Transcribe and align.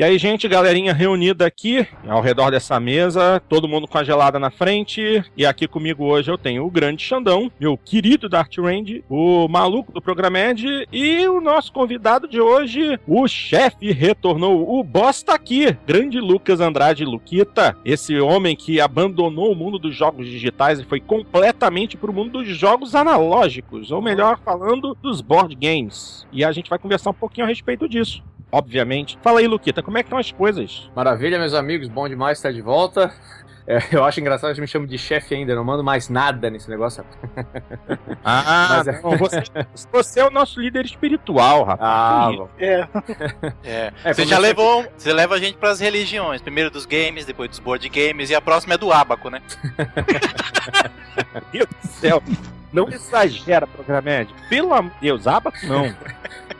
E 0.00 0.02
aí, 0.02 0.16
gente, 0.16 0.48
galerinha 0.48 0.94
reunida 0.94 1.44
aqui 1.44 1.86
ao 2.08 2.22
redor 2.22 2.50
dessa 2.50 2.80
mesa, 2.80 3.38
todo 3.50 3.68
mundo 3.68 3.86
com 3.86 3.98
a 3.98 4.02
gelada 4.02 4.38
na 4.38 4.50
frente. 4.50 5.22
E 5.36 5.44
aqui 5.44 5.68
comigo 5.68 6.06
hoje 6.06 6.30
eu 6.30 6.38
tenho 6.38 6.64
o 6.64 6.70
grande 6.70 7.02
Xandão, 7.02 7.52
meu 7.60 7.76
querido 7.76 8.26
Dart 8.26 8.56
Range, 8.56 9.04
o 9.10 9.46
maluco 9.46 9.92
do 9.92 10.00
Programed 10.00 10.88
e 10.90 11.28
o 11.28 11.38
nosso 11.38 11.70
convidado 11.70 12.26
de 12.26 12.40
hoje, 12.40 12.98
o 13.06 13.28
chefe 13.28 13.92
retornou, 13.92 14.80
o 14.80 14.82
boss 14.82 15.22
tá 15.22 15.34
aqui, 15.34 15.76
grande 15.86 16.18
Lucas 16.18 16.60
Andrade 16.60 17.04
Luquita, 17.04 17.76
esse 17.84 18.18
homem 18.18 18.56
que 18.56 18.80
abandonou 18.80 19.52
o 19.52 19.54
mundo 19.54 19.78
dos 19.78 19.94
jogos 19.94 20.26
digitais 20.26 20.80
e 20.80 20.84
foi 20.84 21.00
completamente 21.00 21.98
pro 21.98 22.10
mundo 22.10 22.42
dos 22.42 22.48
jogos 22.48 22.94
analógicos, 22.94 23.92
ou 23.92 24.00
melhor 24.00 24.40
falando, 24.42 24.96
dos 25.02 25.20
board 25.20 25.54
games. 25.54 26.26
E 26.32 26.42
a 26.42 26.52
gente 26.52 26.70
vai 26.70 26.78
conversar 26.78 27.10
um 27.10 27.12
pouquinho 27.12 27.44
a 27.44 27.50
respeito 27.50 27.86
disso 27.86 28.22
obviamente. 28.50 29.18
Fala 29.22 29.40
aí, 29.40 29.46
Luquita, 29.46 29.82
como 29.82 29.98
é 29.98 30.02
que 30.02 30.06
estão 30.06 30.18
as 30.18 30.32
coisas? 30.32 30.90
Maravilha, 30.94 31.38
meus 31.38 31.54
amigos, 31.54 31.88
bom 31.88 32.08
demais 32.08 32.38
estar 32.38 32.52
de 32.52 32.60
volta. 32.60 33.12
É, 33.66 33.78
eu 33.92 34.02
acho 34.02 34.18
engraçado 34.18 34.52
que 34.52 34.60
me 34.60 34.66
chamo 34.66 34.84
de 34.84 34.98
chefe 34.98 35.32
ainda, 35.32 35.54
não 35.54 35.62
mando 35.62 35.84
mais 35.84 36.08
nada 36.08 36.50
nesse 36.50 36.68
negócio. 36.68 37.04
Ah, 38.22 38.82
Mas 38.84 38.88
é... 38.88 39.00
não, 39.00 39.16
você, 39.16 39.42
você, 39.90 40.20
é 40.20 40.26
o 40.26 40.30
nosso 40.30 40.60
líder 40.60 40.84
espiritual, 40.84 41.64
rapaz. 41.64 42.38
Ah. 42.38 42.48
É. 42.58 42.88
é. 43.64 43.92
é 44.04 44.12
você 44.12 44.26
já 44.26 44.38
levou. 44.38 44.86
Você 44.96 45.10
leva 45.12 45.36
a 45.36 45.38
gente 45.38 45.56
pras 45.56 45.80
religiões. 45.80 46.42
Primeiro 46.42 46.70
dos 46.70 46.84
games, 46.84 47.24
depois 47.24 47.48
dos 47.48 47.58
board 47.58 47.88
games, 47.88 48.28
e 48.28 48.34
a 48.34 48.40
próxima 48.40 48.74
é 48.74 48.78
do 48.78 48.92
Abaco, 48.92 49.30
né? 49.30 49.40
Meu 51.32 51.66
Deus 51.66 51.68
do 51.82 51.88
céu. 51.88 52.22
Não 52.72 52.88
exagera, 52.88 53.66
Programed. 53.66 54.32
Pelo 54.50 54.74
amor 54.74 54.92
de 54.92 55.00
Deus, 55.00 55.26
Abaco 55.26 55.66
não. 55.66 55.94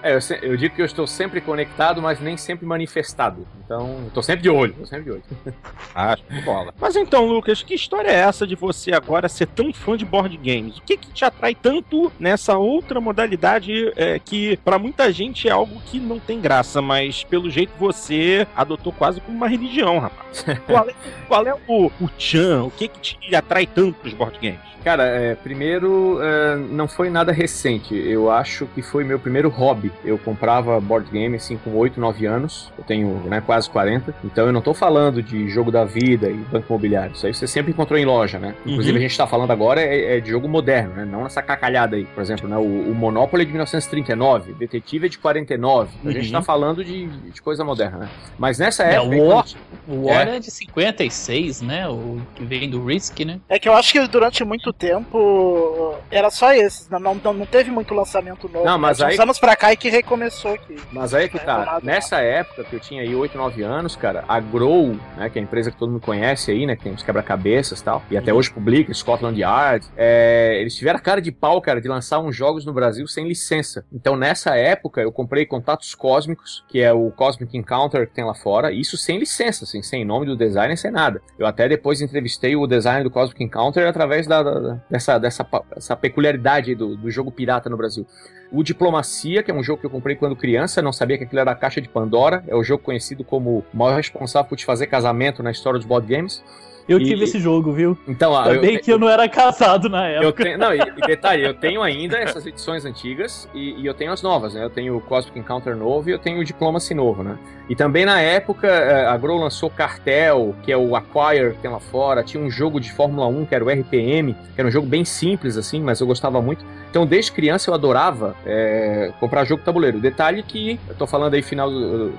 É, 0.03 0.15
eu, 0.15 0.19
eu, 0.43 0.57
digo 0.57 0.75
que 0.75 0.83
eu 0.83 0.87
estou 0.87 1.07
sempre 1.07 1.41
conectado, 1.41 2.01
mas 2.01 2.21
nem 2.21 2.37
sempre 2.37 2.67
manifestado. 2.67 3.47
Então, 3.65 4.05
estou 4.07 4.23
sempre 4.23 4.43
de 4.43 4.51
olho, 4.51 4.73
estou 4.73 4.87
sempre 4.87 5.05
de 5.05 5.11
olho. 5.13 5.23
Ah, 5.93 6.17
bola. 6.45 6.73
Mas 6.81 6.95
então, 6.95 7.27
Lucas, 7.27 7.63
que 7.63 7.75
história 7.75 8.09
é 8.09 8.15
essa 8.15 8.47
de 8.47 8.55
você 8.55 8.93
agora 8.93 9.29
ser 9.29 9.47
tão 9.47 9.73
fã 9.73 9.97
de 9.97 10.05
board 10.05 10.37
games? 10.37 10.79
O 10.79 10.83
que, 10.83 10.97
que 10.97 11.11
te 11.11 11.25
atrai 11.25 11.55
tanto 11.55 12.13
nessa 12.19 12.57
outra 12.57 13.01
modalidade 13.01 13.93
é, 13.97 14.19
que 14.19 14.57
para 14.59 14.79
muita 14.79 15.13
gente 15.13 15.49
é 15.49 15.51
algo 15.51 15.81
que 15.87 15.99
não 15.99 16.21
tem 16.21 16.41
graça, 16.41 16.81
mas 16.81 17.25
pelo 17.25 17.51
jeito 17.51 17.73
você 17.79 18.47
adotou 18.55 18.93
quase 18.93 19.21
como 19.21 19.37
uma 19.37 19.49
religião, 19.49 19.99
rapaz. 19.99 20.45
qual 20.67 20.89
é, 20.89 20.95
qual 21.27 21.47
é 21.47 21.55
o, 21.67 21.87
o 21.87 22.11
Chan? 22.17 22.65
O 22.65 22.71
que, 22.71 22.89
que 22.89 23.01
te 23.01 23.35
atrai 23.35 23.67
tanto 23.67 23.99
pros 23.99 24.15
board 24.15 24.39
games? 24.41 24.71
Cara, 24.83 25.05
é, 25.05 25.35
primeiro, 25.35 26.19
é, 26.23 26.57
não 26.57 26.89
foi 26.89 27.11
nada 27.11 27.33
recente. 27.33 27.95
Eu 27.95 28.31
acho 28.31 28.67
que 28.75 28.81
foi 28.81 29.05
meu 29.05 29.19
primeiro 29.19 29.51
hobby. 29.51 29.90
Eu 30.05 30.19
comprava 30.19 30.81
board 30.81 31.11
game 31.11 31.37
assim 31.37 31.57
com 31.57 31.77
8, 31.77 32.01
9 32.01 32.27
anos. 32.27 32.73
Eu 32.77 32.85
tenho 32.85 33.09
né, 33.29 33.41
quase 33.41 33.69
40. 33.71 34.15
Então 34.25 34.47
eu 34.47 34.53
não 34.53 34.61
tô 34.61 34.75
falando 34.75 35.23
de 35.23 35.49
jogo 35.49 35.71
da 35.71 35.85
vida 35.85 36.29
e 36.29 36.35
banco 36.35 36.67
imobiliário. 36.69 37.13
Isso 37.13 37.27
aí 37.27 37.35
você 37.35 37.47
sempre 37.47 37.73
encontrou 37.73 37.99
em 37.99 38.05
loja, 38.05 38.39
né? 38.39 38.55
Inclusive 38.65 38.93
uhum. 38.93 38.99
a 38.99 39.09
gente 39.09 39.17
tá 39.17 39.27
falando 39.27 39.51
agora 39.51 39.81
é, 39.81 40.17
é, 40.17 40.21
de 40.21 40.31
jogo 40.31 40.49
moderno, 40.49 40.95
né? 40.95 41.05
Não 41.05 41.27
essa 41.27 41.43
cacalhada 41.43 41.97
aí. 41.97 42.05
Por 42.05 42.21
exemplo, 42.23 42.49
né, 42.49 42.57
o, 42.57 42.91
o 42.91 42.95
Monopoly 42.95 43.43
é 43.43 43.47
de 43.47 43.53
1939, 43.53 44.55
Detetive 44.55 45.07
é 45.07 45.09
de 45.09 45.19
49. 45.19 45.91
Então, 45.91 46.05
uhum. 46.05 46.11
A 46.11 46.21
gente 46.21 46.33
tá 46.33 46.39
uhum. 46.39 46.45
falando 46.45 46.85
de, 46.85 47.07
de, 47.07 47.43
coisa 47.43 47.65
moderna, 47.65 47.99
né? 47.99 48.09
Mas 48.39 48.59
nessa 48.59 48.85
é, 48.85 48.95
época. 48.95 49.17
O 49.17 49.29
War, 49.29 49.47
o 49.89 50.07
War 50.07 50.29
é. 50.29 50.37
é 50.37 50.39
de 50.39 50.51
56, 50.51 51.63
né? 51.63 51.89
O 51.89 52.21
que 52.35 52.45
vem 52.45 52.69
do 52.69 52.85
Risk, 52.85 53.21
né? 53.21 53.41
É 53.49 53.59
que 53.59 53.69
eu 53.69 53.75
acho 53.75 53.93
que 53.93 54.07
durante 54.09 54.45
muito 54.45 54.73
tempo 54.73 55.95
era 56.11 56.31
só 56.31 56.53
esses, 56.53 56.89
não, 56.89 56.99
não, 56.99 57.15
não 57.15 57.47
teve 57.47 57.71
muito 57.71 57.95
lançamento 57.95 58.49
novo. 58.49 58.65
Não, 58.65 58.79
mas 58.79 59.01
aí... 59.01 59.19
Anos 59.21 59.39
pra 59.39 59.55
cá 59.55 59.73
e 59.73 59.77
que 59.81 59.89
recomeçou 59.89 60.53
aqui. 60.53 60.77
Mas 60.93 61.15
aí 61.15 61.29
que 61.29 61.39
tá, 61.39 61.81
nessa 61.83 62.19
época 62.21 62.63
que 62.65 62.77
eu 62.77 62.81
tinha 62.81 63.03
aí 63.03 63.15
8, 63.15 63.37
9 63.37 63.63
anos, 63.63 63.97
cara, 63.97 64.25
a 64.29 64.39
Grow, 64.39 64.95
né, 65.17 65.31
que 65.31 65.39
é 65.39 65.43
a 65.43 65.45
empresa 65.45 65.71
que 65.71 65.79
todo 65.79 65.91
mundo 65.91 66.03
conhece 66.03 66.51
aí, 66.51 66.67
né, 66.67 66.77
que 66.77 66.85
tem 66.85 66.93
os 66.93 67.03
quebra-cabeças 67.03 67.81
e 67.81 67.85
tal, 67.85 68.03
e 68.11 68.17
até 68.17 68.31
uhum. 68.31 68.39
hoje 68.39 68.51
publica, 68.51 68.93
Scotland 68.93 69.41
Yard, 69.41 69.87
é, 69.97 70.59
eles 70.61 70.77
tiveram 70.77 70.99
a 70.99 71.03
cara 71.03 71.21
de 71.23 71.33
pau, 71.33 71.61
cara, 71.63 71.81
de 71.81 71.89
lançar 71.89 72.21
uns 72.21 72.37
jogos 72.37 72.67
no 72.67 72.73
Brasil 72.73 73.07
sem 73.09 73.27
licença. 73.27 73.85
Então 73.91 74.17
nessa 74.17 74.55
época 74.55 75.01
eu 75.01 75.11
comprei 75.11 75.47
Contatos 75.47 75.95
Cósmicos, 75.95 76.63
que 76.69 76.81
é 76.81 76.93
o 76.93 77.11
Cosmic 77.11 77.57
Encounter 77.57 78.07
que 78.07 78.15
tem 78.15 78.25
lá 78.25 78.35
fora, 78.35 78.71
isso 78.71 78.99
sem 78.99 79.19
licença, 79.19 79.65
assim, 79.65 79.83
sem 79.83 80.05
nome 80.05 80.27
do 80.27 80.37
designer, 80.37 80.77
sem 80.77 80.91
nada. 80.91 81.23
Eu 81.39 81.47
até 81.47 81.67
depois 81.67 82.03
entrevistei 82.03 82.55
o 82.55 82.67
designer 82.67 83.03
do 83.03 83.11
Cosmic 83.11 83.43
Encounter 83.43 83.89
através 83.89 84.27
da, 84.27 84.43
da 84.43 84.79
dessa, 84.91 85.19
dessa, 85.19 85.47
dessa 85.75 85.97
peculiaridade 85.97 86.75
do, 86.75 86.97
do 86.97 87.11
jogo 87.11 87.33
pirata 87.33 87.71
no 87.71 87.77
Brasil. 87.77 88.07
O 88.53 88.63
Diplomacia, 88.63 89.43
que 89.43 89.51
é 89.51 89.55
um 89.55 89.63
jogo 89.63 89.81
que 89.81 89.87
eu 89.87 89.91
comprei 89.91 90.17
quando 90.17 90.35
criança, 90.35 90.83
não 90.83 90.93
sabia 90.93 91.17
que 91.17 91.25
aquilo 91.25 91.41
era 91.41 91.53
a 91.53 91.55
caixa 91.55 91.81
de 91.81 91.89
Pandora, 91.89 92.43
é 92.49 92.55
o 92.55 92.65
jogo 92.65 92.83
conhecido 92.83 93.23
como 93.23 93.65
o 93.73 93.77
maior 93.77 93.97
responsável 93.97 94.49
por 94.49 94.57
te 94.57 94.65
fazer 94.65 94.87
casamento 94.87 95.43
na 95.43 95.51
história 95.51 95.79
dos 95.79 95.87
board 95.87 96.13
games. 96.13 96.43
Eu 96.89 96.99
e, 96.99 97.05
tive 97.05 97.23
esse 97.23 97.39
jogo, 97.39 97.73
viu? 97.73 97.97
Então, 98.09 98.33
Também 98.43 98.75
eu, 98.75 98.81
que 98.81 98.93
eu 98.93 98.99
não 98.99 99.09
era 99.09 99.29
casado 99.29 99.89
na 99.89 100.09
época. 100.09 100.43
Tenho, 100.43 100.59
não, 100.59 100.75
e, 100.75 100.79
e, 100.79 101.07
detalhe, 101.07 101.45
eu 101.45 101.55
tenho 101.55 101.83
ainda 101.83 102.19
essas 102.19 102.45
edições 102.45 102.85
antigas 102.85 103.49
e, 103.55 103.81
e, 103.81 103.87
eu 103.87 103.95
tenho 103.95 104.13
as 104.13 104.23
novas, 104.23 104.55
né? 104.55 104.65
Eu 104.65 104.71
tenho 104.71 104.97
o 104.97 105.01
Cosmic 105.01 105.39
Encounter 105.39 105.77
novo 105.77 106.09
e 106.09 106.13
eu 106.13 106.19
tenho 106.19 106.41
o 106.41 106.45
Diplomacy 106.45 106.93
novo, 106.93 107.23
né? 107.23 107.39
E 107.69 107.77
também 107.77 108.05
na 108.05 108.21
época, 108.21 108.67
eh, 108.67 109.07
a 109.07 109.17
Grow 109.17 109.39
lançou 109.39 109.71
Cartel, 109.71 110.57
que 110.65 110.73
é 110.73 110.77
o 110.77 110.97
Acquire 110.97 111.53
que 111.53 111.59
tem 111.63 111.71
lá 111.71 111.79
fora. 111.79 112.25
Tinha 112.25 112.43
um 112.43 112.51
jogo 112.51 112.81
de 112.81 112.91
Fórmula 112.91 113.29
1, 113.29 113.47
que 113.47 113.55
era 113.55 113.65
o 113.65 113.71
RPM, 113.71 114.35
que 114.35 114.61
era 114.61 114.67
um 114.67 114.73
jogo 114.73 114.89
bem 114.89 115.05
simples, 115.05 115.57
assim, 115.57 115.81
mas 115.81 116.01
eu 116.01 116.07
gostava 116.09 116.43
muito. 116.43 116.65
Então, 116.91 117.07
desde 117.07 117.31
criança, 117.31 117.71
eu 117.71 117.75
adorava 117.75 118.35
é, 118.45 119.13
comprar 119.21 119.45
jogo 119.45 119.63
tabuleiro. 119.63 120.01
Detalhe 120.01 120.43
que, 120.43 120.79
eu 120.89 120.95
tô 120.95 121.07
falando 121.07 121.35
aí 121.35 121.43
final, 121.43 121.71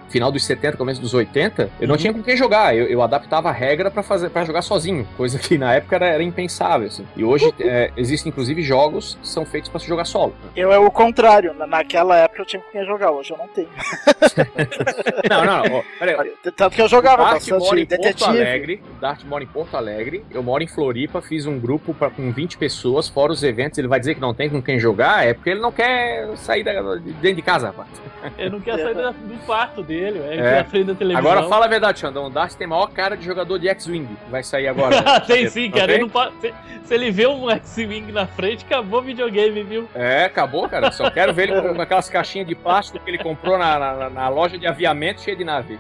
final 0.10 0.32
dos 0.32 0.46
70, 0.46 0.78
começo 0.78 1.02
dos 1.02 1.14
80, 1.14 1.70
eu 1.80 1.88
não 1.88 1.96
uhum. 1.96 2.00
tinha 2.00 2.14
com 2.14 2.24
quem 2.24 2.38
jogar. 2.38 2.76
Eu, 2.76 2.88
eu 2.88 3.02
adaptava 3.02 3.50
a 3.50 3.52
regra 3.52 3.92
para 3.92 4.02
fazer 4.02 4.30
para 4.30 4.46
jogar 4.46 4.62
sozinho, 4.62 5.06
coisa 5.18 5.38
que 5.38 5.58
na 5.58 5.74
época 5.74 5.98
era, 5.98 6.08
era 6.08 6.24
impensável, 6.24 6.88
assim. 6.88 7.06
E 7.16 7.24
hoje 7.24 7.54
é, 7.60 7.92
existem, 7.98 8.30
inclusive, 8.30 8.62
jogos 8.64 9.18
que 9.22 9.28
são 9.28 9.46
feitos 9.46 9.70
para 9.70 9.80
se 9.80 9.88
jogar 9.88 10.06
solo. 10.06 10.34
Eu 10.56 10.72
é 10.72 10.80
o 10.80 10.90
contrário. 10.90 11.54
Naquela 11.68 12.18
época 12.18 12.42
eu 12.42 12.46
tinha 12.46 12.62
com 12.62 12.72
quem 12.72 12.86
jogar, 12.86 13.12
hoje 13.12 13.32
eu 13.32 13.38
não 13.38 13.48
tenho. 13.50 13.68
não, 15.30 15.46
não, 15.46 15.64
não. 15.64 15.84
Peraí. 16.00 16.34
Tanto 16.56 16.76
que 16.76 16.82
eu 16.82 16.88
jogava 16.88 17.24
Dart 17.24 17.48
mora 17.50 17.80
em 17.80 17.86
Detetive. 17.86 18.14
Porto 18.14 18.30
Alegre. 18.30 18.84
Dart 19.00 19.24
mora 19.26 19.44
em 19.44 19.48
Porto 19.48 19.76
Alegre. 19.76 20.24
Eu 20.32 20.42
moro 20.42 20.64
em 20.64 20.68
Floripa. 20.68 21.22
Fiz 21.22 21.46
um 21.46 21.60
grupo 21.60 21.94
pra, 21.94 22.10
com 22.10 22.32
20 22.32 22.58
pessoas, 22.58 23.10
fora 23.10 23.32
os 23.32 23.44
eventos. 23.44 23.78
Ele 23.78 23.88
vai 23.88 24.00
dizer 24.00 24.16
que 24.16 24.22
não 24.22 24.34
tem 24.34 24.50
com 24.50 24.61
quem 24.62 24.80
jogar. 24.80 25.26
É 25.26 25.34
porque 25.34 25.50
ele 25.50 25.60
não 25.60 25.72
quer 25.72 26.36
sair 26.38 26.64
da, 26.64 26.96
de 26.96 27.12
dentro 27.14 27.36
de 27.36 27.42
casa, 27.42 27.68
rapaz. 27.68 27.90
Ele 28.38 28.50
não 28.52 28.60
quer 28.60 28.78
sair 28.78 28.94
da, 28.94 29.12
do 29.12 29.46
quarto 29.46 29.82
dele. 29.82 30.20
Ele 30.20 30.42
é. 30.42 30.56
quer 30.56 30.66
frente 30.66 30.86
da 30.88 30.96
televisão. 30.96 31.32
Agora 31.32 31.48
fala 31.50 31.66
a 31.66 31.68
verdade, 31.68 32.00
Xandão. 32.00 32.28
O 32.28 32.30
Dart 32.30 32.54
tem 32.54 32.68
maior 32.68 32.88
cara 32.88 33.16
de 33.16 33.26
jogador 33.26 33.58
de 33.58 33.68
X-Wing. 33.70 34.18
Vai 34.30 34.44
sair 34.44 34.68
agora. 34.68 35.20
tem 35.22 35.48
sim, 35.48 35.72
cara. 35.72 35.94
Ele 35.94 36.10
pode, 36.10 36.34
se, 36.40 36.54
se, 36.84 36.94
ele 36.94 37.12
vê 37.12 37.28
um 37.28 37.50
X-Wing 37.50 38.12
na 38.12 38.28
frente, 38.28 38.66
acabou 38.66 39.00
o 39.00 39.04
videogame, 39.04 39.64
viu? 39.64 39.90
É, 39.96 40.26
acabou, 40.26 40.68
cara. 40.70 40.92
Só 40.92 41.10
quero 41.10 41.34
ver 41.34 41.50
ele 41.50 41.74
com 41.74 41.82
aquelas 41.82 42.10
caixinhas 42.10 42.48
de 42.48 42.56
plástico 42.56 43.04
que 43.04 43.10
ele 43.10 43.18
comprou 43.18 43.58
na, 43.58 43.80
na, 43.80 44.10
na 44.10 44.30
loja 44.30 44.58
de 44.58 44.68
aviamento 44.68 45.22
cheia 45.22 45.36
de 45.36 45.44
nave. 45.44 45.80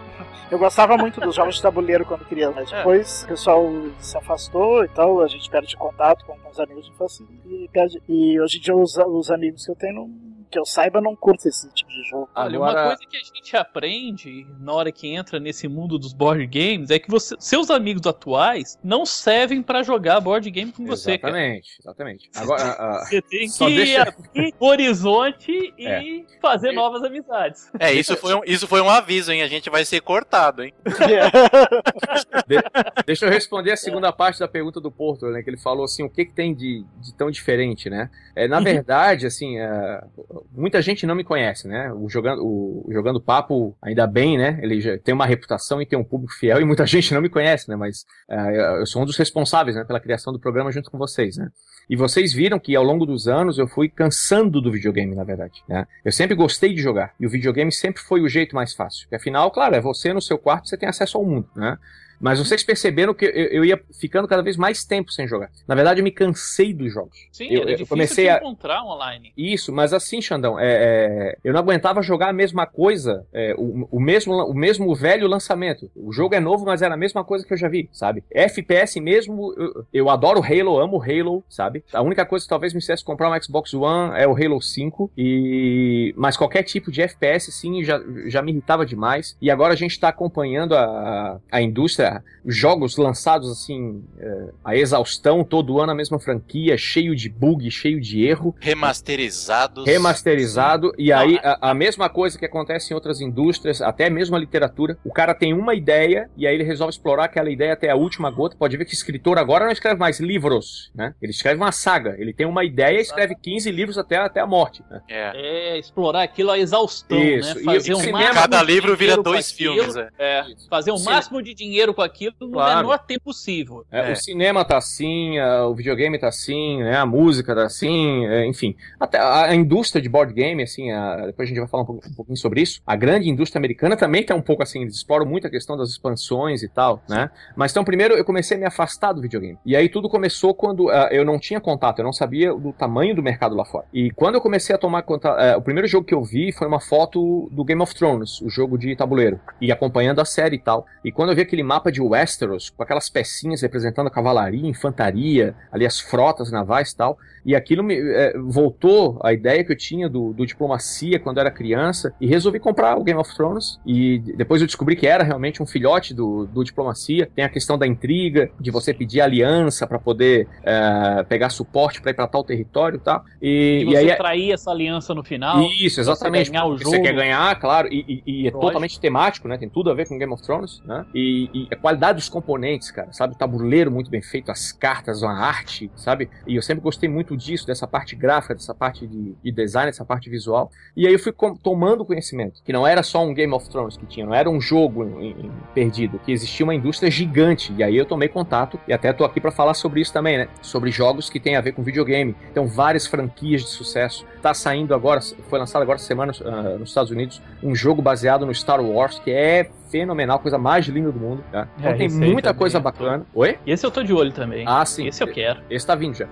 Eu 0.49 0.59
gostava 0.59 0.97
muito 0.97 1.19
dos 1.21 1.35
jogos 1.35 1.55
de 1.55 1.61
tabuleiro 1.61 2.05
quando 2.05 2.25
criança, 2.25 2.55
mas 2.55 2.71
é. 2.71 2.77
depois 2.77 3.23
o 3.23 3.27
pessoal 3.27 3.69
se 3.99 4.17
afastou 4.17 4.83
e 4.83 4.87
tal, 4.89 5.21
a 5.21 5.27
gente 5.27 5.49
perde 5.49 5.75
contato 5.75 6.25
com 6.25 6.37
os 6.49 6.59
amigos 6.59 6.85
de 6.85 6.91
infância 6.91 7.25
e, 7.45 7.69
perde, 7.71 8.01
e 8.07 8.39
hoje 8.39 8.57
em 8.57 8.61
dia 8.61 8.75
os, 8.75 8.97
os 8.97 9.31
amigos 9.31 9.65
que 9.65 9.71
eu 9.71 9.75
tenho 9.75 9.95
não, 9.95 10.30
que 10.51 10.59
eu 10.59 10.65
saiba, 10.65 10.99
não 10.99 11.15
curto 11.15 11.47
esse 11.47 11.71
tipo 11.73 11.89
de 11.89 12.03
jogo. 12.09 12.29
Olha, 12.35 12.55
Agora... 12.57 12.81
uma 12.81 12.87
coisa 12.87 13.09
que 13.09 13.17
a 13.17 13.35
gente 13.35 13.55
aprende 13.55 14.45
na 14.59 14.73
hora 14.73 14.91
que 14.91 15.07
entra 15.07 15.39
nesse 15.39 15.67
mundo 15.67 15.97
dos 15.97 16.13
board 16.13 16.45
games 16.45 16.91
é 16.91 16.99
que 16.99 17.09
você, 17.09 17.35
seus 17.39 17.71
amigos 17.71 18.05
atuais 18.05 18.77
não 18.83 19.05
servem 19.05 19.63
para 19.63 19.81
jogar 19.81 20.19
board 20.19 20.49
game 20.51 20.71
com 20.71 20.85
você. 20.85 21.11
Exatamente, 21.11 21.77
exatamente. 21.79 22.29
Agora, 22.35 22.63
uh, 22.63 23.05
você 23.05 23.21
tem 23.21 23.49
que 23.49 23.75
deixa... 23.75 24.01
abrir 24.01 24.53
o 24.59 24.65
horizonte 24.65 25.73
e 25.77 25.87
é. 25.87 26.25
fazer 26.41 26.73
novas 26.73 27.03
amizades. 27.03 27.71
É, 27.79 27.93
isso 27.93 28.17
foi, 28.17 28.35
um, 28.35 28.41
isso 28.45 28.67
foi 28.67 28.81
um 28.81 28.89
aviso, 28.89 29.31
hein? 29.31 29.41
A 29.41 29.47
gente 29.47 29.69
vai 29.69 29.85
ser 29.85 30.01
cortado, 30.01 30.63
hein? 30.63 30.73
de, 32.47 32.57
deixa 33.05 33.25
eu 33.25 33.29
responder 33.29 33.71
a 33.71 33.77
segunda 33.77 34.11
parte 34.11 34.39
da 34.39 34.47
pergunta 34.47 34.81
do 34.81 34.91
Porto, 34.91 35.27
né? 35.27 35.41
Que 35.41 35.49
ele 35.49 35.57
falou 35.57 35.85
assim, 35.85 36.03
o 36.03 36.09
que, 36.09 36.25
que 36.25 36.33
tem 36.33 36.53
de, 36.53 36.83
de 36.99 37.13
tão 37.13 37.31
diferente, 37.31 37.89
né? 37.89 38.09
É, 38.35 38.47
na 38.47 38.59
verdade, 38.59 39.25
assim, 39.25 39.59
uh, 39.59 40.40
muita 40.51 40.81
gente 40.81 41.05
não 41.05 41.15
me 41.15 41.23
conhece, 41.23 41.67
né? 41.67 41.91
O 41.93 42.09
jogando, 42.09 42.41
o, 42.43 42.87
jogando 42.91 43.21
papo, 43.21 43.75
ainda 43.81 44.07
bem, 44.07 44.37
né? 44.37 44.59
Ele 44.61 44.79
já 44.79 44.97
tem 44.97 45.13
uma 45.13 45.25
reputação 45.25 45.81
e 45.81 45.85
tem 45.85 45.97
um 45.97 46.03
público 46.03 46.33
fiel 46.33 46.59
e 46.59 46.65
muita 46.65 46.85
gente 46.87 47.13
não 47.13 47.21
me 47.21 47.29
conhece, 47.29 47.69
né? 47.69 47.75
Mas 47.75 48.05
uh, 48.29 48.79
eu 48.79 48.85
sou 48.85 49.01
um 49.01 49.05
dos 49.05 49.17
responsáveis, 49.17 49.75
né? 49.75 49.83
Pela 49.83 49.99
criação 49.99 50.31
do 50.31 50.39
programa 50.39 50.71
junto 50.71 50.89
com 50.89 50.97
vocês, 50.97 51.37
né? 51.37 51.49
E 51.89 51.95
vocês 51.95 52.33
viram 52.33 52.57
que 52.57 52.75
ao 52.75 52.83
longo 52.83 53.05
dos 53.05 53.27
anos 53.27 53.57
eu 53.57 53.67
fui 53.67 53.89
cansando 53.89 54.61
do 54.61 54.71
videogame, 54.71 55.15
na 55.15 55.23
verdade. 55.23 55.61
Né? 55.67 55.85
Eu 56.05 56.11
sempre 56.11 56.35
gostei 56.35 56.73
de 56.73 56.81
jogar. 56.81 57.13
E 57.19 57.25
o 57.25 57.29
videogame 57.29 57.71
sempre 57.71 58.01
foi 58.01 58.21
o 58.21 58.29
jeito 58.29 58.55
mais 58.55 58.73
fácil. 58.73 59.03
Porque 59.03 59.15
afinal, 59.15 59.51
claro, 59.51 59.75
é 59.75 59.81
você 59.81 60.13
no 60.13 60.21
seu 60.21 60.37
quarto, 60.37 60.69
você 60.69 60.77
tem 60.77 60.87
acesso 60.87 61.17
ao 61.17 61.25
mundo. 61.25 61.49
Né? 61.53 61.77
Mas 62.21 62.39
vocês 62.39 62.63
perceberam 62.63 63.13
que 63.13 63.25
eu, 63.25 63.29
eu, 63.31 63.65
ia 63.65 63.81
ficando 63.99 64.27
cada 64.27 64.43
vez 64.43 64.55
mais 64.55 64.85
tempo 64.85 65.11
sem 65.11 65.27
jogar. 65.27 65.49
Na 65.67 65.75
verdade, 65.75 65.99
eu 65.99 66.03
me 66.03 66.11
cansei 66.11 66.73
dos 66.73 66.93
jogos. 66.93 67.17
Sim, 67.31 67.47
eu, 67.49 67.63
era 67.63 67.81
eu 67.81 67.87
comecei 67.87 68.29
a 68.29 68.37
encontrar 68.37 68.83
online. 68.83 69.33
Isso, 69.35 69.71
mas 69.71 69.93
assim, 69.93 70.21
Xandão, 70.21 70.59
é, 70.59 70.65
é, 70.65 71.37
eu 71.43 71.51
não 71.51 71.59
aguentava 71.59 72.01
jogar 72.01 72.29
a 72.29 72.33
mesma 72.33 72.65
coisa, 72.65 73.25
é, 73.33 73.55
o, 73.57 73.87
o, 73.91 73.99
mesmo, 73.99 74.33
o 74.33 74.53
mesmo 74.53 74.93
velho 74.93 75.27
lançamento. 75.27 75.89
O 75.95 76.11
jogo 76.11 76.35
é 76.35 76.39
novo, 76.39 76.65
mas 76.65 76.81
era 76.81 76.93
a 76.93 76.97
mesma 76.97 77.23
coisa 77.23 77.45
que 77.45 77.53
eu 77.53 77.57
já 77.57 77.67
vi, 77.67 77.89
sabe? 77.91 78.23
FPS 78.29 78.99
mesmo, 78.99 79.53
eu, 79.57 79.85
eu 79.91 80.09
adoro 80.09 80.41
Halo, 80.43 80.79
amo 80.79 81.01
Halo, 81.01 81.43
sabe? 81.49 81.83
A 81.91 82.01
única 82.01 82.25
coisa 82.25 82.45
que 82.45 82.49
talvez 82.49 82.73
me 82.73 82.81
fizesse 82.81 83.03
comprar 83.03 83.31
um 83.31 83.41
Xbox 83.41 83.73
One 83.73 84.13
é 84.15 84.27
o 84.27 84.35
Halo 84.35 84.61
5, 84.61 85.11
e... 85.17 86.13
mas 86.15 86.37
qualquer 86.37 86.63
tipo 86.63 86.91
de 86.91 87.01
FPS, 87.01 87.51
sim, 87.51 87.83
já, 87.83 87.99
já 88.27 88.41
me 88.41 88.51
irritava 88.51 88.85
demais. 88.85 89.35
E 89.41 89.49
agora 89.49 89.73
a 89.73 89.77
gente 89.77 89.91
está 89.91 90.09
acompanhando 90.09 90.75
a, 90.75 91.39
a 91.51 91.61
indústria, 91.61 92.10
jogos 92.45 92.81
jogos 92.81 92.97
lançados 92.97 93.51
assim, 93.51 94.03
é, 94.19 94.49
a 94.63 94.75
exaustão, 94.75 95.43
todo 95.43 95.79
ano 95.79 95.91
a 95.91 95.95
mesma 95.95 96.19
franquia, 96.19 96.77
cheio 96.77 97.15
de 97.15 97.29
bug, 97.29 97.69
cheio 97.69 97.99
de 98.01 98.25
erro. 98.25 98.55
Remasterizados. 98.59 99.85
Remasterizado. 99.85 100.93
E 100.97 101.09
Não, 101.09 101.17
aí 101.17 101.35
é- 101.35 101.47
a, 101.47 101.71
a, 101.71 101.73
mesma 101.73 102.09
coisa 102.09 102.37
que 102.37 102.45
acontece 102.45 102.91
em 102.91 102.95
outras 102.95 103.21
indústrias, 103.21 103.81
até 103.81 104.09
mesmo 104.09 104.35
a 104.35 104.39
literatura. 104.39 104.97
O 105.03 105.11
cara 105.11 105.33
tem 105.33 105.53
uma 105.53 105.75
ideia 105.75 106.29
e 106.35 106.47
aí 106.47 106.55
ele 106.55 106.63
resolve 106.63 106.91
explorar 106.91 107.25
aquela 107.25 107.49
ideia 107.49 107.73
até 107.73 107.89
a 107.89 107.95
última 107.95 108.31
gota. 108.31 108.55
Pode 108.57 108.77
ver 108.77 108.85
que 108.85 108.93
escritor 108.93 109.37
agora 109.37 109.65
não 109.65 109.71
escreve 109.71 109.99
mais 109.99 110.19
livros, 110.19 110.91
né? 110.95 111.13
Ele 111.21 111.31
escreve 111.31 111.57
uma 111.57 111.71
saga. 111.71 112.15
Ele 112.17 112.33
tem 112.33 112.45
uma 112.45 112.63
ideia 112.63 112.97
e 112.97 113.01
escreve 113.01 113.35
15 113.35 113.71
livros 113.71 113.97
até, 113.97 114.17
até 114.17 114.39
a 114.39 114.47
morte. 114.47 114.83
Né? 114.89 115.01
É. 115.09 115.31
é. 115.75 115.77
explorar 115.77 116.23
aquilo 116.23 116.51
a 116.51 116.57
exaustão, 116.57 117.17
né? 117.17 117.25
Isso. 117.25 117.55
né? 117.55 117.63
Fazer 117.63 117.91
e, 117.91 117.95
um 117.95 118.33
Cada 118.33 118.63
livro 118.63 118.95
vira 118.95 119.17
dois 119.17 119.51
filmes. 119.51 119.95
é. 119.95 120.09
é. 120.17 120.45
Fazer 120.69 120.91
o 120.91 120.95
um 120.95 121.03
máximo 121.03 121.41
de 121.41 121.53
dinheiro 121.53 121.93
com 122.01 122.03
aquilo 122.03 122.33
claro. 122.51 122.71
no 122.71 122.77
menor 122.77 122.97
tempo 122.99 123.25
possível. 123.25 123.85
É, 123.91 124.09
é. 124.09 124.13
O 124.13 124.15
cinema 124.15 124.65
tá 124.65 124.77
assim, 124.77 125.39
o 125.39 125.75
videogame 125.75 126.17
tá 126.17 126.27
assim, 126.27 126.81
né? 126.81 126.97
A 126.97 127.05
música 127.05 127.53
tá 127.53 127.65
assim, 127.65 128.25
é, 128.25 128.45
enfim. 128.45 128.75
Até 128.99 129.19
a, 129.19 129.53
indústria 129.53 130.01
de 130.01 130.09
board 130.09 130.33
game, 130.33 130.63
assim, 130.63 130.91
a, 130.91 131.27
depois 131.27 131.47
a 131.47 131.49
gente 131.49 131.59
vai 131.59 131.67
falar 131.67 131.83
um, 131.83 131.99
um, 132.05 132.13
pouquinho 132.15 132.37
sobre 132.37 132.61
isso. 132.61 132.81
A 132.85 132.95
grande 132.95 133.29
indústria 133.29 133.59
americana 133.59 133.95
também 133.95 134.23
tá 134.23 134.33
um 134.33 134.41
pouco 134.41 134.63
assim, 134.63 134.81
eles 134.81 134.95
exploram 134.95 135.25
muito 135.25 135.45
a 135.45 135.49
questão 135.49 135.77
das 135.77 135.89
expansões 135.89 136.63
e 136.63 136.67
tal, 136.67 137.01
né? 137.07 137.29
Mas 137.55 137.71
então, 137.71 137.83
primeiro 137.83 138.15
eu 138.15 138.25
comecei 138.25 138.57
a 138.57 138.59
me 138.59 138.65
afastar 138.65 139.13
do 139.13 139.21
videogame. 139.21 139.57
E 139.65 139.75
aí 139.75 139.87
tudo 139.87 140.09
começou 140.09 140.53
quando 140.53 140.87
uh, 140.87 141.07
eu 141.11 141.23
não 141.23 141.37
tinha 141.37 141.59
contato, 141.59 141.99
eu 141.99 142.05
não 142.05 142.13
sabia 142.13 142.53
do 142.53 142.73
tamanho 142.73 143.15
do 143.15 143.21
mercado 143.21 143.55
lá 143.55 143.65
fora. 143.65 143.85
E 143.93 144.09
quando 144.11 144.35
eu 144.35 144.41
comecei 144.41 144.75
a 144.75 144.77
tomar 144.77 145.03
contato, 145.03 145.39
uh, 145.39 145.57
o 145.57 145.61
primeiro 145.61 145.87
jogo 145.87 146.05
que 146.05 146.13
eu 146.13 146.23
vi 146.23 146.51
foi 146.51 146.67
uma 146.67 146.79
foto 146.79 147.49
do 147.51 147.63
Game 147.63 147.81
of 147.81 147.93
Thrones, 147.93 148.41
o 148.41 148.49
jogo 148.49 148.77
de 148.77 148.95
tabuleiro, 148.95 149.39
e 149.59 149.71
acompanhando 149.71 150.19
a 150.19 150.25
série 150.25 150.55
e 150.55 150.59
tal. 150.59 150.85
E 151.03 151.11
quando 151.11 151.29
eu 151.29 151.35
vi 151.35 151.41
aquele 151.41 151.63
mapa 151.63 151.90
de 151.91 152.01
Westeros, 152.01 152.69
com 152.69 152.83
aquelas 152.83 153.09
pecinhas 153.09 153.61
representando 153.61 154.07
a 154.07 154.11
cavalaria, 154.11 154.67
infantaria, 154.69 155.55
ali 155.71 155.85
as 155.85 155.99
frotas 155.99 156.51
navais 156.51 156.91
e 156.91 156.97
tal. 156.97 157.17
E 157.45 157.55
aquilo 157.55 157.83
me 157.83 157.95
é, 157.97 158.37
voltou 158.37 159.19
a 159.23 159.33
ideia 159.33 159.63
que 159.63 159.71
eu 159.71 159.75
tinha 159.75 160.07
do, 160.07 160.31
do, 160.33 160.45
diplomacia 160.45 161.19
quando 161.19 161.39
era 161.39 161.49
criança 161.49 162.13
e 162.21 162.27
resolvi 162.27 162.59
comprar 162.59 162.97
o 162.97 163.03
Game 163.03 163.19
of 163.19 163.35
Thrones. 163.35 163.79
E 163.85 164.19
depois 164.35 164.61
eu 164.61 164.67
descobri 164.67 164.95
que 164.95 165.07
era 165.07 165.23
realmente 165.23 165.61
um 165.61 165.65
filhote 165.65 166.13
do, 166.13 166.45
do 166.45 166.63
diplomacia. 166.63 167.29
Tem 167.35 167.43
a 167.43 167.49
questão 167.49 167.77
da 167.77 167.87
intriga, 167.87 168.51
de 168.59 168.69
você 168.69 168.93
pedir 168.93 169.21
aliança 169.21 169.87
para 169.87 169.97
poder 169.97 170.47
é, 170.63 171.23
pegar 171.27 171.49
suporte 171.49 172.01
para 172.01 172.11
ir 172.11 172.13
para 172.13 172.27
tal 172.27 172.43
território 172.43 172.99
tá? 172.99 173.23
e, 173.41 173.81
e, 173.81 173.85
você 173.85 174.05
e 174.05 174.11
aí 174.11 174.17
trair 174.17 174.51
essa 174.51 174.71
aliança 174.71 175.13
no 175.13 175.23
final. 175.23 175.61
Isso, 175.63 175.99
exatamente. 175.99 176.47
Você, 176.47 176.51
ganhar 176.51 176.65
o 176.65 176.77
jogo. 176.77 176.89
você 176.89 176.99
quer 176.99 177.13
ganhar, 177.13 177.59
claro, 177.59 177.87
e, 177.91 178.23
e, 178.25 178.43
e 178.43 178.47
é 178.47 178.51
totalmente 178.51 178.99
temático, 178.99 179.47
né? 179.47 179.57
Tem 179.57 179.69
tudo 179.69 179.89
a 179.89 179.93
ver 179.93 180.07
com 180.07 180.17
Game 180.17 180.31
of 180.31 180.43
Thrones, 180.43 180.81
né? 180.85 181.05
E, 181.13 181.67
a 181.71 181.75
qualidade 181.81 182.17
dos 182.17 182.29
componentes, 182.29 182.91
cara, 182.91 183.11
sabe? 183.11 183.33
O 183.33 183.37
tabuleiro 183.37 183.91
muito 183.91 184.11
bem 184.11 184.21
feito, 184.21 184.51
as 184.51 184.71
cartas, 184.71 185.23
a 185.23 185.31
arte, 185.31 185.91
sabe? 185.95 186.29
E 186.45 186.55
eu 186.55 186.61
sempre 186.61 186.83
gostei 186.83 187.09
muito 187.09 187.31
muito 187.31 187.37
disso, 187.37 187.65
dessa 187.65 187.87
parte 187.87 188.15
gráfica, 188.15 188.55
dessa 188.55 188.73
parte 188.73 189.07
de, 189.07 189.35
de 189.41 189.51
design, 189.51 189.89
dessa 189.89 190.03
parte 190.03 190.29
visual. 190.29 190.71
E 190.95 191.07
aí 191.07 191.13
eu 191.13 191.19
fui 191.19 191.33
tomando 191.61 192.03
conhecimento, 192.03 192.61
que 192.63 192.73
não 192.73 192.85
era 192.85 193.03
só 193.03 193.23
um 193.23 193.33
Game 193.33 193.53
of 193.53 193.69
Thrones 193.69 193.95
que 193.95 194.05
tinha, 194.05 194.25
não 194.25 194.33
era 194.33 194.49
um 194.49 194.59
jogo 194.59 195.03
em, 195.03 195.31
em, 195.31 195.51
perdido, 195.73 196.19
que 196.19 196.31
existia 196.31 196.63
uma 196.63 196.75
indústria 196.75 197.09
gigante. 197.09 197.73
E 197.77 197.83
aí 197.83 197.95
eu 197.95 198.05
tomei 198.05 198.27
contato, 198.27 198.79
e 198.87 198.93
até 198.93 199.13
tô 199.13 199.23
aqui 199.23 199.39
para 199.39 199.51
falar 199.51 199.73
sobre 199.73 200.01
isso 200.01 200.11
também, 200.11 200.37
né? 200.37 200.47
Sobre 200.61 200.91
jogos 200.91 201.29
que 201.29 201.39
tem 201.39 201.55
a 201.55 201.61
ver 201.61 201.73
com 201.73 201.83
videogame. 201.83 202.35
Então, 202.51 202.67
várias 202.67 203.05
franquias 203.05 203.61
de 203.61 203.69
sucesso. 203.69 204.25
Tá 204.41 204.53
saindo 204.53 204.93
agora, 204.93 205.21
foi 205.49 205.59
lançado 205.59 205.81
agora 205.81 205.99
semana 205.99 206.33
uh, 206.41 206.79
nos 206.79 206.89
Estados 206.89 207.11
Unidos, 207.11 207.41
um 207.61 207.75
jogo 207.75 208.01
baseado 208.01 208.45
no 208.45 208.53
Star 208.53 208.81
Wars, 208.81 209.19
que 209.19 209.31
é 209.31 209.69
fenomenal, 209.91 210.39
coisa 210.39 210.57
mais 210.57 210.87
linda 210.87 211.11
do 211.11 211.19
mundo. 211.19 211.43
Tá? 211.51 211.67
Então 211.77 211.91
é, 211.91 211.95
tem 211.95 212.09
muita 212.09 212.53
coisa 212.53 212.79
bacana. 212.79 213.25
Oi? 213.33 213.57
Esse 213.67 213.85
eu 213.85 213.91
tô 213.91 214.01
de 214.01 214.13
olho 214.13 214.31
também. 214.31 214.63
Ah, 214.65 214.85
sim. 214.85 215.07
Esse 215.07 215.21
eu 215.21 215.27
quero. 215.27 215.59
Esse 215.69 215.85
tá 215.85 215.93
vindo 215.93 216.15
já. 216.15 216.27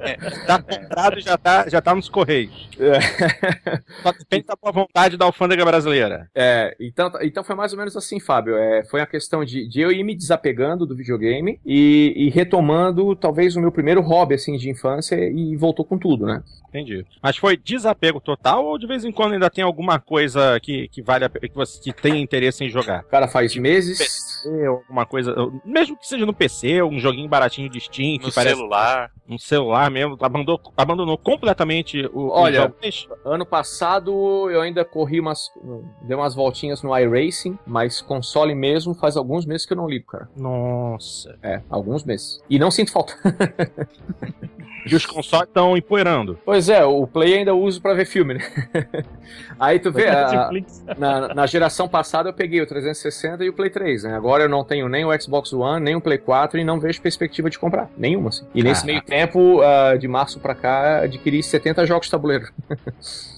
é, 0.00 0.16
tá 0.46 0.60
comprado 0.60 1.20
já 1.20 1.38
tá, 1.38 1.68
já 1.68 1.80
tá 1.80 1.94
nos 1.94 2.08
Correios. 2.08 2.68
É. 2.78 3.00
Só 4.02 4.12
depende 4.12 4.44
da 4.46 4.56
boa 4.60 4.72
vontade 4.72 5.16
da 5.16 5.24
alfândega 5.24 5.64
brasileira. 5.64 6.28
É, 6.34 6.76
então, 6.80 7.10
então 7.22 7.44
foi 7.44 7.54
mais 7.54 7.72
ou 7.72 7.78
menos 7.78 7.96
assim, 7.96 8.18
Fábio. 8.18 8.56
É, 8.56 8.84
foi 8.84 9.00
a 9.00 9.06
questão 9.06 9.44
de, 9.44 9.68
de 9.68 9.80
eu 9.80 9.92
ir 9.92 10.02
me 10.02 10.14
desapegando 10.14 10.84
do 10.84 10.96
videogame 10.96 11.60
e, 11.64 12.12
e 12.16 12.30
retomando 12.30 13.14
talvez 13.14 13.54
o 13.54 13.60
meu 13.60 13.70
primeiro 13.70 14.00
hobby 14.00 14.34
assim 14.34 14.56
de 14.56 14.68
infância 14.68 15.14
e 15.16 15.56
voltou 15.56 15.84
com 15.84 15.96
tudo, 15.96 16.26
né? 16.26 16.42
Entendi. 16.74 17.06
Mas 17.22 17.36
foi 17.36 17.56
desapego 17.56 18.20
total 18.20 18.64
ou 18.64 18.76
de 18.76 18.86
vez 18.86 19.04
em 19.04 19.12
quando 19.12 19.34
ainda 19.34 19.48
tem 19.48 19.62
alguma 19.62 20.00
coisa 20.00 20.58
que, 20.58 20.88
que 20.88 21.00
vale 21.00 21.24
a, 21.24 21.30
que 21.48 21.54
você 21.54 21.80
que 21.80 21.92
tem 21.92 22.22
interesse 22.22 22.64
em 22.64 22.68
jogar? 22.68 23.04
Cara, 23.04 23.28
faz 23.28 23.52
tipo, 23.52 23.62
meses. 23.62 23.98
PC, 23.98 24.66
alguma 24.66 25.06
coisa. 25.06 25.34
Mesmo 25.64 25.96
que 25.96 26.06
seja 26.06 26.24
no 26.26 26.32
PC, 26.32 26.82
um 26.82 26.98
joguinho 26.98 27.28
baratinho 27.28 27.68
de 27.68 27.80
Steam. 27.80 28.18
No 28.20 28.30
celular. 28.30 29.10
Um 29.28 29.38
celular 29.38 29.90
mesmo. 29.90 30.16
Abandonou, 30.20 30.60
abandonou 30.76 31.18
completamente 31.18 32.08
o. 32.12 32.28
Olha, 32.28 32.72
ano 33.24 33.46
passado 33.46 34.50
eu 34.50 34.60
ainda 34.60 34.84
corri 34.84 35.20
umas. 35.20 35.50
Dei 36.02 36.16
umas 36.16 36.34
voltinhas 36.34 36.82
no 36.82 36.96
iRacing, 36.96 37.58
mas 37.66 38.00
console 38.00 38.54
mesmo 38.54 38.94
faz 38.94 39.16
alguns 39.16 39.46
meses 39.46 39.66
que 39.66 39.72
eu 39.72 39.76
não 39.76 39.88
ligo, 39.88 40.06
cara. 40.06 40.28
Nossa. 40.36 41.38
É, 41.42 41.60
alguns 41.70 42.04
meses. 42.04 42.42
E 42.48 42.58
não 42.58 42.70
sinto 42.70 42.92
falta. 42.92 43.14
E 44.86 44.94
os 44.94 45.06
consoles 45.06 45.48
estão 45.48 45.76
empoeirando. 45.76 46.38
Pois 46.44 46.68
é, 46.68 46.84
o 46.84 47.06
Play 47.06 47.38
ainda 47.38 47.54
uso 47.54 47.80
para 47.80 47.94
ver 47.94 48.04
filme, 48.04 48.34
né? 48.34 48.40
Aí 49.58 49.78
tu 49.78 49.90
vê, 49.90 50.08
a, 50.08 50.50
na, 50.98 51.34
na, 51.34 51.46
geração 51.46 51.88
passada 51.88 52.28
eu 52.28 52.32
peguei 52.32 52.60
o 52.60 52.66
360 52.66 53.44
e 53.44 53.48
o 53.48 53.52
Play 53.52 53.70
3, 53.70 54.04
né? 54.04 54.14
Agora 54.14 54.44
eu 54.44 54.48
não 54.48 54.64
tenho 54.64 54.88
nem 54.88 55.04
o 55.04 55.20
Xbox 55.20 55.52
One, 55.52 55.82
nem 55.82 55.96
o 55.96 56.00
Play 56.00 56.18
4 56.18 56.58
e 56.58 56.64
não 56.64 56.78
vejo 56.78 57.00
perspectiva 57.00 57.48
de 57.48 57.58
comprar. 57.58 57.88
Nenhuma, 57.96 58.28
assim. 58.28 58.46
E 58.54 58.62
nesse 58.62 58.84
meio 58.84 59.02
tempo, 59.02 59.60
uh, 59.60 59.98
de 59.98 60.08
março 60.08 60.38
para 60.40 60.54
cá, 60.54 60.98
adquiri 61.02 61.42
70 61.42 61.86
jogos 61.86 62.06
de 62.06 62.10
tabuleiro. 62.10 62.48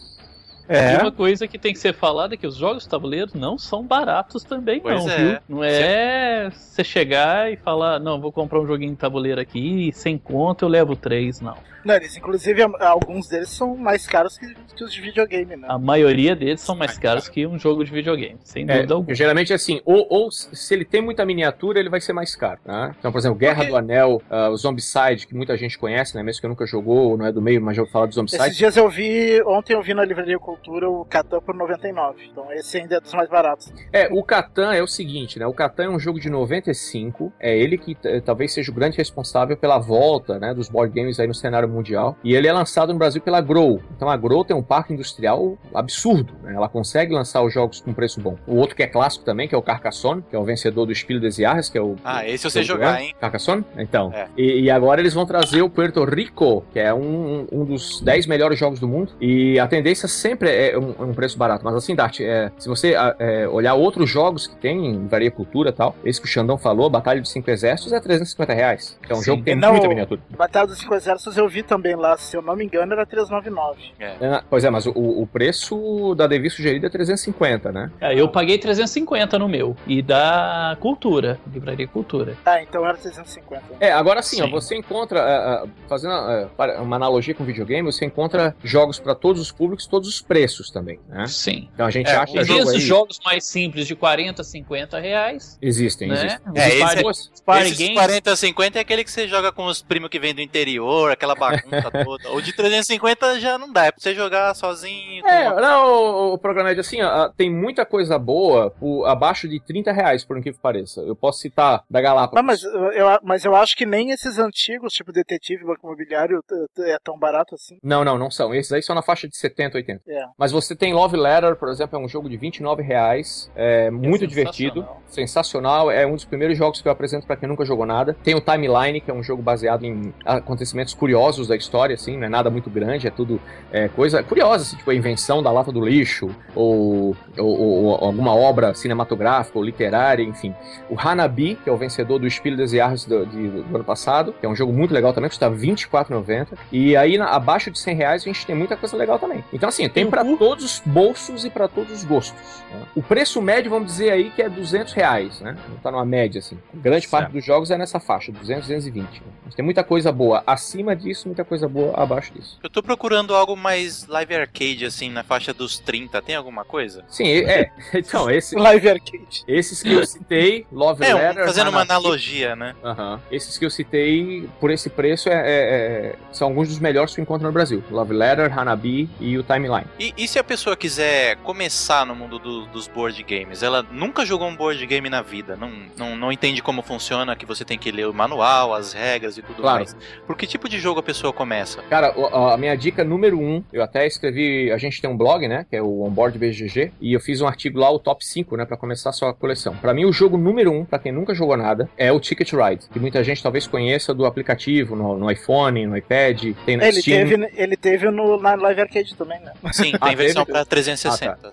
É. 0.69 0.95
E 0.95 0.97
uma 0.99 1.13
coisa 1.13 1.47
que 1.47 1.59
tem 1.59 1.73
que 1.73 1.79
ser 1.79 1.95
falada 1.95 2.35
é 2.35 2.37
que 2.37 2.47
os 2.47 2.57
jogos 2.57 2.83
de 2.83 2.89
tabuleiro 2.89 3.31
não 3.35 3.57
são 3.57 3.85
baratos 3.85 4.43
também, 4.43 4.81
pois 4.81 5.05
não, 5.05 5.11
é. 5.11 5.17
viu? 5.17 5.39
Não 5.49 5.65
é 5.65 6.51
você 6.51 6.83
chegar 6.83 7.53
e 7.53 7.57
falar, 7.57 8.01
não, 8.01 8.21
vou 8.21 8.33
comprar 8.33 8.61
um 8.61 8.67
joguinho 8.67 8.93
de 8.93 8.99
tabuleiro 8.99 9.41
aqui 9.41 9.89
e 9.89 9.93
sem 9.93 10.19
conta 10.19 10.65
eu 10.65 10.69
levo 10.69 10.97
três, 10.97 11.41
não. 11.41 11.57
Não, 11.87 11.95
eles, 11.95 12.17
inclusive, 12.17 12.63
alguns 12.81 13.29
deles 13.29 13.49
são 13.49 13.77
mais 13.77 14.09
caros 14.09 14.37
que, 14.37 14.53
que, 14.75 14.83
os 14.83 14.93
de 14.93 15.01
videogame, 15.01 15.55
né? 15.55 15.69
A 15.71 15.79
maioria 15.79 16.35
deles 16.35 16.61
são 16.61 16.75
mais 16.75 16.99
caros 16.99 17.29
que 17.29 17.47
um 17.47 17.57
jogo 17.57 17.85
de 17.85 17.93
videogame, 17.93 18.41
sem 18.43 18.65
é, 18.65 18.75
dúvida 18.75 18.95
alguma. 18.95 19.15
Geralmente, 19.15 19.53
assim, 19.55 19.81
ou, 19.85 20.05
ou, 20.11 20.29
se 20.33 20.75
ele 20.75 20.85
tem 20.85 21.01
muita 21.01 21.25
miniatura, 21.25 21.79
ele 21.79 21.89
vai 21.89 22.01
ser 22.01 22.13
mais 22.13 22.35
caro, 22.35 22.59
né? 22.65 22.93
Então, 22.99 23.13
por 23.13 23.19
exemplo, 23.19 23.39
Guerra 23.39 23.59
Porque... 23.59 23.71
do 23.71 23.77
Anel, 23.77 24.21
uh, 24.29 24.51
o 24.51 24.57
Zombicide, 24.57 25.29
que 25.29 25.35
muita 25.35 25.57
gente 25.57 25.79
conhece, 25.79 26.17
né? 26.17 26.25
Mesmo 26.25 26.41
que 26.41 26.49
nunca 26.49 26.67
jogou, 26.67 27.17
não 27.17 27.25
é 27.25 27.31
do 27.31 27.41
meio, 27.41 27.63
mas 27.63 27.77
já 27.77 27.83
ouviu 27.83 27.93
falar 27.93 28.07
do 28.07 28.15
Zombicide. 28.15 28.43
Esses 28.43 28.57
dias 28.57 28.77
eu 28.77 28.91
vi, 28.91 29.41
ontem 29.47 29.75
eu 29.75 29.83
vi 29.83 29.95
na 29.95 30.05
livraria 30.05 30.41
cultura 30.41 30.91
o 30.91 31.05
Catan 31.05 31.41
por 31.41 31.55
99. 31.55 32.27
Então 32.33 32.53
esse 32.53 32.79
ainda 32.79 32.97
é 32.97 33.01
dos 33.01 33.15
mais 33.15 33.29
baratos. 33.29 33.73
É, 33.93 34.09
o 34.11 34.25
Catan 34.25 34.75
é 34.75 34.83
o 34.83 34.89
seguinte, 34.89 35.39
né? 35.39 35.47
O 35.47 35.55
Catan 35.55 35.85
é 35.85 35.89
um 35.89 36.01
jogo 36.01 36.19
de 36.19 36.29
95. 36.29 37.33
É 37.39 37.57
ele 37.57 37.79
que 37.79 37.97
talvez 38.25 38.53
seja 38.53 38.73
o 38.73 38.75
grande 38.75 38.97
responsável 38.97 39.57
pela 39.57 39.79
volta, 39.79 40.41
né, 40.41 40.53
dos 40.53 40.69
board 40.69 40.93
games 40.93 41.21
aí 41.21 41.29
no 41.29 41.35
cenário 41.35 41.69
mundial. 41.77 42.17
E 42.25 42.35
ele 42.35 42.47
é 42.47 42.53
lançado 42.53 42.93
no 42.93 42.99
Brasil 42.99 43.21
pela 43.21 43.41
Grow. 43.41 43.81
Então 43.97 44.09
a 44.09 44.17
Grow 44.17 44.45
tem 44.45 44.57
um 44.57 44.63
parque 44.63 44.93
industrial 44.93 45.57
absurdo, 45.75 46.33
né? 46.43 46.55
Ela 46.55 46.69
consegue 46.69 47.13
lançar 47.13 47.43
os 47.43 47.53
jogos 47.53 47.81
com 47.81 47.93
preço 47.93 48.21
bom. 48.21 48.37
O 48.47 48.57
outro 48.57 48.75
que 48.75 48.83
é 48.83 48.87
clássico 48.87 49.25
também, 49.25 49.49
que 49.49 49.55
é 49.55 49.59
o 49.59 49.63
Carcassonne, 49.63 50.23
que 50.29 50.35
é 50.35 50.39
o 50.39 50.45
vencedor 50.45 50.87
do 50.87 50.93
Espírito 50.93 51.23
des 51.23 51.39
Yarres, 51.39 51.69
que 51.69 51.79
é 51.79 51.81
o 51.81 51.97
Ah, 52.05 52.27
esse 52.27 52.47
eu 52.47 52.51
sei 52.51 52.63
jogar, 52.63 53.01
hein? 53.01 53.15
Carcassonne? 53.21 53.65
Então. 53.77 54.13
É. 54.13 54.29
E, 54.37 54.63
e, 54.63 54.71
agora 54.71 55.01
eles 55.01 55.15
vão 55.15 55.27
trazer 55.27 55.63
o 55.63 55.71
Puerto 55.71 56.05
Rico, 56.05 56.65
que 56.73 56.79
é 56.79 56.93
um, 56.93 57.47
um 57.53 57.65
dos 57.65 58.01
10 58.01 58.27
melhores 58.27 58.59
jogos 58.59 58.81
do 58.81 58.89
mundo. 58.89 59.13
E 59.21 59.59
a 59.59 59.67
tendência 59.67 60.09
sempre 60.09 60.51
é 60.51 60.79
um, 60.79 61.11
um 61.11 61.15
preço 61.15 61.39
barato. 61.39 61.65
Mas 61.65 61.75
assim, 61.75 61.95
Dart, 61.95 62.21
é, 62.21 62.51
se 62.59 62.69
você 62.69 62.95
é, 63.19 63.49
olhar 63.49 63.75
outros 63.75 64.09
jogos 64.09 64.47
que 64.47 64.57
tem 64.57 64.87
em 64.87 65.07
Varia 65.07 65.31
Cultura 65.31 65.71
e 65.71 65.73
tal, 65.73 65.95
esse 66.05 66.21
que 66.21 66.27
o 66.27 66.31
Xandão 66.31 66.59
falou, 66.59 66.89
Batalha 66.89 67.21
dos 67.21 67.31
Cinco 67.31 67.51
Exércitos, 67.51 67.93
é 67.93 68.01
350 68.01 68.53
reais. 68.53 68.99
É 69.09 69.13
um 69.13 69.17
Sim. 69.17 69.25
jogo 69.25 69.39
que 69.39 69.45
tem 69.45 69.57
não, 69.57 69.73
muita 69.73 69.89
miniatura. 69.89 70.21
Batalha 70.31 70.67
dos 70.67 70.79
Cinco 70.79 70.95
Exércitos 70.95 71.37
eu 71.37 71.49
vi 71.49 71.63
também 71.67 71.95
lá, 71.97 72.17
se 72.17 72.37
eu 72.37 72.43
não 72.43 72.57
me 72.57 72.65
engano, 72.65 72.93
era 72.93 73.05
399. 73.05 73.93
É. 73.99 74.17
É, 74.21 74.43
pois 74.49 74.65
é, 74.65 74.71
mas 74.71 74.87
o, 74.87 74.93
o 74.93 75.27
preço 75.27 76.15
da 76.15 76.27
Devi 76.27 76.49
sugerido 76.49 76.87
é 76.87 76.89
350, 76.89 77.73
né? 77.73 77.91
É, 78.01 78.19
eu 78.19 78.29
paguei 78.29 78.59
350 78.59 79.39
no 79.39 79.49
meu. 79.49 79.77
E 79.87 80.03
da 80.03 80.77
Cultura, 80.81 81.39
Livraria 81.53 81.87
Cultura. 81.87 82.37
Ah, 82.45 82.63
então 82.63 82.85
era 82.85 82.97
350. 82.97 83.63
É, 83.81 83.93
agora 83.93 84.23
sim, 84.23 84.37
sim. 84.37 84.43
Ó, 84.43 84.49
você 84.49 84.77
encontra, 84.77 85.65
uh, 85.65 85.71
fazendo 85.89 86.15
uh, 86.15 86.83
uma 86.83 86.97
analogia 86.97 87.35
com 87.35 87.45
videogame, 87.45 87.91
você 87.91 88.05
encontra 88.05 88.55
jogos 88.63 88.99
para 88.99 89.15
todos 89.15 89.41
os 89.41 89.53
públicos, 89.53 89.87
todos 89.87 90.09
os 90.09 90.21
preços 90.21 90.71
também, 90.71 90.99
né? 91.09 91.27
Sim. 91.27 91.69
Então 91.75 91.87
a 91.87 91.91
gente 91.91 92.09
é, 92.09 92.17
acha 92.17 92.33
que 92.33 92.45
jogo 92.45 92.71
aí... 92.71 92.81
jogos 92.81 93.21
mais 93.25 93.45
simples 93.45 93.87
de 93.87 93.95
40, 93.95 94.43
50 94.43 94.99
reais. 94.99 95.59
Existem, 95.61 96.09
né? 96.09 96.15
existem. 96.15 96.53
É, 96.55 96.69
esse, 96.69 97.07
esses 97.09 97.95
40, 97.95 98.37
50 98.37 98.79
é 98.79 98.83
aquele 98.83 99.05
que 99.05 99.11
você 99.11 99.27
joga 99.27 99.53
com 99.53 99.67
os 99.67 99.83
primos 99.83 100.09
que 100.09 100.19
vêm 100.19 100.35
do 100.35 100.41
interior, 100.41 101.11
aquela 101.11 101.35
bagunça 101.35 101.56
toda. 102.05 102.33
O 102.33 102.41
de 102.41 102.53
350 102.53 103.41
já 103.41 103.59
não 103.59 103.73
dá, 103.73 103.87
é 103.87 103.93
pra 103.93 104.01
você 104.01 104.15
jogar 104.15 104.55
sozinho. 104.55 105.27
É, 105.27 105.51
uma... 105.51 105.61
não, 105.61 106.33
o 106.33 106.39
programa 106.39 106.71
é 106.71 106.79
assim, 106.79 107.03
ó, 107.03 107.29
tem 107.29 107.51
muita 107.51 107.85
coisa 107.85 108.19
boa 108.19 108.71
por, 108.71 109.07
abaixo 109.07 109.49
de 109.49 109.61
30 109.61 109.93
reais, 109.93 110.25
por 110.25 110.37
incrível 110.37 110.59
que 110.59 110.63
pareça. 110.63 111.01
Eu 111.01 111.17
posso 111.17 111.41
citar 111.41 111.85
da 111.89 112.01
Galápagos. 112.01 112.37
Não, 112.37 112.43
mas, 112.43 112.63
eu, 112.95 113.07
mas 113.23 113.45
eu 113.45 113.55
acho 113.55 113.77
que 113.77 113.87
nem 113.87 114.11
esses 114.11 114.39
antigos, 114.39 114.93
tipo 114.93 115.13
Detetive 115.13 115.63
e 115.63 115.67
Banco 115.67 115.87
Imobiliário, 115.87 116.43
é 116.81 116.99
tão 117.03 117.19
barato 117.19 117.55
assim. 117.55 117.79
Não, 117.83 118.05
não, 118.05 118.19
não 118.19 118.31
são. 118.31 118.55
Esses 118.55 118.73
aí 118.73 118.83
são 118.83 118.95
na 118.95 119.03
faixa 119.03 119.29
de 119.29 119.37
70, 119.37 119.79
80. 119.79 120.03
É. 120.09 120.25
Mas 120.39 120.53
você 120.53 120.75
tem 120.75 120.93
Love 120.93 121.17
Letter, 121.17 121.57
por 121.57 121.69
exemplo, 121.69 121.99
é 121.99 122.03
um 122.03 122.09
jogo 122.09 122.29
de 122.29 122.37
29 122.37 122.83
reais, 122.83 123.51
é, 123.55 123.87
é 123.87 123.91
muito 123.91 124.27
divertido, 124.27 124.87
sensacional. 125.09 125.91
É 125.91 126.07
um 126.07 126.15
dos 126.15 126.25
primeiros 126.25 126.57
jogos 126.57 126.81
que 126.81 126.89
eu 126.89 126.93
apresento 126.93 127.27
para 127.27 127.37
quem 127.37 127.49
nunca 127.49 127.65
jogou 127.65 127.87
nada. 127.87 128.17
Tem 128.23 128.35
o 128.35 128.41
Timeline, 128.41 129.01
que 129.01 129.11
é 129.11 129.15
um 129.15 129.23
jogo 129.23 129.43
baseado 129.43 129.85
em 129.85 130.15
acontecimentos 130.25 130.95
curiosos 130.95 131.36
da 131.45 131.57
história, 131.57 131.95
assim, 131.95 132.17
não 132.17 132.27
é 132.27 132.29
nada 132.29 132.49
muito 132.51 132.71
grande, 132.71 133.07
é 133.07 133.11
tudo 133.11 133.41
é, 133.73 133.89
coisa 133.89 134.23
curiosa, 134.23 134.63
assim, 134.63 134.77
tipo 134.77 134.91
a 134.91 134.95
invenção 134.95 135.43
da 135.43 135.51
lata 135.51 135.73
do 135.73 135.85
lixo, 135.85 136.31
ou, 136.55 137.17
ou, 137.37 137.61
ou, 137.61 137.95
alguma 138.05 138.35
obra 138.35 138.75
cinematográfica 138.75 139.59
ou 139.59 139.65
literária, 139.65 140.23
enfim. 140.23 140.55
O 140.89 140.99
Hanabi, 140.99 141.57
que 141.63 141.69
é 141.69 141.73
o 141.73 141.77
vencedor 141.77 142.19
do 142.19 142.27
Espírito 142.27 142.59
des 142.59 142.73
Yarros 142.73 143.05
do, 143.05 143.27
do 143.27 143.75
ano 143.75 143.85
passado, 143.85 144.35
que 144.39 144.47
é 144.47 144.49
um 144.49 144.55
jogo 144.55 144.73
muito 144.73 144.93
legal 144.95 145.13
também, 145.13 145.29
custa 145.29 145.49
R$24,90. 145.49 146.49
E 146.71 146.97
aí, 146.97 147.19
na, 147.19 147.27
abaixo 147.27 147.71
de 147.71 147.79
100 147.79 147.95
reais, 147.97 148.23
a 148.23 148.27
gente 148.27 148.47
tem 148.47 148.55
muita 148.55 148.77
coisa 148.77 148.97
legal 148.97 149.19
também. 149.19 149.45
Então, 149.53 149.69
assim, 149.69 149.89
tem 149.89 150.09
para 150.09 150.25
todos 150.25 150.65
os 150.65 150.83
bolsos 150.85 151.45
e 151.45 151.51
para 151.51 151.69
todos 151.69 151.93
os 151.93 152.05
gostos. 152.05 152.63
Né? 152.73 152.83
O 152.95 153.03
preço 153.03 153.41
médio, 153.41 153.71
vamos 153.71 153.89
dizer 153.89 154.11
aí, 154.11 154.31
que 154.31 154.43
é 154.43 154.49
200 154.49 154.93
reais, 154.93 155.41
né? 155.41 155.57
Não 155.69 155.77
tá 155.79 155.91
numa 155.91 156.05
média, 156.05 156.39
assim. 156.39 156.59
Grande 156.75 157.03
certo. 157.07 157.11
parte 157.11 157.33
dos 157.33 157.45
jogos 157.45 157.71
é 157.71 157.79
nessa 157.79 157.99
faixa, 157.99 158.33
200, 158.33 158.63
220. 158.69 159.21
Né? 159.21 159.27
Tem 159.55 159.65
muita 159.65 159.83
coisa 159.83 160.13
boa 160.13 160.43
acima 160.47 160.95
disso, 160.95 161.26
muita 161.27 161.45
coisa 161.45 161.69
boa 161.69 161.95
abaixo 161.95 162.33
disso. 162.33 162.59
Eu 162.63 162.71
tô 162.71 162.83
procurando 162.83 163.35
algo 163.35 163.57
mais 163.57 164.07
live 164.07 164.35
arcade, 164.35 164.85
assim, 164.85 165.11
na 165.11 165.23
faixa 165.23 165.53
dos 165.53 165.79
30. 165.79 166.21
Tem 166.23 166.35
alguma 166.35 166.65
coisa? 166.65 167.05
Sim, 167.09 167.29
é. 167.29 167.71
Então, 167.95 168.31
esse. 168.31 168.55
live 168.57 168.89
arcade. 168.89 169.45
Esses 169.49 169.83
que 169.83 169.93
eu 169.93 170.07
citei, 170.07 170.67
Love 170.71 171.05
é, 171.05 171.15
Letter. 171.15 171.47
Fazendo 171.47 171.71
uma 171.71 171.81
analogia, 171.81 172.55
né? 172.55 172.75
Uhum. 172.83 173.19
Esses 173.31 173.59
que 173.59 173.65
eu 173.65 173.71
citei, 173.71 174.49
por 174.61 174.71
esse 174.71 174.91
preço, 174.91 175.29
é, 175.29 175.35
é, 175.35 175.37
é, 175.37 176.17
são 176.33 176.49
alguns 176.49 176.69
dos 176.69 176.79
melhores 176.79 177.15
que 177.15 177.21
eu 177.21 177.23
encontro 177.23 177.47
no 177.47 177.53
Brasil: 177.53 177.83
Love 177.91 178.13
Letter, 178.13 178.57
Hanabi 178.57 179.09
e 179.21 179.39
o 179.39 179.43
Timeline. 179.43 179.87
E, 179.99 180.13
e 180.17 180.29
se 180.29 180.39
a 180.39 180.45
pessoa 180.45 180.77
quiser 180.77 181.37
começar 181.39 182.05
no 182.07 182.15
mundo 182.15 182.39
do, 182.39 182.67
dos 182.67 182.87
board 182.89 183.23
games? 183.23 183.63
Ela 183.63 183.83
nunca 183.83 184.25
jogou 184.25 184.49
um 184.49 184.57
board 184.57 184.85
game 184.87 185.09
na 185.09 185.23
vida, 185.23 185.57
não, 185.57 185.73
não, 185.97 186.17
não 186.17 186.33
entende 186.33 186.63
como 186.63 186.83
funciona, 186.83 187.35
que 187.35 187.47
você 187.47 187.65
tem 187.65 187.79
que 187.79 187.91
ler 187.91 188.07
o 188.07 188.15
manual, 188.15 188.75
as 188.75 188.93
regras 188.93 189.39
e 189.39 189.43
tudo 189.43 189.63
claro. 189.63 189.79
mais. 189.79 189.97
Por 190.27 190.37
que 190.37 190.47
tipo 190.47 190.69
de 190.69 190.79
jogo 190.79 191.01
a 191.01 191.03
pessoa 191.03 191.16
começa? 191.33 191.83
Cara, 191.83 192.15
a 192.53 192.57
minha 192.57 192.75
dica 192.77 193.05
número 193.05 193.39
um, 193.39 193.63
eu 193.73 193.83
até 193.83 194.07
escrevi, 194.07 194.71
a 194.71 194.79
gente 194.79 195.01
tem 195.01 195.09
um 195.09 195.17
blog, 195.17 195.47
né, 195.49 195.67
que 195.69 195.77
é 195.77 195.83
o 195.83 196.03
Onboard 196.03 196.39
BGG, 196.39 196.93
e 197.01 197.13
eu 197.13 197.21
fiz 197.21 197.41
um 197.41 197.47
artigo 197.47 197.79
lá, 197.79 197.91
o 197.91 197.99
top 197.99 198.25
5, 198.25 198.57
né, 198.57 198.65
para 198.65 198.77
começar 198.77 199.11
a 199.11 199.13
sua 199.13 199.33
coleção. 199.33 199.77
Para 199.77 199.95
mim, 199.95 200.05
o 200.05 200.13
jogo 200.13 200.37
número 200.37 200.73
um, 200.73 200.85
para 200.85 200.99
quem 200.99 201.13
nunca 201.13 201.35
jogou 201.35 201.57
nada, 201.57 201.89
é 201.97 202.13
o 202.13 202.21
Ticket 202.21 202.53
Ride, 202.53 202.87
que 202.93 202.99
muita 202.99 203.23
gente 203.23 203.43
talvez 203.43 203.67
conheça 203.67 204.15
do 204.15 204.25
aplicativo, 204.25 204.97
no, 204.97 205.17
no 205.17 205.31
iPhone, 205.31 205.87
no 205.87 205.97
iPad, 205.97 206.55
tem 206.65 206.77
na 206.77 206.89
ele 206.89 207.01
Steam. 207.01 207.29
Teve, 207.29 207.53
ele 207.55 207.77
teve 207.77 208.11
no, 208.11 208.41
na 208.41 208.55
Live 208.55 208.81
Arcade 208.81 209.15
também, 209.15 209.41
né? 209.41 209.53
Sim, 209.73 209.93
tem 209.93 209.99
ah, 210.01 210.15
versão 210.15 210.45
para 210.45 210.65
360. 210.65 211.31
Ah, 211.31 211.37
tá. 211.37 211.53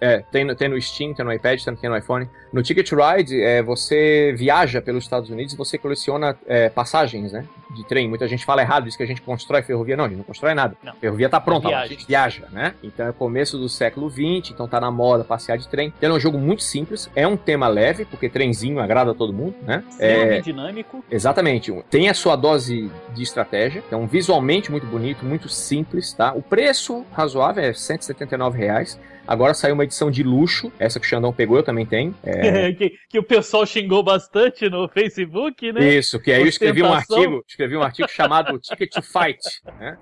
É, 0.00 0.18
tem, 0.30 0.54
tem 0.54 0.68
no 0.68 0.80
Steam, 0.80 1.14
tem 1.14 1.24
no 1.24 1.32
iPad, 1.32 1.62
tem 1.62 1.90
no 1.90 1.96
iPhone. 1.96 2.28
No 2.52 2.62
Ticket 2.62 2.90
Ride, 2.92 3.40
é, 3.42 3.62
você 3.62 4.34
viaja 4.36 4.80
pelos 4.80 5.04
Estados 5.04 5.30
Unidos 5.30 5.54
e 5.54 5.56
você 5.56 5.76
coleciona 5.76 6.36
é, 6.46 6.68
passagens, 6.68 7.32
né? 7.32 7.44
De 7.74 7.84
trem. 7.86 8.08
Muita 8.08 8.28
gente 8.28 8.44
fala 8.44 8.62
errado, 8.62 8.84
diz 8.84 8.96
que 8.96 9.02
a 9.04 9.08
gente 9.08 9.22
constrói 9.22 9.62
ferrovia. 9.62 9.96
Não, 9.96 10.04
a 10.04 10.08
gente 10.08 10.18
não 10.18 10.24
constrói 10.24 10.54
nada. 10.54 10.76
Não. 10.82 10.94
Ferrovia 10.94 11.28
tá 11.28 11.40
pronta, 11.40 11.68
a 11.68 11.86
gente 11.86 12.06
viaja, 12.06 12.46
né? 12.52 12.74
Então 12.82 13.06
é 13.06 13.12
começo 13.12 13.58
do 13.58 13.68
século 13.68 14.10
XX, 14.10 14.50
então 14.50 14.66
tá 14.66 14.80
na 14.80 14.90
moda 14.90 15.24
passear 15.24 15.56
de 15.58 15.68
trem. 15.68 15.92
Então 15.96 16.10
é 16.10 16.12
um 16.12 16.20
jogo 16.20 16.38
muito 16.38 16.62
simples, 16.62 17.10
é 17.14 17.26
um 17.26 17.36
tema 17.36 17.68
leve, 17.68 18.04
porque 18.04 18.28
trenzinho 18.28 18.80
agrada 18.80 19.12
a 19.12 19.14
todo 19.14 19.32
mundo, 19.32 19.54
né? 19.62 19.84
É 19.98 20.40
dinâmico. 20.40 21.04
Exatamente. 21.10 21.72
Tem 21.90 22.08
a 22.08 22.14
sua 22.14 22.36
dose 22.36 22.90
de 23.14 23.22
estratégia, 23.22 23.82
então 23.86 24.06
visualmente 24.06 24.70
muito 24.70 24.86
bonito, 24.86 25.24
muito 25.24 25.48
simples, 25.48 26.12
tá? 26.12 26.32
O 26.32 26.42
preço 26.42 27.04
razoável 27.12 27.64
é 27.64 27.72
179 27.72 28.58
reais. 28.58 28.98
Agora 29.26 29.54
saiu 29.54 29.74
uma 29.74 29.84
edição 29.84 30.10
de 30.10 30.22
luxo, 30.22 30.70
essa 30.78 31.00
que 31.00 31.06
o 31.06 31.08
Xandão 31.08 31.32
pegou, 31.32 31.56
eu 31.56 31.62
também 31.62 31.86
tenho. 31.86 32.14
É... 32.22 32.72
que, 32.74 32.92
que, 33.08 33.18
o 33.18 33.22
pessoal 33.22 33.64
xingou 33.64 34.02
bastante 34.02 34.68
no 34.68 34.88
Facebook, 34.88 35.72
né? 35.72 35.94
Isso, 35.94 36.20
que 36.20 36.30
aí 36.30 36.42
eu 36.42 36.46
escrevi 36.46 36.82
um 36.82 36.92
artigo, 36.92 37.44
escrevi 37.48 37.76
um 37.76 37.82
artigo 37.82 38.08
chamado 38.08 38.58
Ticket 38.60 38.92
to 38.92 39.02
Fight, 39.02 39.40
né? 39.78 39.96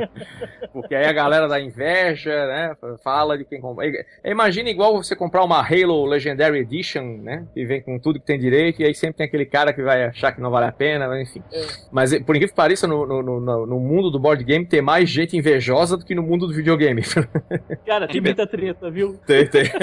Porque 0.72 0.94
aí 0.94 1.06
a 1.06 1.12
galera 1.12 1.48
da 1.48 1.60
inveja, 1.60 2.30
né, 2.46 2.76
fala 3.02 3.36
de 3.36 3.44
quem 3.44 3.60
compra. 3.60 3.86
Imagina 4.24 4.70
igual 4.70 4.96
você 4.96 5.14
comprar 5.14 5.44
uma 5.44 5.60
Halo 5.60 6.06
Legendary 6.06 6.58
Edition, 6.58 7.18
né, 7.22 7.46
que 7.52 7.64
vem 7.64 7.82
com 7.82 7.98
tudo 7.98 8.18
que 8.18 8.26
tem 8.26 8.38
direito, 8.38 8.80
e 8.80 8.84
aí 8.84 8.94
sempre 8.94 9.18
tem 9.18 9.26
aquele 9.26 9.46
cara 9.46 9.72
que 9.72 9.82
vai 9.82 10.04
achar 10.04 10.32
que 10.32 10.40
não 10.40 10.50
vale 10.50 10.66
a 10.66 10.72
pena, 10.72 11.08
mas 11.08 11.28
enfim. 11.28 11.42
É. 11.52 11.66
Mas 11.92 12.10
por 12.22 12.34
incrível 12.34 12.48
que 12.48 12.54
pareça, 12.54 12.86
no, 12.86 13.06
no, 13.06 13.22
no, 13.22 13.66
no, 13.66 13.80
mundo 13.80 14.10
do 14.10 14.18
board 14.18 14.42
game 14.44 14.64
tem 14.64 14.80
mais 14.80 15.08
gente 15.08 15.36
invejosa 15.36 15.96
do 15.96 16.04
que 16.04 16.14
no 16.14 16.22
mundo 16.22 16.46
do 16.46 16.54
videogame. 16.54 17.02
Cara, 17.86 18.08
tem 18.08 18.20
muita 18.20 18.45
treta, 18.46 18.90
viu? 18.90 19.18
Tem, 19.26 19.46
tem. 19.46 19.64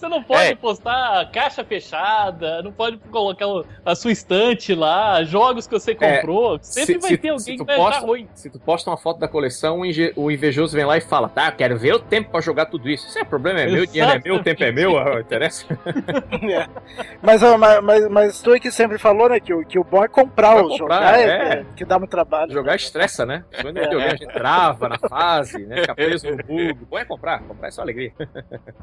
Você 0.00 0.08
não 0.08 0.22
pode 0.22 0.52
é. 0.52 0.54
postar 0.54 1.30
caixa 1.30 1.62
fechada, 1.62 2.62
não 2.62 2.72
pode 2.72 2.96
colocar 3.10 3.44
a 3.84 3.94
sua 3.94 4.10
estante 4.10 4.74
lá, 4.74 5.22
jogos 5.24 5.66
que 5.66 5.78
você 5.78 5.90
é, 5.90 6.16
comprou. 6.16 6.56
É, 6.56 6.58
Sempre 6.62 6.94
se, 6.94 7.00
vai 7.00 7.10
se, 7.10 7.18
ter 7.18 7.28
alguém 7.28 7.58
que 7.58 7.64
vai 7.64 7.76
posta, 7.76 7.98
achar 7.98 8.06
ruim. 8.06 8.26
Se 8.32 8.48
tu 8.48 8.58
posta 8.58 8.88
uma 8.88 8.96
foto 8.96 9.20
da 9.20 9.28
coleção, 9.28 9.82
o 10.16 10.30
invejoso 10.30 10.74
vem 10.74 10.86
lá 10.86 10.96
e 10.96 11.02
fala: 11.02 11.28
tá, 11.28 11.52
quero 11.52 11.78
ver 11.78 11.92
o 11.92 11.98
tempo 11.98 12.30
pra 12.30 12.40
jogar 12.40 12.64
tudo 12.66 12.88
isso. 12.88 13.06
Isso 13.08 13.18
é 13.18 13.24
problema, 13.24 13.60
é 13.60 13.66
meu, 13.66 13.82
o 13.82 13.86
dinheiro 13.86 14.10
é 14.10 14.20
meu, 14.24 14.36
o 14.36 14.42
tempo 14.42 14.64
é 14.64 14.72
meu, 14.72 15.20
interessa. 15.20 15.66
é. 16.48 16.66
Mas, 17.20 17.42
mas, 17.82 18.08
mas 18.08 18.40
tu 18.40 18.58
que 18.58 18.70
sempre 18.70 18.96
falou, 18.96 19.28
né, 19.28 19.38
que 19.38 19.52
o, 19.52 19.66
que 19.66 19.78
o 19.78 19.84
bom 19.84 20.02
é 20.02 20.08
comprar 20.08 20.64
o 20.64 20.78
jogar, 20.78 21.20
é, 21.20 21.24
é, 21.24 21.66
que 21.76 21.84
dá 21.84 21.98
muito 21.98 22.10
trabalho. 22.10 22.50
Jogar 22.50 22.74
estressa, 22.74 23.26
né? 23.26 23.44
Quando 23.60 23.76
é. 23.76 23.84
a 23.84 24.08
gente 24.16 24.26
trava 24.28 24.88
na 24.88 24.98
fase, 24.98 25.58
né? 25.66 25.82
Fica 25.82 25.92
preso 26.08 26.30
no 26.30 26.39
bug. 26.42 26.82
O 26.82 26.86
bom 26.86 26.98
é 26.98 27.04
comprar, 27.04 27.42
comprar 27.42 27.68
é 27.68 27.70
só 27.70 27.82
alegria. 27.82 28.12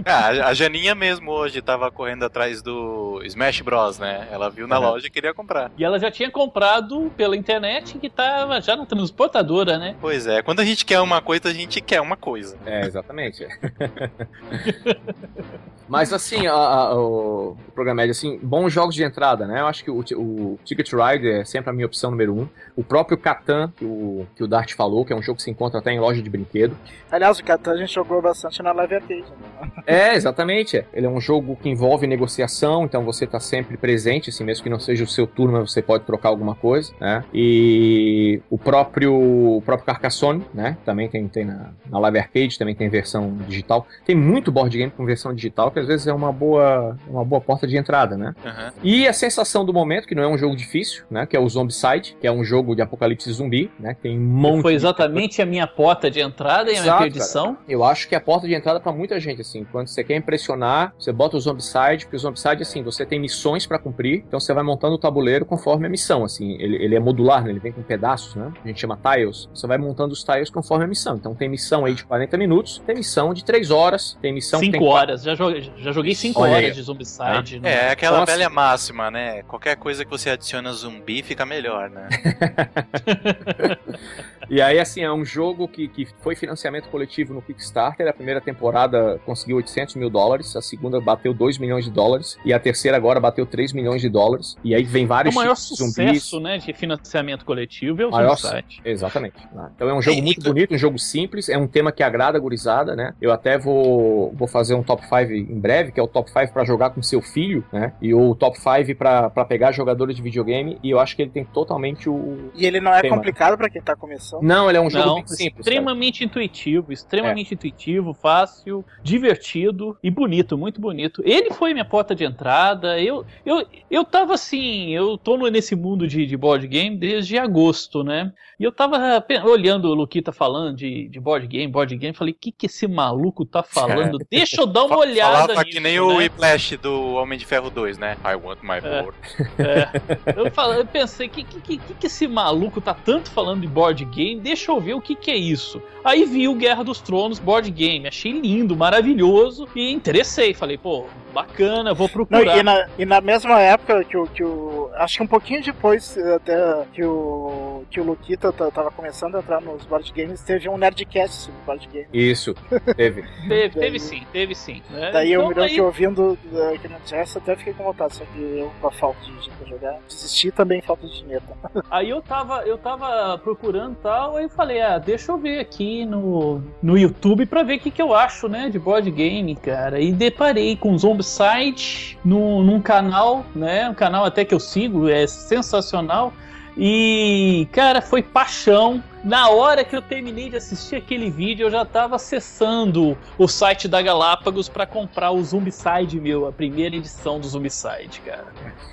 Ah, 0.06 0.48
a 0.48 0.54
Janinha 0.54 0.96
mesmo 0.96 1.08
mesmo 1.08 1.32
hoje 1.32 1.62
tava 1.62 1.90
correndo 1.92 2.24
atrás 2.24 2.62
do 2.62 3.22
Smash 3.24 3.62
Bros, 3.62 4.00
né? 4.00 4.28
Ela 4.32 4.50
viu 4.50 4.68
na 4.68 4.80
uhum. 4.80 4.92
loja 4.92 5.08
e 5.08 5.10
queria 5.10 5.34
comprar. 5.34 5.72
E 5.78 5.84
ela 5.84 6.00
já 6.00 6.12
tinha 6.12 6.30
comprado 6.30 7.12
pela 7.16 7.36
internet 7.36 7.98
que 7.98 8.10
tava 8.10 8.60
já 8.62 8.76
na 8.76 8.86
transportadora, 8.86 9.78
né? 9.78 9.96
Pois 10.00 10.28
é, 10.28 10.42
quando 10.42 10.60
a 10.60 10.66
gente 10.66 10.86
quer 10.86 11.00
uma 11.02 11.22
coisa, 11.22 11.50
a 11.50 11.54
gente 11.54 11.82
quer 11.82 12.02
uma 12.02 12.16
coisa. 12.16 12.58
É, 12.66 12.86
exatamente. 12.86 13.48
Mas 15.88 16.12
assim, 16.14 16.48
a, 16.48 16.54
a, 16.54 16.96
o, 16.96 17.52
o 17.52 17.72
programa 17.74 17.98
médio, 17.98 18.12
assim, 18.12 18.40
bons 18.42 18.72
jogos 18.72 18.96
de 18.96 19.04
entrada, 19.04 19.48
né? 19.48 19.62
Eu 19.62 19.68
acho 19.68 19.84
que 19.84 19.92
o, 19.92 20.00
o 20.00 20.60
Ticket 20.64 20.92
Ride 20.92 21.28
é 21.30 21.46
sempre 21.46 21.70
a 21.70 21.74
minha 21.74 21.86
opção 21.86 22.12
número 22.12 22.34
um. 22.34 22.48
O 22.76 22.84
próprio 22.84 23.18
Catan, 23.18 23.72
que 23.76 23.86
o, 23.86 24.26
que 24.36 24.44
o 24.44 24.48
Dart 24.48 24.74
falou, 24.74 25.04
que 25.06 25.14
é 25.14 25.16
um 25.16 25.22
jogo 25.22 25.38
que 25.38 25.44
se 25.44 25.52
encontra 25.52 25.80
até 25.80 25.92
em 25.92 26.00
loja 26.00 26.22
de 26.22 26.30
brinquedo. 26.30 26.78
Aliás, 27.12 27.40
o 27.40 27.44
Catan 27.44 27.72
a 27.72 27.78
gente 27.78 27.94
jogou 27.94 28.22
bastante 28.22 28.62
na 28.62 28.72
Live 28.72 28.96
Arcade. 28.96 29.24
Né? 29.24 29.72
É, 29.86 30.16
exatamente. 30.16 30.84
Ele 30.94 31.06
é 31.06 31.10
um 31.10 31.22
jogo 31.22 31.56
que 31.56 31.70
envolve 31.70 32.06
negociação, 32.06 32.84
então 32.84 33.04
você 33.04 33.26
está 33.26 33.40
sempre 33.40 33.78
presente, 33.78 34.30
assim, 34.30 34.44
mesmo 34.44 34.64
que 34.64 34.70
não 34.70 34.80
seja 34.80 35.04
o 35.04 35.08
seu 35.08 35.26
turno, 35.26 35.68
você 35.68 35.82
pode 35.82 36.04
trocar 36.04 36.30
alguma 36.30 36.56
coisa, 36.56 36.94
né? 37.00 37.24
E 37.34 38.42
o 38.50 38.58
próprio, 38.58 39.14
o 39.14 39.62
próprio 39.66 39.86
Carcassonne, 39.86 40.44
né? 40.54 40.78
Também 40.86 41.08
tem, 41.10 41.28
tem 41.28 41.46
na, 41.46 41.72
na 41.90 42.00
Live 42.00 42.20
Arcade, 42.20 42.58
também 42.60 42.76
tem 42.76 42.90
versão 42.90 43.38
digital. 43.48 43.88
Tem 44.06 44.16
muito 44.16 44.52
board 44.52 44.78
game 44.78 44.92
com 44.92 45.06
versão 45.06 45.34
digital, 45.34 45.72
que 45.78 45.82
às 45.82 45.88
vezes 45.88 46.08
é 46.08 46.14
uma 46.14 46.32
boa, 46.32 46.98
uma 47.08 47.24
boa 47.24 47.40
porta 47.40 47.68
de 47.68 47.78
entrada, 47.78 48.18
né? 48.18 48.34
Uhum. 48.44 48.72
E 48.84 49.08
a 49.08 49.14
sensação 49.14 49.64
do 49.64 49.72
momento, 49.72 50.08
que 50.08 50.16
não 50.16 50.24
é 50.24 50.28
um 50.28 50.38
jogo 50.38 50.56
difícil, 50.56 51.04
né? 51.10 51.26
Que 51.26 51.38
é 51.38 51.40
o 51.40 51.48
Zombicide, 51.48 52.18
que 52.20 52.26
é 52.26 52.32
um 52.32 52.44
jogo 52.44 52.76
de 52.76 52.82
apocalipse 52.82 53.32
zumbi, 53.32 53.70
né? 53.80 53.96
Tem 54.02 54.18
um 54.18 54.24
monte 54.24 54.64
Foi 54.64 54.74
exatamente 54.74 55.36
de... 55.36 55.42
a 55.44 55.46
minha 55.46 55.68
porta 55.68 56.10
de 56.10 56.20
entrada 56.20 56.72
e 56.72 56.78
a 56.78 56.82
minha 56.82 56.98
perdição. 56.98 57.56
Cara. 57.56 57.66
Eu 57.70 57.84
acho 57.84 58.08
que 58.08 58.16
é 58.16 58.18
a 58.18 58.22
porta 58.22 58.48
de 58.48 58.56
entrada 58.56 58.80
para 58.80 58.92
muita 58.92 59.20
gente, 59.20 59.42
assim. 59.42 59.66
Quando 59.72 59.88
você 59.88 60.04
quer 60.04 60.16
impressionar, 60.16 60.94
você 60.98 61.12
bota 61.12 61.38
o 61.38 61.40
Zombicide, 61.40 62.06
porque 62.06 62.16
o 62.16 62.20
Zombicide, 62.20 62.64
assim, 62.64 62.82
você 62.82 63.06
tem 63.06 63.20
missões 63.20 63.68
para 63.68 63.78
cumprir, 63.78 64.24
então 64.28 64.40
você 64.40 64.54
vai 64.54 64.64
montando 64.64 64.96
o 64.96 64.98
tabuleiro 64.98 65.46
conforme 65.46 65.86
a 65.86 65.90
missão, 65.90 66.24
assim. 66.24 66.54
Ele, 66.60 66.84
ele 66.84 66.96
é 66.96 67.00
modular, 67.00 67.44
né? 67.44 67.52
Ele 67.52 67.60
vem 67.60 67.72
com 67.72 67.84
pedaços, 67.84 68.36
né? 68.36 68.52
A 68.64 68.68
gente 68.68 68.80
chama 68.80 68.98
tiles. 68.98 69.48
Você 69.54 69.68
vai 69.68 69.78
montando 69.78 70.14
os 70.14 70.24
tiles 70.24 70.50
conforme 70.50 70.86
a 70.86 70.88
missão. 70.88 71.16
Então 71.16 71.36
tem 71.36 71.48
missão 71.48 71.86
aí 71.86 71.94
de 71.94 72.04
40 72.04 72.38
minutos, 72.38 72.82
tem 72.86 72.96
missão 72.96 73.34
de 73.34 73.44
3 73.44 73.70
horas, 73.72 74.18
tem 74.22 74.34
missão 74.34 74.60
5 74.60 74.84
horas. 74.84 75.24
Já 75.24 75.36
joguei, 75.36 75.67
já 75.78 75.92
joguei 75.92 76.16
5 76.16 76.42
horas 76.42 76.76
de 76.76 76.82
Zombicide. 76.82 77.62
Ah. 77.64 77.68
É, 77.68 77.92
aquela 77.92 78.22
então, 78.22 78.26
velha 78.26 78.50
máxima, 78.50 79.12
né? 79.12 79.44
Qualquer 79.44 79.76
coisa 79.76 80.06
que 80.06 80.12
você 80.12 80.30
adiciona 80.30 80.72
zumbi 80.74 81.24
fica 81.24 81.46
melhor, 81.46 81.90
né? 81.90 82.08
E 84.50 84.62
aí, 84.62 84.80
assim, 84.80 85.02
é 85.02 85.12
um 85.12 85.26
jogo 85.26 85.68
que, 85.68 85.88
que 85.88 86.08
foi 86.22 86.36
financiamento 86.36 86.90
coletivo 86.90 87.34
no 87.34 87.42
Kickstarter. 87.42 88.08
A 88.08 88.14
primeira 88.14 88.40
temporada 88.40 89.20
conseguiu 89.26 89.58
800 89.58 89.96
mil 89.96 90.10
dólares, 90.10 90.56
a 90.56 90.62
segunda 90.62 91.00
bateu 91.02 91.34
2 91.34 91.58
milhões 91.58 91.86
de 91.86 91.92
dólares, 91.92 92.38
e 92.46 92.54
a 92.54 92.60
terceira 92.60 92.98
agora 92.98 93.20
bateu 93.20 93.46
3 93.46 93.74
milhões 93.74 94.02
de 94.02 94.10
dólares. 94.10 94.56
E 94.64 94.74
aí 94.74 94.84
vem 94.84 95.06
vários 95.06 95.36
O 95.36 95.38
maior 95.38 95.56
sucesso, 95.56 96.32
zumbis. 96.32 96.44
né, 96.44 96.58
de 96.58 96.74
financiamento 96.74 97.46
coletivo 97.46 98.02
é 98.02 98.06
o 98.06 98.12
maior, 98.12 98.38
site. 98.38 98.82
Exatamente. 98.84 99.36
Então 99.76 99.90
é 99.90 99.94
um 99.94 100.02
jogo 100.02 100.22
muito 100.22 100.42
bonito, 100.42 100.74
um 100.74 100.78
jogo 100.78 100.98
simples, 100.98 101.50
é 101.50 101.58
um 101.58 101.68
tema 101.68 101.92
que 101.92 102.04
agrada 102.04 102.38
a 102.38 102.42
gurizada, 102.42 102.96
né? 102.96 103.14
Eu 103.22 103.32
até 103.32 103.58
vou, 103.58 104.34
vou 104.34 104.48
fazer 104.48 104.76
um 104.76 104.84
top 104.84 105.04
5 105.04 105.32
em 105.34 105.60
breve, 105.60 105.92
que 105.92 106.00
é 106.00 106.04
o 106.04 106.08
top 106.08 106.30
5 106.32 106.54
para 106.54 106.64
jogar 106.64 106.92
com 106.92 107.02
seu 107.02 107.22
filho, 107.22 107.64
né? 107.72 107.94
E 108.02 108.14
o 108.14 108.36
top 108.36 108.58
5 108.58 108.96
para 108.96 109.46
pegar 109.46 109.72
jogadores 109.72 110.16
de 110.16 110.22
videogame, 110.22 110.80
e 110.84 110.90
eu 110.90 111.00
acho 111.00 111.16
que 111.16 111.22
ele 111.22 111.32
tem 111.32 111.44
totalmente 111.44 112.10
o. 112.10 112.52
E 112.56 112.66
ele 112.66 112.80
não 112.80 112.94
é 112.94 113.02
tema. 113.02 113.16
complicado 113.16 113.58
para 113.58 113.70
quem 113.70 113.82
tá 113.82 113.96
começando. 113.96 114.37
Não, 114.42 114.70
ele 114.70 114.78
é 114.78 114.82
um 114.82 114.90
jogo 114.90 115.06
Não, 115.06 115.28
simples. 115.28 115.60
Extremamente 115.60 116.20
sabe? 116.20 116.26
intuitivo, 116.26 116.92
extremamente 116.92 117.52
é. 117.52 117.56
intuitivo, 117.56 118.14
fácil, 118.14 118.84
divertido 119.04 119.98
e 120.04 120.10
bonito, 120.10 120.58
muito 120.58 120.80
bonito. 120.80 121.22
Ele 121.26 121.52
foi 121.52 121.74
minha 121.74 121.86
porta 121.86 122.16
de 122.16 122.24
entrada. 122.24 123.00
Eu, 123.00 123.26
eu, 123.46 123.66
eu 123.90 124.04
tava 124.04 124.34
assim, 124.34 124.94
eu 124.94 125.18
tô 125.18 125.38
nesse 125.50 125.76
mundo 125.76 126.08
de, 126.08 126.26
de 126.26 126.38
board 126.38 126.68
game 126.68 126.98
desde 126.98 127.38
agosto, 127.38 128.04
né? 128.04 128.34
E 128.60 128.64
eu 128.64 128.72
tava 128.72 129.24
olhando 129.46 129.86
o 129.86 129.94
Luquita 129.94 130.32
falando 130.32 130.76
de, 130.76 131.08
de 131.10 131.20
board 131.20 131.46
game, 131.46 131.72
board 131.72 131.96
game, 131.96 132.14
falei, 132.16 132.34
o 132.34 132.38
que, 132.40 132.52
que 132.52 132.66
esse 132.66 132.88
maluco 132.88 133.46
tá 133.46 133.62
falando? 133.62 134.18
Deixa 134.32 134.62
eu 134.62 134.66
dar 134.66 134.86
uma 134.86 134.98
olhada 134.98 135.48
Falava 135.48 135.64
nisso, 135.64 135.78
que 135.78 135.80
nem 135.80 135.94
né? 135.94 136.02
o 136.02 136.18
Whiplash 136.18 136.78
do 136.78 137.14
Homem 137.14 137.38
de 137.38 137.46
Ferro 137.46 137.70
2, 137.70 137.98
né? 138.00 138.18
I 138.26 138.36
want 138.36 138.60
my 138.64 138.82
board. 138.82 139.18
É, 139.60 140.34
é. 140.34 140.40
Eu, 140.40 140.52
falei, 140.52 140.80
eu 140.80 140.86
pensei, 140.86 141.28
o 141.28 141.30
que, 141.30 141.44
que, 141.44 141.78
que, 141.78 141.94
que 141.94 142.08
esse 142.08 142.28
maluco 142.28 142.82
tá 142.82 142.94
tanto 142.94 143.30
falando 143.30 143.62
de 143.62 143.68
board 143.68 144.04
game? 144.06 144.27
Deixa 144.36 144.72
eu 144.72 144.80
ver 144.80 144.96
o 144.96 145.02
que, 145.02 145.16
que 145.16 145.32
é 145.32 145.38
isso. 145.38 145.82
Aí 146.04 146.26
vi 146.26 146.48
o 146.48 146.56
Guerra 146.56 146.84
dos 146.84 147.02
Tronos 147.02 147.40
board 147.40 147.70
game, 147.70 148.08
achei 148.08 148.32
lindo, 148.32 148.76
maravilhoso 148.76 149.68
e 149.76 149.92
interessei. 149.92 150.54
Falei, 150.54 150.78
pô, 150.78 151.06
bacana, 151.34 151.94
vou 151.94 152.10
procurar. 152.10 152.46
Não, 152.46 152.58
e, 152.58 152.64
na, 152.64 152.90
e, 152.98 153.06
na, 153.06 153.22
mesma 153.22 153.60
época 153.60 154.04
que 154.04 154.18
o, 154.18 154.26
que 154.26 154.44
o. 154.44 154.90
Acho 154.96 155.18
que 155.18 155.24
um 155.24 155.28
pouquinho 155.28 155.62
depois 155.62 156.18
até 156.18 156.86
que 156.94 157.04
o, 157.04 157.84
que 157.92 158.00
o 158.00 158.04
Luquita 158.04 158.52
tava 158.52 158.90
começando 158.90 159.36
a 159.36 159.40
entrar 159.40 159.62
nos 159.62 159.86
board 159.86 160.12
games, 160.14 160.42
teve 160.42 160.68
um 160.68 160.78
Nerdcast 160.78 161.36
sobre 161.36 161.62
board 161.66 161.88
game. 161.88 162.08
Isso, 162.12 162.56
teve. 162.96 163.24
teve, 163.48 163.80
teve 163.80 164.00
sim, 164.00 164.24
teve 164.32 164.56
sim. 164.56 164.82
Né? 164.90 165.12
Daí 165.12 165.34
então, 165.34 165.42
eu 165.44 165.48
me 165.48 165.48
lembro 165.50 165.64
aí... 165.64 165.76
que 165.76 165.82
ouvindo 165.82 166.38
aquele 166.74 166.94
Nerdcast 166.94 167.38
até 167.38 167.56
fiquei 167.56 167.74
com 167.74 167.84
vontade, 167.84 168.16
só 168.16 168.26
que 168.26 168.40
eu 168.40 168.72
com 168.82 168.88
a 168.88 168.92
falta 168.92 169.20
de 169.22 169.34
gente 169.34 169.50
pra 169.52 169.68
jogar, 169.68 170.00
desisti 170.08 170.52
também 170.52 170.82
falta 170.82 171.06
de 171.06 171.22
dinheiro. 171.22 171.44
Aí 171.92 172.10
eu 172.10 172.22
tava, 172.22 172.62
eu 172.64 172.78
tava 172.78 173.38
procurando 173.38 173.96
tal, 174.18 174.36
aí 174.36 174.50
falei, 174.50 174.82
ah, 174.82 174.98
deixa 174.98 175.32
eu 175.32 175.38
ver 175.38 175.60
aqui 175.60 176.04
no, 176.04 176.60
no 176.82 176.98
YouTube 176.98 177.46
pra 177.46 177.62
ver 177.62 177.76
o 177.76 177.80
que, 177.80 177.92
que 177.92 178.02
eu 178.02 178.16
acho, 178.16 178.50
né, 178.50 178.68
de 178.68 178.80
board 178.80 179.12
game, 179.12 179.56
cara. 179.56 180.00
E 180.00 180.12
deparei 180.12 180.76
com 180.76 180.98
Zombicide 180.98 182.18
num, 182.26 182.64
num 182.64 182.82
canal, 182.82 183.46
né, 183.54 183.88
um 183.88 183.94
canal 183.94 184.26
até 184.26 184.44
que 184.44 184.56
eu 184.56 184.60
sigo, 184.60 185.08
é 185.08 185.28
sensacional. 185.28 186.34
E, 186.76 187.68
cara, 187.72 188.02
foi 188.02 188.24
paixão 188.24 189.04
na 189.24 189.50
hora 189.50 189.84
que 189.84 189.96
eu 189.96 190.02
terminei 190.02 190.50
de 190.50 190.58
assistir 190.58 190.96
aquele 190.96 191.30
vídeo, 191.30 191.68
eu 191.68 191.72
já 191.72 191.82
estava 191.82 192.16
acessando 192.16 193.18
o 193.38 193.48
site 193.48 193.88
da 193.88 194.02
Galápagos 194.02 194.70
para 194.70 194.86
comprar 194.86 195.32
o 195.32 195.44
Zombicide 195.44 196.20
meu, 196.20 196.48
a 196.48 196.52
primeira 196.52 196.96
edição 196.96 197.40
do 197.40 197.48
Zombicide, 197.48 198.22
cara. 198.26 198.46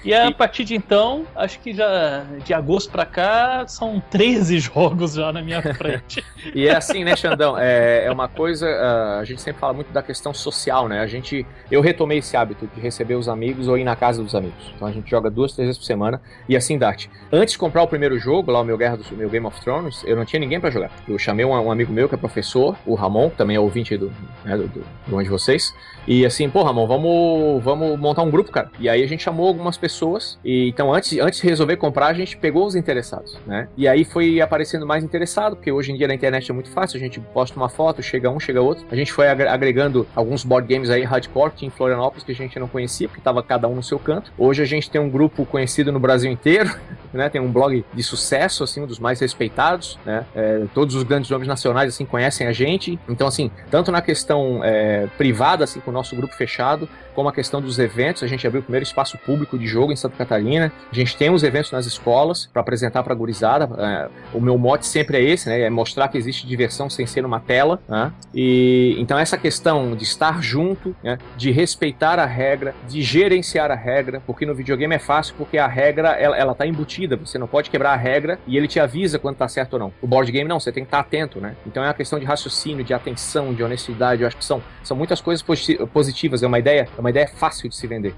E 0.04 0.12
a 0.12 0.30
partir 0.32 0.64
de 0.64 0.74
então, 0.74 1.24
acho 1.34 1.60
que 1.60 1.72
já 1.72 2.24
de 2.44 2.52
agosto 2.52 2.90
para 2.90 3.06
cá, 3.06 3.64
são 3.66 4.02
13 4.10 4.58
jogos 4.60 5.14
já 5.14 5.32
na 5.32 5.42
minha 5.42 5.62
frente. 5.62 6.24
e 6.54 6.66
é 6.66 6.76
assim, 6.76 7.04
né, 7.04 7.16
Xandão? 7.16 7.58
É, 7.58 8.04
é 8.04 8.10
uma 8.10 8.28
coisa, 8.28 8.66
uh, 8.66 9.20
a 9.20 9.24
gente 9.24 9.40
sempre 9.40 9.60
fala 9.60 9.72
muito 9.72 9.92
da 9.92 10.02
questão 10.02 10.34
social, 10.34 10.88
né? 10.88 11.00
A 11.00 11.06
gente, 11.06 11.46
eu 11.70 11.80
retomei 11.80 12.18
esse 12.18 12.36
hábito 12.36 12.68
de 12.74 12.80
receber 12.80 13.14
os 13.14 13.28
amigos 13.28 13.68
ou 13.68 13.78
ir 13.78 13.84
na 13.84 13.96
casa 13.96 14.22
dos 14.22 14.34
amigos. 14.34 14.72
Então 14.74 14.88
a 14.88 14.92
gente 14.92 15.10
joga 15.10 15.30
duas, 15.30 15.52
três 15.52 15.68
vezes 15.68 15.78
por 15.78 15.86
semana. 15.86 16.20
E 16.48 16.56
assim, 16.56 16.78
Dart, 16.78 17.06
antes 17.32 17.52
de 17.52 17.58
comprar 17.58 17.82
o 17.82 17.88
primeiro 17.88 18.18
jogo, 18.18 18.50
lá 18.50 18.60
o 18.60 18.64
meu 18.64 18.76
Guerra 18.76 18.96
do 18.96 19.16
meu 19.16 19.28
Game 19.28 19.46
of 19.46 19.60
Thrones, 19.60 20.02
eu 20.06 20.13
não 20.16 20.24
não 20.24 20.26
tinha 20.26 20.40
ninguém 20.40 20.60
para 20.60 20.70
jogar. 20.70 20.90
Eu 21.06 21.18
chamei 21.18 21.44
um, 21.44 21.50
um, 21.50 21.70
amigo 21.70 21.92
meu 21.92 22.08
que 22.08 22.14
é 22.14 22.18
professor, 22.18 22.76
o 22.86 22.94
Ramon, 22.94 23.30
que 23.30 23.36
também 23.36 23.56
é 23.56 23.60
ouvinte 23.60 23.96
do, 23.96 24.12
né, 24.44 24.56
do, 24.56 24.66
do, 24.68 24.84
do 25.06 25.22
de 25.22 25.28
vocês. 25.28 25.74
E 26.06 26.24
assim, 26.26 26.48
pô, 26.48 26.62
Ramon, 26.62 26.86
vamos, 26.86 27.62
vamos 27.62 27.98
montar 27.98 28.22
um 28.22 28.30
grupo, 28.30 28.50
cara. 28.50 28.70
E 28.78 28.88
aí 28.88 29.02
a 29.02 29.06
gente 29.06 29.22
chamou 29.22 29.46
algumas 29.46 29.76
pessoas. 29.76 30.38
E 30.44 30.68
então, 30.68 30.92
antes, 30.92 31.18
antes 31.18 31.40
de 31.40 31.46
resolver 31.46 31.76
comprar, 31.76 32.08
a 32.08 32.12
gente 32.12 32.36
pegou 32.36 32.66
os 32.66 32.74
interessados, 32.74 33.38
né? 33.46 33.68
E 33.76 33.88
aí 33.88 34.04
foi 34.04 34.40
aparecendo 34.40 34.86
mais 34.86 35.02
interessado, 35.02 35.56
porque 35.56 35.72
hoje 35.72 35.92
em 35.92 35.96
dia 35.96 36.06
na 36.06 36.14
internet 36.14 36.50
é 36.50 36.54
muito 36.54 36.70
fácil. 36.70 36.96
A 36.96 37.00
gente 37.00 37.20
posta 37.20 37.56
uma 37.56 37.68
foto, 37.68 38.02
chega 38.02 38.30
um, 38.30 38.38
chega 38.38 38.60
outro. 38.60 38.84
A 38.90 38.96
gente 38.96 39.12
foi 39.12 39.28
agregando 39.28 40.06
alguns 40.14 40.44
board 40.44 40.72
games 40.72 40.90
aí 40.90 41.02
hardcore 41.02 41.52
em 41.62 41.70
Florianópolis 41.70 42.24
que 42.24 42.32
a 42.32 42.34
gente 42.34 42.58
não 42.58 42.68
conhecia, 42.68 43.08
porque 43.08 43.20
tava 43.20 43.42
cada 43.42 43.66
um 43.68 43.76
no 43.76 43.82
seu 43.82 43.98
canto. 43.98 44.32
Hoje 44.36 44.62
a 44.62 44.66
gente 44.66 44.90
tem 44.90 45.00
um 45.00 45.08
grupo 45.08 45.46
conhecido 45.46 45.90
no 45.90 45.98
Brasil 45.98 46.30
inteiro, 46.30 46.70
né? 47.12 47.28
Tem 47.28 47.40
um 47.40 47.50
blog 47.50 47.84
de 47.92 48.02
sucesso, 48.02 48.64
assim, 48.64 48.82
um 48.82 48.86
dos 48.86 48.98
mais 48.98 49.20
respeitados, 49.20 49.98
né? 50.04 50.26
É, 50.34 50.64
todos 50.74 50.94
os 50.94 51.02
grandes 51.02 51.30
nomes 51.30 51.48
nacionais, 51.48 51.94
assim, 51.94 52.04
conhecem 52.04 52.46
a 52.46 52.52
gente. 52.52 52.98
Então, 53.08 53.26
assim, 53.26 53.50
tanto 53.70 53.90
na 53.90 54.02
questão 54.02 54.62
é, 54.62 55.06
privada, 55.16 55.64
assim, 55.64 55.80
nosso 55.94 56.14
grupo 56.14 56.34
fechado, 56.34 56.88
como 57.14 57.28
a 57.28 57.32
questão 57.32 57.60
dos 57.60 57.78
eventos. 57.78 58.22
A 58.22 58.26
gente 58.26 58.46
abriu 58.46 58.60
o 58.60 58.62
primeiro 58.64 58.84
espaço 58.84 59.16
público 59.18 59.58
de 59.58 59.66
jogo 59.66 59.92
em 59.92 59.96
Santa 59.96 60.16
Catarina. 60.16 60.72
A 60.90 60.94
gente 60.94 61.16
tem 61.16 61.30
os 61.30 61.42
eventos 61.42 61.70
nas 61.70 61.86
escolas 61.86 62.46
para 62.52 62.60
apresentar 62.60 63.02
para 63.02 63.12
a 63.12 63.16
gurizada. 63.16 63.68
É, 63.78 64.08
o 64.36 64.40
meu 64.40 64.58
mote 64.58 64.86
sempre 64.86 65.18
é 65.18 65.22
esse, 65.22 65.48
né? 65.48 65.60
É 65.60 65.70
mostrar 65.70 66.08
que 66.08 66.18
existe 66.18 66.46
diversão 66.46 66.90
sem 66.90 67.06
ser 67.06 67.24
uma 67.24 67.40
tela. 67.40 67.80
Né? 67.88 68.12
E 68.34 68.96
então 68.98 69.18
essa 69.18 69.38
questão 69.38 69.96
de 69.96 70.04
estar 70.04 70.42
junto, 70.42 70.94
né? 71.02 71.18
de 71.36 71.50
respeitar 71.50 72.18
a 72.18 72.26
regra, 72.26 72.74
de 72.88 73.02
gerenciar 73.02 73.70
a 73.70 73.74
regra, 73.74 74.20
porque 74.26 74.44
no 74.44 74.54
videogame 74.54 74.94
é 74.94 74.98
fácil 74.98 75.34
porque 75.38 75.58
a 75.58 75.66
regra 75.66 76.12
ela, 76.12 76.36
ela 76.36 76.54
tá 76.54 76.66
embutida. 76.66 77.16
Você 77.16 77.38
não 77.38 77.46
pode 77.46 77.70
quebrar 77.70 77.92
a 77.92 77.96
regra 77.96 78.38
e 78.46 78.56
ele 78.56 78.66
te 78.66 78.80
avisa 78.80 79.18
quando 79.18 79.36
tá 79.36 79.48
certo 79.48 79.74
ou 79.74 79.78
não. 79.78 79.92
O 80.02 80.06
board 80.06 80.30
game 80.30 80.48
não, 80.48 80.58
você 80.58 80.72
tem 80.72 80.84
que 80.84 80.88
estar 80.88 81.02
tá 81.02 81.06
atento, 81.06 81.40
né? 81.40 81.56
Então 81.66 81.82
é 81.82 81.86
uma 81.86 81.94
questão 81.94 82.18
de 82.18 82.24
raciocínio, 82.24 82.84
de 82.84 82.92
atenção, 82.92 83.54
de 83.54 83.62
honestidade. 83.62 84.22
Eu 84.22 84.28
acho 84.28 84.36
que 84.36 84.44
são, 84.44 84.62
são 84.82 84.96
muitas 84.96 85.20
coisas 85.20 85.42
positivas. 85.86 86.42
É 86.42 86.46
uma 86.46 86.58
ideia, 86.58 86.88
é 86.96 87.00
uma 87.00 87.10
ideia 87.10 87.28
fácil 87.28 87.68
de 87.68 87.76
se 87.76 87.86
vender. 87.86 88.14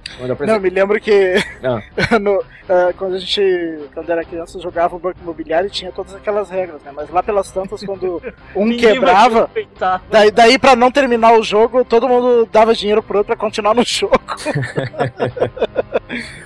Não, 0.47 0.61
me 0.61 0.71
lembro 0.71 1.01
que 1.01 1.35
ah. 1.63 1.83
no, 2.19 2.39
uh, 2.39 2.95
quando 2.97 3.15
a 3.15 3.19
gente, 3.19 3.43
quando 3.95 4.11
era 4.11 4.25
criança, 4.25 4.61
jogava 4.61 4.97
o 4.97 4.99
banco 4.99 5.19
imobiliário 5.23 5.69
e 5.69 5.71
tinha 5.71 5.93
todas 5.93 6.15
aquelas 6.15 6.51
regras, 6.51 6.83
né? 6.83 6.93
Mas 6.95 7.11
lá 7.11 7.23
pelas 7.23 7.51
tantas, 7.51 7.83
quando 7.83 8.23
um 8.55 8.77
quebrava, 8.77 9.51
daí, 10.11 10.31
daí 10.31 10.59
pra 10.59 10.77
não 10.77 10.91
terminar 10.91 11.39
o 11.39 11.43
jogo, 11.43 11.85
todo 11.85 12.09
mundo 12.09 12.49
dava 12.51 12.75
dinheiro 12.75 13.03
pro 13.03 13.19
outro 13.19 13.35
pra 13.35 13.37
continuar 13.37 13.75
no 13.75 13.85
jogo. 13.85 14.17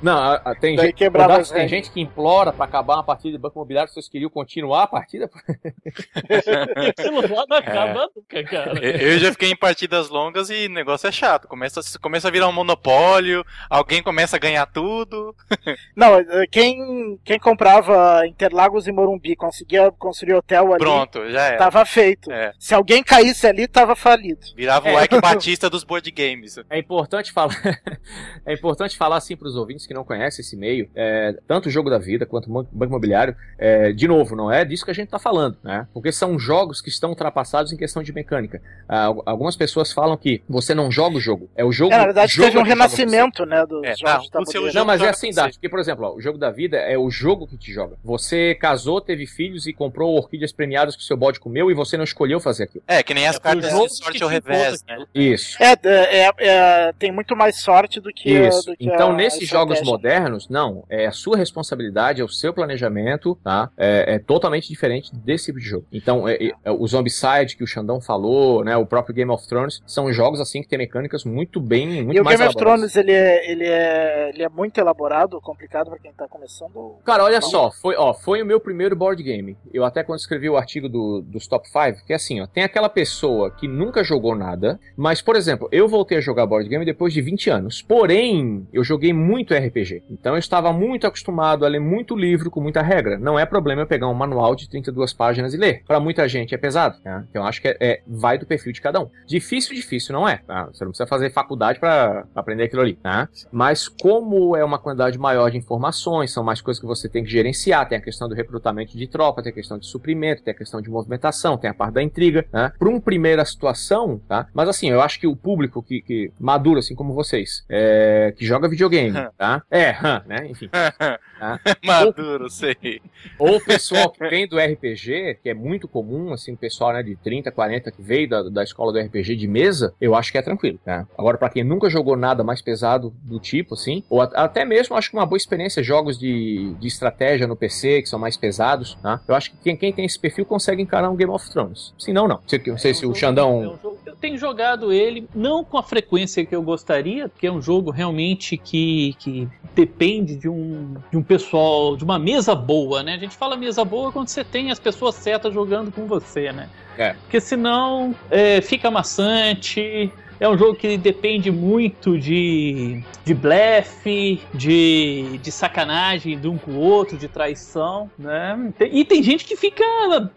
Não, 0.00 0.16
a, 0.16 0.34
a, 0.36 0.54
tem, 0.54 0.78
gente, 0.78 0.92
quebrava 0.94 1.42
tem 1.44 1.68
gente 1.68 1.90
que 1.90 2.00
implora 2.00 2.52
pra 2.52 2.64
acabar 2.64 2.94
uma 2.94 3.04
partida 3.04 3.32
de 3.32 3.38
banco 3.38 3.58
imobiliário, 3.58 3.92
vocês 3.92 4.08
queriam 4.08 4.30
continuar 4.30 4.84
a 4.84 4.86
partida? 4.86 5.30
Aquilo 6.88 7.34
lá 7.34 7.44
não 7.48 7.56
acaba 7.56 8.02
é. 8.04 8.06
nunca, 8.14 8.44
cara. 8.44 8.84
Eu 8.84 9.18
já 9.18 9.32
fiquei 9.32 9.50
em 9.50 9.56
partidas 9.56 10.08
longas 10.08 10.50
e 10.50 10.66
o 10.66 10.70
negócio 10.70 11.06
é 11.06 11.12
chato. 11.12 11.48
Começa, 11.48 11.80
começa 12.00 12.28
a 12.28 12.30
virar 12.30 12.48
um 12.48 12.52
monopólio, 12.52 13.44
alguém 13.68 14.02
começa 14.02 14.36
a 14.36 14.38
ganhar 14.38 14.66
tudo. 14.66 15.34
Não, 15.96 16.18
eh, 16.18 16.46
quem, 16.50 17.18
quem 17.24 17.38
comprava 17.38 18.26
Interlagos 18.26 18.86
e 18.86 18.92
Morumbi 18.92 19.36
conseguia 19.36 19.90
construir 19.92 20.34
hotel 20.34 20.72
ali. 20.72 20.78
Pronto, 20.78 21.30
já 21.30 21.42
era. 21.42 21.58
Tava 21.58 21.84
feito. 21.84 22.30
É. 22.30 22.52
Se 22.58 22.74
alguém 22.74 23.02
caísse 23.02 23.46
ali, 23.46 23.66
tava 23.66 23.94
falido. 23.94 24.40
Virava 24.56 24.88
é. 24.88 24.96
o 24.96 25.04
Ike 25.04 25.20
Batista 25.20 25.68
dos 25.68 25.84
board 25.84 26.10
games. 26.10 26.58
É 26.70 26.78
importante 26.78 27.32
falar. 27.32 27.56
é 28.46 28.52
importante 28.52 28.96
falar 28.96 29.16
assim 29.16 29.36
para 29.36 29.48
os 29.48 29.56
ouvintes 29.56 29.81
que 29.86 29.94
não 29.94 30.04
conhecem 30.04 30.42
esse 30.42 30.56
meio, 30.56 30.88
é, 30.94 31.36
tanto 31.46 31.66
o 31.66 31.70
jogo 31.70 31.90
da 31.90 31.98
vida 31.98 32.26
quanto 32.26 32.50
o 32.50 32.52
banco 32.52 32.70
imobiliário. 32.84 33.36
É, 33.58 33.92
de 33.92 34.06
novo, 34.08 34.34
não 34.36 34.50
é 34.50 34.64
disso 34.64 34.84
que 34.84 34.90
a 34.90 34.94
gente 34.94 35.06
está 35.06 35.18
falando, 35.18 35.56
né? 35.62 35.86
Porque 35.92 36.12
são 36.12 36.38
jogos 36.38 36.80
que 36.80 36.88
estão 36.88 37.10
ultrapassados 37.10 37.72
em 37.72 37.76
questão 37.76 38.02
de 38.02 38.12
mecânica. 38.12 38.60
Ah, 38.88 39.06
algumas 39.26 39.56
pessoas 39.56 39.92
falam 39.92 40.16
que 40.16 40.42
você 40.48 40.74
não 40.74 40.90
joga 40.90 41.16
o 41.16 41.20
jogo, 41.20 41.48
é 41.56 41.64
o 41.64 41.72
jogo. 41.72 41.92
É, 41.92 41.98
na 41.98 42.04
verdade, 42.04 42.32
jogo 42.32 42.48
teve 42.48 42.58
um 42.58 42.62
renascimento, 42.62 43.44
né, 43.46 43.64
dos 43.66 43.84
é, 43.84 43.94
jogos 43.96 44.30
não, 44.32 44.72
não, 44.74 44.84
mas 44.84 45.00
é 45.00 45.08
assim, 45.08 45.30
Dart, 45.30 45.54
porque, 45.54 45.68
por 45.68 45.78
exemplo, 45.78 46.06
ó, 46.06 46.14
o 46.14 46.20
jogo 46.20 46.38
da 46.38 46.50
vida 46.50 46.76
é 46.76 46.96
o 46.98 47.10
jogo 47.10 47.46
que 47.46 47.56
te 47.56 47.72
joga. 47.72 47.96
Você 48.02 48.54
casou, 48.54 49.00
teve 49.00 49.26
filhos 49.26 49.66
e 49.66 49.72
comprou 49.72 50.16
orquídeas 50.16 50.52
premiadas 50.52 50.96
que 50.96 51.02
o 51.02 51.04
seu 51.04 51.16
bode 51.16 51.40
comeu 51.40 51.70
e 51.70 51.74
você 51.74 51.96
não 51.96 52.04
escolheu 52.04 52.40
fazer 52.40 52.64
aquilo. 52.64 52.84
É, 52.86 53.02
que 53.02 53.14
nem 53.14 53.26
as 53.26 53.36
é, 53.36 53.40
cartas 53.40 53.72
de 53.72 53.96
sorte 53.96 54.22
ao 54.22 54.28
revés, 54.28 54.82
né? 54.84 55.04
Isso. 55.14 55.56
É, 55.62 55.72
é, 55.84 56.30
é, 56.38 56.92
tem 56.98 57.12
muito 57.12 57.36
mais 57.36 57.60
sorte 57.60 58.00
do 58.00 58.12
que. 58.12 58.30
Isso. 58.30 58.66
Do 58.66 58.76
que 58.76 58.84
então, 58.84 59.10
a, 59.10 59.14
nesses 59.14 59.52
a 59.52 59.61
jogos 59.62 59.82
modernos, 59.82 60.48
não. 60.48 60.84
É 60.88 61.06
a 61.06 61.12
sua 61.12 61.36
responsabilidade, 61.36 62.20
é 62.20 62.24
o 62.24 62.28
seu 62.28 62.52
planejamento, 62.52 63.38
tá? 63.42 63.70
É, 63.76 64.14
é 64.14 64.18
totalmente 64.18 64.68
diferente 64.68 65.14
desse 65.14 65.46
tipo 65.46 65.58
de 65.58 65.64
jogo. 65.64 65.86
Então, 65.92 66.28
é, 66.28 66.52
é, 66.64 66.70
o 66.70 66.86
Zombicide 66.86 67.56
que 67.56 67.64
o 67.64 67.66
Xandão 67.66 68.00
falou, 68.00 68.64
né? 68.64 68.76
O 68.76 68.86
próprio 68.86 69.14
Game 69.14 69.30
of 69.30 69.46
Thrones, 69.46 69.82
são 69.86 70.12
jogos 70.12 70.40
assim 70.40 70.62
que 70.62 70.68
tem 70.68 70.78
mecânicas 70.78 71.24
muito 71.24 71.60
bem, 71.60 72.02
muito 72.02 72.18
e 72.18 72.22
mais 72.22 72.36
o 72.36 72.38
Game 72.38 72.48
of 72.48 72.56
Thrones, 72.56 72.96
ele 72.96 73.12
é, 73.12 73.50
ele, 73.50 73.64
é, 73.66 74.30
ele 74.30 74.42
é 74.42 74.48
muito 74.48 74.78
elaborado, 74.78 75.40
complicado 75.40 75.90
para 75.90 75.98
quem 75.98 76.12
tá 76.12 76.26
começando. 76.28 76.96
Cara, 77.04 77.24
olha 77.24 77.40
só, 77.40 77.70
foi, 77.70 77.94
ó, 77.96 78.12
foi 78.12 78.42
o 78.42 78.46
meu 78.46 78.60
primeiro 78.60 78.96
board 78.96 79.22
game. 79.22 79.56
Eu 79.72 79.84
até 79.84 80.02
quando 80.02 80.18
escrevi 80.18 80.48
o 80.48 80.56
artigo 80.56 80.88
do, 80.88 81.22
dos 81.22 81.46
top 81.46 81.68
5, 81.68 82.04
que 82.06 82.12
é 82.12 82.16
assim, 82.16 82.40
ó, 82.40 82.46
tem 82.46 82.64
aquela 82.64 82.88
pessoa 82.88 83.50
que 83.50 83.68
nunca 83.68 84.02
jogou 84.02 84.34
nada, 84.34 84.78
mas, 84.96 85.22
por 85.22 85.36
exemplo, 85.36 85.68
eu 85.70 85.88
voltei 85.88 86.18
a 86.18 86.20
jogar 86.20 86.46
board 86.46 86.68
game 86.68 86.84
depois 86.84 87.12
de 87.12 87.20
20 87.20 87.50
anos. 87.50 87.82
Porém, 87.82 88.66
eu 88.72 88.84
joguei 88.84 89.12
muito 89.12 89.51
RPG. 89.58 90.02
Então 90.10 90.34
eu 90.34 90.38
estava 90.38 90.72
muito 90.72 91.06
acostumado 91.06 91.64
a 91.64 91.68
ler 91.68 91.80
muito 91.80 92.16
livro 92.16 92.50
com 92.50 92.60
muita 92.60 92.82
regra. 92.82 93.18
Não 93.18 93.38
é 93.38 93.46
problema 93.46 93.82
eu 93.82 93.86
pegar 93.86 94.08
um 94.08 94.14
manual 94.14 94.54
de 94.54 94.68
32 94.68 95.12
páginas 95.12 95.54
e 95.54 95.56
ler. 95.56 95.82
Para 95.86 96.00
muita 96.00 96.28
gente 96.28 96.54
é 96.54 96.58
pesado. 96.58 96.98
Né? 97.04 97.24
Então 97.30 97.42
eu 97.42 97.48
acho 97.48 97.60
que 97.60 97.68
é, 97.68 97.76
é, 97.80 98.02
vai 98.06 98.38
do 98.38 98.46
perfil 98.46 98.72
de 98.72 98.80
cada 98.80 99.00
um. 99.00 99.10
Difícil, 99.26 99.74
difícil 99.74 100.12
não 100.12 100.28
é. 100.28 100.38
Tá? 100.38 100.66
Você 100.66 100.84
não 100.84 100.90
precisa 100.90 101.06
fazer 101.06 101.30
faculdade 101.30 101.78
para 101.78 102.24
aprender 102.34 102.64
aquilo 102.64 102.82
ali. 102.82 102.94
Tá? 102.94 103.28
Mas 103.50 103.88
como 103.88 104.56
é 104.56 104.64
uma 104.64 104.78
quantidade 104.78 105.18
maior 105.18 105.50
de 105.50 105.58
informações, 105.58 106.32
são 106.32 106.42
mais 106.44 106.60
coisas 106.60 106.80
que 106.80 106.86
você 106.86 107.08
tem 107.08 107.24
que 107.24 107.30
gerenciar. 107.30 107.88
Tem 107.88 107.98
a 107.98 108.02
questão 108.02 108.28
do 108.28 108.34
recrutamento 108.34 108.96
de 108.96 109.06
tropa, 109.06 109.42
tem 109.42 109.50
a 109.50 109.54
questão 109.54 109.78
de 109.78 109.86
suprimento, 109.86 110.42
tem 110.42 110.52
a 110.52 110.56
questão 110.56 110.80
de 110.80 110.90
movimentação, 110.90 111.56
tem 111.56 111.70
a 111.70 111.74
parte 111.74 111.94
da 111.94 112.02
intriga. 112.02 112.44
Né? 112.52 112.72
Para 112.78 112.88
uma 112.88 113.00
primeira 113.00 113.44
situação, 113.44 114.20
tá? 114.28 114.46
Mas 114.54 114.68
assim, 114.68 114.90
eu 114.90 115.00
acho 115.00 115.18
que 115.20 115.26
o 115.26 115.36
público 115.36 115.82
que, 115.82 116.00
que 116.00 116.32
maduro, 116.38 116.78
assim 116.78 116.94
como 116.94 117.14
vocês, 117.14 117.64
é, 117.68 118.32
que 118.36 118.44
joga 118.44 118.68
videogame, 118.68 119.16
tá? 119.42 119.60
É, 119.68 119.92
né? 120.24 120.46
Enfim. 120.48 120.68
tá? 120.70 121.60
Maduro, 121.84 122.48
sei. 122.48 123.02
Ou 123.36 123.56
o 123.56 123.64
pessoal 123.64 124.08
que 124.08 124.24
vem 124.28 124.46
do 124.46 124.56
RPG, 124.56 125.38
que 125.42 125.48
é 125.48 125.54
muito 125.54 125.88
comum, 125.88 126.32
assim, 126.32 126.52
o 126.52 126.56
pessoal 126.56 126.92
né, 126.92 127.02
de 127.02 127.16
30, 127.16 127.50
40 127.50 127.90
que 127.90 128.00
veio 128.00 128.28
da, 128.28 128.42
da 128.44 128.62
escola 128.62 128.92
do 128.92 129.00
RPG 129.00 129.34
de 129.34 129.48
mesa, 129.48 129.92
eu 130.00 130.14
acho 130.14 130.30
que 130.30 130.38
é 130.38 130.42
tranquilo. 130.42 130.78
Tá? 130.84 131.08
Agora, 131.18 131.36
para 131.36 131.48
quem 131.48 131.64
nunca 131.64 131.90
jogou 131.90 132.16
nada 132.16 132.44
mais 132.44 132.62
pesado 132.62 133.12
do 133.20 133.40
tipo, 133.40 133.74
assim, 133.74 134.04
ou 134.08 134.20
até 134.20 134.64
mesmo 134.64 134.94
acho 134.94 135.10
que 135.10 135.16
uma 135.16 135.26
boa 135.26 135.36
experiência 135.36 135.82
jogos 135.82 136.16
de, 136.16 136.74
de 136.78 136.86
estratégia 136.86 137.48
no 137.48 137.56
PC, 137.56 138.02
que 138.02 138.08
são 138.08 138.20
mais 138.20 138.36
pesados, 138.36 138.94
tá? 139.02 139.20
eu 139.26 139.34
acho 139.34 139.50
que 139.50 139.56
quem, 139.56 139.76
quem 139.76 139.92
tem 139.92 140.04
esse 140.04 140.20
perfil 140.20 140.46
consegue 140.46 140.80
encarar 140.80 141.10
um 141.10 141.16
Game 141.16 141.32
of 141.32 141.50
Thrones. 141.50 141.92
Se 141.98 142.12
não, 142.12 142.28
não. 142.28 142.38
Não 142.66 142.78
sei 142.78 142.92
é 142.92 142.94
se 142.94 143.04
o 143.04 143.12
Xandão. 143.12 143.78
É 143.82 143.88
um 143.88 143.92
eu 144.12 144.16
tenho 144.16 144.36
jogado 144.36 144.92
ele, 144.92 145.26
não 145.34 145.64
com 145.64 145.78
a 145.78 145.82
frequência 145.82 146.44
que 146.44 146.54
eu 146.54 146.62
gostaria, 146.62 147.28
porque 147.28 147.46
é 147.46 147.52
um 147.52 147.62
jogo 147.62 147.90
realmente 147.90 148.56
que, 148.56 149.14
que 149.18 149.31
depende 149.74 150.36
de 150.36 150.48
um, 150.48 150.94
de 151.10 151.16
um 151.16 151.22
pessoal, 151.22 151.96
de 151.96 152.04
uma 152.04 152.18
mesa 152.18 152.54
boa, 152.54 153.02
né? 153.02 153.14
A 153.14 153.18
gente 153.18 153.36
fala 153.36 153.56
mesa 153.56 153.84
boa 153.84 154.12
quando 154.12 154.28
você 154.28 154.44
tem 154.44 154.70
as 154.70 154.78
pessoas 154.78 155.14
certas 155.14 155.52
jogando 155.52 155.90
com 155.90 156.06
você, 156.06 156.52
né? 156.52 156.68
É. 156.98 157.14
Porque 157.14 157.40
senão 157.40 158.14
é, 158.30 158.60
fica 158.60 158.90
maçante, 158.90 160.12
é 160.42 160.48
um 160.48 160.58
jogo 160.58 160.74
que 160.74 160.96
depende 160.96 161.52
muito 161.52 162.18
de, 162.18 163.00
de 163.24 163.32
blefe, 163.32 164.42
de, 164.52 165.38
de 165.40 165.52
sacanagem 165.52 166.36
de 166.36 166.48
um 166.48 166.58
com 166.58 166.72
o 166.72 166.80
outro, 166.80 167.16
de 167.16 167.28
traição, 167.28 168.10
né? 168.18 168.72
E 168.80 169.04
tem 169.04 169.22
gente 169.22 169.44
que 169.44 169.54
fica 169.54 169.84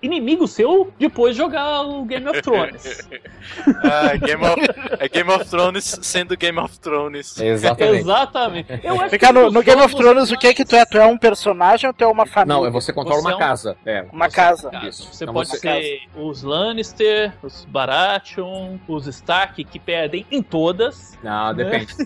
inimigo 0.04 0.48
seu 0.48 0.94
depois 1.00 1.34
de 1.34 1.42
jogar 1.42 1.82
o 1.82 2.06
Game 2.06 2.30
of 2.30 2.40
Thrones. 2.44 3.10
ah, 3.84 4.16
Game 4.16 4.46
of, 4.46 4.62
é 5.00 5.10
Game 5.10 5.32
of 5.32 5.46
Thrones 5.46 5.98
sendo 6.04 6.38
Game 6.38 6.60
of 6.60 6.80
Thrones. 6.80 7.42
Exatamente. 7.42 8.02
Exatamente. 8.02 8.80
Eu 8.84 9.02
acho 9.02 9.10
Fica 9.10 9.34
no, 9.34 9.50
no 9.50 9.64
Game 9.64 9.82
of 9.82 9.96
Thrones, 9.96 10.32
o 10.32 10.38
que 10.38 10.46
é 10.46 10.54
que 10.54 10.64
tu 10.64 10.76
é? 10.76 10.86
Tu 10.86 11.00
é 11.00 11.06
um 11.08 11.18
personagem 11.18 11.88
ou 11.88 11.94
tu 11.96 12.04
é 12.04 12.08
uma 12.08 12.28
família? 12.28 12.62
Não, 12.62 12.72
você 12.72 12.94
controla 12.94 13.22
você 13.22 13.28
uma 13.28 13.32
é 13.32 13.36
um... 13.36 13.40
casa. 13.40 13.78
É, 13.84 14.06
uma 14.14 14.30
casa. 14.30 14.70
Isso. 14.88 15.12
Você 15.12 15.24
então 15.24 15.34
pode 15.34 15.50
você... 15.50 15.58
ser 15.58 16.02
os 16.16 16.44
Lannister, 16.44 17.34
os 17.42 17.66
Baratheon, 17.66 18.78
os 18.88 19.08
Stark, 19.08 19.64
que 19.64 19.80
perdem 19.80 19.95
em 20.32 20.42
todas. 20.42 21.18
Não, 21.24 21.54
né? 21.54 21.64
depende. 21.64 21.96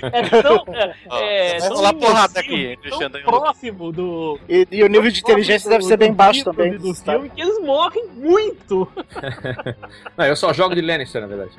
é 0.00 0.42
tão. 0.42 0.64
É, 1.12 1.56
é 1.56 1.58
tão 1.58 1.76
falar 1.76 1.94
porrada 1.94 2.40
aqui, 2.40 2.78
tão 2.88 3.10
próximo 3.22 3.92
do. 3.92 4.38
E, 4.48 4.66
e 4.70 4.82
o 4.82 4.88
nível 4.88 5.10
de 5.10 5.20
inteligência 5.20 5.68
deve 5.68 5.84
ser 5.84 5.96
bem 5.96 6.12
baixo 6.12 6.44
também. 6.44 6.78
Do 6.78 6.94
filme, 6.94 7.28
que 7.30 7.40
eles 7.40 7.60
morrem 7.60 8.06
muito. 8.14 8.88
Não, 10.16 10.24
eu 10.24 10.36
só 10.36 10.52
jogo 10.52 10.74
de 10.74 10.80
Lannister, 10.80 11.20
na 11.20 11.26
verdade. 11.26 11.52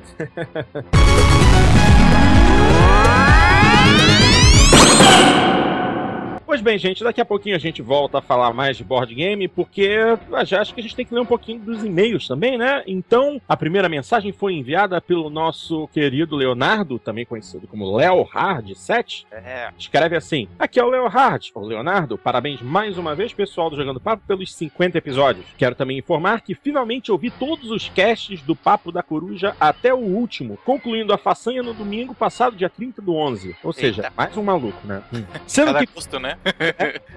Pois 6.54 6.62
bem, 6.62 6.78
gente, 6.78 7.04
daqui 7.04 7.20
a 7.20 7.26
pouquinho 7.26 7.56
a 7.56 7.60
gente 7.60 7.82
volta 7.82 8.20
a 8.20 8.22
falar 8.22 8.54
mais 8.54 8.78
de 8.78 8.84
board 8.84 9.12
game, 9.16 9.48
porque 9.48 9.98
já 10.46 10.62
acho 10.62 10.72
que 10.72 10.80
a 10.80 10.84
gente 10.84 10.96
tem 10.96 11.04
que 11.04 11.12
ler 11.12 11.22
um 11.22 11.26
pouquinho 11.26 11.60
dos 11.60 11.84
e-mails 11.84 12.28
também, 12.28 12.60
né? 12.60 12.84
Então, 12.86 13.42
a 13.50 13.58
primeira 13.58 13.90
mensagem 13.90 14.32
foi 14.32 14.54
enviada 14.54 15.02
pelo 15.02 15.32
nosso 15.32 15.88
querido 15.88 16.36
Leonardo, 16.36 17.00
também 17.00 17.26
conhecido 17.26 17.66
como 17.66 17.98
Leo 17.98 18.22
Hard 18.22 18.72
7. 18.76 19.26
É. 19.32 19.72
Escreve 19.80 20.16
assim: 20.16 20.48
Aqui 20.60 20.80
é 20.80 20.84
o 20.84 20.90
Leo 20.92 21.08
Hard. 21.08 21.48
Ô, 21.56 21.62
Leonardo, 21.62 22.20
parabéns 22.20 22.62
mais 22.62 23.00
uma 23.00 23.16
vez, 23.16 23.34
pessoal 23.34 23.72
do 23.72 23.76
Jogando 23.76 24.00
Papo, 24.00 24.22
pelos 24.28 24.54
50 24.54 24.96
episódios. 24.96 25.48
Quero 25.58 25.74
também 25.74 25.98
informar 25.98 26.42
que 26.42 26.54
finalmente 26.54 27.12
ouvi 27.12 27.32
todos 27.32 27.72
os 27.72 27.90
casts 27.90 28.44
do 28.44 28.56
Papo 28.56 28.92
da 28.92 29.02
Coruja 29.02 29.56
até 29.60 29.92
o 29.92 29.98
último, 29.98 30.60
concluindo 30.64 31.14
a 31.14 31.18
façanha 31.18 31.64
no 31.64 31.74
domingo 31.74 32.14
passado, 32.14 32.56
dia 32.56 32.70
30 32.70 33.02
do 33.02 33.16
11. 33.16 33.56
Ou 33.64 33.74
seja, 33.74 34.04
Eita. 34.04 34.14
mais 34.16 34.38
um 34.38 34.44
maluco, 34.44 34.86
né? 34.86 35.02
Sendo 35.48 35.74
Cada 35.74 35.80
que. 35.80 35.88
Custo, 35.88 36.20
né? 36.20 36.38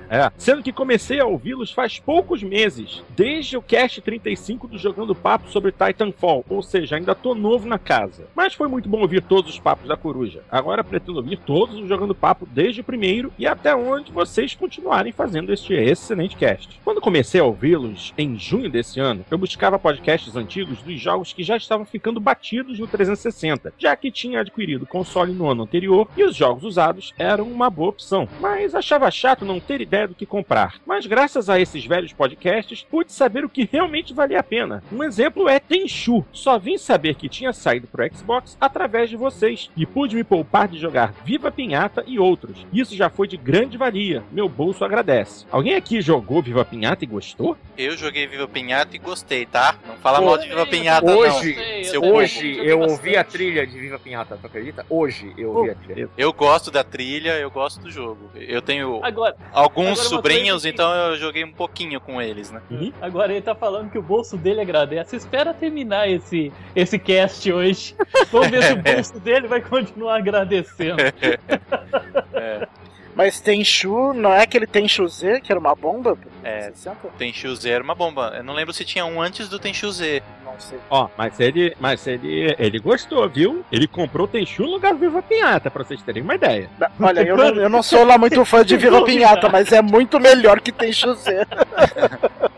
É, 0.09 0.31
sendo 0.37 0.63
que 0.63 0.73
comecei 0.73 1.21
a 1.21 1.27
ouvi-los 1.27 1.73
faz 1.73 1.99
poucos 1.99 2.43
meses, 2.43 3.03
desde 3.17 3.57
o 3.57 3.63
cast 3.63 4.01
35 4.01 4.69
do 4.69 4.79
Jogando 4.79 5.15
Papo 5.15 5.51
sobre 5.51 5.73
Titanfall, 5.73 6.45
ou 6.49 6.63
seja, 6.63 6.97
ainda 6.97 7.15
tô 7.15 7.35
novo 7.35 7.69
na 7.69 7.79
casa. 7.79 8.27
Mas 8.35 8.55
foi 8.55 8.69
muito 8.69 8.89
bom 8.89 9.01
ouvir 9.01 9.23
todos 9.23 9.51
os 9.51 9.61
papos 9.61 9.89
da 9.89 9.97
coruja. 9.97 10.43
Agora 10.51 10.85
pretendo 10.85 11.19
ouvir 11.19 11.39
todos 11.39 11.77
os 11.77 11.89
Jogando 11.89 12.15
Papo 12.15 12.47
desde 12.51 12.81
o 12.81 12.85
primeiro 12.85 13.33
e 13.39 13.47
até 13.47 13.75
onde 13.75 14.13
vocês 14.13 14.55
continuarem 14.55 15.13
fazendo 15.13 15.53
este 15.53 15.75
excelente 15.75 16.37
cast. 16.37 16.81
Quando 16.85 17.01
comecei 17.01 17.41
a 17.41 17.45
ouvi-los 17.45 18.13
em 18.17 18.39
junho 18.39 18.71
desse 18.71 19.01
ano, 19.01 19.25
eu 19.31 19.39
buscava 19.39 19.79
podcasts 19.79 20.37
antigos 20.37 20.83
dos 20.83 21.01
jogos 21.01 21.33
que 21.33 21.43
já 21.43 21.57
estavam 21.57 21.85
ficando 21.85 22.21
batidos 22.21 22.79
no 22.79 22.87
360, 22.87 23.73
já 23.79 23.95
que 23.97 24.11
tinha 24.11 24.41
adquirido 24.41 24.87
console 24.87 25.33
no 25.33 25.49
ano 25.49 25.63
anterior 25.65 26.09
e 26.17 26.25
os 26.25 26.35
jogos 26.35 26.65
usados 26.65 27.15
eram 27.19 27.45
uma 27.45 27.71
boa 27.71 27.91
opção. 27.91 28.29
Mas 28.41 28.75
achava 28.75 29.11
chato 29.17 29.45
não 29.45 29.61
ter 29.61 29.81
ideia 29.81 30.07
do 30.09 30.15
que 30.15 30.27
comprar. 30.27 30.75
Mas 30.87 31.07
graças 31.07 31.49
a 31.49 31.59
esses 31.59 31.85
velhos 31.85 32.13
podcasts, 32.13 32.87
pude 32.89 33.13
saber 33.13 33.45
o 33.45 33.49
que 33.49 33.69
realmente 33.71 34.15
valia 34.15 34.41
a 34.41 34.43
pena. 34.43 34.83
Um 34.93 35.03
exemplo 35.03 35.49
é 35.49 35.59
Tenchu. 35.59 36.25
Só 36.33 36.59
vim 36.59 36.79
saber 36.79 37.15
que 37.15 37.29
tinha 37.29 37.53
saído 37.53 37.87
pro 37.87 38.07
Xbox 38.15 38.57
através 38.61 39.11
de 39.11 39.17
vocês 39.17 39.71
e 39.77 39.87
pude 39.87 40.17
me 40.17 40.25
poupar 40.25 40.69
de 40.69 40.79
jogar 40.79 41.15
Viva 41.25 41.51
Pinhata 41.51 42.05
e 42.07 42.19
outros. 42.19 42.67
Isso 42.73 42.95
já 42.95 43.09
foi 43.09 43.27
de 43.27 43.37
grande 43.37 43.77
valia. 43.77 44.23
Meu 44.31 44.49
bolso 44.49 44.85
agradece. 44.85 45.47
Alguém 45.51 45.75
aqui 45.75 46.01
jogou 46.01 46.43
Viva 46.43 46.65
Pinhata 46.65 47.05
e 47.05 47.07
gostou? 47.07 47.57
Eu 47.77 47.97
joguei 47.97 48.27
Viva 48.27 48.47
Pinhata 48.47 48.95
e 48.95 48.99
gostei, 48.99 49.47
tá? 49.47 49.77
Não 49.87 49.97
fala 49.97 50.21
mal 50.21 50.39
de 50.39 50.49
Viva 50.49 50.67
Pinhata, 50.67 51.11
hoje, 51.11 51.55
não. 51.55 51.85
Se 51.85 51.97
seu 51.97 52.03
Hoje 52.05 52.59
eu 52.63 52.81
ouvi 52.81 53.17
a 53.17 53.25
trilha 53.25 53.67
de 53.67 53.79
Viva 53.79 53.99
Pinhata, 53.99 54.39
tu 54.41 54.47
acredita? 54.47 54.85
Hoje 54.89 55.33
eu 55.37 55.51
ouvi 55.51 55.71
a 55.71 55.75
trilha. 55.75 56.09
Eu 56.17 56.33
gosto 56.33 56.71
da 56.71 56.85
trilha, 56.85 57.39
eu 57.39 57.51
gosto 57.51 57.81
do 57.81 57.91
jogo. 57.91 58.31
Eu 58.35 58.61
tenho 58.63 58.96
agora, 59.03 59.37
alguns 59.53 59.99
agora 60.01 60.09
sobrinhos, 60.09 60.63
que... 60.63 60.69
então 60.69 60.93
eu 60.93 61.17
joguei 61.17 61.45
um 61.45 61.53
pouquinho 61.53 62.01
com 62.01 62.21
eles, 62.21 62.51
né? 62.51 62.61
Uhum. 62.71 62.93
Agora 63.01 63.33
ele 63.33 63.43
tá 63.43 63.55
falando 63.55 63.91
que 63.91 63.99
o 63.99 64.03
bolso 64.03 64.37
dele 64.37 64.61
agradece. 64.61 65.17
Espera 65.17 65.53
terminar 65.55 66.09
esse, 66.09 66.53
esse 66.75 66.99
cast 66.99 67.51
hoje. 67.53 67.95
Vamos 68.31 68.49
ver 68.49 68.63
se 68.63 68.73
o 68.73 68.77
bolso 68.83 69.21
dele 69.21 69.49
vai 69.49 69.61
continuar 69.61 70.17
agradecendo. 70.17 71.03
é. 72.35 72.69
Mas 73.17 73.41
Tenchu, 73.41 74.13
não 74.13 74.31
é 74.31 74.43
aquele 74.43 74.67
Tenchu 74.67 75.09
Z, 75.09 75.41
que 75.41 75.51
era 75.51 75.59
uma 75.59 75.75
bomba? 75.75 76.19
É, 76.45 76.71
Tenchu 77.17 77.57
Z 77.57 77.71
era 77.71 77.83
uma 77.83 77.95
bomba. 77.95 78.35
Eu 78.37 78.45
não 78.45 78.53
lembro 78.53 78.75
se 78.75 78.85
tinha 78.85 79.07
um 79.07 79.23
antes 79.23 79.49
do 79.49 79.59
Tenchu 79.59 79.91
Z. 79.91 80.23
Não 80.45 80.61
sei. 80.61 80.79
Ó, 80.91 81.09
mas 81.17 81.41
ele, 81.41 81.75
mas 81.81 82.07
ele, 82.07 82.55
ele 82.59 82.79
gostou, 82.79 83.27
viu? 83.27 83.65
Ele 83.73 83.87
comprou 83.87 84.29
Tenchu 84.29 84.65
no 84.65 84.73
lugar 84.73 84.93
do 84.93 85.01
Viva 85.01 85.23
Pinhata, 85.23 85.71
pra 85.71 85.83
vocês 85.83 86.03
terem 86.03 86.23
uma 86.23 86.35
ideia. 86.35 86.69
Olha, 87.01 87.23
eu 87.23 87.37
não, 87.39 87.49
eu 87.49 87.69
não 87.71 87.83
sou 87.83 88.05
lá 88.05 88.19
muito 88.19 88.45
fã 88.45 88.63
de 88.63 88.77
Viva 88.79 89.03
Pinhata, 89.03 89.49
mas 89.49 89.73
é 89.73 89.81
muito 89.81 90.21
melhor 90.21 90.61
que 90.61 90.71
Tenchu 90.71 91.15
Z. 91.15 91.47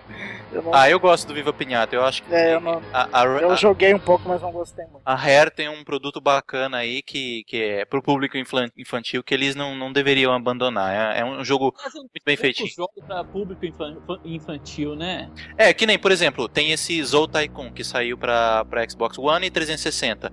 Eu 0.59 0.63
não... 0.65 0.75
Ah, 0.75 0.91
eu 0.91 0.99
gosto 0.99 1.29
do 1.29 1.35
Viva 1.35 1.53
Pinhata. 1.53 1.95
Eu 1.95 2.05
acho 2.05 2.23
que. 2.23 2.35
É, 2.35 2.55
eu, 2.55 2.61
não... 2.61 2.83
a, 2.93 3.23
a, 3.23 3.25
eu 3.25 3.57
joguei 3.57 3.95
um 3.95 3.99
pouco, 3.99 4.29
mas 4.29 4.43
não 4.43 4.51
gostei 4.51 4.85
muito. 4.87 5.03
A 5.05 5.15
Rare 5.15 5.51
tem 5.51 5.69
um 5.69 5.85
produto 5.85 6.21
bacana 6.21 6.79
aí 6.79 7.01
que, 7.01 7.45
que 7.45 7.63
é 7.63 7.85
pro 7.85 8.03
público 8.03 8.37
infantil 8.77 9.23
que 9.23 9.33
eles 9.33 9.55
não, 9.55 9.75
não 9.77 9.93
deveriam 9.93 10.33
abandonar. 10.33 11.17
É, 11.17 11.21
é 11.21 11.25
um 11.25 11.45
jogo 11.45 11.75
um 11.95 12.01
muito 12.01 12.25
bem 12.25 12.37
feitinho. 12.37 12.69
jogo 12.69 12.93
pra 13.07 13.23
público 13.23 13.65
infantil, 14.25 14.97
né? 14.97 15.31
É, 15.57 15.73
que 15.73 15.87
nem, 15.87 15.99
por 15.99 16.11
exemplo, 16.11 16.49
tem 16.49 16.73
esse 16.73 17.03
Zou 17.05 17.29
Tycoon 17.29 17.73
que 17.73 17.85
saiu 17.85 18.19
pra, 18.19 18.65
pra 18.65 18.89
Xbox 18.89 19.17
One 19.19 19.47
e 19.47 19.51
360 19.51 20.33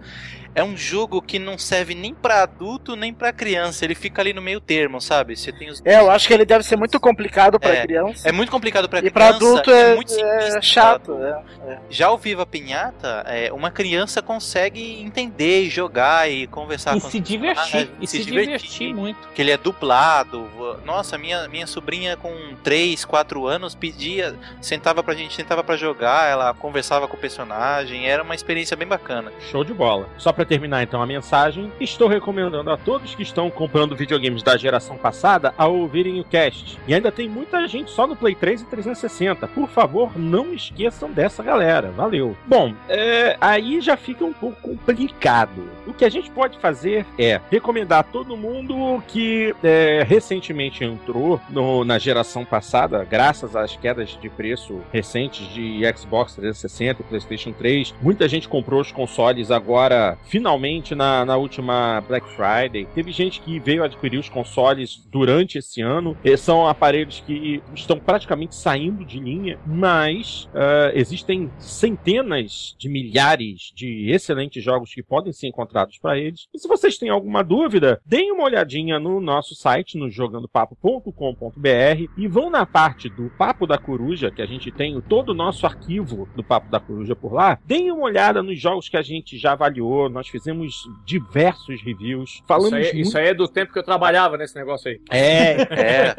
é 0.55 0.63
um 0.63 0.75
jogo 0.75 1.21
que 1.21 1.37
não 1.37 1.57
serve 1.57 1.93
nem 1.93 2.13
para 2.13 2.43
adulto 2.43 2.95
nem 2.95 3.13
para 3.13 3.33
criança. 3.33 3.83
Ele 3.83 3.93
fica 3.93 4.21
ali 4.21 4.33
no 4.33 4.41
meio 4.41 4.61
termo, 4.61 5.01
sabe? 5.01 5.35
Você 5.35 5.51
tem 5.51 5.69
os. 5.69 5.81
É, 5.83 5.99
eu 5.99 6.09
acho 6.09 6.27
que 6.27 6.33
ele 6.33 6.45
deve 6.45 6.63
ser 6.63 6.77
muito 6.77 6.97
complicado 6.99 7.59
para 7.59 7.75
é, 7.75 7.81
criança. 7.81 8.27
É 8.27 8.31
muito 8.31 8.49
complicado 8.49 8.87
para 8.87 8.99
criança. 8.99 9.11
E 9.11 9.13
para 9.13 9.27
adulto 9.27 9.69
é, 9.69 9.91
é, 9.91 9.95
muito 9.95 10.13
é 10.17 10.61
chato. 10.61 11.17
É, 11.21 11.43
é, 11.67 11.79
Já 11.89 12.09
o 12.09 12.17
Viva 12.17 12.45
Pinhata, 12.45 13.25
é, 13.27 13.51
uma 13.51 13.69
criança 13.69 14.21
consegue 14.21 15.01
entender, 15.01 15.69
jogar 15.69 16.31
e 16.31 16.47
conversar 16.47 16.95
e 16.95 17.01
com 17.01 17.09
se 17.09 17.19
divertir. 17.19 17.91
E 17.99 18.07
se, 18.07 18.17
se 18.17 18.23
divertir, 18.23 18.57
divertir 18.57 18.93
muito. 18.93 19.27
Que 19.35 19.41
ele 19.41 19.51
é 19.51 19.57
dublado. 19.57 20.49
Nossa, 20.85 21.17
minha, 21.17 21.49
minha 21.49 21.67
sobrinha 21.67 22.15
com 22.15 22.33
3, 22.63 23.03
4 23.03 23.45
anos 23.45 23.75
pedia, 23.75 24.35
sentava 24.61 25.03
pra 25.03 25.13
gente, 25.13 25.35
sentava 25.35 25.63
para 25.63 25.75
jogar, 25.75 26.29
ela 26.29 26.53
conversava 26.53 27.07
com 27.09 27.17
o 27.17 27.19
personagem. 27.19 28.07
Era 28.07 28.23
uma 28.23 28.35
experiência 28.35 28.77
bem 28.77 28.87
bacana. 28.87 29.33
Show 29.51 29.65
de 29.65 29.73
bola. 29.73 30.07
Só 30.17 30.31
pra 30.31 30.44
terminar 30.45 30.83
então 30.83 31.01
a 31.01 31.05
mensagem, 31.05 31.71
estou 31.79 32.07
recomendando 32.07 32.71
a 32.71 32.77
todos 32.77 33.15
que 33.15 33.23
estão 33.23 33.49
comprando 33.49 33.95
videogames 33.95 34.43
da 34.43 34.57
geração 34.57 34.97
passada 34.97 35.53
a 35.57 35.67
ouvirem 35.67 36.19
o 36.19 36.23
cast. 36.23 36.77
E 36.87 36.93
ainda 36.93 37.11
tem 37.11 37.27
muita 37.27 37.67
gente 37.67 37.91
só 37.91 38.07
no 38.07 38.15
Play 38.15 38.35
3 38.35 38.61
e 38.61 38.65
360. 38.65 39.47
Por 39.47 39.69
favor, 39.69 40.17
não 40.17 40.53
esqueçam 40.53 41.11
dessa 41.11 41.43
galera. 41.43 41.91
Valeu. 41.91 42.35
Bom, 42.45 42.73
é, 42.87 43.37
aí 43.39 43.81
já 43.81 43.97
fica 43.97 44.23
um 44.23 44.33
pouco 44.33 44.61
complicado. 44.61 45.69
O 45.87 45.93
que 45.93 46.05
a 46.05 46.09
gente 46.09 46.29
pode 46.31 46.57
fazer 46.59 47.05
é 47.17 47.39
recomendar 47.51 47.99
a 47.99 48.03
todo 48.03 48.37
mundo 48.37 49.01
que 49.07 49.55
é, 49.63 50.03
recentemente 50.07 50.83
entrou 50.83 51.39
no, 51.49 51.83
na 51.83 51.97
geração 51.97 52.45
passada, 52.45 53.03
graças 53.03 53.55
às 53.55 53.75
quedas 53.75 54.17
de 54.19 54.29
preço 54.29 54.81
recentes 54.91 55.47
de 55.53 55.81
Xbox 55.95 56.35
360 56.35 57.01
e 57.01 57.05
PlayStation 57.05 57.51
3. 57.51 57.93
Muita 58.01 58.27
gente 58.27 58.47
comprou 58.47 58.81
os 58.81 58.91
consoles 58.91 59.51
agora, 59.51 60.17
finalmente 60.35 60.93
na, 60.93 61.23
na 61.23 61.37
última 61.37 62.01
Black 62.01 62.27
Friday. 62.31 62.85
Teve 62.93 63.13
gente 63.13 63.39
que 63.39 63.57
veio 63.57 63.85
adquirir 63.85 64.19
os 64.19 64.27
consoles 64.27 65.07
durante 65.09 65.59
esse 65.59 65.81
ano. 65.81 66.17
E 66.25 66.35
são 66.35 66.67
aparelhos 66.67 67.23
que 67.25 67.63
estão 67.73 67.97
praticamente 67.97 68.53
saindo 68.53 69.05
de 69.05 69.17
linha, 69.17 69.57
mas 69.65 70.43
uh, 70.47 70.91
existem 70.93 71.49
centenas 71.57 72.75
de 72.77 72.89
milhares 72.89 73.71
de 73.73 74.11
excelentes 74.11 74.61
jogos 74.61 74.93
que 74.93 75.01
podem 75.01 75.31
ser 75.31 75.47
encontrados 75.47 75.97
para 75.99 76.17
eles. 76.17 76.49
E 76.53 76.59
se 76.59 76.67
vocês 76.67 76.97
têm 76.97 77.07
alguma 77.07 77.41
dúvida, 77.41 78.01
deem 78.05 78.33
uma 78.33 78.43
olhadinha 78.43 78.99
no 78.99 79.21
nosso 79.21 79.55
site, 79.55 79.97
no 79.97 80.09
jogandopapo.com.br 80.09 82.11
e 82.17 82.27
vão 82.27 82.49
na 82.49 82.65
parte 82.65 83.07
do 83.07 83.29
Papo 83.37 83.65
da 83.65 83.77
Coruja, 83.77 84.31
que 84.31 84.41
a 84.41 84.45
gente 84.45 84.69
tem 84.69 84.99
todo 84.99 85.29
o 85.29 85.33
nosso 85.33 85.65
arquivo 85.65 86.27
do 86.35 86.43
Papo 86.43 86.69
da 86.69 86.81
Coruja 86.81 87.15
por 87.15 87.31
lá. 87.31 87.57
Deem 87.65 87.89
uma 87.89 88.03
olhada 88.03 88.43
nos 88.43 88.59
jogos 88.59 88.89
que 88.89 88.97
a 88.97 89.01
gente 89.01 89.37
já 89.37 89.53
avaliou. 89.53 90.09
Nós 90.09 90.24
fizemos 90.31 90.55
fizemos 90.55 90.89
diversos 91.05 91.81
reviews. 91.81 92.41
Falamos 92.47 92.67
isso, 92.67 92.75
aí, 92.75 92.83
muito... 92.83 93.07
isso 93.07 93.17
aí 93.17 93.27
é 93.27 93.33
do 93.33 93.47
tempo 93.47 93.73
que 93.73 93.79
eu 93.79 93.83
trabalhava 93.83 94.37
nesse 94.37 94.55
negócio 94.55 94.89
aí. 94.89 95.01
É, 95.09 95.61
é. 95.61 96.15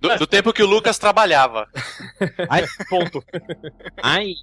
Do, 0.00 0.18
do 0.18 0.26
tempo 0.26 0.52
que 0.52 0.62
o 0.62 0.66
Lucas 0.66 0.98
trabalhava. 0.98 1.68
Ai, 2.48 2.64
ponto. 2.88 3.24
Ai. 4.02 4.34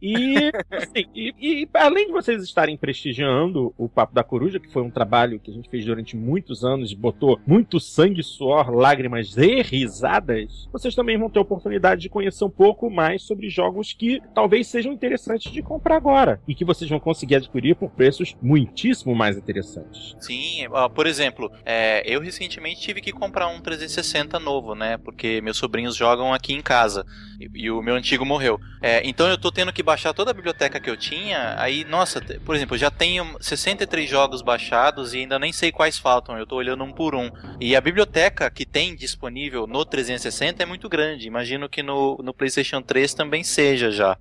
E, 0.00 0.52
assim, 0.70 1.06
e, 1.14 1.34
e, 1.40 1.68
além 1.74 2.06
de 2.06 2.12
vocês 2.12 2.42
estarem 2.42 2.76
prestigiando 2.76 3.72
o 3.78 3.88
Papo 3.88 4.14
da 4.14 4.22
Coruja, 4.22 4.60
que 4.60 4.70
foi 4.70 4.82
um 4.82 4.90
trabalho 4.90 5.40
que 5.40 5.50
a 5.50 5.54
gente 5.54 5.70
fez 5.70 5.84
durante 5.84 6.16
muitos 6.16 6.64
anos, 6.64 6.92
botou 6.92 7.40
muito 7.46 7.80
sangue, 7.80 8.22
suor, 8.22 8.70
lágrimas 8.70 9.36
e 9.36 9.62
risadas, 9.62 10.68
vocês 10.72 10.94
também 10.94 11.18
vão 11.18 11.30
ter 11.30 11.38
a 11.38 11.42
oportunidade 11.42 12.02
de 12.02 12.08
conhecer 12.08 12.44
um 12.44 12.50
pouco 12.50 12.90
mais 12.90 13.22
sobre 13.22 13.48
jogos 13.48 13.92
que 13.92 14.20
talvez 14.34 14.66
sejam 14.66 14.92
interessantes 14.92 15.50
de 15.50 15.62
comprar 15.62 15.96
agora 15.96 16.40
e 16.46 16.54
que 16.54 16.64
vocês 16.64 16.90
vão 16.90 17.00
conseguir 17.00 17.36
adquirir 17.36 17.73
por 17.74 17.90
preços 17.90 18.36
muitíssimo 18.40 19.14
mais 19.14 19.36
interessantes. 19.36 20.16
Sim, 20.20 20.66
por 20.94 21.06
exemplo, 21.06 21.50
é, 21.64 22.02
eu 22.06 22.20
recentemente 22.20 22.80
tive 22.80 23.00
que 23.00 23.12
comprar 23.12 23.48
um 23.48 23.60
360 23.60 24.38
novo, 24.38 24.74
né? 24.74 24.96
Porque 24.98 25.40
meus 25.40 25.56
sobrinhos 25.56 25.96
jogam 25.96 26.32
aqui 26.32 26.52
em 26.52 26.62
casa 26.62 27.04
e, 27.40 27.64
e 27.64 27.70
o 27.70 27.82
meu 27.82 27.94
antigo 27.94 28.24
morreu. 28.24 28.60
É, 28.82 29.02
então 29.04 29.28
eu 29.28 29.38
tô 29.38 29.50
tendo 29.50 29.72
que 29.72 29.82
baixar 29.82 30.12
toda 30.12 30.30
a 30.30 30.34
biblioteca 30.34 30.80
que 30.80 30.90
eu 30.90 30.96
tinha. 30.96 31.54
Aí, 31.58 31.84
nossa, 31.84 32.20
por 32.44 32.54
exemplo, 32.54 32.76
já 32.76 32.90
tenho 32.90 33.36
63 33.40 34.08
jogos 34.08 34.42
baixados 34.42 35.14
e 35.14 35.18
ainda 35.18 35.38
nem 35.38 35.52
sei 35.52 35.72
quais 35.72 35.98
faltam. 35.98 36.38
Eu 36.38 36.46
tô 36.46 36.56
olhando 36.56 36.84
um 36.84 36.92
por 36.92 37.14
um. 37.14 37.30
E 37.60 37.74
a 37.76 37.80
biblioteca 37.80 38.50
que 38.50 38.66
tem 38.66 38.94
disponível 38.94 39.66
no 39.66 39.84
360 39.84 40.62
é 40.62 40.66
muito 40.66 40.88
grande. 40.88 41.26
Imagino 41.26 41.68
que 41.68 41.82
no, 41.82 42.18
no 42.22 42.34
PlayStation 42.34 42.82
3 42.82 43.14
também 43.14 43.42
seja 43.42 43.90
já. 43.90 44.16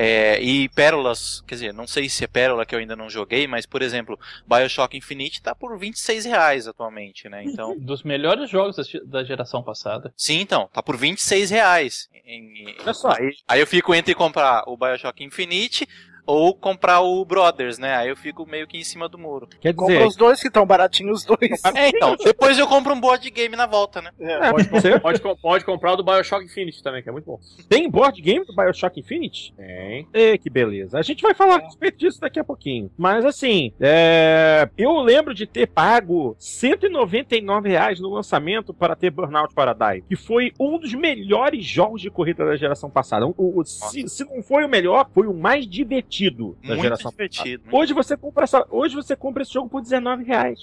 É, 0.00 0.40
e 0.40 0.68
pérolas, 0.68 1.42
quer 1.44 1.56
dizer, 1.56 1.74
não 1.74 1.84
sei 1.84 2.08
se 2.08 2.22
é 2.22 2.28
pérola 2.28 2.64
que 2.64 2.72
eu 2.72 2.78
ainda 2.78 2.94
não 2.94 3.10
joguei, 3.10 3.48
mas 3.48 3.66
por 3.66 3.82
exemplo, 3.82 4.16
Bioshock 4.46 4.96
Infinite 4.96 5.42
tá 5.42 5.56
por 5.56 5.76
26 5.76 6.24
reais 6.24 6.68
atualmente, 6.68 7.28
né? 7.28 7.42
Então. 7.42 7.76
Dos 7.82 8.04
melhores 8.04 8.48
jogos 8.48 8.76
da 9.04 9.24
geração 9.24 9.60
passada. 9.60 10.14
Sim, 10.16 10.38
então, 10.38 10.70
tá 10.72 10.80
por 10.80 10.96
26 10.96 11.50
reais. 11.50 12.08
Em, 12.24 12.76
Olha 12.80 12.94
só. 12.94 13.10
Aí, 13.10 13.34
aí 13.48 13.58
eu 13.58 13.66
fico 13.66 13.92
entre 13.92 14.14
comprar 14.14 14.62
o 14.68 14.76
Bioshock 14.76 15.24
Infinite 15.24 15.88
ou 16.28 16.54
comprar 16.54 17.00
o 17.00 17.24
Brothers, 17.24 17.78
né? 17.78 17.96
Aí 17.96 18.10
eu 18.10 18.16
fico 18.16 18.46
meio 18.46 18.66
que 18.66 18.76
em 18.76 18.84
cima 18.84 19.08
do 19.08 19.16
muro. 19.16 19.48
Quer 19.58 19.72
dizer... 19.72 19.74
Compra 19.74 20.06
os 20.06 20.14
dois 20.14 20.38
que 20.38 20.48
estão 20.48 20.66
baratinhos 20.66 21.20
os 21.20 21.24
dois. 21.24 21.64
É, 21.74 21.88
então. 21.88 22.14
Depois 22.22 22.58
eu 22.58 22.66
compro 22.66 22.92
um 22.92 23.00
board 23.00 23.30
game 23.30 23.56
na 23.56 23.64
volta, 23.64 24.02
né? 24.02 24.10
É, 24.20 24.32
é 24.34 24.50
pode, 24.50 24.68
pode, 25.00 25.40
pode, 25.40 25.64
comprar 25.64 25.94
o 25.94 25.96
do 25.96 26.04
Bioshock 26.04 26.44
Infinite 26.44 26.82
também, 26.82 27.02
que 27.02 27.08
é 27.08 27.12
muito 27.12 27.24
bom. 27.24 27.40
Tem 27.66 27.88
board 27.88 28.20
game 28.20 28.44
do 28.44 28.54
Bioshock 28.54 29.00
Infinite? 29.00 29.54
Tem. 29.56 30.06
É, 30.12 30.36
que 30.36 30.50
beleza. 30.50 30.98
A 30.98 31.02
gente 31.02 31.22
vai 31.22 31.32
falar 31.32 31.56
a 31.56 31.64
respeito 31.64 31.96
disso 31.96 32.20
daqui 32.20 32.38
a 32.38 32.44
pouquinho. 32.44 32.90
Mas 32.98 33.24
assim, 33.24 33.72
é... 33.80 34.68
eu 34.76 35.00
lembro 35.00 35.32
de 35.32 35.46
ter 35.46 35.66
pago 35.66 36.36
199 36.38 37.70
reais 37.70 38.00
no 38.00 38.10
lançamento 38.10 38.74
para 38.74 38.94
ter 38.94 39.10
Burnout 39.10 39.54
Paradise, 39.54 40.04
que 40.06 40.16
foi 40.16 40.52
um 40.60 40.78
dos 40.78 40.92
melhores 40.92 41.64
jogos 41.64 42.02
de 42.02 42.10
corrida 42.10 42.44
da 42.44 42.56
geração 42.56 42.90
passada. 42.90 43.26
O, 43.26 43.60
o, 43.60 43.64
se, 43.64 44.06
se 44.08 44.24
não 44.24 44.42
foi 44.42 44.64
o 44.64 44.68
melhor, 44.68 45.08
foi 45.14 45.26
o 45.26 45.32
mais 45.32 45.66
divertido 45.66 46.17
divertido 46.18 46.58
da 46.62 46.68
muito 46.68 46.82
geração 46.82 47.10
divertido. 47.10 47.64
Hoje 47.70 47.94
você 47.94 48.16
compra 48.16 48.44
essa, 48.44 48.66
hoje 48.70 48.94
você 48.94 49.14
compra 49.14 49.42
esse 49.42 49.52
jogo 49.52 49.68
por 49.68 49.80
19 49.80 50.24
reais. 50.24 50.58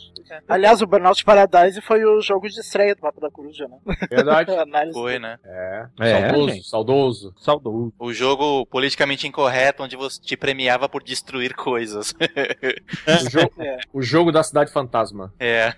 Aliás, 0.47 0.81
o 0.81 0.87
Burnout 0.87 1.23
Paradise 1.23 1.79
foi 1.81 2.03
o 2.03 2.21
jogo 2.21 2.47
de 2.47 2.59
estreia 2.59 2.95
do 2.95 3.01
Papo 3.01 3.21
da 3.21 3.31
Coruja, 3.31 3.67
né? 3.67 3.77
Verdade. 4.09 4.51
foi, 4.93 5.19
né? 5.19 5.37
É. 5.45 5.85
é 5.99 6.19
saudoso, 6.19 6.53
gente. 6.53 6.67
saudoso. 6.67 7.33
Saudoso. 7.37 7.93
O 7.97 8.13
jogo 8.13 8.65
politicamente 8.65 9.27
incorreto 9.27 9.83
onde 9.83 9.95
você 9.95 10.21
te 10.21 10.35
premiava 10.35 10.89
por 10.89 11.01
destruir 11.01 11.55
coisas. 11.55 12.13
o, 13.07 13.29
jogo, 13.29 13.53
é. 13.59 13.77
o 13.93 14.01
jogo 14.01 14.31
da 14.31 14.43
cidade 14.43 14.71
fantasma. 14.71 15.33
É. 15.39 15.73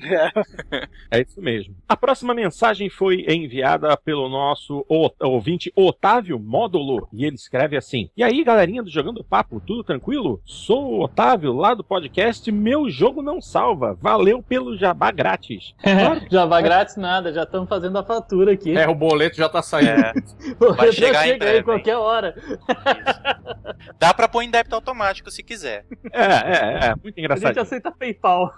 é. 0.00 0.88
É 1.10 1.22
isso 1.22 1.40
mesmo. 1.40 1.74
A 1.88 1.96
próxima 1.96 2.34
mensagem 2.34 2.90
foi 2.90 3.24
enviada 3.28 3.96
pelo 3.96 4.28
nosso 4.28 4.84
ouvinte 5.18 5.72
Otávio 5.74 6.38
Módulo 6.38 7.08
e 7.12 7.24
ele 7.24 7.36
escreve 7.36 7.76
assim: 7.76 8.10
E 8.16 8.22
aí, 8.22 8.44
galerinha 8.44 8.82
do 8.82 8.90
Jogando 8.90 9.07
Jogando 9.08 9.24
Papo, 9.24 9.62
tudo 9.66 9.82
tranquilo? 9.82 10.38
Sou 10.44 10.84
o 10.84 11.04
Otávio, 11.04 11.54
lá 11.54 11.72
do 11.72 11.82
podcast 11.82 12.52
Meu 12.52 12.90
Jogo 12.90 13.22
Não 13.22 13.40
Salva. 13.40 13.96
Valeu 13.98 14.42
pelo 14.42 14.76
jabá 14.76 15.10
grátis. 15.10 15.74
Claro. 15.98 16.20
jabá 16.30 16.60
grátis 16.60 16.96
nada, 16.96 17.32
já 17.32 17.42
estamos 17.42 17.68
fazendo 17.68 17.98
a 17.98 18.04
fatura 18.04 18.52
aqui. 18.52 18.76
É, 18.76 18.86
o 18.86 18.94
boleto 18.94 19.36
já 19.36 19.48
tá 19.48 19.62
saindo. 19.62 19.90
É. 19.90 20.12
o 20.60 20.72
Vai 20.74 20.92
chegar 20.92 21.24
já 21.24 21.32
chega 21.32 21.50
aí 21.50 21.62
qualquer 21.62 21.96
hora. 21.96 22.34
Dá 23.98 24.14
pra 24.14 24.28
pôr 24.28 24.42
em 24.42 24.50
débito 24.50 24.74
automático 24.74 25.30
se 25.30 25.42
quiser. 25.42 25.84
É, 26.12 26.22
é, 26.22 26.88
é. 26.88 26.94
Muito 27.02 27.18
engraçado. 27.18 27.46
A 27.46 27.48
gente 27.48 27.60
aceita 27.60 27.90
PayPal. 27.90 28.52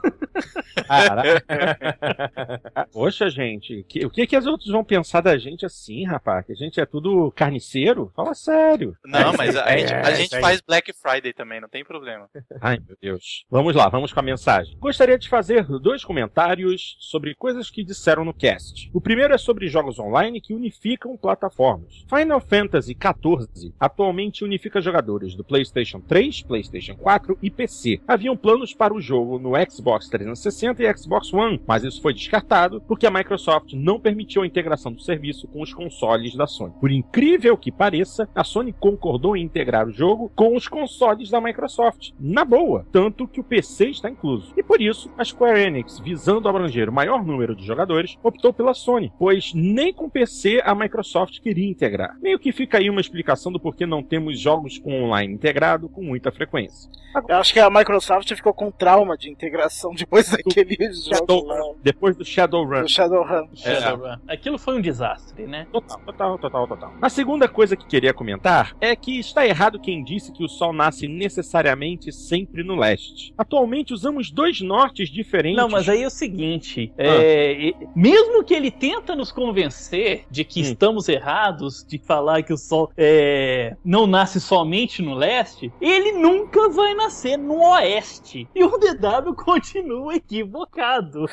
Poxa, 2.93 3.31
gente, 3.31 3.85
que, 3.89 4.05
o 4.05 4.11
que 4.11 4.27
que 4.27 4.37
os 4.37 4.47
outros 4.47 4.71
vão 4.71 4.85
pensar 4.85 5.21
da 5.21 5.39
gente 5.39 5.65
assim, 5.65 6.05
rapaz? 6.05 6.45
Que 6.45 6.53
a 6.53 6.57
gente 6.57 6.81
é 6.81 6.87
tudo 6.87 7.33
carniceiro? 7.33 8.13
Fala 8.15 8.35
sério. 8.35 8.97
Não, 9.05 9.33
mas 9.37 9.57
a, 9.57 9.71
é, 9.71 9.79
gente, 9.79 9.93
a 9.93 10.11
gente 10.13 10.30
é, 10.33 10.41
faz 10.41 10.61
Black 10.61 10.93
Friday 10.93 11.33
também, 11.33 11.61
não 11.61 11.69
tem 11.69 11.85
problema. 11.85 12.29
Ai, 12.61 12.79
meu 12.87 12.97
Deus. 13.01 13.45
Vamos 13.51 13.75
lá, 13.75 13.89
vamos 13.89 14.13
com 14.13 14.21
a 14.21 14.23
mensagem. 14.23 14.77
Gostaria 14.79 15.19
de 15.19 15.29
fazer 15.29 15.65
dois 15.65 16.05
comentários 16.05 16.97
sobre 17.01 17.35
coisas 17.35 17.71
que 17.71 17.85
disseram 17.85 18.25
no 18.25 18.35
cast. 18.35 18.91
O 18.93 19.01
primeiro 19.01 19.35
é 19.35 19.39
sobre 19.39 19.69
jogos 19.69 19.99
online 19.99 20.41
que 20.41 20.55
unificam 20.55 21.17
plataformas. 21.17 22.05
Final 22.09 22.41
Fantasy 22.41 22.97
XIV 22.97 23.73
atualmente 23.79 24.45
unifica 24.45 24.81
jogadores 24.81 25.35
do 25.35 25.45
PlayStation 25.45 26.01
3, 26.01 26.43
PlayStation 26.43 26.97
4 26.97 27.39
e 27.43 27.51
PC. 27.51 28.01
Haviam 28.07 28.37
planos 28.37 28.75
para 28.75 28.95
o 28.95 29.01
jogo 29.01 29.39
no 29.39 29.53
Xbox 29.71 30.09
360 30.09 30.83
e 30.83 30.97
Xbox 30.97 31.33
One, 31.33 31.63
mas 31.67 31.85
isso 31.85 32.01
foi 32.01 32.15
descartado 32.15 32.81
porque 32.83 33.07
a 33.07 33.11
Microsoft 33.11 33.73
não 33.73 34.01
permitiu 34.01 34.43
a 34.43 34.47
integração 34.47 34.93
do 34.93 35.01
serviço 35.01 35.47
com 35.49 35.63
os 35.63 35.73
consoles 35.73 36.35
da 36.35 36.47
Sony. 36.47 36.75
Por 36.81 36.91
incrível 36.91 37.57
que 37.57 37.73
pareça, 37.73 38.29
a 38.35 38.45
Sony 38.45 38.73
concordou 38.73 39.37
em 39.37 39.45
integrar 39.45 39.87
o 39.87 39.93
jogo 39.93 40.20
com 40.29 40.55
os 40.55 40.69
consoles 40.69 41.31
da 41.31 41.41
Microsoft. 41.41 42.11
Na 42.19 42.45
boa, 42.45 42.87
tanto 42.93 43.27
que 43.27 43.41
o 43.41 43.45
PC 43.45 43.91
está 43.91 44.11
incluso. 44.11 44.53
E 44.57 44.63
por 44.63 44.81
isso, 44.81 45.11
a 45.17 45.25
Square 45.25 45.61
Enix, 45.61 45.99
visando 45.99 46.49
abranger 46.49 46.89
o 46.89 46.93
maior 46.93 47.25
número 47.25 47.55
de 47.55 47.65
jogadores, 47.65 48.19
optou 48.23 48.53
pela 48.53 48.75
Sony, 48.75 49.13
pois 49.19 49.53
nem 49.55 49.93
com 49.93 50.11
PC 50.11 50.61
a 50.65 50.75
Microsoft 50.75 51.41
queria 51.41 51.69
integrar. 51.69 52.17
Meio 52.21 52.39
que 52.39 52.53
fica 52.53 52.79
aí 52.79 52.91
uma 52.91 53.01
explicação 53.01 53.51
do 53.53 53.61
porquê 53.61 53.87
não 53.87 54.03
temos 54.03 54.39
jogos 54.39 54.79
com 54.79 55.05
online 55.05 55.35
integrado 55.35 55.89
com 55.89 56.03
muita 56.03 56.31
frequência. 56.31 56.91
Eu 57.29 57.37
acho 57.37 57.53
que 57.53 57.59
a 57.59 57.69
Microsoft 57.69 58.33
ficou 58.35 58.55
com 58.55 58.71
trauma 58.71 59.17
de 59.17 59.31
integração 59.31 59.93
depois 59.99 60.31
daquele 60.31 60.77
jogo 60.93 61.47
lá. 61.47 61.61
Depois 61.83 62.17
do 62.17 62.25
Shadowrun. 62.25 62.83
Do 62.83 62.89
Shadowrun. 62.89 63.49
É. 63.53 63.57
Shadowrun. 63.57 64.17
Aquilo 64.29 64.59
foi 64.59 64.77
um 64.77 64.81
desastre, 64.81 65.47
né? 65.47 65.67
Total, 65.73 65.99
total, 66.01 66.39
total, 66.39 66.69
total. 66.69 66.95
A 67.03 67.09
segunda 67.09 67.49
coisa 67.49 67.77
que 67.77 67.87
queria 67.87 68.15
comentar 68.15 68.77
é 68.81 68.95
que 68.95 69.19
está 69.19 69.47
errado 69.47 69.81
quem 69.81 70.05
disse 70.11 70.33
que 70.33 70.43
o 70.43 70.49
Sol 70.49 70.73
nasce 70.73 71.07
necessariamente 71.07 72.11
sempre 72.13 72.65
no 72.65 72.75
leste. 72.75 73.33
Atualmente 73.39 73.95
usamos 73.95 74.31
dois 74.31 74.61
nortes 74.61 75.09
diferentes. 75.09 75.57
Não, 75.57 75.69
mas 75.69 75.89
aí 75.89 76.03
é 76.03 76.07
o 76.07 76.11
seguinte: 76.11 76.93
ah. 76.99 77.03
é, 77.03 77.73
mesmo 77.95 78.43
que 78.43 78.55
ele 78.55 78.71
tenta 78.71 79.15
nos 79.15 79.31
convencer 79.31 80.25
de 80.31 80.45
que 80.45 80.61
hum. 80.61 80.65
estamos 80.65 81.09
errados, 81.09 81.85
de 81.87 81.99
falar 81.99 82.43
que 82.43 82.53
o 82.53 82.57
Sol 82.57 82.91
é, 82.97 83.77
não 83.85 84.07
nasce 84.07 84.41
somente 84.41 85.01
no 85.01 85.15
leste, 85.15 85.73
ele 85.81 86.13
nunca 86.13 86.69
vai 86.71 86.95
nascer 86.95 87.37
no 87.37 87.61
oeste. 87.73 88.49
E 88.55 88.65
o 88.65 88.77
DW 88.77 89.35
continua 89.37 90.17
equivocado. 90.17 91.27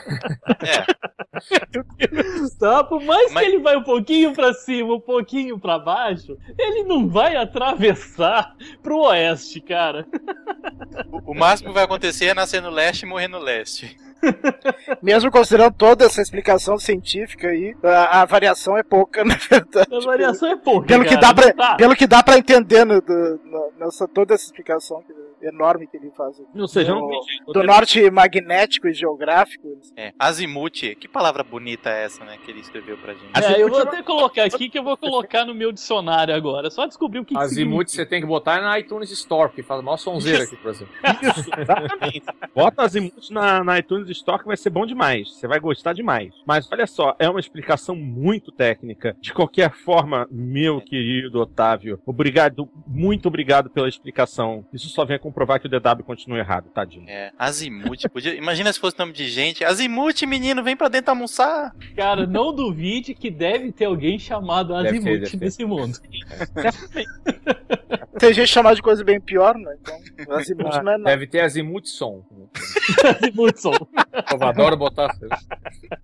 É. 0.61 1.07
tá? 2.59 2.83
Por 2.83 3.03
mais 3.03 3.33
mas... 3.33 3.43
que 3.43 3.49
ele 3.51 3.59
vai 3.59 3.77
um 3.77 3.83
pouquinho 3.83 4.33
para 4.33 4.53
cima, 4.53 4.93
um 4.93 4.99
pouquinho 4.99 5.59
para 5.59 5.79
baixo, 5.79 6.37
ele 6.57 6.83
não 6.83 7.07
vai 7.07 7.35
atravessar 7.35 8.55
pro 8.81 8.99
oeste, 9.01 9.61
cara. 9.61 10.05
O, 11.25 11.33
máximo 11.33 11.69
que 11.69 11.75
vai 11.75 11.83
acontecer 11.83 12.25
é 12.25 12.33
nascer 12.33 12.61
no 12.61 12.69
leste 12.69 13.03
e 13.03 13.05
morrer 13.05 13.27
no 13.27 13.39
leste. 13.39 13.97
Mesmo 15.01 15.31
considerando 15.31 15.73
toda 15.73 16.05
essa 16.05 16.21
explicação 16.21 16.77
científica 16.77 17.47
aí, 17.47 17.75
a, 17.83 18.21
a, 18.21 18.25
variação 18.25 18.77
é 18.77 18.83
pouca, 18.83 19.23
na 19.25 19.35
verdade. 19.35 19.87
A 19.93 19.99
variação 19.99 20.49
é 20.49 20.55
pouca. 20.55 20.87
Pelo, 20.87 21.03
cara, 21.03 21.15
que 21.15 21.21
dá, 21.21 21.33
pra, 21.33 21.53
tá. 21.53 21.75
pelo 21.75 21.95
que 21.95 22.07
dá 22.07 22.23
pra 22.23 22.37
entender 22.37 22.85
no, 22.85 22.95
no, 22.95 23.71
nessa, 23.79 24.07
toda 24.07 24.33
essa 24.33 24.45
explicação 24.45 25.03
enorme 25.41 25.87
que 25.87 25.97
ele 25.97 26.11
faz. 26.11 26.35
Ou 26.55 26.67
seja, 26.67 26.93
do, 26.93 26.99
não 26.99 27.53
do 27.53 27.63
norte 27.63 28.09
magnético 28.09 28.87
e 28.87 28.93
geográfico. 28.93 29.67
É, 29.95 30.13
azimuth, 30.17 30.95
que 30.99 31.07
palavra 31.07 31.43
bonita 31.43 31.89
é 31.89 32.05
essa, 32.05 32.23
né, 32.23 32.37
que 32.43 32.51
ele 32.51 32.59
escreveu 32.59 32.97
pra 32.97 33.13
gente. 33.13 33.43
É, 33.43 33.61
eu 33.61 33.69
vou 33.69 33.81
até 33.81 34.01
colocar 34.01 34.43
aqui 34.43 34.69
que 34.69 34.77
eu 34.77 34.83
vou 34.83 34.97
colocar 34.97 35.45
no 35.45 35.53
meu 35.53 35.71
dicionário 35.71 36.33
agora, 36.33 36.69
só 36.69 36.85
descobrir 36.85 37.19
o 37.19 37.25
que 37.25 37.37
Azimuth 37.37 37.87
você 37.89 38.05
tem 38.05 38.21
que 38.21 38.27
botar 38.27 38.61
na 38.61 38.79
iTunes 38.79 39.11
Store, 39.11 39.51
que 39.51 39.63
faz 39.63 39.81
maior 39.81 39.97
sonzeira 39.97 40.43
aqui, 40.43 40.55
por 40.57 40.71
exemplo. 40.71 40.93
Isso, 41.21 41.49
exatamente. 41.59 42.23
Bota 42.53 42.83
Azimuth 42.83 43.29
na, 43.29 43.63
na 43.63 43.79
iTunes 43.79 44.06
Store 44.11 44.39
que 44.39 44.47
vai 44.47 44.57
ser 44.57 44.69
bom 44.69 44.85
demais, 44.85 45.33
você 45.33 45.47
vai 45.47 45.59
gostar 45.59 45.93
demais. 45.93 46.33
Mas 46.45 46.67
olha 46.71 46.87
só, 46.87 47.15
é 47.19 47.29
uma 47.29 47.39
explicação 47.39 47.95
muito 47.95 48.51
técnica. 48.51 49.15
De 49.21 49.33
qualquer 49.33 49.71
forma, 49.71 50.27
meu 50.31 50.81
querido 50.81 51.39
Otávio, 51.39 51.99
obrigado, 52.05 52.69
muito 52.85 53.27
obrigado 53.27 53.69
pela 53.69 53.87
explicação. 53.87 54.65
Isso 54.73 54.89
só 54.89 55.05
vem 55.05 55.19
com 55.19 55.31
comprovar 55.37 55.59
que 55.59 55.67
o 55.67 55.69
DW 55.69 56.03
continua 56.03 56.39
errado, 56.39 56.69
tadinho. 56.73 57.07
É, 57.07 57.31
Azimuth, 57.37 58.09
podia... 58.11 58.33
imagina 58.33 58.73
se 58.73 58.79
fosse 58.79 58.97
nome 58.97 59.13
de 59.13 59.27
gente. 59.27 59.63
Azimuth, 59.63 60.23
menino, 60.25 60.63
vem 60.63 60.75
pra 60.75 60.87
dentro 60.87 61.11
almoçar. 61.11 61.75
Cara, 61.95 62.25
não 62.25 62.51
duvide 62.53 63.13
que 63.13 63.29
deve 63.29 63.71
ter 63.71 63.85
alguém 63.85 64.17
chamado 64.17 64.73
Azimuth 64.73 65.33
nesse 65.39 65.63
mundo. 65.63 65.99
Tem 68.17 68.33
gente 68.33 68.47
chamada 68.47 68.75
de 68.75 68.81
coisa 68.81 69.03
bem 69.03 69.21
pior, 69.21 69.55
né? 69.55 69.75
Então, 70.17 70.33
Azimuth 70.35 70.73
ah, 70.73 70.83
não 70.83 70.91
é 70.91 70.97
nada. 70.97 71.11
Deve 71.11 71.27
ter 71.27 71.41
Azimuthson. 71.41 72.23
Azimuthson. 73.21 73.73
Eu 74.31 74.47
adoro 74.47 74.77
botar. 74.77 75.15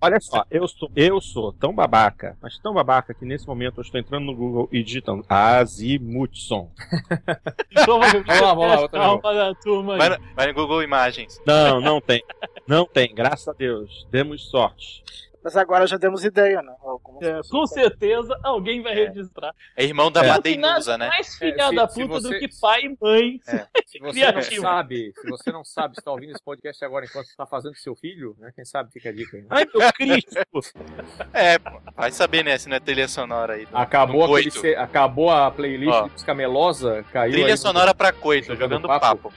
Olha 0.00 0.20
só, 0.20 0.44
eu 0.50 0.66
sou, 0.68 0.90
eu 0.94 1.20
sou 1.20 1.52
tão 1.52 1.74
babaca, 1.74 2.36
mas 2.40 2.58
tão 2.58 2.74
babaca 2.74 3.12
que 3.14 3.24
nesse 3.24 3.46
momento 3.46 3.78
eu 3.78 3.82
estou 3.82 4.00
entrando 4.00 4.24
no 4.24 4.34
Google 4.34 4.68
e 4.72 4.82
digitando 4.82 5.24
Azimuthson. 5.28 6.70
Então, 7.76 7.98
vamos 7.98 8.26
lá, 8.26 8.54
vamos 8.54 8.66
lá, 8.68 8.80
outra 8.80 9.34
da 9.34 9.54
turma. 9.56 9.96
Vai, 9.96 10.18
vai 10.34 10.46
no 10.46 10.54
Google 10.54 10.82
Imagens. 10.82 11.40
Não, 11.44 11.80
não 11.80 12.00
tem. 12.00 12.22
Não 12.68 12.86
tem, 12.86 13.12
graças 13.12 13.48
a 13.48 13.52
Deus. 13.52 14.06
Demos 14.10 14.48
sorte. 14.48 15.02
Mas 15.44 15.58
agora 15.58 15.86
já 15.86 15.98
demos 15.98 16.24
ideia, 16.24 16.62
né? 16.62 16.74
É, 17.20 17.40
com 17.50 17.66
certeza 17.66 18.34
alguém 18.42 18.82
vai 18.82 18.92
é. 18.94 19.08
registrar. 19.08 19.54
É 19.76 19.84
irmão 19.84 20.10
da 20.10 20.24
é. 20.24 20.28
Madeinusa, 20.28 20.96
né? 20.96 21.08
mais 21.08 21.36
filha 21.36 21.64
é, 21.64 21.68
se, 21.68 21.74
da 21.74 21.86
puta 21.86 22.06
você, 22.06 22.28
do 22.30 22.38
que 22.38 22.48
pai 22.58 22.80
e 22.84 22.96
mãe. 22.98 23.40
É. 23.54 23.66
Se 23.84 23.98
você 24.00 24.32
não 24.32 24.42
sabe, 24.42 25.12
se 25.14 25.30
você 25.30 25.52
não 25.52 25.64
sabe, 25.64 25.94
está 25.98 26.10
ouvindo 26.10 26.32
esse 26.32 26.42
podcast 26.42 26.84
agora 26.84 27.04
enquanto 27.04 27.26
está 27.26 27.46
fazendo 27.46 27.76
seu 27.76 27.94
filho, 27.94 28.34
né? 28.40 28.50
Quem 28.54 28.64
sabe 28.64 28.90
fica 28.92 29.10
a 29.10 29.12
dica 29.12 29.36
aí. 29.36 29.42
Né? 29.42 29.48
Ai, 29.50 29.66
meu 29.72 29.92
Cristo! 29.92 30.34
é, 31.32 31.58
vai 31.94 32.10
saber, 32.10 32.42
né? 32.42 32.58
Se 32.58 32.68
não 32.68 32.76
é 32.76 32.80
trilha 32.80 33.06
sonora 33.06 33.54
aí. 33.54 33.66
Do, 33.66 33.76
acabou, 33.76 34.26
do 34.26 34.36
aquele, 34.36 34.74
acabou 34.74 35.30
a 35.30 35.50
playlist 35.50 35.92
Ó, 35.92 36.02
de 36.04 36.12
música 36.12 36.34
melosa, 36.34 37.04
caiu. 37.12 37.32
Trilha 37.32 37.52
aí, 37.52 37.58
sonora 37.58 37.94
pra 37.94 38.12
coito, 38.12 38.48
jogando, 38.48 38.80
jogando 38.80 38.88
papo. 38.88 39.30
papo. 39.30 39.32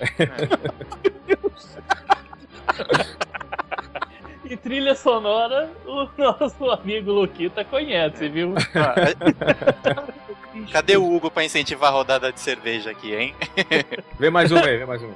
Meu 1.27 1.37
Deus! 1.37 1.77
E 4.49 4.55
trilha 4.55 4.95
sonora, 4.95 5.69
o 5.85 6.07
nosso 6.17 6.71
amigo 6.71 7.11
Luquita 7.11 7.65
conhece, 7.65 8.29
viu? 8.29 8.53
Cadê 10.71 10.95
o 10.95 11.05
Hugo 11.05 11.29
pra 11.29 11.43
incentivar 11.43 11.89
a 11.89 11.93
rodada 11.93 12.31
de 12.31 12.39
cerveja 12.39 12.91
aqui, 12.91 13.13
hein? 13.13 13.35
vê 14.17 14.29
mais 14.29 14.49
uma 14.49 14.65
aí, 14.65 14.77
vê 14.77 14.85
mais 14.85 15.03
uma. 15.03 15.13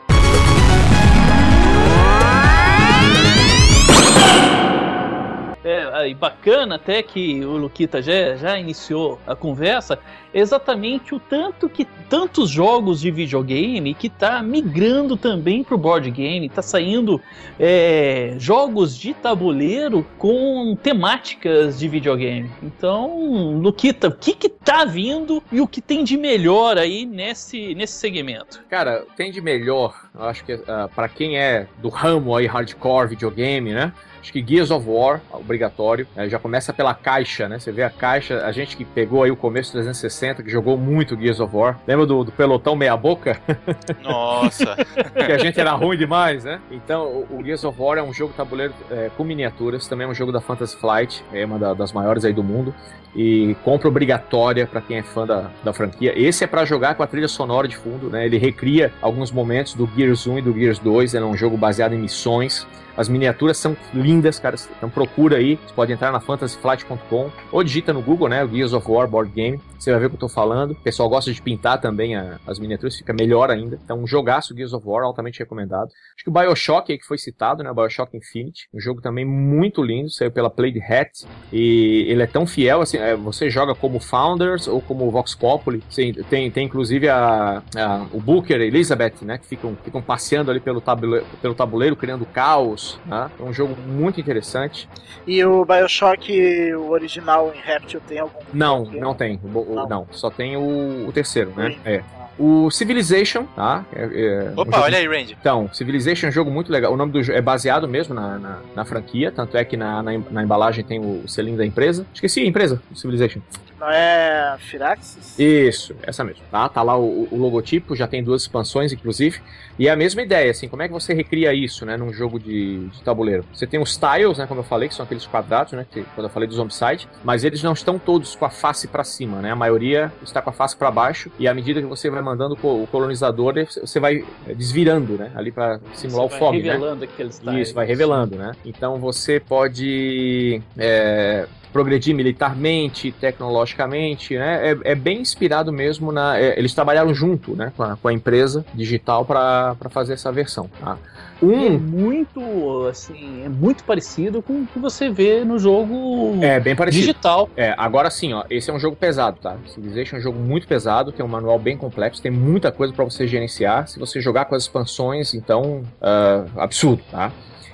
É, 5.64 6.14
bacana 6.14 6.76
até 6.76 7.02
que 7.02 7.46
o 7.46 7.56
Luquita 7.56 8.02
já, 8.02 8.36
já 8.36 8.60
iniciou 8.60 9.18
a 9.26 9.34
conversa, 9.34 9.98
exatamente 10.34 11.14
o 11.14 11.20
tanto 11.20 11.70
que 11.70 11.86
tantos 12.10 12.50
jogos 12.50 13.02
de 13.02 13.12
videogame 13.12 13.94
que 13.94 14.10
tá 14.10 14.42
migrando 14.44 15.16
também 15.16 15.64
pro 15.64 15.78
board 15.78 16.10
game, 16.12 16.50
tá 16.50 16.62
saindo 16.62 17.22
é, 17.60 18.36
jogos 18.38 18.98
de 18.98 19.14
tabuleiro 19.14 20.06
com 20.18 20.78
temáticas 20.82 21.80
de 21.80 21.88
videogame. 21.88 22.52
Então, 22.62 23.60
Luquita, 23.60 24.08
o 24.08 24.16
que 24.16 24.34
que 24.34 24.50
tá 24.50 24.86
vindo 24.86 25.42
e 25.52 25.62
o 25.62 25.68
que 25.68 25.82
tem 25.82 26.04
de 26.04 26.18
melhor 26.18 26.78
aí 26.78 27.06
nesse, 27.06 27.74
nesse 27.76 27.94
segmento? 27.94 28.62
Cara, 28.70 29.06
tem 29.16 29.32
de 29.32 29.42
melhor, 29.42 29.96
eu 30.14 30.24
acho 30.24 30.44
que 30.44 30.54
uh, 30.54 30.64
ah, 30.68 30.90
para 30.94 31.08
quem 31.08 31.38
é 31.38 31.68
do 31.82 31.90
ramo 31.90 32.36
aí 32.36 32.46
hardcore 32.46 33.10
videogame, 33.10 33.74
né? 33.74 33.94
Acho 34.22 34.32
que 34.32 34.46
Gears 34.48 34.70
of 34.70 34.88
War, 34.88 35.20
obrigatório. 35.32 36.08
É, 36.16 36.30
já 36.30 36.38
começa 36.38 36.72
pela 36.72 36.94
caixa, 36.94 37.50
né? 37.50 37.58
Você 37.58 37.72
vê 37.72 37.82
a 37.82 37.90
caixa, 37.90 38.46
a 38.46 38.52
gente 38.52 38.78
que 38.78 38.86
pegou 38.86 39.24
aí 39.24 39.32
o 39.32 39.36
começo 39.36 39.72
360, 39.72 40.21
que 40.44 40.50
jogou 40.50 40.78
muito 40.78 41.20
Gears 41.20 41.40
of 41.40 41.56
War. 41.56 41.80
Lembra 41.88 42.06
do, 42.06 42.24
do 42.24 42.32
pelotão 42.32 42.76
meia-boca? 42.76 43.40
Nossa! 44.04 44.76
que 45.14 45.32
a 45.32 45.38
gente 45.38 45.60
era 45.60 45.72
ruim 45.72 45.98
demais, 45.98 46.44
né? 46.44 46.60
Então, 46.70 47.26
o, 47.30 47.40
o 47.40 47.44
Gears 47.44 47.64
of 47.64 47.82
War 47.82 47.98
é 47.98 48.04
um 48.04 48.14
jogo 48.14 48.34
tabuleiro 48.36 48.74
é, 48.90 49.10
com 49.18 49.24
miniaturas, 49.24 49.88
também 49.88 50.08
é 50.08 50.10
um 50.10 50.14
jogo 50.14 50.32
da 50.32 50.40
Fantasy 50.40 50.78
Flight, 50.78 51.24
é 51.34 51.46
uma 51.46 51.58
da, 51.58 51.74
das 51.74 51.92
maiores 51.92 52.24
aí 52.24 52.34
do 52.34 52.44
mundo 52.44 52.74
e 53.16 53.56
compra 53.64 53.88
obrigatória 53.88 54.66
para 54.66 54.80
quem 54.82 54.98
é 54.98 55.04
fã 55.04 55.26
da, 55.26 55.50
da 55.64 55.74
franquia. 55.74 56.14
Esse 56.16 56.44
é 56.44 56.48
para 56.48 56.64
jogar 56.66 56.96
com 56.96 57.04
a 57.04 57.08
trilha 57.08 57.28
sonora 57.28 57.68
de 57.68 57.76
fundo, 57.76 58.10
né? 58.10 58.26
Ele 58.26 58.38
recria 58.38 58.94
alguns 59.02 59.32
momentos 59.32 59.74
do 59.74 59.90
Gears 59.96 60.26
1 60.26 60.40
e 60.40 60.42
do 60.42 60.54
Gears 60.54 60.80
2, 60.80 61.16
é 61.16 61.22
um 61.22 61.36
jogo 61.36 61.58
baseado 61.58 61.94
em 61.94 61.98
missões. 61.98 62.66
As 62.96 63.08
miniaturas 63.08 63.58
são 63.58 63.76
lindas, 63.94 64.40
cara. 64.40 64.56
Então 64.78 64.90
procura 64.90 65.38
aí. 65.38 65.56
Você 65.56 65.74
pode 65.74 65.92
entrar 65.92 66.12
na 66.12 66.20
fantasyflight.com 66.20 67.32
ou 67.52 67.64
digita 67.64 67.94
no 67.94 68.02
Google, 68.02 68.30
né? 68.30 68.44
O 68.44 68.48
Gears 68.48 68.74
of 68.74 68.90
War 68.90 69.08
Board 69.08 69.32
Game. 69.32 69.60
Você 69.82 69.90
vai 69.92 70.00
ver 70.00 70.10
que 70.10 70.16
eu 70.16 70.20
tô 70.20 70.30
falando. 70.30 70.72
O 70.72 70.76
pessoal 70.76 71.10
gosta 71.10 71.34
de 71.34 71.42
pintar 71.42 71.82
também 71.82 72.16
a, 72.16 72.40
as 72.46 72.60
miniaturas, 72.60 72.96
fica 72.96 73.14
melhor 73.14 73.50
ainda. 73.50 73.80
Então, 73.84 74.00
um 74.00 74.06
jogaço 74.06 74.56
Gears 74.56 74.74
of 74.74 74.88
War, 74.88 75.04
altamente 75.04 75.40
recomendado. 75.40 75.90
Acho 76.16 76.24
que 76.24 76.30
o 76.30 76.34
Bioshock 76.34 76.92
aí 76.92 77.00
que 77.00 77.06
foi 77.06 77.18
citado, 77.18 77.64
né? 77.64 77.72
O 77.72 77.74
Bioshock 77.74 78.16
Infinite. 78.16 78.68
Um 78.72 78.80
jogo 78.80 79.02
também 79.02 79.26
muito 79.26 79.82
lindo, 79.82 80.12
saiu 80.12 80.32
pela 80.32 80.52
Played 80.52 80.80
Hat. 80.82 81.26
E 81.52 82.06
ele 82.08 82.22
é 82.22 82.28
tão 82.28 82.46
fiel, 82.46 82.82
assim, 82.82 82.98
é, 82.98 83.16
você 83.16 83.50
joga 83.50 83.74
como 83.74 84.00
Founders 84.00 84.68
ou 84.68 84.82
como 84.82 85.10
Vox 85.10 85.34
Populi. 85.34 85.84
Sim, 85.90 86.14
tem, 86.30 86.52
tem 86.52 86.66
inclusive 86.66 87.10
a, 87.10 87.64
a, 87.76 88.06
o 88.14 88.22
Booker 88.22 88.62
e 88.62 88.68
Elizabeth, 88.68 89.16
né? 89.24 89.40
Que 89.40 89.48
ficam, 89.48 89.76
ficam 89.84 90.02
passeando 90.02 90.52
ali 90.52 90.60
pelo 90.60 90.80
tabuleiro, 90.80 91.26
pelo 91.42 91.56
tabuleiro 91.56 91.96
criando 91.96 92.26
caos. 92.26 92.81
Né? 93.06 93.30
É 93.40 93.44
um 93.44 93.54
jogo 93.54 93.76
muito 93.88 94.20
interessante. 94.20 94.88
E 95.26 95.44
o 95.44 95.66
Bioshock, 95.66 96.74
o 96.74 96.90
original 96.90 97.52
em 97.54 97.60
Reptil, 97.60 98.02
tem 98.08 98.20
algum? 98.20 98.40
Não, 98.54 98.86
não 98.86 99.14
tem. 99.14 99.40
O, 99.44 99.76
não. 99.76 99.88
não. 99.88 100.08
só 100.12 100.30
tem 100.30 100.58
o, 100.58 101.08
o 101.08 101.12
terceiro, 101.12 101.52
né? 101.56 101.76
É. 101.86 102.04
O 102.40 102.72
Civilization, 102.72 103.46
tá? 103.56 103.86
É, 103.94 104.02
é 104.02 104.54
Opa, 104.56 104.80
um 104.80 104.82
olha 104.82 104.98
aí, 104.98 105.08
Randy. 105.08 105.38
Então, 105.40 105.70
Civilization 105.72 106.26
é 106.26 106.30
um 106.30 106.32
jogo 106.32 106.50
muito 106.50 106.72
legal. 106.72 106.92
O 106.92 106.98
nome 106.98 107.12
do 107.12 107.22
jogo 107.22 107.38
é 107.38 107.42
baseado 107.42 107.88
mesmo 107.88 108.16
na, 108.16 108.40
na, 108.40 108.60
na 108.76 108.86
franquia, 108.86 109.32
tanto 109.32 109.56
é 109.58 109.64
que 109.64 109.78
na, 109.78 110.02
na, 110.02 110.12
na, 110.18 110.44
embalagem 110.44 110.84
tem 110.84 111.00
o 111.00 111.28
selinho 111.28 111.58
da 111.58 111.66
empresa. 111.66 112.06
Esqueci 112.14 112.40
a 112.42 112.46
empresa, 112.46 112.82
Civilization. 112.96 113.42
Não 113.82 113.90
é 113.90 114.58
Firaxis? 114.60 115.40
Isso, 115.40 115.96
essa 116.04 116.24
mesmo. 116.24 116.44
Tá, 116.52 116.70
tá 116.70 116.84
lá 116.84 116.96
o, 116.96 117.28
o, 117.32 117.36
logotipo, 117.36 117.96
já 117.96 118.08
tem 118.08 118.24
duas 118.24 118.44
expansões, 118.44 118.94
inclusive. 118.94 119.42
E 119.80 119.88
é 119.88 119.92
a 119.92 119.96
mesma 119.96 120.22
ideia, 120.22 120.52
assim, 120.52 120.68
como 120.68 120.84
é 120.84 120.88
que 120.88 120.94
você 120.94 121.16
recria 121.16 121.52
isso, 121.52 121.84
né, 121.84 121.98
num 121.98 122.14
jogo 122.14 122.40
de, 122.40 122.88
de 122.90 123.02
tabuleiro? 123.02 123.44
Você 123.52 123.66
tem 123.66 123.82
os 123.82 123.98
tiles, 123.98 124.38
né, 124.38 124.46
como 124.46 124.60
eu 124.60 124.64
falei, 124.64 124.88
que 124.88 124.94
são 124.94 125.04
aqueles 125.04 125.26
quadrados, 125.26 125.74
né, 125.74 125.84
que, 125.90 126.04
quando 126.14 126.28
eu 126.28 126.30
falei 126.30 126.48
do 126.48 126.54
Zombicide, 126.54 127.10
mas 127.24 127.44
eles 127.44 127.64
não 127.64 127.74
estão 127.74 127.98
todos 127.98 128.36
com 128.36 128.46
a 128.46 128.52
face 128.52 128.88
para 128.88 129.04
cima, 129.04 129.42
né? 129.42 129.50
A 129.50 129.56
maioria 129.56 130.14
está 130.22 130.44
com 130.44 130.52
a 130.52 130.54
face 130.54 130.78
para 130.78 130.92
baixo 130.92 131.32
e 131.40 131.48
à 131.48 131.54
medida 131.54 131.82
que 131.82 131.88
você 131.88 132.08
vai 132.08 132.22
mandando 132.22 132.56
o 132.62 132.86
colonizador, 132.86 133.56
você 133.66 134.00
vai 134.00 134.24
desvirando, 134.56 135.14
né, 135.14 135.32
ali 135.34 135.52
para 135.52 135.80
simular 135.96 136.30
você 136.30 136.36
o 136.36 136.38
fog, 136.38 136.62
né? 136.62 136.74
revelando 136.74 137.04
aqueles 137.04 137.40
tiles. 137.40 137.70
Isso, 137.70 137.74
vai 137.74 137.88
revelando, 137.88 138.36
né? 138.36 138.52
Então 138.64 139.00
você 139.00 139.40
pode 139.40 140.62
é, 140.78 141.48
progredir 141.72 142.16
militarmente, 142.16 143.12
tecnologicamente, 143.12 144.38
né? 144.38 144.72
É, 144.72 144.92
é 144.92 144.96
bem 144.96 145.22
inspirado 145.22 145.72
mesmo 145.72 146.12
na. 146.12 146.40
É, 146.40 146.58
eles 146.58 146.74
trabalharam 146.74 147.14
junto, 147.14 147.56
né, 147.56 147.72
com 147.76 147.84
a, 147.84 147.96
com 147.98 148.08
a 148.08 148.14
empresa 148.14 148.66
digital 148.74 149.26
para 149.26 149.76
fazer 149.90 150.14
essa 150.14 150.32
versão. 150.32 150.70
Tá? 150.80 150.98
Um 151.42 151.66
é 151.66 151.70
muito, 151.72 152.88
assim, 152.88 153.44
é 153.44 153.50
muito 153.50 153.84
parecido 153.84 154.42
com 154.44 154.62
o 154.62 154.68
que 154.68 154.78
você 154.78 155.10
vê 155.10 155.44
no 155.44 155.58
jogo 155.58 156.38
é, 156.42 156.60
bem 156.60 156.76
parecido. 156.76 157.02
digital. 157.02 157.50
É, 157.58 157.74
agora 157.78 158.12
sim, 158.12 158.32
ó, 158.34 158.44
esse 158.50 158.70
é 158.70 158.74
um 158.74 158.80
jogo 158.80 158.96
pesado, 158.96 159.40
tá? 159.42 159.58
Civilization 159.68 160.18
é 160.18 160.20
um 160.20 160.22
jogo 160.22 160.40
muito 160.40 160.68
pesado, 160.68 161.12
tem 161.12 161.26
um 161.26 161.30
manual 161.30 161.58
bem 161.58 161.76
complexo, 161.76 162.22
tem 162.22 162.32
muita 162.32 162.72
coisa 162.72 162.94
para 162.94 163.04
você 163.04 163.28
gerenciar. 163.28 163.88
Se 163.88 163.98
você 163.98 164.22
jogar 164.22 164.46
com 164.46 164.54
as 164.54 164.64
expansões, 164.64 165.34
então, 165.34 165.84
uh, 166.00 166.60
absurdo, 166.60 167.02
tá? 167.10 167.32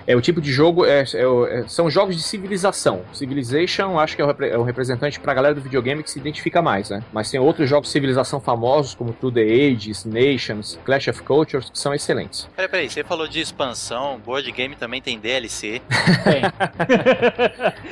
É 0.07 0.15
o 0.15 0.21
tipo 0.21 0.39
de 0.39 0.53
jogo, 0.53 0.85
é, 0.85 1.01
é, 1.01 1.59
é, 1.59 1.67
são 1.67 1.89
jogos 1.89 2.15
de 2.15 2.23
civilização. 2.23 3.01
Civilization, 3.11 3.99
acho 3.99 4.15
que 4.15 4.21
é 4.21 4.25
o, 4.25 4.31
é 4.45 4.57
o 4.57 4.63
representante 4.63 5.19
pra 5.19 5.33
galera 5.33 5.53
do 5.53 5.59
videogame 5.59 6.01
que 6.01 6.09
se 6.09 6.17
identifica 6.17 6.61
mais, 6.61 6.89
né? 6.89 7.03
Mas 7.11 7.29
tem 7.29 7.41
outros 7.41 7.69
jogos 7.69 7.89
de 7.89 7.91
civilização 7.91 8.39
famosos, 8.39 8.95
como 8.95 9.11
Through 9.11 9.33
the 9.33 9.41
Ages, 9.41 10.05
Nations, 10.05 10.79
Clash 10.85 11.09
of 11.09 11.21
Cultures, 11.23 11.69
que 11.69 11.77
são 11.77 11.93
excelentes. 11.93 12.47
Peraí, 12.55 12.69
peraí, 12.69 12.89
você 12.89 13.03
falou 13.03 13.27
de 13.27 13.41
expansão, 13.41 14.17
board 14.25 14.49
game 14.53 14.77
também 14.77 15.01
tem 15.01 15.19
DLC. 15.19 15.81
Tem. 16.23 16.41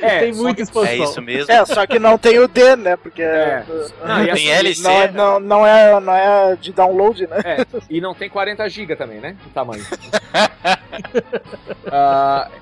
é, 0.00 0.20
tem 0.20 0.32
muita 0.32 0.62
expansão. 0.62 0.90
É 0.90 0.96
isso 0.96 1.20
mesmo. 1.20 1.52
É, 1.52 1.66
só 1.66 1.86
que 1.86 1.98
não 1.98 2.16
tem 2.16 2.38
o 2.38 2.48
D, 2.48 2.76
né? 2.76 2.96
Porque. 2.96 3.20
É. 3.20 3.62
Não, 4.02 4.24
tem 4.24 4.30
assim, 4.30 4.48
LC. 4.48 4.82
Não, 4.82 4.90
é, 4.90 5.12
não, 5.12 5.38
não, 5.40 5.66
é, 5.66 6.00
não 6.00 6.14
é 6.14 6.56
de 6.56 6.72
download, 6.72 7.26
né? 7.26 7.36
É, 7.44 7.66
e 7.90 8.00
não 8.00 8.14
tem 8.14 8.30
40 8.30 8.66
GB 8.70 8.96
também, 8.96 9.20
né? 9.20 9.36
O 9.46 9.50
tamanho. 9.50 9.84
uh, 11.84 12.05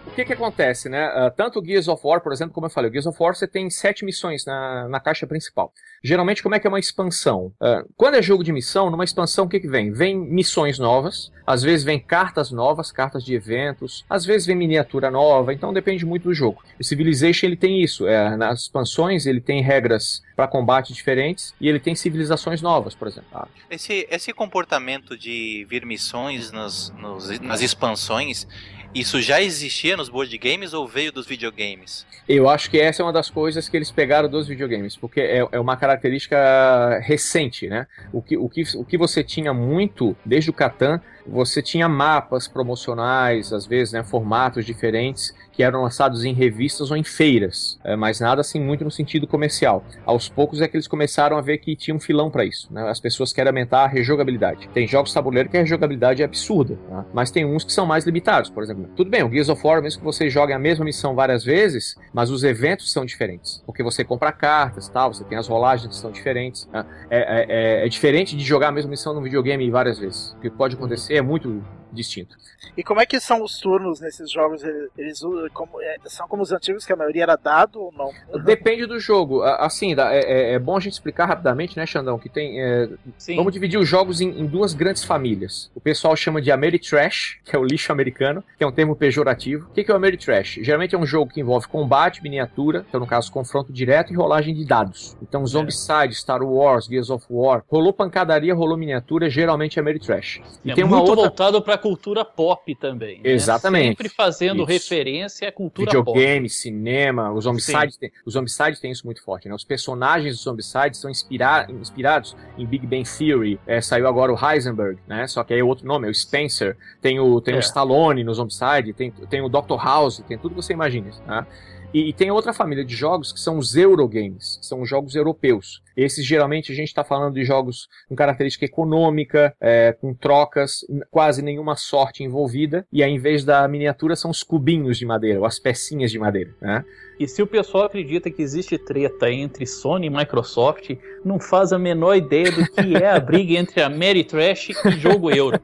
o 0.07 0.11
que 0.15 0.25
que 0.25 0.33
acontece, 0.33 0.89
né? 0.89 1.09
Uh, 1.09 1.31
tanto 1.37 1.61
o 1.61 1.65
Gears 1.65 1.89
of 1.89 2.01
War, 2.05 2.21
por 2.21 2.33
exemplo, 2.33 2.55
como 2.55 2.67
eu 2.67 2.71
falei, 2.71 2.91
o 2.91 2.93
Gears 2.93 3.07
of 3.07 3.17
War 3.21 3.35
você 3.35 3.47
tem 3.47 3.69
sete 3.71 4.05
missões 4.05 4.45
na, 4.45 4.89
na 4.89 5.01
caixa 5.01 5.27
principal. 5.27 5.73
Geralmente, 6.03 6.43
como 6.43 6.55
é 6.55 6.61
que 6.61 6.67
é 6.67 6.71
uma 6.71 6.79
expansão? 6.79 7.53
Uh, 7.61 7.89
quando 7.97 8.15
é 8.15 8.23
jogo 8.23 8.45
de 8.45 8.53
missão, 8.53 8.91
numa 8.91 9.05
expansão, 9.05 9.47
o 9.47 9.49
que 9.49 9.59
que 9.59 9.69
vem? 9.69 9.91
Vem 9.91 10.17
missões 10.17 10.79
novas, 10.79 11.33
às 11.47 11.63
vezes 11.63 11.85
vem 11.85 11.99
cartas 11.99 12.51
novas, 12.51 12.93
cartas 12.93 13.25
de 13.25 13.35
eventos, 13.35 14.05
às 14.09 14.25
vezes 14.25 14.47
vem 14.47 14.57
miniatura 14.57 15.11
nova, 15.11 15.53
então 15.53 15.73
depende 15.73 16.05
muito 16.05 16.25
do 16.25 16.35
jogo. 16.35 16.63
O 16.79 16.85
Civilization, 16.85 17.47
ele 17.47 17.57
tem 17.57 17.83
isso. 17.83 18.07
É, 18.07 18.37
nas 18.37 18.63
expansões, 18.63 19.27
ele 19.27 19.41
tem 19.41 19.63
regras 19.63 20.23
para 20.37 20.49
combate 20.49 20.93
diferentes 20.93 21.55
e 21.61 21.69
ele 21.69 21.81
tem 21.81 21.95
civilizações 21.95 22.63
novas, 22.63 22.95
por 22.95 23.09
exemplo. 23.09 23.29
Ah. 23.33 23.49
Esse, 23.71 24.07
esse 24.11 24.33
comportamento 24.33 25.17
de 25.17 25.67
vir 25.69 25.85
missões 25.85 26.53
nas, 26.53 26.91
nos, 26.99 27.41
nas 27.41 27.61
expansões 27.61 28.47
isso 28.95 29.21
já 29.21 29.43
existia 29.43 29.97
nos 29.97 30.09
board 30.09 30.37
games 30.39 30.73
ou 30.73 30.87
veio 30.87 31.11
dos 31.11 31.27
videogames? 31.27 32.07
Eu 32.29 32.49
acho 32.49 32.71
que 32.71 32.79
essa 32.79 33.03
é 33.03 33.05
uma 33.05 33.13
das 33.13 33.29
coisas 33.29 33.69
que 33.69 33.77
eles 33.77 33.91
pegaram 33.91 34.29
dos 34.29 34.47
videogames, 34.47 34.97
porque 34.97 35.21
é, 35.21 35.47
é 35.51 35.61
uma 35.61 35.77
característica 35.77 36.99
recente, 37.03 37.67
né? 37.67 37.87
O 38.13 38.23
que, 38.23 38.37
o, 38.37 38.49
que, 38.49 38.63
o 38.77 38.85
que 38.85 38.97
você 38.97 39.23
tinha 39.23 39.53
muito 39.53 40.17
desde 40.25 40.51
o 40.51 40.53
Catan, 40.53 41.01
você 41.27 41.61
tinha 41.61 41.89
mapas 41.89 42.47
promocionais, 42.47 43.53
às 43.53 43.67
vezes, 43.67 43.93
né, 43.93 44.05
formatos 44.05 44.65
diferentes, 44.65 45.35
que 45.55 45.63
eram 45.63 45.83
lançados 45.83 46.25
em 46.25 46.33
revistas 46.33 46.91
ou 46.91 46.97
em 46.97 47.05
feiras, 47.05 47.79
é, 47.85 47.97
mas 47.97 48.21
nada 48.21 48.41
assim 48.41 48.61
muito 48.61 48.85
no 48.85 48.91
sentido 48.91 49.27
comercial. 49.27 49.85
Aos 50.05 50.29
poucos 50.29 50.61
é 50.61 50.69
que 50.69 50.77
eles 50.77 50.89
começaram 50.89 51.37
a 51.37 51.41
ver 51.41 51.59
que 51.59 51.77
tinha 51.77 51.95
um 51.95 52.01
filão 52.01 52.31
para 52.31 52.45
isso. 52.45 52.73
Né? 52.73 52.89
As 52.89 53.01
pessoas 53.01 53.33
querem 53.33 53.49
aumentar 53.49 53.85
a 53.85 53.87
rejogabilidade. 53.87 54.69
Tem 54.75 54.87
jogos 54.87 55.13
tabuleiro 55.13 55.49
que 55.49 55.57
a 55.57 55.61
rejogabilidade 55.61 56.23
é 56.23 56.25
absurda, 56.25 56.79
né? 56.89 57.05
mas 57.13 57.31
tem 57.31 57.45
uns 57.45 57.65
que 57.65 57.73
são 57.73 57.87
mais 57.87 58.05
limitados. 58.05 58.51
Por 58.51 58.63
exemplo, 58.63 58.89
tudo 58.97 59.11
bem, 59.11 59.23
o 59.23 59.31
Gears 59.31 59.49
of 59.49 59.65
War, 59.65 59.83
mesmo 59.83 60.01
que 60.01 60.05
você 60.05 60.29
jogue 60.29 60.53
a 60.53 60.59
mesma 60.59 60.85
missão 60.85 61.15
várias 61.15 61.45
vezes, 61.45 61.97
mas 62.13 62.31
os 62.31 62.43
eventos 62.43 62.93
são 62.93 63.05
diferentes, 63.05 63.63
porque 63.65 63.83
você 63.83 64.05
compra 64.05 64.33
cartas, 64.33 64.89
tal, 64.89 65.13
você 65.13 65.25
tem 65.25 65.39
as 65.39 65.47
rolagens 65.47 65.89
que 65.89 65.97
são 65.97 66.11
diferentes. 66.11 66.69
Né? 66.73 66.85
É, 67.11 67.19
é, 67.19 67.47
é, 67.49 67.87
é 67.87 67.89
diferente 67.89 68.37
de 68.37 68.45
jogar 68.45 68.69
a 68.69 68.73
mesma 68.73 68.91
missão 68.91 69.15
no 69.15 69.23
videogame 69.23 69.71
várias 69.71 69.99
vezes. 69.99 70.33
O 70.39 70.41
que 70.41 70.51
pode 70.51 70.75
acontecer 70.75 71.15
é 71.15 71.23
muito 71.23 71.63
distinto. 71.95 72.37
E 72.77 72.83
como 72.83 73.01
é 73.01 73.07
que 73.07 73.21
são 73.21 73.43
os 73.43 73.59
turnos 73.59 74.01
nesses 74.01 74.31
jogos? 74.31 74.63
Eles 74.97 75.21
como, 75.53 75.81
é, 75.81 75.97
são 76.07 76.27
como 76.27 76.43
os 76.43 76.53
antigos, 76.53 76.85
que 76.85 76.93
a 76.93 76.97
maioria 76.97 77.23
era 77.23 77.37
dado 77.37 77.81
ou 77.81 77.93
não? 77.93 78.11
Depende 78.43 78.87
do 78.87 78.99
jogo. 78.99 79.43
Assim, 79.43 79.95
é, 79.95 80.19
é, 80.19 80.53
é 80.55 80.59
bom 80.59 80.77
a 80.77 80.81
gente 80.81 80.95
explicar 80.95 81.27
rapidamente, 81.27 81.77
né, 81.77 81.87
Xandão, 81.87 82.19
que 82.19 82.29
tem. 82.29 82.61
É, 82.61 82.89
vamos 83.37 83.53
dividir 83.53 83.79
os 83.79 83.89
jogos 83.89 84.21
em, 84.21 84.29
em, 84.41 84.47
duas 84.47 84.75
grandes 84.75 85.05
famílias. 85.05 85.71
O 85.75 85.81
pessoal 85.81 86.17
chama 86.17 86.41
de 86.41 86.51
Ameritrash, 86.51 87.41
que 87.45 87.55
é 87.55 87.59
o 87.59 87.65
lixo 87.65 87.93
americano, 87.93 88.43
que 88.57 88.65
é 88.65 88.67
um 88.67 88.73
termo 88.73 88.97
pejorativo. 88.97 89.69
O 89.71 89.73
que 89.73 89.91
é 89.91 89.95
o 89.95 89.97
Ameritrash? 89.97 90.61
Geralmente 90.63 90.95
é 90.95 90.99
um 90.99 91.07
jogo 91.07 91.33
que 91.33 91.41
envolve 91.41 91.69
combate, 91.69 92.23
miniatura, 92.23 92.85
então 92.89 93.01
no 93.01 93.07
caso 93.07 93.31
confronto 93.31 93.73
direto 93.73 94.13
e 94.13 94.17
rolagem 94.17 94.55
de 94.55 94.65
dados. 94.65 95.17
Então 95.23 95.47
Zombicide, 95.47 96.15
Star 96.15 96.43
Wars, 96.43 96.87
Gears 96.87 97.11
of 97.11 97.25
War, 97.31 97.63
rolou 97.69 97.93
pancadaria, 97.93 98.55
rolou 98.55 98.77
miniatura, 98.77 99.29
geralmente 99.29 99.79
é 99.79 99.83
Ameritrash. 99.83 100.41
E 100.65 100.71
é 100.71 100.75
tem 100.75 100.85
uma 100.85 100.99
muito 100.99 101.11
outra... 101.11 101.25
voltado 101.27 101.63
para 101.63 101.79
cultura 101.85 102.25
pop 102.25 102.75
também. 102.75 103.21
Né? 103.21 103.31
Exatamente. 103.31 103.89
Sempre 103.89 104.09
fazendo 104.09 104.63
isso. 104.63 104.73
referência 104.73 105.49
à 105.49 105.53
cultura 105.53 105.91
Videogame, 105.91 106.49
pop. 106.49 106.49
cinema, 106.49 107.31
os 107.31 107.45
Zombicide 107.45 107.99
tem, 107.99 108.11
os 108.25 108.81
tem 108.81 108.91
isso 108.91 109.05
muito 109.05 109.23
forte, 109.23 109.51
né? 109.51 109.55
Os 109.55 109.65
personagens 109.65 110.35
dos 110.35 110.45
Zombicide 110.45 110.97
são 110.97 111.11
inspira 111.11 111.67
inspirados 111.69 112.35
em 112.57 112.65
Big 112.65 112.87
Bang 112.87 113.05
Theory. 113.05 113.61
É, 113.67 113.83
saiu 113.83 114.09
agora 114.09 114.33
o 114.33 114.39
Heisenberg, 114.51 114.99
né? 115.07 115.27
Só 115.27 115.45
que 115.45 115.53
aí 115.53 115.61
é 115.61 115.65
outro 115.65 115.87
nome, 115.87 116.07
é 116.07 116.11
o 116.11 116.15
Spencer. 116.15 116.75
Tem 117.03 117.21
o, 117.21 117.39
tem 117.43 117.55
é. 117.55 117.59
o 117.59 117.61
Stallone 117.61 118.25
no 118.25 118.33
Zombicide, 118.33 118.95
tem, 118.95 119.11
tem 119.11 119.43
o 119.43 119.49
Dr. 119.51 119.77
House, 119.77 120.23
tem 120.27 120.39
tudo 120.39 120.55
que 120.55 120.63
você 120.63 120.73
imagina, 120.73 121.11
né? 121.27 121.47
E, 121.95 122.09
e, 122.09 122.13
tem 122.13 122.29
outra 122.29 122.53
família 122.53 122.85
de 122.85 122.97
jogos 122.97 123.33
que 123.33 123.39
são 123.39 123.57
os 123.57 123.77
Eurogames, 123.77 124.57
que 124.57 124.67
são 124.67 124.83
os 124.83 124.89
jogos 124.89 125.15
europeus. 125.15 125.81
Esses 125.97 126.27
geralmente 126.27 126.73
a 126.73 126.75
gente 126.75 126.89
está 126.89 127.05
falando 127.05 127.35
de 127.35 127.45
jogos 127.45 127.89
com 128.09 128.17
característica 128.17 128.65
econômica, 128.65 129.55
é, 129.61 129.93
com 129.93 130.13
trocas, 130.13 130.85
quase 131.09 131.41
nenhuma 131.41 131.77
sorte 131.77 132.25
envolvida, 132.25 132.85
e 132.93 133.01
aí, 133.01 133.13
em 133.13 133.19
vez 133.19 133.45
da 133.45 133.67
miniatura 133.69 134.17
são 134.17 134.33
os 134.33 134.43
cubinhos 134.43 134.99
de 134.99 135.07
madeira, 135.07 135.39
ou 135.39 135.47
as 135.47 135.61
pecinhas 135.61 136.11
de 136.11 136.19
madeira. 136.19 136.53
Né? 136.61 136.85
E 137.19 137.29
se 137.29 137.43
o 137.43 137.47
pessoal 137.47 137.85
acredita 137.85 138.31
que 138.31 138.43
existe 138.43 138.77
treta 138.77 139.31
entre 139.31 139.67
Sony 139.67 140.07
e 140.07 140.11
Microsoft, 140.11 140.97
não 141.25 141.39
faz 141.39 141.73
a 141.73 141.79
menor 141.79 142.17
ideia 142.17 142.51
do 142.51 142.67
que 142.67 142.97
é 142.97 143.11
a 143.11 143.21
briga 143.21 143.55
entre 143.59 143.81
a 143.81 143.89
Mary 143.89 144.25
Trash 144.25 144.71
e 144.71 144.91
jogo 144.99 145.31
euro. 145.31 145.61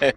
é, 0.00 0.14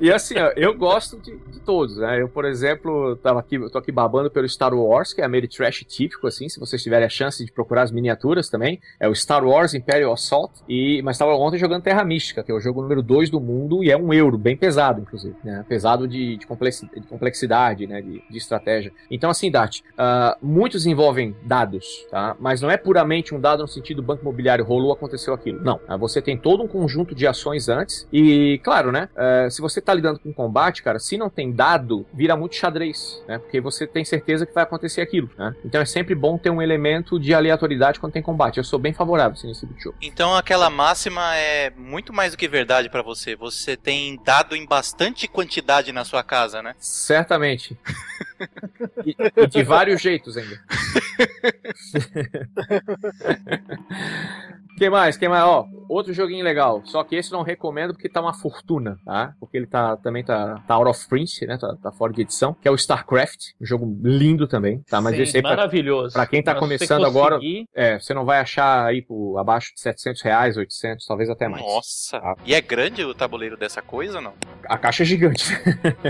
e 0.00 0.12
assim, 0.12 0.34
eu 0.56 0.74
gosto 0.76 1.18
de, 1.18 1.36
de, 1.36 1.60
todos, 1.60 1.96
né? 1.96 2.20
Eu, 2.20 2.28
por 2.28 2.44
exemplo, 2.44 3.16
tava 3.16 3.40
aqui, 3.40 3.58
tô 3.70 3.78
aqui 3.78 3.92
babando 3.92 4.30
pelo 4.30 4.48
Star 4.48 4.74
Wars, 4.74 5.12
que 5.12 5.20
é 5.20 5.24
a 5.24 5.28
Mary 5.28 5.48
Trash 5.48 5.84
típico, 5.86 6.26
assim, 6.26 6.48
se 6.48 6.58
vocês 6.58 6.82
tiverem 6.82 7.06
a 7.06 7.08
chance 7.10 7.44
de 7.44 7.52
procurar 7.52 7.82
as 7.82 7.92
miniaturas 7.92 8.48
também. 8.48 8.80
É 8.98 9.08
o 9.08 9.14
Star 9.14 9.44
Wars 9.44 9.72
Imperial 9.72 10.12
Assault, 10.12 10.52
e, 10.68 11.00
mas 11.02 11.16
estava 11.16 11.32
ontem 11.34 11.58
jogando 11.58 11.82
Terra 11.82 12.04
Mística, 12.04 12.42
que 12.42 12.50
é 12.50 12.54
o 12.54 12.60
jogo 12.60 12.82
número 12.82 13.02
2 13.02 13.30
do 13.30 13.40
mundo, 13.40 13.84
e 13.84 13.90
é 13.90 13.96
um 13.96 14.12
euro, 14.12 14.36
bem 14.36 14.56
pesado, 14.56 15.00
inclusive, 15.00 15.36
né? 15.44 15.64
Pesado 15.68 16.06
de, 16.08 16.36
de 16.36 16.46
complexidade, 16.46 17.86
né? 17.86 18.02
De, 18.02 18.22
de 18.28 18.38
estratégia 18.38 18.63
estratégia. 18.64 18.92
Então, 19.10 19.30
assim, 19.30 19.50
Dart, 19.50 19.80
uh, 19.80 20.36
muitos 20.42 20.86
envolvem 20.86 21.36
dados, 21.42 22.06
tá? 22.10 22.34
Mas 22.40 22.60
não 22.60 22.70
é 22.70 22.76
puramente 22.76 23.34
um 23.34 23.40
dado 23.40 23.62
no 23.62 23.68
sentido 23.68 24.02
banco 24.02 24.22
imobiliário 24.22 24.64
rolou, 24.64 24.92
aconteceu 24.92 25.34
aquilo. 25.34 25.62
Não. 25.62 25.76
Uh, 25.88 25.98
você 25.98 26.22
tem 26.22 26.36
todo 26.36 26.62
um 26.62 26.68
conjunto 26.68 27.14
de 27.14 27.26
ações 27.26 27.68
antes 27.68 28.08
e, 28.12 28.60
claro, 28.64 28.90
né? 28.90 29.08
Uh, 29.14 29.50
se 29.50 29.60
você 29.60 29.80
tá 29.80 29.92
lidando 29.92 30.18
com 30.18 30.32
combate, 30.32 30.82
cara, 30.82 30.98
se 30.98 31.18
não 31.18 31.28
tem 31.28 31.52
dado, 31.52 32.06
vira 32.12 32.34
muito 32.36 32.56
xadrez, 32.56 33.22
né? 33.28 33.38
Porque 33.38 33.60
você 33.60 33.86
tem 33.86 34.04
certeza 34.04 34.46
que 34.46 34.54
vai 34.54 34.64
acontecer 34.64 35.02
aquilo, 35.02 35.30
né? 35.36 35.54
Então 35.64 35.80
é 35.80 35.84
sempre 35.84 36.14
bom 36.14 36.38
ter 36.38 36.50
um 36.50 36.62
elemento 36.62 37.20
de 37.20 37.34
aleatoriedade 37.34 38.00
quando 38.00 38.12
tem 38.12 38.22
combate. 38.22 38.58
Eu 38.58 38.64
sou 38.64 38.78
bem 38.78 38.92
favorável 38.92 39.32
assim, 39.32 39.48
nesse 39.48 39.60
tipo 39.60 39.74
de 39.74 39.82
jogo. 39.82 39.96
Então 40.00 40.34
aquela 40.34 40.70
máxima 40.70 41.36
é 41.36 41.70
muito 41.76 42.12
mais 42.12 42.32
do 42.32 42.38
que 42.38 42.48
verdade 42.48 42.88
para 42.88 43.02
você. 43.02 43.36
Você 43.36 43.76
tem 43.76 44.18
dado 44.24 44.56
em 44.56 44.66
bastante 44.66 45.28
quantidade 45.28 45.92
na 45.92 46.04
sua 46.04 46.22
casa, 46.22 46.62
né? 46.62 46.74
Certamente. 46.78 47.76
e, 49.04 49.14
e 49.36 49.46
de 49.46 49.62
vários 49.62 50.00
jeitos 50.00 50.36
ainda. 50.36 50.60
Quem 54.76 54.90
mais? 54.90 55.16
Quem 55.16 55.28
mais? 55.28 55.44
Ó, 55.44 55.66
outro 55.88 56.12
joguinho 56.12 56.44
legal. 56.44 56.82
Só 56.84 57.04
que 57.04 57.14
esse 57.14 57.32
não 57.32 57.42
recomendo 57.42 57.92
porque 57.92 58.08
tá 58.08 58.20
uma 58.20 58.34
fortuna, 58.34 58.98
tá? 59.04 59.34
Porque 59.38 59.56
ele 59.56 59.66
tá 59.66 59.96
também 59.96 60.24
tá, 60.24 60.62
tá 60.66 60.74
out 60.74 60.88
of 60.90 61.08
print, 61.08 61.46
né? 61.46 61.56
Tá, 61.56 61.76
tá 61.80 61.92
fora 61.92 62.12
de 62.12 62.22
edição. 62.22 62.54
Que 62.54 62.68
é 62.68 62.70
o 62.70 62.74
StarCraft. 62.74 63.52
Um 63.60 63.66
jogo 63.66 63.98
lindo 64.02 64.48
também, 64.48 64.80
tá? 64.88 65.00
Mas 65.00 65.16
Sim, 65.16 65.22
esse 65.22 65.36
aí 65.36 65.42
maravilhoso. 65.42 66.12
Pra, 66.12 66.22
pra 66.22 66.30
quem 66.30 66.42
tá 66.42 66.52
Mas 66.52 66.60
começando 66.60 67.00
você 67.02 67.06
agora, 67.06 67.38
é, 67.74 67.98
você 67.98 68.12
não 68.12 68.24
vai 68.24 68.40
achar 68.40 68.84
aí 68.84 69.02
por 69.02 69.38
abaixo 69.38 69.72
de 69.74 69.80
700 69.80 70.22
reais, 70.22 70.56
800, 70.56 71.06
talvez 71.06 71.30
até 71.30 71.48
mais. 71.48 71.62
Nossa. 71.62 72.18
Ah. 72.18 72.34
E 72.44 72.54
é 72.54 72.60
grande 72.60 73.04
o 73.04 73.14
tabuleiro 73.14 73.56
dessa 73.56 73.80
coisa, 73.80 74.20
não? 74.20 74.32
A 74.64 74.76
caixa 74.76 75.02
é 75.02 75.06
gigante. 75.06 75.46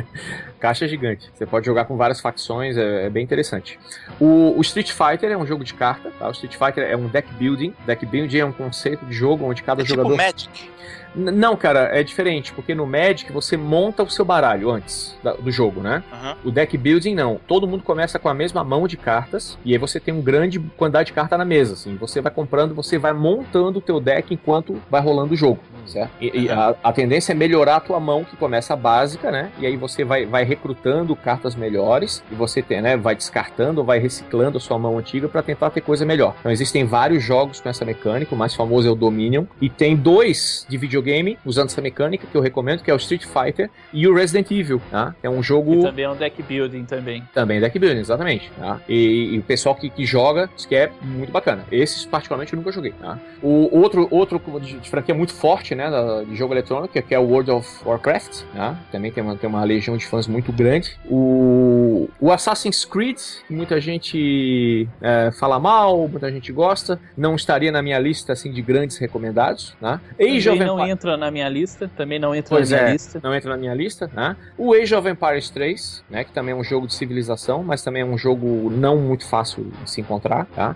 caixa 0.58 0.86
é 0.86 0.88
gigante. 0.88 1.30
Você 1.34 1.44
pode 1.44 1.66
jogar 1.66 1.84
com 1.84 1.96
várias 1.96 2.20
facções, 2.20 2.76
é, 2.76 3.06
é 3.06 3.10
bem 3.10 3.22
interessante. 3.22 3.78
O, 4.18 4.56
o 4.56 4.60
Street 4.62 4.90
Fighter 4.90 5.30
é 5.30 5.36
um 5.36 5.46
jogo 5.46 5.64
de 5.64 5.74
carta, 5.74 6.10
tá? 6.18 6.28
O 6.28 6.32
Street 6.32 6.56
Fighter 6.56 6.84
é 6.90 6.96
um 6.96 7.08
deck 7.08 7.32
building. 7.34 7.74
Deck 7.84 8.06
building 8.06 8.38
é 8.38 8.44
um 8.44 8.53
conceito 8.54 9.04
de 9.06 9.12
jogo 9.14 9.44
onde 9.44 9.62
cada 9.62 9.82
É 9.82 9.84
jogador. 9.84 10.12
tipo 10.12 10.22
Magic. 10.22 10.70
N- 11.14 11.30
Não, 11.30 11.56
cara, 11.56 11.90
é 11.92 12.02
diferente, 12.02 12.52
porque 12.52 12.74
no 12.74 12.86
Magic 12.86 13.30
você 13.32 13.56
monta 13.56 14.02
o 14.02 14.10
seu 14.10 14.24
baralho 14.24 14.70
antes 14.70 15.16
da- 15.22 15.32
do 15.34 15.50
jogo, 15.50 15.80
né? 15.80 16.02
Aham. 16.12 16.36
O 16.44 16.50
deck 16.50 16.76
building 16.76 17.14
não. 17.14 17.40
Todo 17.46 17.66
mundo 17.66 17.82
começa 17.82 18.18
com 18.18 18.28
a 18.28 18.34
mesma 18.34 18.62
mão 18.64 18.86
de 18.88 18.96
cartas 18.96 19.58
e 19.64 19.72
aí 19.72 19.78
você 19.78 20.00
tem 20.00 20.12
uma 20.12 20.22
grande 20.22 20.58
quantidade 20.76 21.06
de 21.08 21.12
carta 21.12 21.36
na 21.38 21.44
mesa, 21.44 21.74
assim. 21.74 21.96
Você 21.96 22.20
vai 22.20 22.32
comprando, 22.32 22.74
você 22.74 22.98
vai 22.98 23.12
montando 23.12 23.78
o 23.78 23.82
teu 23.82 24.00
deck 24.00 24.32
enquanto 24.34 24.80
vai 24.90 25.00
rolando 25.00 25.34
o 25.34 25.36
jogo, 25.36 25.60
certo? 25.86 26.10
E, 26.20 26.44
e 26.44 26.50
a, 26.50 26.74
a 26.82 26.92
tendência 26.92 27.32
é 27.32 27.34
melhorar 27.34 27.76
a 27.76 27.80
tua 27.80 28.00
mão, 28.00 28.24
que 28.24 28.36
começa 28.36 28.74
básica, 28.74 29.30
né? 29.30 29.50
E 29.58 29.66
aí 29.66 29.76
você 29.76 30.04
vai, 30.04 30.26
vai 30.26 30.44
recrutando 30.44 31.14
cartas 31.14 31.54
melhores 31.54 32.22
e 32.30 32.34
você 32.34 32.60
tem, 32.62 32.80
né? 32.82 32.96
Vai 32.96 33.14
descartando 33.14 33.80
ou 33.80 33.86
vai 33.86 33.98
reciclando 33.98 34.58
a 34.58 34.60
sua 34.60 34.78
mão 34.78 34.98
antiga 34.98 35.28
para 35.28 35.42
tentar 35.42 35.70
ter 35.70 35.80
coisa 35.80 36.04
melhor. 36.04 36.34
Então 36.40 36.50
existem 36.50 36.84
vários 36.84 37.22
jogos 37.22 37.60
com 37.60 37.68
essa 37.68 37.84
mecânica. 37.84 38.34
O 38.34 38.38
mais 38.38 38.54
famoso 38.54 38.88
é 38.88 38.90
o 38.90 38.94
Dominion 38.94 39.44
e 39.60 39.68
tem 39.68 39.94
dois 39.96 40.66
de 40.68 40.76
videogame 40.76 41.03
usando 41.44 41.68
essa 41.68 41.80
mecânica 41.80 42.26
que 42.26 42.34
eu 42.36 42.40
recomendo, 42.40 42.82
que 42.82 42.90
é 42.90 42.94
o 42.94 42.96
Street 42.96 43.24
Fighter 43.24 43.70
e 43.92 44.06
o 44.06 44.14
Resident 44.14 44.50
Evil, 44.50 44.80
tá? 44.90 45.14
É 45.22 45.28
um 45.30 45.42
jogo 45.42 45.74
E 45.74 45.82
também 45.82 46.04
é 46.04 46.10
um 46.10 46.16
deck 46.16 46.42
building 46.42 46.84
também. 46.84 47.22
também 47.32 47.60
deck 47.60 47.78
building, 47.78 48.00
exatamente. 48.00 48.50
Tá? 48.58 48.80
E, 48.88 49.34
e 49.34 49.38
o 49.38 49.42
pessoal 49.42 49.74
que, 49.74 49.88
que 49.90 50.04
joga 50.04 50.48
diz 50.54 50.66
que 50.66 50.74
é 50.74 50.90
muito 51.02 51.32
bacana. 51.32 51.64
Esses, 51.70 52.04
particularmente, 52.04 52.52
eu 52.52 52.56
nunca 52.58 52.70
joguei. 52.72 52.92
Tá? 52.92 53.18
O 53.42 53.68
outro, 53.78 54.06
outro 54.10 54.40
de, 54.60 54.78
de 54.78 54.90
franquia 54.90 55.14
muito 55.14 55.32
forte, 55.32 55.74
né, 55.74 55.90
de 56.28 56.36
jogo 56.36 56.54
eletrônico, 56.54 56.92
que 57.02 57.14
é 57.14 57.18
o 57.18 57.22
World 57.24 57.50
of 57.50 57.68
Warcraft. 57.84 58.42
Tá? 58.54 58.78
Também 58.90 59.10
tem 59.10 59.22
uma, 59.22 59.36
tem 59.36 59.48
uma 59.48 59.64
legião 59.64 59.96
de 59.96 60.06
fãs 60.06 60.26
muito 60.26 60.52
grande. 60.52 60.96
O, 61.08 62.08
o 62.20 62.30
Assassin's 62.30 62.84
Creed, 62.84 63.18
que 63.46 63.52
muita 63.54 63.80
gente 63.80 64.88
é, 65.00 65.30
fala 65.32 65.58
mal, 65.58 66.08
muita 66.08 66.30
gente 66.30 66.52
gosta. 66.52 66.98
Não 67.16 67.34
estaria 67.34 67.70
na 67.72 67.82
minha 67.82 67.98
lista 67.98 68.32
assim 68.32 68.50
de 68.52 68.62
grandes 68.62 68.96
recomendados. 68.98 69.74
Tá? 69.80 70.00
Age 70.20 70.48
of 70.48 70.58
não 70.58 70.74
Empires- 70.78 70.92
entra 70.94 71.16
na 71.16 71.30
minha 71.30 71.48
lista. 71.48 71.90
Também 71.96 72.18
não 72.18 72.34
entra 72.34 72.56
Pois 72.56 72.70
na 72.70 72.76
minha 72.78 72.88
é. 72.88 72.92
lista. 72.92 73.20
não 73.22 73.34
entra 73.34 73.50
na 73.50 73.56
minha 73.56 73.74
lista, 73.74 74.10
né? 74.12 74.36
O 74.56 74.72
Age 74.72 74.94
of 74.94 75.08
Empires 75.08 75.50
3, 75.50 76.04
né, 76.08 76.24
que 76.24 76.32
também 76.32 76.52
é 76.52 76.56
um 76.56 76.64
jogo 76.64 76.86
de 76.86 76.94
civilização, 76.94 77.62
mas 77.62 77.82
também 77.82 78.02
é 78.02 78.04
um 78.04 78.16
jogo 78.18 78.70
não 78.70 78.96
muito 78.96 79.26
fácil 79.26 79.70
de 79.82 79.90
se 79.90 80.00
encontrar, 80.00 80.46
tá? 80.54 80.74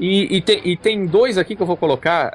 E, 0.00 0.36
e 0.36 0.40
tem, 0.40 0.60
e 0.64 0.76
tem 0.76 1.06
dois 1.06 1.36
aqui 1.38 1.56
que 1.56 1.62
eu 1.62 1.66
vou 1.66 1.76
colocar. 1.76 2.32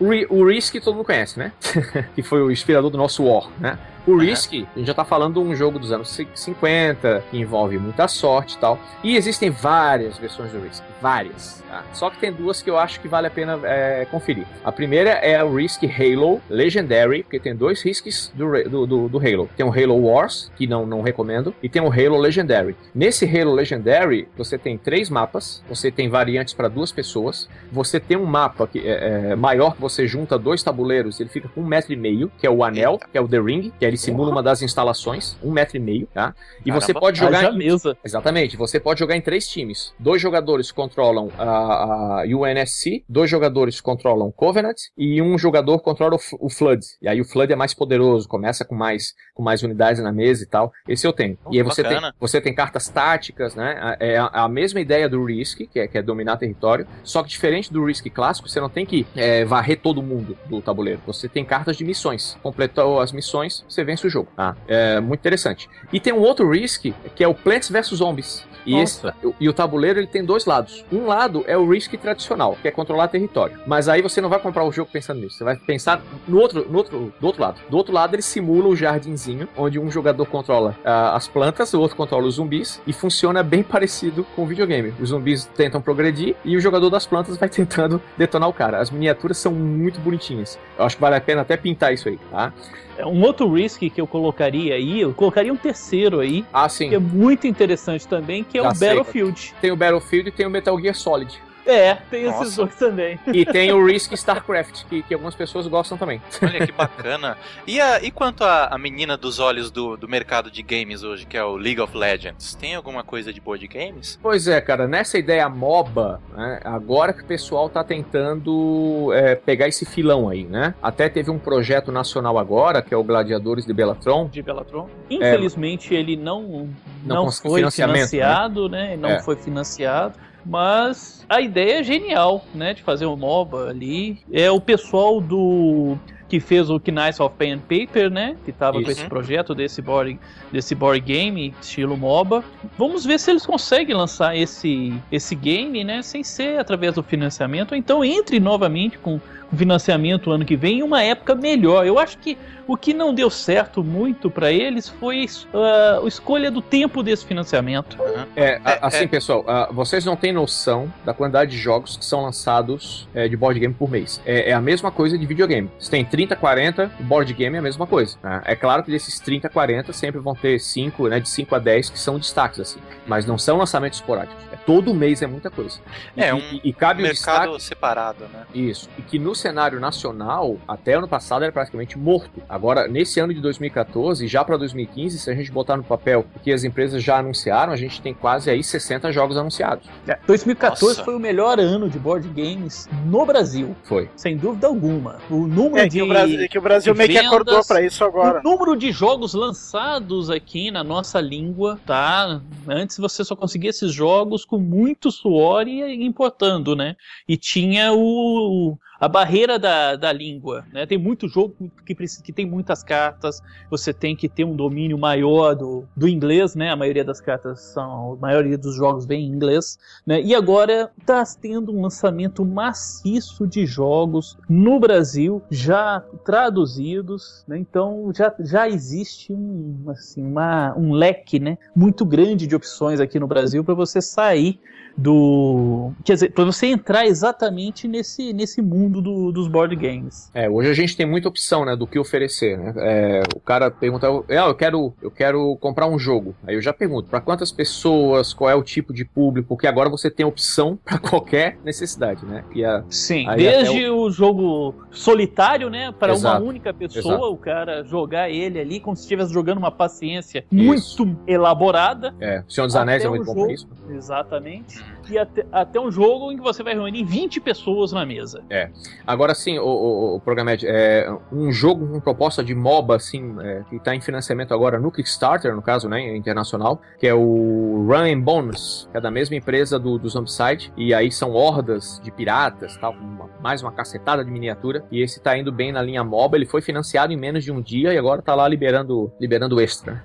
Ri- 0.00 0.26
o 0.28 0.44
Risk 0.46 0.74
todo 0.82 0.94
mundo 0.94 1.06
conhece, 1.06 1.38
né? 1.38 1.52
que 2.14 2.22
foi 2.22 2.42
o 2.42 2.50
inspirador 2.50 2.90
do 2.90 2.98
nosso 2.98 3.24
War, 3.24 3.48
né? 3.58 3.78
O 4.06 4.16
Risk, 4.16 4.52
a 4.52 4.78
gente 4.78 4.86
já 4.86 4.94
tá 4.94 5.04
falando 5.04 5.34
de 5.34 5.40
um 5.40 5.54
jogo 5.56 5.80
dos 5.80 5.90
anos 5.90 6.16
50, 6.32 7.24
que 7.28 7.38
envolve 7.38 7.76
muita 7.76 8.06
sorte 8.06 8.54
e 8.54 8.58
tal. 8.58 8.78
E 9.02 9.16
existem 9.16 9.50
várias 9.50 10.16
versões 10.16 10.52
do 10.52 10.60
Risk, 10.60 10.80
várias. 11.02 11.60
tá? 11.68 11.84
Só 11.92 12.08
que 12.08 12.18
tem 12.18 12.32
duas 12.32 12.62
que 12.62 12.70
eu 12.70 12.78
acho 12.78 13.00
que 13.00 13.08
vale 13.08 13.26
a 13.26 13.30
pena 13.30 13.58
é, 13.64 14.06
conferir. 14.08 14.46
A 14.64 14.70
primeira 14.70 15.10
é 15.10 15.42
o 15.42 15.52
Risk 15.52 15.82
Halo 15.84 16.40
Legendary, 16.48 17.24
porque 17.24 17.40
tem 17.40 17.56
dois 17.56 17.82
risks 17.82 18.32
do, 18.32 18.62
do, 18.70 18.86
do, 18.86 19.08
do 19.08 19.18
Halo. 19.18 19.50
Tem 19.56 19.66
o 19.66 19.70
Halo 19.70 19.96
Wars, 19.96 20.52
que 20.56 20.68
não, 20.68 20.86
não 20.86 21.02
recomendo, 21.02 21.52
e 21.60 21.68
tem 21.68 21.82
o 21.82 21.90
Halo 21.90 22.16
Legendary. 22.16 22.76
Nesse 22.94 23.24
Halo 23.24 23.52
Legendary, 23.54 24.28
você 24.36 24.56
tem 24.56 24.78
três 24.78 25.10
mapas, 25.10 25.64
você 25.68 25.90
tem 25.90 26.08
variantes 26.08 26.54
para 26.54 26.68
duas 26.68 26.92
pessoas, 26.92 27.48
você 27.72 27.98
tem 27.98 28.16
um 28.16 28.24
mapa 28.24 28.68
que 28.68 28.86
é, 28.86 29.30
é 29.32 29.36
maior 29.36 29.74
que 29.74 29.80
você 29.80 30.06
junta 30.06 30.38
dois 30.38 30.62
tabuleiros, 30.62 31.18
ele 31.18 31.28
fica 31.28 31.48
com 31.48 31.60
um 31.60 31.66
metro 31.66 31.92
e 31.92 31.96
meio, 31.96 32.30
que 32.38 32.46
é 32.46 32.50
o 32.50 32.62
anel, 32.62 33.00
que 33.10 33.18
é 33.18 33.20
o 33.20 33.26
The 33.26 33.40
Ring, 33.40 33.72
que 33.76 33.84
ele 33.96 33.98
simula 33.98 34.30
uma 34.30 34.42
das 34.42 34.62
instalações, 34.62 35.36
um 35.42 35.50
metro 35.50 35.76
e 35.76 35.80
meio, 35.80 36.06
tá? 36.12 36.34
E 36.64 36.70
você 36.70 36.92
Caramba. 36.92 37.00
pode 37.00 37.18
jogar 37.18 37.44
em 37.44 37.56
mesa. 37.56 37.96
Exatamente, 38.04 38.56
você 38.56 38.78
pode 38.78 39.00
jogar 39.00 39.16
em 39.16 39.20
três 39.20 39.48
times. 39.48 39.92
Dois 39.98 40.20
jogadores 40.20 40.70
controlam 40.70 41.30
a, 41.38 42.20
a 42.20 42.24
UNSC, 42.26 43.04
dois 43.08 43.30
jogadores 43.30 43.80
controlam 43.80 44.30
Covenant 44.30 44.76
e 44.96 45.20
um 45.22 45.38
jogador 45.38 45.80
controla 45.80 46.16
o, 46.16 46.46
o 46.46 46.50
Flood. 46.50 46.84
E 47.00 47.08
aí 47.08 47.20
o 47.20 47.24
Flood 47.24 47.52
é 47.52 47.56
mais 47.56 47.72
poderoso, 47.72 48.28
começa 48.28 48.64
com 48.64 48.74
mais, 48.74 49.14
com 49.34 49.42
mais 49.42 49.62
unidades 49.62 50.02
na 50.02 50.12
mesa 50.12 50.42
e 50.42 50.46
tal. 50.46 50.72
Esse 50.86 51.06
eu 51.06 51.12
tenho. 51.12 51.38
Oh, 51.44 51.54
e 51.54 51.58
aí 51.58 51.62
você 51.62 51.82
tem, 51.82 51.98
você 52.20 52.40
tem 52.40 52.54
cartas 52.54 52.88
táticas, 52.88 53.54
né? 53.54 53.96
É 53.98 54.18
a, 54.18 54.26
a 54.26 54.48
mesma 54.48 54.80
ideia 54.80 55.08
do 55.08 55.24
Risk, 55.24 55.60
que 55.72 55.80
é, 55.80 55.88
que 55.88 55.96
é 55.96 56.02
dominar 56.02 56.36
território, 56.36 56.86
só 57.02 57.22
que 57.22 57.30
diferente 57.30 57.72
do 57.72 57.84
Risk 57.84 58.06
clássico, 58.10 58.48
você 58.48 58.60
não 58.60 58.68
tem 58.68 58.84
que 58.84 59.06
é, 59.16 59.44
varrer 59.44 59.80
todo 59.80 60.02
mundo 60.02 60.36
do 60.46 60.60
tabuleiro. 60.60 61.00
Você 61.06 61.28
tem 61.28 61.44
cartas 61.44 61.76
de 61.76 61.84
missões. 61.84 62.36
Completou 62.42 63.00
as 63.00 63.12
missões, 63.12 63.64
você 63.68 63.84
vence 63.86 64.06
o 64.06 64.10
jogo. 64.10 64.28
Tá? 64.36 64.54
É 64.68 65.00
muito 65.00 65.20
interessante. 65.20 65.68
E 65.92 65.98
tem 66.00 66.12
um 66.12 66.20
outro 66.20 66.50
Risk, 66.50 66.86
que 67.14 67.24
é 67.24 67.28
o 67.28 67.34
Plants 67.34 67.70
vs 67.70 67.86
Zombies. 67.88 68.44
E, 68.66 68.76
esse- 68.76 69.00
e 69.38 69.48
o 69.48 69.52
tabuleiro 69.52 70.00
ele 70.00 70.08
tem 70.08 70.24
dois 70.24 70.44
lados. 70.44 70.84
Um 70.90 71.06
lado 71.06 71.44
é 71.46 71.56
o 71.56 71.68
Risk 71.70 71.92
tradicional, 71.94 72.56
que 72.60 72.66
é 72.66 72.70
controlar 72.72 73.06
território. 73.06 73.60
Mas 73.64 73.88
aí 73.88 74.02
você 74.02 74.20
não 74.20 74.28
vai 74.28 74.40
comprar 74.40 74.64
o 74.64 74.72
jogo 74.72 74.90
pensando 74.92 75.20
nisso. 75.20 75.38
Você 75.38 75.44
vai 75.44 75.54
pensar 75.56 76.02
no 76.26 76.40
outro, 76.40 76.66
no 76.68 76.76
outro, 76.78 77.14
do 77.20 77.26
outro 77.28 77.40
lado. 77.42 77.60
Do 77.70 77.76
outro 77.76 77.94
lado 77.94 78.14
ele 78.16 78.22
simula 78.22 78.66
o 78.66 78.74
jardinzinho, 78.74 79.48
onde 79.56 79.78
um 79.78 79.88
jogador 79.88 80.26
controla 80.26 80.74
ah, 80.84 81.14
as 81.14 81.28
plantas, 81.28 81.72
o 81.74 81.80
outro 81.80 81.96
controla 81.96 82.26
os 82.26 82.34
zumbis 82.34 82.82
e 82.88 82.92
funciona 82.92 83.40
bem 83.40 83.62
parecido 83.64 84.26
com 84.34 84.42
o 84.42 84.46
videogame. 84.46 84.92
Os 85.00 85.10
zumbis 85.10 85.44
tentam 85.44 85.80
progredir 85.80 86.34
e 86.44 86.56
o 86.56 86.60
jogador 86.60 86.90
das 86.90 87.06
plantas 87.06 87.36
vai 87.36 87.48
tentando 87.50 88.02
detonar 88.18 88.48
o 88.48 88.52
cara. 88.52 88.78
As 88.80 88.90
miniaturas 88.90 89.38
são 89.38 89.52
muito 89.52 90.00
bonitinhas. 90.00 90.58
Eu 90.76 90.84
acho 90.86 90.96
que 90.96 91.00
vale 91.02 91.14
a 91.14 91.20
pena 91.20 91.42
até 91.42 91.56
pintar 91.56 91.94
isso 91.94 92.08
aí, 92.08 92.18
tá? 92.32 92.52
É 92.98 93.04
Um 93.06 93.22
outro 93.22 93.52
risk 93.52 93.80
que 93.80 94.00
eu 94.00 94.06
colocaria 94.06 94.74
aí, 94.74 95.00
eu 95.00 95.12
colocaria 95.12 95.52
um 95.52 95.56
terceiro 95.56 96.20
aí, 96.20 96.44
Ah, 96.52 96.68
sim. 96.68 96.88
que 96.88 96.94
é 96.94 96.98
muito 96.98 97.46
interessante 97.46 98.06
também, 98.08 98.42
que 98.42 98.58
é 98.58 98.62
Já 98.62 98.70
o 98.70 98.74
sei, 98.74 98.88
Battlefield. 98.88 99.54
Tem 99.60 99.70
o 99.70 99.76
Battlefield 99.76 100.28
e 100.28 100.32
tem 100.32 100.46
o 100.46 100.50
Metal 100.50 100.80
Gear 100.80 100.94
Solid. 100.94 101.42
É, 101.66 101.94
tem 102.10 102.24
esses 102.24 102.38
Nossa. 102.38 102.56
dois 102.62 102.74
também. 102.76 103.18
E 103.26 103.44
tem 103.44 103.72
o 103.72 103.84
Risk 103.84 104.12
StarCraft, 104.12 104.84
que, 104.84 105.02
que 105.02 105.12
algumas 105.14 105.34
pessoas 105.34 105.66
gostam 105.66 105.98
também. 105.98 106.22
Olha 106.40 106.64
que 106.64 106.72
bacana. 106.72 107.36
E, 107.66 107.80
a, 107.80 108.00
e 108.02 108.10
quanto 108.10 108.44
à 108.44 108.66
a, 108.66 108.78
menina 108.78 109.16
dos 109.16 109.38
olhos 109.40 109.70
do, 109.70 109.96
do 109.96 110.08
mercado 110.08 110.50
de 110.50 110.62
games 110.62 111.02
hoje, 111.02 111.26
que 111.26 111.36
é 111.36 111.44
o 111.44 111.56
League 111.56 111.80
of 111.80 111.96
Legends? 111.96 112.54
Tem 112.54 112.74
alguma 112.74 113.02
coisa 113.02 113.32
de 113.32 113.40
board 113.40 113.66
games? 113.66 114.18
Pois 114.22 114.46
é, 114.46 114.60
cara, 114.60 114.86
nessa 114.86 115.18
ideia 115.18 115.48
MOBA, 115.48 116.20
né, 116.36 116.60
agora 116.64 117.12
que 117.12 117.22
o 117.22 117.26
pessoal 117.26 117.68
tá 117.68 117.82
tentando 117.82 119.10
é, 119.12 119.34
pegar 119.34 119.66
esse 119.68 119.84
filão 119.84 120.28
aí, 120.28 120.44
né? 120.44 120.74
Até 120.82 121.08
teve 121.08 121.30
um 121.30 121.38
projeto 121.38 121.90
nacional 121.90 122.38
agora, 122.38 122.80
que 122.82 122.94
é 122.94 122.96
o 122.96 123.02
Gladiadores 123.02 123.66
de 123.66 123.72
Belatron. 123.72 124.28
de 124.28 124.42
Belatron. 124.42 124.88
Infelizmente 125.10 125.94
ele 125.94 126.16
não, 126.16 126.68
É. 126.72 127.06
Não 127.06 127.24
não, 127.24 127.32
foi 127.32 127.60
financiamento, 127.60 128.08
financiado, 128.10 128.68
né? 128.68 128.96
Não 128.96 129.10
É. 129.10 129.20
foi 129.20 129.36
financiado. 129.36 130.14
Mas 130.48 131.24
a 131.28 131.40
ideia 131.40 131.80
é 131.80 131.82
genial, 131.82 132.44
né? 132.54 132.72
De 132.72 132.82
fazer 132.82 133.06
um 133.06 133.16
MOBA 133.16 133.68
ali. 133.68 134.18
É 134.32 134.50
o 134.50 134.60
pessoal 134.60 135.20
do 135.20 135.98
que 136.28 136.40
fez 136.40 136.68
o 136.70 136.80
Knights 136.80 137.20
of 137.20 137.34
Pen 137.36 137.54
and 137.54 137.58
Paper, 137.60 138.10
né? 138.10 138.36
Que 138.44 138.52
tava 138.52 138.82
com 138.82 138.90
esse 138.90 139.04
projeto 139.06 139.54
desse 139.54 139.80
board, 139.80 140.18
desse 140.52 140.74
board 140.74 141.00
game 141.00 141.54
estilo 141.60 141.96
MOBA. 141.96 142.44
Vamos 142.76 143.04
ver 143.04 143.18
se 143.18 143.30
eles 143.30 143.46
conseguem 143.46 143.94
lançar 143.94 144.36
esse, 144.36 144.92
esse 145.10 145.34
game, 145.34 145.84
né? 145.84 146.02
Sem 146.02 146.24
ser 146.24 146.58
através 146.58 146.94
do 146.94 147.02
financiamento. 147.02 147.74
Então 147.74 148.04
entre 148.04 148.40
novamente 148.40 148.98
com, 148.98 149.20
financiamento 149.54 150.30
ano 150.30 150.44
que 150.44 150.56
vem 150.56 150.78
em 150.78 150.82
uma 150.82 151.02
época 151.02 151.34
melhor. 151.34 151.86
Eu 151.86 151.98
acho 151.98 152.18
que 152.18 152.36
o 152.66 152.76
que 152.76 152.92
não 152.92 153.14
deu 153.14 153.30
certo 153.30 153.82
muito 153.82 154.30
para 154.30 154.50
eles 154.52 154.88
foi 154.88 155.26
uh, 155.52 156.04
a 156.04 156.08
escolha 156.08 156.50
do 156.50 156.60
tempo 156.60 157.02
desse 157.02 157.24
financiamento. 157.24 157.96
É, 158.34 158.60
é 158.64 158.78
assim, 158.82 159.04
é. 159.04 159.06
pessoal, 159.06 159.40
uh, 159.40 159.72
vocês 159.72 160.04
não 160.04 160.16
têm 160.16 160.32
noção 160.32 160.92
da 161.04 161.14
quantidade 161.14 161.50
de 161.52 161.58
jogos 161.58 161.96
que 161.96 162.04
são 162.04 162.22
lançados 162.22 163.08
uh, 163.14 163.28
de 163.28 163.36
board 163.36 163.58
game 163.58 163.74
por 163.74 163.90
mês. 163.90 164.20
É, 164.26 164.50
é, 164.50 164.52
a 164.52 164.60
mesma 164.60 164.90
coisa 164.90 165.16
de 165.16 165.26
videogame. 165.26 165.70
Você 165.78 165.90
tem 165.90 166.04
30, 166.04 166.34
40, 166.36 166.90
board 167.00 167.32
game 167.32 167.56
é 167.56 167.58
a 167.58 167.62
mesma 167.62 167.86
coisa. 167.86 168.16
Né? 168.22 168.42
É 168.44 168.56
claro 168.56 168.82
que 168.82 168.90
desses 168.90 169.20
30, 169.20 169.48
40 169.48 169.92
sempre 169.92 170.20
vão 170.20 170.34
ter 170.34 170.58
5, 170.58 171.08
né, 171.08 171.20
de 171.20 171.28
5 171.28 171.54
a 171.54 171.58
10 171.58 171.90
que 171.90 171.98
são 171.98 172.18
destaques, 172.18 172.60
assim. 172.60 172.80
Mas 173.06 173.26
não 173.26 173.38
são 173.38 173.58
lançamentos 173.58 173.98
esporádicos. 173.98 174.42
É, 174.52 174.56
todo 174.56 174.92
mês 174.92 175.22
é 175.22 175.26
muita 175.26 175.50
coisa. 175.50 175.78
É, 176.16 176.34
um 176.34 176.38
e, 176.38 176.60
e 176.64 176.72
cabe 176.72 177.02
mercado 177.02 177.52
destaque... 177.52 177.62
separado, 177.62 178.24
né? 178.32 178.44
Isso. 178.54 178.88
E 178.98 179.02
que 179.02 179.18
no 179.18 179.34
cenário 179.34 179.78
nacional, 179.78 180.58
até 180.66 180.94
ano 180.94 181.06
passado, 181.06 181.42
era 181.42 181.52
praticamente 181.52 181.98
morto. 181.98 182.42
Agora, 182.56 182.88
nesse 182.88 183.20
ano 183.20 183.34
de 183.34 183.40
2014, 183.42 184.26
já 184.26 184.42
para 184.42 184.56
2015, 184.56 185.18
se 185.18 185.30
a 185.30 185.34
gente 185.34 185.52
botar 185.52 185.76
no 185.76 185.84
papel 185.84 186.24
o 186.34 186.40
que 186.40 186.50
as 186.50 186.64
empresas 186.64 187.02
já 187.02 187.18
anunciaram, 187.18 187.70
a 187.70 187.76
gente 187.76 188.00
tem 188.00 188.14
quase 188.14 188.48
aí 188.48 188.64
60 188.64 189.12
jogos 189.12 189.36
anunciados. 189.36 189.86
É, 190.08 190.18
2014 190.26 190.86
Nossa. 190.86 191.04
foi 191.04 191.14
o 191.14 191.18
melhor 191.18 191.60
ano 191.60 191.86
de 191.90 191.98
board 191.98 192.26
games 192.28 192.88
no 193.04 193.26
Brasil. 193.26 193.76
Foi. 193.84 194.08
Sem 194.16 194.38
dúvida 194.38 194.66
alguma. 194.68 195.18
O 195.28 195.46
número 195.46 195.84
é, 195.84 195.86
de. 195.86 195.98
Que 195.98 196.02
o 196.02 196.08
Brasil, 196.08 196.48
que 196.48 196.58
o 196.58 196.62
Brasil 196.62 196.94
meio 196.94 197.08
vendas, 197.08 197.20
que 197.20 197.26
acordou 197.26 197.62
para 197.62 197.82
isso 197.82 198.02
agora. 198.02 198.40
O 198.40 198.42
número 198.42 198.74
de 198.74 198.90
jogos 198.90 199.34
lançados 199.34 200.30
aqui 200.30 200.70
na 200.70 200.82
nossa 200.82 201.20
língua, 201.20 201.78
tá? 201.84 202.40
Antes 202.66 202.96
você 202.96 203.22
só 203.22 203.36
conseguia 203.36 203.68
esses 203.68 203.92
jogos 203.92 204.46
com 204.46 204.58
muito 204.58 205.10
suor 205.10 205.68
e 205.68 206.06
importando, 206.06 206.74
né? 206.74 206.96
E 207.28 207.36
tinha 207.36 207.92
o, 207.92 208.78
a 208.98 209.08
barreira 209.08 209.58
da, 209.58 209.96
da 209.96 210.12
língua. 210.12 210.64
Né? 210.72 210.86
Tem 210.86 210.98
muito 210.98 211.28
jogo 211.28 211.54
que, 211.84 211.94
precisa, 211.94 212.22
que 212.22 212.32
tem 212.32 212.46
muitas 212.46 212.82
cartas, 212.82 213.42
você 213.70 213.92
tem 213.92 214.16
que 214.16 214.28
ter 214.28 214.44
um 214.44 214.56
domínio 214.56 214.98
maior 214.98 215.54
do, 215.54 215.84
do 215.94 216.08
inglês, 216.08 216.54
né? 216.54 216.70
A 216.70 216.76
maioria 216.76 217.04
das 217.04 217.20
cartas 217.20 217.60
são. 217.60 218.14
A 218.14 218.16
maioria 218.16 218.56
dos 218.56 218.74
jogos 218.74 219.06
vem 219.06 219.24
em 219.24 219.28
inglês. 219.28 219.78
Né? 220.06 220.20
E 220.22 220.34
agora 220.34 220.90
está 220.98 221.22
tendo 221.40 221.72
um 221.72 221.82
lançamento 221.82 222.44
maciço 222.44 223.46
de 223.46 223.66
jogos 223.66 224.38
no 224.48 224.80
Brasil, 224.80 225.42
já 225.50 226.02
traduzidos. 226.24 227.44
Né? 227.46 227.58
Então 227.58 228.10
já, 228.14 228.34
já 228.40 228.68
existe 228.68 229.32
um, 229.32 229.84
assim, 229.88 230.22
uma, 230.22 230.74
um 230.76 230.92
leque 230.92 231.38
né? 231.38 231.58
muito 231.74 232.04
grande 232.04 232.46
de 232.46 232.54
opções 232.54 233.00
aqui 233.00 233.18
no 233.18 233.26
Brasil 233.26 233.62
para 233.62 233.74
você 233.74 234.00
sair 234.00 234.58
do. 234.96 235.92
Quer 236.04 236.14
dizer, 236.14 236.32
para 236.32 236.44
você 236.44 236.66
entrar 236.66 237.06
exatamente 237.06 237.86
nesse, 237.86 238.32
nesse 238.32 238.62
mundo 238.62 239.02
do, 239.02 239.30
dos 239.30 239.46
board 239.46 239.76
games. 239.76 240.30
É, 240.32 240.48
hoje 240.48 240.70
a 240.70 240.74
gente 240.74 240.96
tem 240.96 241.04
muita 241.04 241.28
opção, 241.28 241.64
né, 241.64 241.76
do 241.76 241.86
que 241.86 241.98
oferecer, 241.98 242.56
né? 242.56 242.72
É, 242.78 243.22
o 243.34 243.40
cara 243.40 243.70
pergunta, 243.70 244.06
é, 244.28 244.38
eu 244.38 244.54
quero, 244.54 244.94
eu 245.02 245.10
quero 245.10 245.56
comprar 245.56 245.86
um 245.86 245.98
jogo. 245.98 246.34
Aí 246.46 246.54
eu 246.54 246.62
já 246.62 246.72
pergunto, 246.72 247.08
para 247.08 247.20
quantas 247.20 247.52
pessoas, 247.52 248.32
qual 248.32 248.48
é 248.48 248.54
o 248.54 248.62
tipo 248.62 248.94
de 248.94 249.04
público, 249.04 249.48
porque 249.48 249.66
agora 249.66 249.90
você 249.90 250.10
tem 250.10 250.24
opção 250.24 250.78
para 250.84 250.98
qualquer 250.98 251.58
necessidade, 251.64 252.24
né? 252.24 252.44
E 252.54 252.64
a, 252.64 252.82
Sim, 252.88 253.26
desde 253.36 253.88
o... 253.88 254.02
o... 254.02 254.10
jogo 254.10 254.74
solitário, 254.90 255.68
né, 255.68 255.92
para 255.92 256.14
uma 256.16 256.38
única 256.38 256.72
pessoa, 256.72 257.16
Exato. 257.16 257.32
o 257.32 257.36
cara 257.36 257.84
jogar 257.84 258.30
ele 258.30 258.58
ali 258.58 258.80
como 258.80 258.96
se 258.96 259.02
estivesse 259.02 259.32
jogando 259.32 259.58
uma 259.58 259.70
paciência 259.70 260.44
Isso. 260.50 261.04
muito 261.04 261.18
elaborada. 261.26 262.14
É, 262.20 262.42
o 262.46 262.50
Senhor 262.50 262.66
dos 262.66 262.76
Anéis 262.76 263.04
é 263.04 263.08
muito 263.08 263.24
bom 263.24 263.34
por 263.34 263.50
isso. 263.50 263.68
Exatamente 263.90 264.85
e 265.08 265.18
até, 265.18 265.46
até, 265.52 265.80
um 265.80 265.90
jogo 265.90 266.32
em 266.32 266.36
que 266.36 266.42
você 266.42 266.62
vai 266.62 266.74
reunir 266.74 267.04
20 267.04 267.40
pessoas 267.40 267.92
na 267.92 268.04
mesa. 268.04 268.42
É. 268.50 268.70
Agora 269.06 269.34
sim, 269.34 269.58
o, 269.58 269.64
o, 269.64 270.16
o 270.16 270.22
é 270.64 271.16
um 271.32 271.52
jogo 271.52 271.86
com 271.86 272.00
proposta 272.00 272.42
de 272.42 272.54
MOBA, 272.54 272.96
assim, 272.96 273.34
é, 273.40 273.62
que 273.68 273.76
está 273.76 273.94
em 273.94 274.00
financiamento 274.00 274.52
agora 274.52 274.78
no 274.78 274.90
Kickstarter, 274.90 275.54
no 275.54 275.62
caso, 275.62 275.88
né, 275.88 276.16
internacional, 276.16 276.80
que 276.98 277.06
é 277.06 277.14
o 277.14 277.86
Run 277.88 278.14
and 278.14 278.20
Bones, 278.20 278.88
que 278.90 278.96
é 278.96 279.00
da 279.00 279.10
mesma 279.10 279.36
empresa 279.36 279.78
do, 279.78 279.98
do 279.98 280.08
Zombicide, 280.08 280.72
e 280.76 280.92
aí 280.92 281.10
são 281.10 281.32
hordas 281.32 282.00
de 282.02 282.10
piratas, 282.10 282.76
tal, 282.76 282.92
uma, 282.92 283.30
mais 283.40 283.62
uma 283.62 283.72
cacetada 283.72 284.24
de 284.24 284.30
miniatura, 284.30 284.84
e 284.90 285.02
esse 285.02 285.18
está 285.18 285.36
indo 285.36 285.52
bem 285.52 285.72
na 285.72 285.82
linha 285.82 286.04
MOBA, 286.04 286.36
ele 286.36 286.46
foi 286.46 286.60
financiado 286.60 287.12
em 287.12 287.16
menos 287.16 287.44
de 287.44 287.52
um 287.52 287.60
dia 287.60 287.92
e 287.92 287.98
agora 287.98 288.20
está 288.20 288.34
lá 288.34 288.46
liberando, 288.48 289.12
liberando 289.20 289.60
extra. 289.60 290.04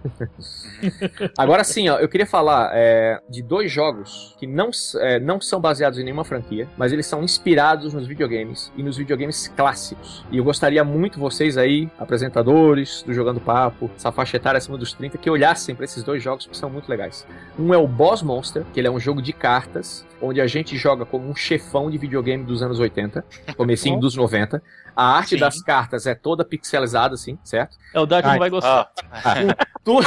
agora 1.37 1.63
sim, 1.63 1.89
ó, 1.89 1.97
eu 1.97 2.07
queria 2.07 2.27
falar 2.27 2.71
é, 2.73 3.19
de 3.29 3.41
dois 3.41 3.71
jogos 3.71 4.35
que 4.39 4.47
não 4.47 4.70
é, 4.95 5.19
não 5.19 5.39
são 5.39 5.59
baseados 5.59 5.99
em 5.99 6.03
nenhuma 6.03 6.23
franquia, 6.23 6.67
mas 6.77 6.91
eles 6.91 7.05
são 7.05 7.23
inspirados 7.23 7.93
nos 7.93 8.07
videogames 8.07 8.71
e 8.75 8.83
nos 8.83 8.97
videogames 8.97 9.47
clássicos. 9.49 10.25
E 10.31 10.37
eu 10.37 10.43
gostaria 10.43 10.83
muito 10.83 11.19
vocês 11.19 11.57
aí, 11.57 11.89
apresentadores 11.97 13.03
do 13.03 13.13
Jogando 13.13 13.39
Papo, 13.39 13.89
essa 13.95 14.11
faixa 14.11 14.37
etária 14.37 14.57
acima 14.57 14.77
dos 14.77 14.93
30, 14.93 15.17
que 15.17 15.29
olhassem 15.29 15.75
para 15.75 15.85
esses 15.85 16.03
dois 16.03 16.21
jogos 16.21 16.45
que 16.45 16.57
são 16.57 16.69
muito 16.69 16.89
legais. 16.89 17.25
Um 17.57 17.73
é 17.73 17.77
o 17.77 17.87
Boss 17.87 18.21
Monster, 18.21 18.63
que 18.73 18.79
ele 18.79 18.87
é 18.87 18.91
um 18.91 18.99
jogo 18.99 19.21
de 19.21 19.33
cartas, 19.33 20.05
onde 20.21 20.39
a 20.39 20.47
gente 20.47 20.77
joga 20.77 21.05
como 21.05 21.27
um 21.27 21.35
chefão 21.35 21.89
de 21.89 21.97
videogame 21.97 22.43
dos 22.43 22.61
anos 22.61 22.79
80, 22.79 23.25
comecinho 23.57 23.99
dos 23.99 24.15
90. 24.15 24.61
A 24.95 25.17
arte 25.17 25.31
Sim. 25.31 25.37
das 25.37 25.61
cartas 25.61 26.05
é 26.05 26.13
toda 26.13 26.43
pixelizada, 26.43 27.15
assim, 27.15 27.37
certo? 27.43 27.77
É, 27.93 27.99
o 27.99 28.05
Dart 28.05 28.25
não 28.25 28.37
vai 28.37 28.49
gostar. 28.49 28.91
Ah. 29.11 29.35
tu... 29.83 29.99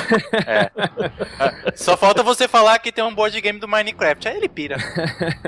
é. 0.47 0.71
Só 1.75 1.97
falta 1.97 2.23
você 2.23 2.49
falar 2.49 2.79
que 2.79 2.93
tem 2.93 3.05
um 3.05 3.15
board 3.15 3.39
game 3.41 3.59
do 3.59 3.69
Minecraft. 3.69 4.29
Aí 4.29 4.37
ele 4.37 4.49
pira. 4.49 4.77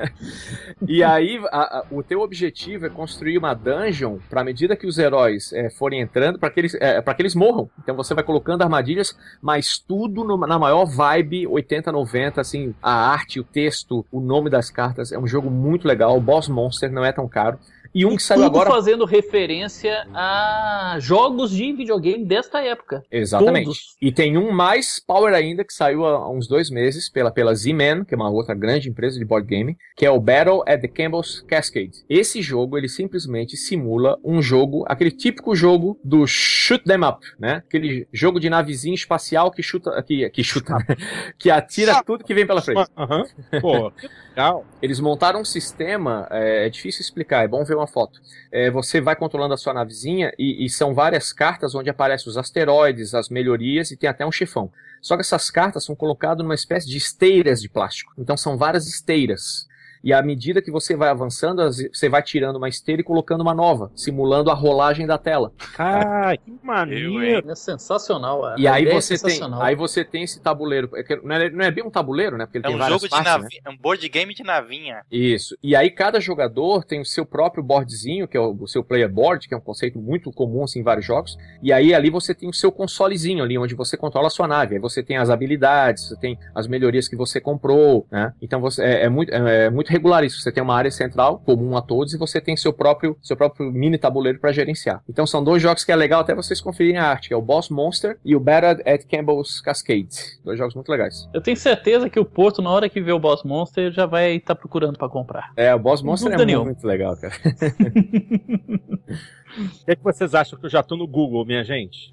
e 0.86 1.02
aí, 1.02 1.40
a, 1.50 1.78
a, 1.78 1.84
o 1.90 2.02
teu 2.02 2.20
objetivo 2.20 2.86
é 2.86 2.90
construir 2.90 3.38
uma 3.38 3.54
dungeon 3.54 4.18
para 4.28 4.44
medida 4.44 4.76
que 4.76 4.86
os 4.86 4.98
heróis 4.98 5.52
é, 5.52 5.70
forem 5.70 6.00
entrando, 6.00 6.38
para 6.38 6.50
que, 6.50 6.60
eles, 6.60 6.74
é, 6.74 7.00
que 7.00 7.22
eles 7.22 7.34
morram. 7.34 7.70
Então 7.82 7.94
você 7.94 8.14
vai 8.14 8.24
colocando 8.24 8.62
armadilhas, 8.62 9.16
mas 9.40 9.78
tudo 9.78 10.24
no, 10.24 10.36
na 10.36 10.58
maior 10.58 10.84
vibe 10.84 11.46
80, 11.46 11.90
90, 11.92 12.40
assim, 12.40 12.74
a 12.82 12.92
arte, 13.10 13.40
o 13.40 13.44
texto, 13.44 14.04
o 14.10 14.20
nome 14.20 14.50
das 14.50 14.70
cartas. 14.70 15.12
É 15.12 15.18
um 15.18 15.26
jogo 15.26 15.50
muito 15.50 15.88
legal. 15.88 16.16
O 16.16 16.20
Boss 16.20 16.48
Monster 16.48 16.90
não 16.90 17.04
é 17.04 17.12
tão 17.12 17.28
caro. 17.28 17.58
E 17.96 18.04
um 18.04 18.12
e 18.12 18.16
que 18.16 18.22
saiu 18.22 18.44
agora. 18.44 18.68
fazendo 18.68 19.06
referência 19.06 20.06
a 20.12 20.98
jogos 21.00 21.50
de 21.50 21.72
videogame 21.72 22.26
desta 22.26 22.62
época. 22.62 23.02
Exatamente. 23.10 23.64
Todos. 23.64 23.96
E 24.02 24.12
tem 24.12 24.36
um 24.36 24.52
mais 24.52 25.00
power 25.00 25.32
ainda 25.32 25.64
que 25.64 25.72
saiu 25.72 26.04
há 26.04 26.30
uns 26.30 26.46
dois 26.46 26.68
meses 26.68 27.08
pela, 27.08 27.30
pela 27.30 27.54
Z-Man, 27.54 28.04
que 28.04 28.12
é 28.12 28.16
uma 28.18 28.28
outra 28.28 28.54
grande 28.54 28.90
empresa 28.90 29.18
de 29.18 29.24
board 29.24 29.48
game, 29.48 29.78
que 29.96 30.04
é 30.04 30.10
o 30.10 30.20
Battle 30.20 30.62
at 30.66 30.82
the 30.82 30.88
Campbell's 30.88 31.40
Cascade. 31.48 32.04
Esse 32.06 32.42
jogo, 32.42 32.76
ele 32.76 32.86
simplesmente 32.86 33.56
simula 33.56 34.18
um 34.22 34.42
jogo, 34.42 34.84
aquele 34.86 35.10
típico 35.10 35.56
jogo 35.56 35.98
do 36.04 36.26
shoot 36.26 36.84
them 36.84 37.02
up, 37.02 37.26
né? 37.38 37.62
Aquele 37.66 38.06
jogo 38.12 38.38
de 38.38 38.50
navezinha 38.50 38.94
espacial 38.94 39.50
que 39.50 39.62
chuta, 39.62 40.02
que, 40.02 40.28
que 40.28 40.44
chuta, 40.44 40.76
que 41.38 41.50
atira 41.50 42.02
tudo 42.04 42.24
que 42.24 42.34
vem 42.34 42.46
pela 42.46 42.60
frente. 42.60 42.90
Aham. 42.94 43.24
Uhum. 43.54 43.60
Pô, 43.62 43.92
legal. 44.28 44.66
Eles 44.82 45.00
montaram 45.00 45.40
um 45.40 45.44
sistema, 45.46 46.28
é, 46.30 46.66
é 46.66 46.68
difícil 46.68 47.00
explicar, 47.00 47.42
é 47.42 47.48
bom 47.48 47.64
ver 47.64 47.74
uma 47.74 47.85
uma 47.86 47.92
foto. 47.92 48.20
É, 48.50 48.70
você 48.70 49.00
vai 49.00 49.16
controlando 49.16 49.54
a 49.54 49.56
sua 49.56 49.72
navezinha 49.72 50.32
e, 50.38 50.64
e, 50.64 50.68
são 50.68 50.92
várias 50.92 51.32
cartas 51.32 51.74
onde 51.74 51.88
aparecem 51.88 52.28
os 52.28 52.36
asteroides, 52.36 53.14
as 53.14 53.28
melhorias 53.28 53.90
e 53.90 53.96
tem 53.96 54.10
até 54.10 54.26
um 54.26 54.32
chefão. 54.32 54.70
Só 55.00 55.16
que 55.16 55.20
essas 55.20 55.50
cartas 55.50 55.84
são 55.84 55.94
colocadas 55.94 56.42
numa 56.42 56.54
espécie 56.54 56.88
de 56.88 56.96
esteiras 56.96 57.62
de 57.62 57.68
plástico. 57.68 58.12
Então 58.18 58.36
são 58.36 58.56
várias 58.56 58.86
esteiras. 58.88 59.65
E 60.06 60.12
à 60.12 60.22
medida 60.22 60.62
que 60.62 60.70
você 60.70 60.94
vai 60.94 61.08
avançando, 61.08 61.60
você 61.68 62.08
vai 62.08 62.22
tirando 62.22 62.54
uma 62.54 62.68
esteira 62.68 63.00
e 63.00 63.04
colocando 63.04 63.40
uma 63.40 63.52
nova, 63.52 63.90
simulando 63.92 64.52
a 64.52 64.54
rolagem 64.54 65.04
da 65.04 65.18
tela. 65.18 65.52
Ah, 65.76 66.32
que 66.36 66.54
maneiro! 66.62 67.50
É 67.50 67.54
sensacional. 67.56 68.56
E 68.56 68.68
aí 68.68 68.86
é 68.86 68.94
você, 68.94 69.14
é 69.14 69.18
tem, 69.18 69.40
aí 69.60 69.74
você 69.74 70.04
tem 70.04 70.22
esse 70.22 70.40
tabuleiro. 70.40 70.88
É 70.94 71.16
não 71.16 71.34
é, 71.34 71.50
não 71.50 71.64
é 71.64 71.72
bem 71.72 71.84
um 71.84 71.90
tabuleiro, 71.90 72.36
né? 72.36 72.46
Porque 72.46 72.58
ele 72.58 72.66
é 72.66 72.68
tem 72.68 72.76
um 72.76 72.88
jogo 72.88 73.08
de 73.08 73.20
navinha, 73.20 73.62
né? 73.64 73.72
um 73.72 73.76
board 73.76 74.08
game 74.08 74.32
de 74.32 74.44
navinha. 74.44 75.02
Isso. 75.10 75.58
E 75.60 75.74
aí 75.74 75.90
cada 75.90 76.20
jogador 76.20 76.84
tem 76.84 77.00
o 77.00 77.04
seu 77.04 77.26
próprio 77.26 77.64
boardzinho, 77.64 78.28
que 78.28 78.36
é 78.36 78.40
o, 78.40 78.56
o 78.60 78.68
seu 78.68 78.84
player 78.84 79.10
board, 79.10 79.48
que 79.48 79.54
é 79.54 79.56
um 79.56 79.60
conceito 79.60 79.98
muito 79.98 80.30
comum 80.30 80.62
assim, 80.62 80.78
em 80.78 80.84
vários 80.84 81.04
jogos. 81.04 81.36
E 81.60 81.72
aí 81.72 81.92
ali 81.92 82.10
você 82.10 82.32
tem 82.32 82.48
o 82.48 82.54
seu 82.54 82.70
consolezinho 82.70 83.42
ali, 83.42 83.58
onde 83.58 83.74
você 83.74 83.96
controla 83.96 84.28
a 84.28 84.30
sua 84.30 84.46
nave. 84.46 84.76
Aí 84.76 84.80
você 84.80 85.02
tem 85.02 85.16
as 85.16 85.30
habilidades, 85.30 86.10
você 86.10 86.16
tem 86.16 86.38
as 86.54 86.68
melhorias 86.68 87.08
que 87.08 87.16
você 87.16 87.40
comprou, 87.40 88.06
né? 88.08 88.32
Então 88.40 88.60
você, 88.60 88.84
é, 88.84 89.02
é 89.06 89.08
muito, 89.08 89.34
é, 89.34 89.68
muito 89.68 89.95
regular 89.96 90.24
isso. 90.24 90.40
Você 90.40 90.52
tem 90.52 90.62
uma 90.62 90.74
área 90.74 90.90
central 90.90 91.42
comum 91.44 91.76
a 91.76 91.82
todos 91.82 92.14
e 92.14 92.18
você 92.18 92.40
tem 92.40 92.56
seu 92.56 92.72
próprio, 92.72 93.16
seu 93.22 93.36
próprio 93.36 93.70
mini 93.72 93.98
tabuleiro 93.98 94.38
para 94.38 94.52
gerenciar. 94.52 95.02
Então 95.08 95.26
são 95.26 95.42
dois 95.42 95.62
jogos 95.62 95.84
que 95.84 95.92
é 95.92 95.96
legal 95.96 96.20
até 96.20 96.34
vocês 96.34 96.60
conferirem 96.60 96.98
a 96.98 97.04
arte, 97.04 97.28
que 97.28 97.34
é 97.34 97.36
o 97.36 97.42
Boss 97.42 97.68
Monster 97.68 98.18
e 98.24 98.36
o 98.36 98.40
Battle 98.40 98.82
at 98.86 99.04
Campbell's 99.10 99.60
Cascade. 99.60 100.08
Dois 100.44 100.58
jogos 100.58 100.74
muito 100.74 100.90
legais. 100.90 101.28
Eu 101.32 101.40
tenho 101.40 101.56
certeza 101.56 102.08
que 102.08 102.20
o 102.20 102.24
Porto, 102.24 102.62
na 102.62 102.70
hora 102.70 102.88
que 102.88 103.00
vê 103.00 103.12
o 103.12 103.18
Boss 103.18 103.42
Monster, 103.44 103.92
já 103.92 104.06
vai 104.06 104.36
estar 104.36 104.54
tá 104.54 104.60
procurando 104.60 104.98
para 104.98 105.08
comprar. 105.08 105.52
É, 105.56 105.74
o 105.74 105.78
Boss 105.78 106.02
Monster 106.02 106.32
é 106.32 106.36
muito, 106.36 106.64
muito 106.64 106.86
legal, 106.86 107.16
cara. 107.16 107.34
O 109.56 109.84
que, 109.84 109.92
é 109.92 109.96
que 109.96 110.02
vocês 110.02 110.34
acham 110.34 110.58
que 110.58 110.66
eu 110.66 110.70
já 110.70 110.82
tô 110.82 110.96
no 110.96 111.06
Google, 111.06 111.44
minha 111.44 111.64
gente? 111.64 112.12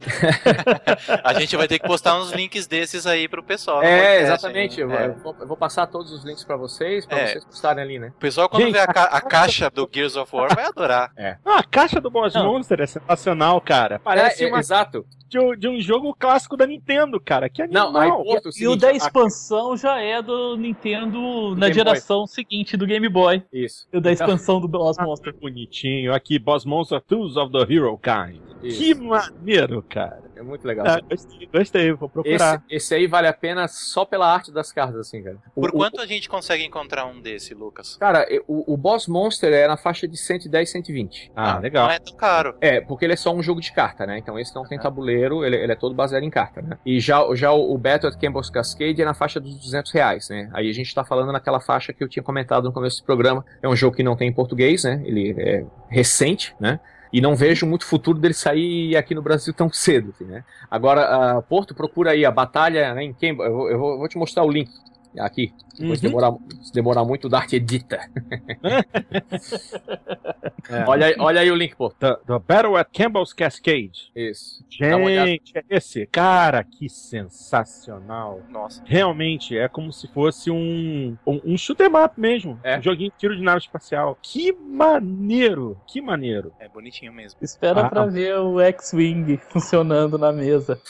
a 1.24 1.34
gente 1.34 1.56
vai 1.58 1.68
ter 1.68 1.78
que 1.78 1.86
postar 1.86 2.20
uns 2.20 2.32
links 2.32 2.68
desses 2.68 3.06
aí 3.06 3.28
pro 3.28 3.44
pessoal. 3.44 3.84
É, 3.84 4.22
exatamente. 4.22 4.80
Eu, 4.80 4.92
é. 4.92 5.10
vou, 5.10 5.36
eu, 5.40 5.48
vou, 5.48 5.58
passar 5.58 5.88
todos 5.88 6.12
os 6.12 6.24
links 6.24 6.44
pra 6.44 6.56
vocês, 6.56 7.06
pra 7.06 7.20
é. 7.20 7.28
vocês 7.28 7.46
postarem 7.46 7.84
ali, 7.84 8.00
né? 8.00 8.14
O 8.16 8.20
pessoal, 8.20 8.48
quando 8.48 8.64
gente, 8.64 8.74
vê 8.74 8.80
a, 8.80 8.88
ca 8.88 9.04
a, 9.04 9.20
caixa 9.22 9.70
do 9.70 9.90
Gears 9.92 10.16
of 10.16 10.34
War, 10.34 10.56
vai 10.56 10.66
adorar. 10.66 11.12
É. 11.18 11.38
Ah, 11.44 11.60
a 11.60 11.64
caixa 11.64 12.00
do 12.00 12.10
Boss 12.10 12.34
Não. 12.34 12.46
Monster 12.46 12.82
é 12.82 12.88
sensacional, 12.88 13.60
cara. 13.60 14.00
Parece 14.00 14.46
é, 14.46 14.48
uma... 14.48 14.60
Exato. 14.60 15.06
De, 15.28 15.58
de, 15.58 15.68
um 15.68 15.82
jogo 15.82 16.16
clássico 16.18 16.56
da 16.56 16.68
Nintendo, 16.68 17.20
cara. 17.20 17.50
Que 17.50 17.64
animal. 17.64 17.92
Não, 17.92 18.00
aí, 18.00 18.10
e, 18.10 18.52
seguinte, 18.52 18.64
e 18.64 18.68
o 18.68 18.76
da 18.76 18.92
expansão 18.92 19.74
a... 19.74 19.78
já 19.78 20.00
é 20.00 20.22
do 20.22 20.56
Nintendo 20.56 21.56
na 21.56 21.72
geração 21.72 22.20
Boy. 22.20 22.28
seguinte 22.28 22.78
do 22.78 22.86
Game 22.86 23.10
Boy. 23.10 23.44
Isso. 23.52 23.88
O 23.92 24.00
da 24.00 24.12
expansão 24.12 24.62
do 24.62 24.68
Boss 24.68 24.96
Monster. 25.00 25.34
Bonitinho. 25.34 26.14
Aqui, 26.14 26.38
Boss 26.38 26.66
Monster 26.66 27.02
Tools 27.34 27.38
of 27.38 27.52
the 27.52 27.74
Hero 27.74 27.98
Kind. 27.98 28.42
Isso. 28.64 28.80
Que 28.80 28.96
maneiro, 28.96 29.84
cara. 29.84 30.24
É 30.36 30.42
muito 30.42 30.66
legal. 30.66 30.86
Ah, 30.88 31.00
gostei, 31.02 31.50
gostei, 31.52 31.92
vou 31.92 32.10
procurar. 32.10 32.64
Esse, 32.70 32.76
esse, 32.76 32.96
aí 32.96 33.08
vale 33.08 33.28
a 33.28 33.34
pena 33.34 33.68
só 33.68 34.06
pela 34.06 34.32
arte 34.34 34.52
das 34.52 34.72
cartas, 34.72 34.96
assim, 35.02 35.22
cara. 35.22 35.38
Por 35.54 35.70
o, 35.70 35.74
quanto 35.74 35.98
o, 35.98 36.02
a 36.02 36.06
gente 36.06 36.30
consegue 36.30 36.64
encontrar 36.64 37.06
um 37.06 37.22
desse, 37.22 37.54
Lucas? 37.54 37.98
Cara, 37.98 38.26
o, 38.48 38.74
o 38.74 38.78
Boss 38.78 39.08
Monster 39.08 39.52
é 39.54 39.68
na 39.68 39.76
faixa 39.76 40.08
de 40.08 40.18
110, 40.18 40.70
120. 40.70 41.32
Ah, 41.36 41.56
ah, 41.56 41.60
legal. 41.60 41.88
Não 41.88 41.94
é 41.94 42.00
tão 42.00 42.16
caro. 42.16 42.56
É, 42.62 42.80
porque 42.80 43.06
ele 43.06 43.14
é 43.14 43.18
só 43.18 43.34
um 43.34 43.44
jogo 43.44 43.60
de 43.60 43.74
carta, 43.74 44.06
né? 44.06 44.18
Então 44.18 44.40
esse 44.40 44.56
não 44.56 44.66
tem 44.66 44.80
tabuleiro, 44.80 45.44
ele, 45.46 45.58
ele 45.58 45.72
é 45.72 45.76
todo 45.76 45.94
baseado 45.94 46.24
em 46.24 46.30
carta, 46.30 46.62
né? 46.62 46.78
E 46.86 47.02
já, 47.02 47.22
já 47.36 47.52
o, 47.52 47.74
o 47.74 47.78
Battle 47.78 48.10
at 48.10 48.20
Campbell's 48.20 48.50
Cascade 48.50 49.02
é 49.02 49.06
na 49.06 49.14
faixa 49.14 49.42
dos 49.42 49.56
200 49.58 49.92
reais, 49.92 50.30
né? 50.30 50.50
Aí 50.54 50.70
a 50.70 50.74
gente 50.74 50.94
tá 50.96 51.04
falando 51.04 51.34
naquela 51.34 51.60
faixa 51.60 51.92
que 51.92 52.02
eu 52.04 52.08
tinha 52.08 52.24
comentado 52.24 52.64
no 52.64 52.74
começo 52.74 53.02
do 53.02 53.06
programa. 53.06 53.46
É 53.62 53.68
um 53.68 53.76
jogo 53.76 53.96
que 53.96 54.04
não 54.04 54.16
tem 54.16 54.30
em 54.30 54.34
português, 54.34 54.86
né? 54.86 55.02
Ele 55.06 55.36
é 55.38 55.66
recente, 55.90 56.56
né? 56.60 56.80
E 57.14 57.22
não 57.22 57.36
vejo 57.36 57.68
muito 57.68 57.86
futuro 57.86 58.18
dele 58.18 58.34
sair 58.34 58.98
aqui 58.98 59.14
no 59.14 59.22
Brasil 59.22 59.54
tão 59.54 59.72
cedo, 59.72 60.12
assim, 60.16 60.26
né? 60.26 60.44
Agora, 60.70 61.38
uh, 61.38 61.42
Porto, 61.44 61.76
procura 61.76 62.12
aí 62.12 62.26
a 62.26 62.32
batalha 62.32 62.96
né, 62.96 63.04
em. 63.04 63.16
Eu, 63.22 63.70
eu 63.70 63.78
vou 63.78 64.08
te 64.08 64.18
mostrar 64.18 64.44
o 64.44 64.52
link 64.52 64.72
aqui. 65.20 65.54
Depois 65.78 66.02
uhum. 66.02 66.10
demorar, 66.10 66.34
se 66.62 66.72
demorar 66.72 67.04
muito, 67.04 67.26
o 67.26 67.30
Dart 67.30 67.52
edita. 67.54 68.00
é. 70.70 70.86
olha, 70.88 71.08
aí, 71.08 71.16
olha 71.18 71.42
aí 71.42 71.52
o 71.52 71.56
link, 71.56 71.76
pô. 71.76 71.90
The, 71.90 72.16
the, 72.28 72.40
Battle 72.48 72.78
at 72.78 72.88
Campbell's 72.94 73.34
Cascade. 73.34 74.12
Isso. 74.16 74.64
Gente, 74.70 75.52
esse 75.70 76.06
cara, 76.06 76.64
que 76.64 76.88
sensacional. 76.88 78.42
Nossa. 78.50 78.82
Realmente, 78.86 79.58
é 79.58 79.68
como 79.68 79.92
se 79.92 80.08
fosse 80.08 80.52
um, 80.52 81.18
um, 81.26 81.42
um 81.44 81.58
shoot 81.58 81.82
up 81.84 82.20
mesmo. 82.20 82.60
É. 82.64 82.78
Um 82.78 82.84
joguinho 82.84 83.12
de 83.12 83.18
tiro 83.18 83.36
de 83.36 83.42
nave 83.42 83.60
espacial. 83.60 84.18
Que 84.22 84.54
maneiro, 84.54 85.76
que 85.88 86.00
maneiro. 86.02 86.54
É 86.60 86.70
bonitinho 86.70 87.12
mesmo. 87.12 87.40
Espera 87.42 87.82
ah. 87.82 87.90
pra 87.90 88.06
ver 88.06 88.38
o 88.38 88.60
X-Wing 88.60 89.38
funcionando 89.50 90.20
na 90.20 90.32
mesa. 90.32 90.80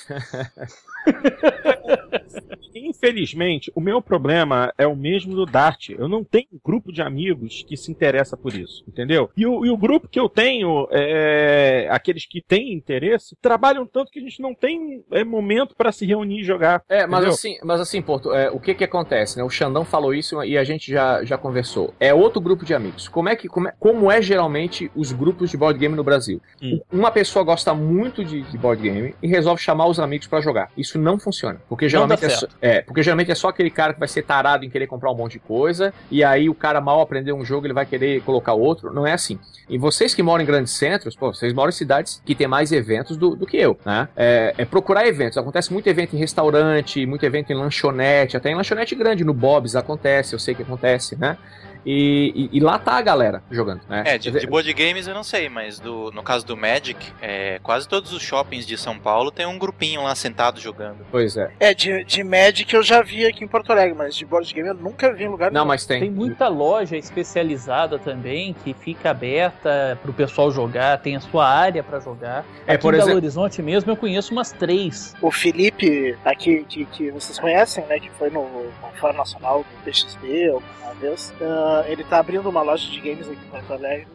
Infelizmente, 2.76 3.72
o 3.76 3.82
meu 3.82 4.02
problema 4.02 4.74
é 4.78 4.88
o 4.88 4.96
mesmo 4.96 5.36
do 5.36 5.46
Dart. 5.46 5.90
Eu 5.90 6.08
não 6.08 6.24
tenho 6.24 6.48
um 6.54 6.60
grupo 6.64 6.92
de 6.92 7.02
amigos 7.02 7.64
que 7.68 7.78
se 7.78 7.92
interessa 7.92 8.36
por 8.36 8.54
isso, 8.54 8.84
entendeu? 8.88 9.30
E 9.38 9.46
o, 9.46 9.66
e 9.66 9.70
o 9.70 9.78
grupo 9.78 10.08
que 10.08 10.20
eu 10.20 10.28
tenho, 10.28 10.88
é, 10.92 11.88
aqueles 11.92 12.26
que 12.26 12.42
têm 12.42 12.74
interesse, 12.74 13.36
trabalham 13.42 13.86
tanto 13.86 14.12
que 14.12 14.20
a 14.20 14.22
gente 14.22 14.42
não 14.42 14.54
tem 14.54 15.04
é, 15.12 15.24
momento 15.24 15.76
para 15.76 15.92
se 15.92 16.06
reunir 16.06 16.42
e 16.42 16.44
jogar. 16.44 16.84
É, 16.90 17.06
mas 17.06 17.26
assim, 17.26 17.58
mas 17.64 17.80
assim, 17.80 18.02
Porto, 18.02 18.34
é, 18.34 18.50
o 18.50 18.60
que 18.60 18.74
que 18.74 18.84
acontece, 18.84 19.38
né? 19.38 19.44
O 19.44 19.50
Xandão 19.50 19.86
falou 19.86 20.14
isso 20.14 20.44
e 20.44 20.58
a 20.58 20.64
gente 20.64 20.92
já, 20.92 21.24
já 21.24 21.38
conversou. 21.38 21.94
É 22.00 22.14
outro 22.14 22.42
grupo 22.42 22.66
de 22.66 22.74
amigos. 22.74 23.08
Como 23.08 23.30
é 23.30 23.36
que 23.36 23.48
como 23.48 23.68
é, 23.68 23.74
como 23.80 24.12
é 24.12 24.22
geralmente 24.22 24.92
os 24.96 25.12
grupos 25.12 25.50
de 25.50 25.58
board 25.58 25.80
game 25.80 25.96
no 25.96 26.04
Brasil? 26.04 26.42
Hum. 26.62 26.80
Uma 26.92 27.12
pessoa 27.12 27.44
gosta 27.44 27.74
muito 27.74 28.24
de, 28.24 28.42
de 28.42 28.58
board 28.58 28.82
game 28.82 29.16
e 29.22 29.28
resolve 29.28 29.62
chamar 29.62 29.88
os 29.88 30.00
amigos 30.00 30.28
para 30.28 30.42
jogar. 30.42 30.72
Isso 30.78 30.98
não 30.98 31.20
funciona, 31.20 31.62
porque 31.70 31.88
geralmente 31.88 32.23
é, 32.26 32.30
só, 32.30 32.48
é, 32.62 32.82
porque 32.82 33.04
geralmente 33.04 33.32
é 33.32 33.36
só 33.36 33.50
aquele 33.50 33.70
cara 33.70 33.94
que 33.94 34.00
vai 34.00 34.08
ser 34.08 34.24
tarado 34.24 34.66
em 34.66 34.70
querer 34.70 34.88
comprar 34.88 35.12
um 35.12 35.16
monte 35.16 35.34
de 35.34 35.40
coisa, 35.40 35.94
e 36.10 36.24
aí 36.24 36.50
o 36.50 36.54
cara 36.54 36.80
mal 36.82 37.02
aprendeu 37.02 37.36
um 37.36 37.46
jogo, 37.46 37.66
ele 37.68 37.74
vai 37.74 37.86
querer 37.86 38.22
colocar 38.22 38.54
outro. 38.54 38.94
Não 38.94 39.06
é 39.06 39.14
assim. 39.14 39.40
E 39.70 39.78
vocês 39.78 40.14
que 40.14 40.22
moram 40.22 40.44
em 40.44 40.48
grandes 40.48 40.74
centros, 40.74 41.16
pô, 41.16 41.34
vocês 41.34 41.54
moram 41.54 41.70
em 41.70 41.74
cidades 41.74 42.22
que 42.26 42.36
tem 42.36 42.48
mais 42.48 42.72
eventos 42.72 43.18
do, 43.18 43.36
do 43.36 43.46
que 43.46 43.58
eu, 43.58 43.78
né? 43.86 44.08
É, 44.16 44.54
é, 44.58 44.66
procurar 44.66 45.08
eventos. 45.08 45.38
Acontece 45.38 45.72
muito 45.72 45.88
evento 45.88 46.16
em 46.16 46.20
restaurante, 46.20 47.06
muito 47.06 47.26
evento 47.26 47.52
em 47.52 47.56
lanchonete, 47.56 48.36
até 48.38 48.52
em 48.52 48.56
lanchonete 48.56 48.96
grande, 48.96 49.24
no 49.24 49.34
Bob's 49.34 49.76
acontece, 49.76 50.34
eu 50.34 50.40
sei 50.40 50.54
que 50.54 50.64
acontece, 50.64 51.16
né? 51.16 51.38
E, 51.86 52.50
e, 52.54 52.58
e, 52.58 52.60
lá 52.60 52.80
tá 52.80 52.94
a 52.94 53.02
galera 53.02 53.44
jogando, 53.52 53.82
né? 53.90 54.04
É, 54.06 54.18
de, 54.18 54.32
de 54.32 54.48
board 54.48 54.72
games 54.74 55.08
eu 55.08 55.14
não 55.14 55.24
sei, 55.24 55.50
mas 55.50 55.80
do, 55.80 56.12
no 56.12 56.24
caso 56.24 56.46
do 56.46 56.56
Magic, 56.56 57.12
é, 57.22 57.60
quase 57.62 57.88
todos 57.88 58.14
os 58.14 58.22
shoppings 58.22 58.66
de 58.66 58.78
São 58.78 58.98
Paulo 58.98 59.32
tem 59.32 59.46
um 59.46 59.58
grupinho 59.58 60.04
lá 60.04 60.16
sentado 60.16 60.60
jogando. 60.60 61.06
Pois 61.12 61.36
é. 61.36 61.52
É, 61.60 61.74
de, 61.74 62.04
de 62.06 62.24
Magic 62.24 62.74
eu 62.74 62.84
já 62.84 63.02
vi 63.02 63.26
aqui 63.26 63.44
em 63.44 63.48
Porto 63.48 63.72
Alegre, 63.72 63.96
mas 63.96 64.16
de 64.16 64.26
board 64.26 64.54
game 64.54 64.70
eu 64.70 64.76
nunca 64.76 65.12
vi 65.14 65.26
em 65.26 65.30
lugar 65.30 65.52
Não, 65.52 65.62
nenhum. 65.62 65.68
mas 65.68 65.86
tem. 65.86 66.00
Tem 66.00 66.12
muita 66.12 66.48
loja 66.48 66.96
especializada 66.96 68.00
também 68.00 68.54
que 68.64 68.74
fica 68.74 69.12
aberta 69.12 69.98
pro 70.02 70.14
pessoal 70.14 70.52
jogar, 70.52 71.00
tem 71.00 71.16
a 71.16 71.20
sua 71.20 71.48
área 71.48 71.84
para 71.84 72.00
jogar. 72.00 72.46
É, 72.66 72.74
aqui 72.74 72.82
por 72.82 72.94
em 72.94 72.98
Belo 72.98 73.16
Horizonte 73.16 73.62
mesmo 73.62 73.92
eu 73.92 73.98
conheço 73.98 74.32
umas 74.32 74.52
três. 74.52 75.16
O 75.22 75.32
Felipe, 75.32 76.18
aqui 76.24 76.64
que, 76.64 76.86
que 76.86 77.12
vocês 77.12 77.38
conhecem, 77.38 77.86
né, 77.86 78.00
que 78.00 78.10
foi 78.12 78.30
no, 78.30 78.44
no 78.44 78.92
Fórum 79.00 79.18
Nacional 79.18 79.60
do 79.64 79.84
PXP 79.84 80.54
vez, 80.94 81.34
uh, 81.42 81.86
ele 81.88 82.04
tá 82.04 82.20
abrindo 82.20 82.50
uma 82.50 82.62
loja 82.62 82.90
de 82.90 83.00
games 83.00 83.28
aqui 83.28 83.40
em 83.46 83.50
Porto 83.50 83.74
Alegre 83.74 84.08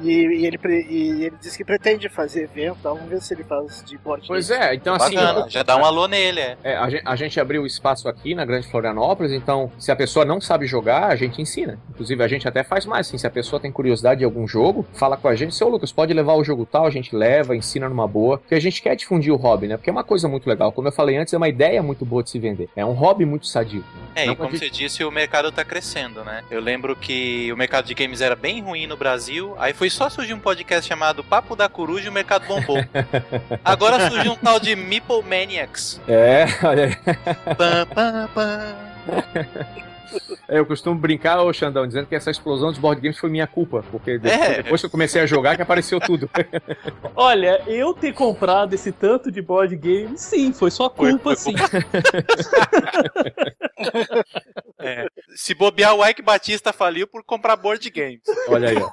e, 0.00 0.10
e, 0.10 0.46
ele, 0.46 0.58
e 0.88 1.24
ele 1.24 1.36
disse 1.40 1.56
que 1.56 1.64
pretende 1.64 2.08
fazer 2.08 2.44
evento, 2.44 2.76
então 2.80 2.94
vamos 2.94 3.08
ver 3.08 3.20
se 3.20 3.34
ele 3.34 3.44
faz 3.44 3.82
de 3.84 3.96
board 3.98 4.26
Pois 4.26 4.50
é, 4.50 4.74
então 4.74 4.94
assim. 4.94 5.14
Bacana, 5.14 5.48
já 5.48 5.62
dá 5.62 5.76
um 5.76 5.84
alô 5.84 6.06
nele, 6.06 6.40
é. 6.40 6.56
é 6.62 6.76
a, 6.76 6.88
gente, 6.88 7.02
a, 7.04 7.16
gente, 7.16 7.40
abriu 7.40 7.64
espaço 7.66 8.08
aqui 8.08 8.34
na 8.34 8.44
Grande 8.44 8.68
Florianópolis, 8.68 9.32
então 9.32 9.70
se 9.78 9.90
a 9.90 9.96
pessoa 9.96 10.24
não 10.24 10.40
sabe 10.40 10.66
jogar, 10.66 11.08
a 11.08 11.16
gente 11.16 11.40
ensina. 11.40 11.78
Inclusive, 11.90 12.22
a 12.22 12.28
gente 12.28 12.48
até 12.48 12.62
faz 12.62 12.86
mais, 12.86 13.06
assim, 13.06 13.18
se 13.18 13.26
a 13.26 13.30
pessoa 13.30 13.60
tem 13.60 13.70
curiosidade 13.70 14.20
de 14.20 14.24
algum 14.24 14.46
jogo, 14.46 14.86
fala 14.94 15.16
com 15.16 15.28
a 15.28 15.34
gente, 15.34 15.54
seu 15.54 15.68
Lucas, 15.68 15.92
pode 15.92 16.12
levar 16.12 16.34
o 16.34 16.44
jogo 16.44 16.66
tal, 16.66 16.86
a 16.86 16.90
gente 16.90 17.14
leva, 17.14 17.56
ensina 17.56 17.88
numa 17.88 18.06
boa, 18.06 18.38
porque 18.38 18.54
a 18.54 18.60
gente 18.60 18.82
quer 18.82 18.96
difundir 18.96 19.32
o 19.32 19.36
hobby, 19.36 19.68
né? 19.68 19.76
Porque 19.76 19.90
é 19.90 19.92
uma 19.92 20.04
coisa 20.04 20.28
muito 20.28 20.48
legal. 20.48 20.72
Como 20.72 20.88
eu 20.88 20.92
falei 20.92 21.16
antes, 21.16 21.32
é 21.32 21.36
uma 21.36 21.48
ideia 21.48 21.82
muito 21.82 22.04
boa 22.04 22.22
de 22.22 22.30
se 22.30 22.38
vender. 22.38 22.68
É 22.74 22.84
um 22.84 22.92
hobby 22.92 23.24
muito 23.24 23.46
sadio. 23.46 23.84
É, 24.14 24.26
não 24.26 24.32
e 24.32 24.36
como 24.36 24.50
gente... 24.50 24.60
você 24.60 24.70
disse, 24.70 25.04
o 25.04 25.10
mercado 25.10 25.50
tá 25.50 25.64
crescendo, 25.64 26.24
né? 26.24 26.42
Eu 26.50 26.60
lembro 26.60 26.94
que 26.96 27.52
o 27.52 27.56
mercado 27.56 27.86
de 27.86 27.94
games 27.94 28.20
era 28.20 28.36
bem 28.36 28.60
ruim 28.62 28.86
no 28.86 28.96
Brasil, 28.96 29.51
aí 29.58 29.72
foi 29.72 29.90
só 29.90 30.08
surgir 30.08 30.34
um 30.34 30.38
podcast 30.38 30.88
chamado 30.88 31.22
Papo 31.24 31.54
da 31.56 31.68
Coruja 31.68 32.06
e 32.06 32.08
o 32.08 32.12
mercado 32.12 32.46
bombou. 32.46 32.78
Agora 33.64 34.08
surgiu 34.08 34.32
um 34.32 34.36
tal 34.36 34.58
de 34.58 34.74
Meeple 34.74 35.22
Maniacs. 35.22 36.00
É, 36.08 36.46
olha 36.62 36.86
aí. 36.86 36.96
Pam, 37.56 37.86
pam, 37.86 38.28
pam. 38.34 39.82
É, 40.48 40.58
eu 40.58 40.66
costumo 40.66 40.98
brincar, 40.98 41.42
ô 41.42 41.52
Xandão, 41.52 41.86
dizendo 41.86 42.06
que 42.06 42.14
essa 42.14 42.30
explosão 42.30 42.70
dos 42.70 42.78
board 42.78 43.00
games 43.00 43.18
foi 43.18 43.30
minha 43.30 43.46
culpa, 43.46 43.84
porque 43.90 44.18
depois, 44.18 44.42
é. 44.42 44.62
depois 44.62 44.80
que 44.80 44.86
eu 44.86 44.90
comecei 44.90 45.22
a 45.22 45.26
jogar 45.26 45.56
que 45.56 45.62
apareceu 45.62 46.00
tudo. 46.00 46.28
Olha, 47.16 47.62
eu 47.66 47.94
ter 47.94 48.12
comprado 48.12 48.74
esse 48.74 48.92
tanto 48.92 49.30
de 49.30 49.40
board 49.40 49.74
game, 49.76 50.18
sim, 50.18 50.52
foi 50.52 50.70
sua 50.70 50.90
culpa, 50.90 51.34
foi, 51.34 51.36
foi 51.36 51.36
sim. 51.36 51.54
é. 54.78 55.06
Se 55.34 55.54
bobear, 55.54 55.94
o 55.94 56.06
Ike 56.06 56.22
Batista 56.22 56.72
faliu 56.72 57.06
por 57.06 57.24
comprar 57.24 57.56
board 57.56 57.88
games. 57.90 58.20
Olha 58.48 58.70
aí, 58.70 58.76
ó. 58.76 58.90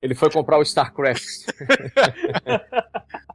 Ele 0.00 0.14
foi 0.14 0.30
comprar 0.30 0.58
o 0.58 0.62
StarCraft. 0.62 1.22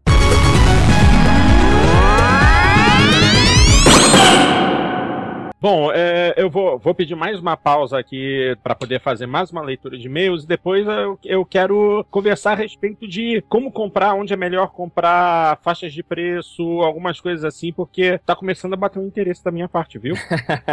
Bom, 5.62 5.92
é, 5.92 6.34
eu 6.38 6.50
vou, 6.50 6.80
vou 6.80 6.96
pedir 6.96 7.14
mais 7.14 7.40
uma 7.40 7.56
pausa 7.56 8.00
aqui 8.00 8.58
para 8.64 8.74
poder 8.74 9.00
fazer 9.00 9.28
mais 9.28 9.52
uma 9.52 9.62
leitura 9.62 9.96
de 9.96 10.08
e-mails 10.08 10.44
e 10.44 10.48
depois 10.48 10.88
eu, 10.88 11.20
eu 11.24 11.46
quero 11.46 12.04
conversar 12.10 12.54
a 12.54 12.56
respeito 12.56 13.08
de 13.08 13.44
como 13.48 13.72
comprar, 13.72 14.16
onde 14.16 14.34
é 14.34 14.36
melhor 14.36 14.72
comprar, 14.72 15.60
faixas 15.62 15.94
de 15.94 16.02
preço, 16.02 16.64
algumas 16.82 17.22
coisas 17.22 17.46
assim, 17.46 17.72
porque 17.72 18.18
tá 18.26 18.36
começando 18.36 18.74
a 18.74 18.76
bater 18.76 18.98
um 18.98 19.06
interesse 19.06 19.44
da 19.44 19.52
minha 19.52 19.70
parte, 19.70 20.00
viu? 20.00 20.16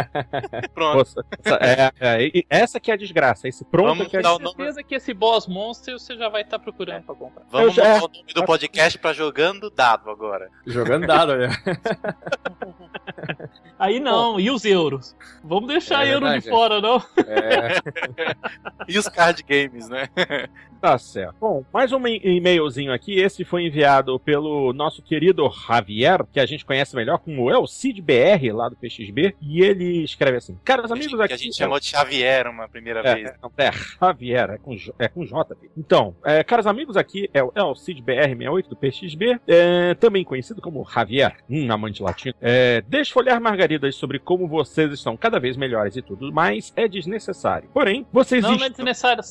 Pronto. 0.73 1.23
essa, 1.45 1.59
é, 1.61 1.91
é, 1.99 2.43
essa 2.49 2.79
que 2.79 2.89
é 2.89 2.95
a 2.95 2.97
desgraça, 2.97 3.47
esse 3.47 3.63
pronto 3.63 3.89
Vamos 3.89 4.07
que 4.07 4.17
é 4.17 4.21
a 4.21 4.23
desgraça. 4.23 4.57
certeza 4.57 4.83
que 4.83 4.95
esse 4.95 5.13
boss 5.13 5.45
monster 5.45 5.99
você 5.99 6.17
já 6.17 6.29
vai 6.29 6.41
estar 6.41 6.57
tá 6.57 6.63
procurando 6.63 7.03
pra 7.03 7.13
comprar. 7.13 7.43
Vamos 7.51 7.77
eu, 7.77 7.83
mudar 7.83 7.95
é, 7.95 7.99
o 7.99 8.01
nome 8.01 8.33
do 8.33 8.43
podcast 8.43 8.97
pra 8.97 9.13
Jogando 9.13 9.69
Dado 9.69 10.09
agora. 10.09 10.49
Jogando 10.65 11.05
Dado, 11.05 11.33
olha. 11.33 11.49
Aí 13.79 13.97
não, 13.97 14.37
e 14.37 14.51
os 14.51 14.65
euros? 14.65 15.15
Vamos 15.41 15.69
deixar 15.69 16.05
é 16.05 16.13
euro 16.13 16.29
de 16.33 16.41
fora, 16.41 16.81
não? 16.81 16.97
É. 17.25 17.79
e 18.89 18.99
os 18.99 19.07
card 19.07 19.41
games, 19.43 19.87
né? 19.87 20.09
Tá 20.81 20.97
certo. 20.97 21.35
Bom, 21.39 21.63
mais 21.73 21.91
um 21.91 22.07
e-mailzinho 22.07 22.93
aqui. 22.93 23.19
Esse 23.19 23.43
foi 23.43 23.65
enviado 23.65 24.17
pelo 24.19 24.71
nosso 24.73 25.01
querido 25.01 25.49
Javier, 25.67 26.25
que 26.31 26.39
a 26.39 26.45
gente 26.45 26.65
conhece 26.65 26.95
melhor 26.95 27.19
como 27.19 27.51
Elcid 27.51 28.01
BR, 28.01 28.53
lá 28.53 28.69
do 28.69 28.75
PXB. 28.75 29.35
E 29.41 29.61
ele 29.61 30.03
escreve 30.03 30.37
assim: 30.37 30.57
Caros 30.63 30.91
amigos 30.91 31.19
aqui. 31.19 31.29
Que 31.29 31.33
a 31.33 31.37
gente 31.37 31.57
chamou 31.57 31.79
de 31.79 31.87
Xavier 31.87 32.47
uma 32.47 32.67
primeira 32.67 33.01
é, 33.01 33.15
vez. 33.15 33.33
Não, 33.41 33.51
é, 33.57 33.71
Javier, 33.71 34.51
é 34.51 34.57
com, 34.57 34.75
é 34.97 35.07
com 35.07 35.25
J. 35.25 35.55
Então, 35.77 36.15
é, 36.23 36.43
caros 36.43 36.67
amigos, 36.67 36.95
aqui 36.95 37.29
é 37.33 37.43
o 37.43 37.51
Elcid 37.55 38.01
BR68 38.01 38.67
do 38.67 38.75
PXB, 38.75 39.39
é, 39.47 39.93
também 39.95 40.23
conhecido 40.23 40.61
como 40.61 40.87
Javier, 40.89 41.35
um 41.49 41.71
amante 41.71 42.01
latino. 42.01 42.35
É, 42.41 42.81
desfolhar 42.87 43.39
margaridas 43.41 43.95
sobre 43.95 44.19
como 44.19 44.47
vocês 44.47 44.91
estão 44.93 45.17
cada 45.17 45.39
vez 45.39 45.57
melhores 45.57 45.95
e 45.95 46.01
tudo 46.01 46.31
mais 46.31 46.71
é 46.75 46.87
desnecessário. 46.87 47.69
Porém, 47.73 48.05
vocês. 48.11 48.43
Não, 48.43 48.55
não 48.55 48.65
é 48.65 48.69
desnecessário, 48.69 49.23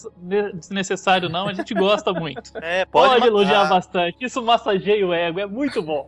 desnecessário, 0.55 1.29
não. 1.29 1.38
A 1.47 1.53
gente 1.53 1.75
gosta 1.75 2.13
muito. 2.13 2.53
É, 2.61 2.85
pode, 2.85 3.15
pode 3.15 3.27
elogiar 3.27 3.67
bastante. 3.67 4.17
Isso 4.21 4.43
massageia 4.43 5.07
o 5.07 5.15
ego, 5.15 5.39
é 5.39 5.47
muito 5.47 5.81
bom. 5.81 6.07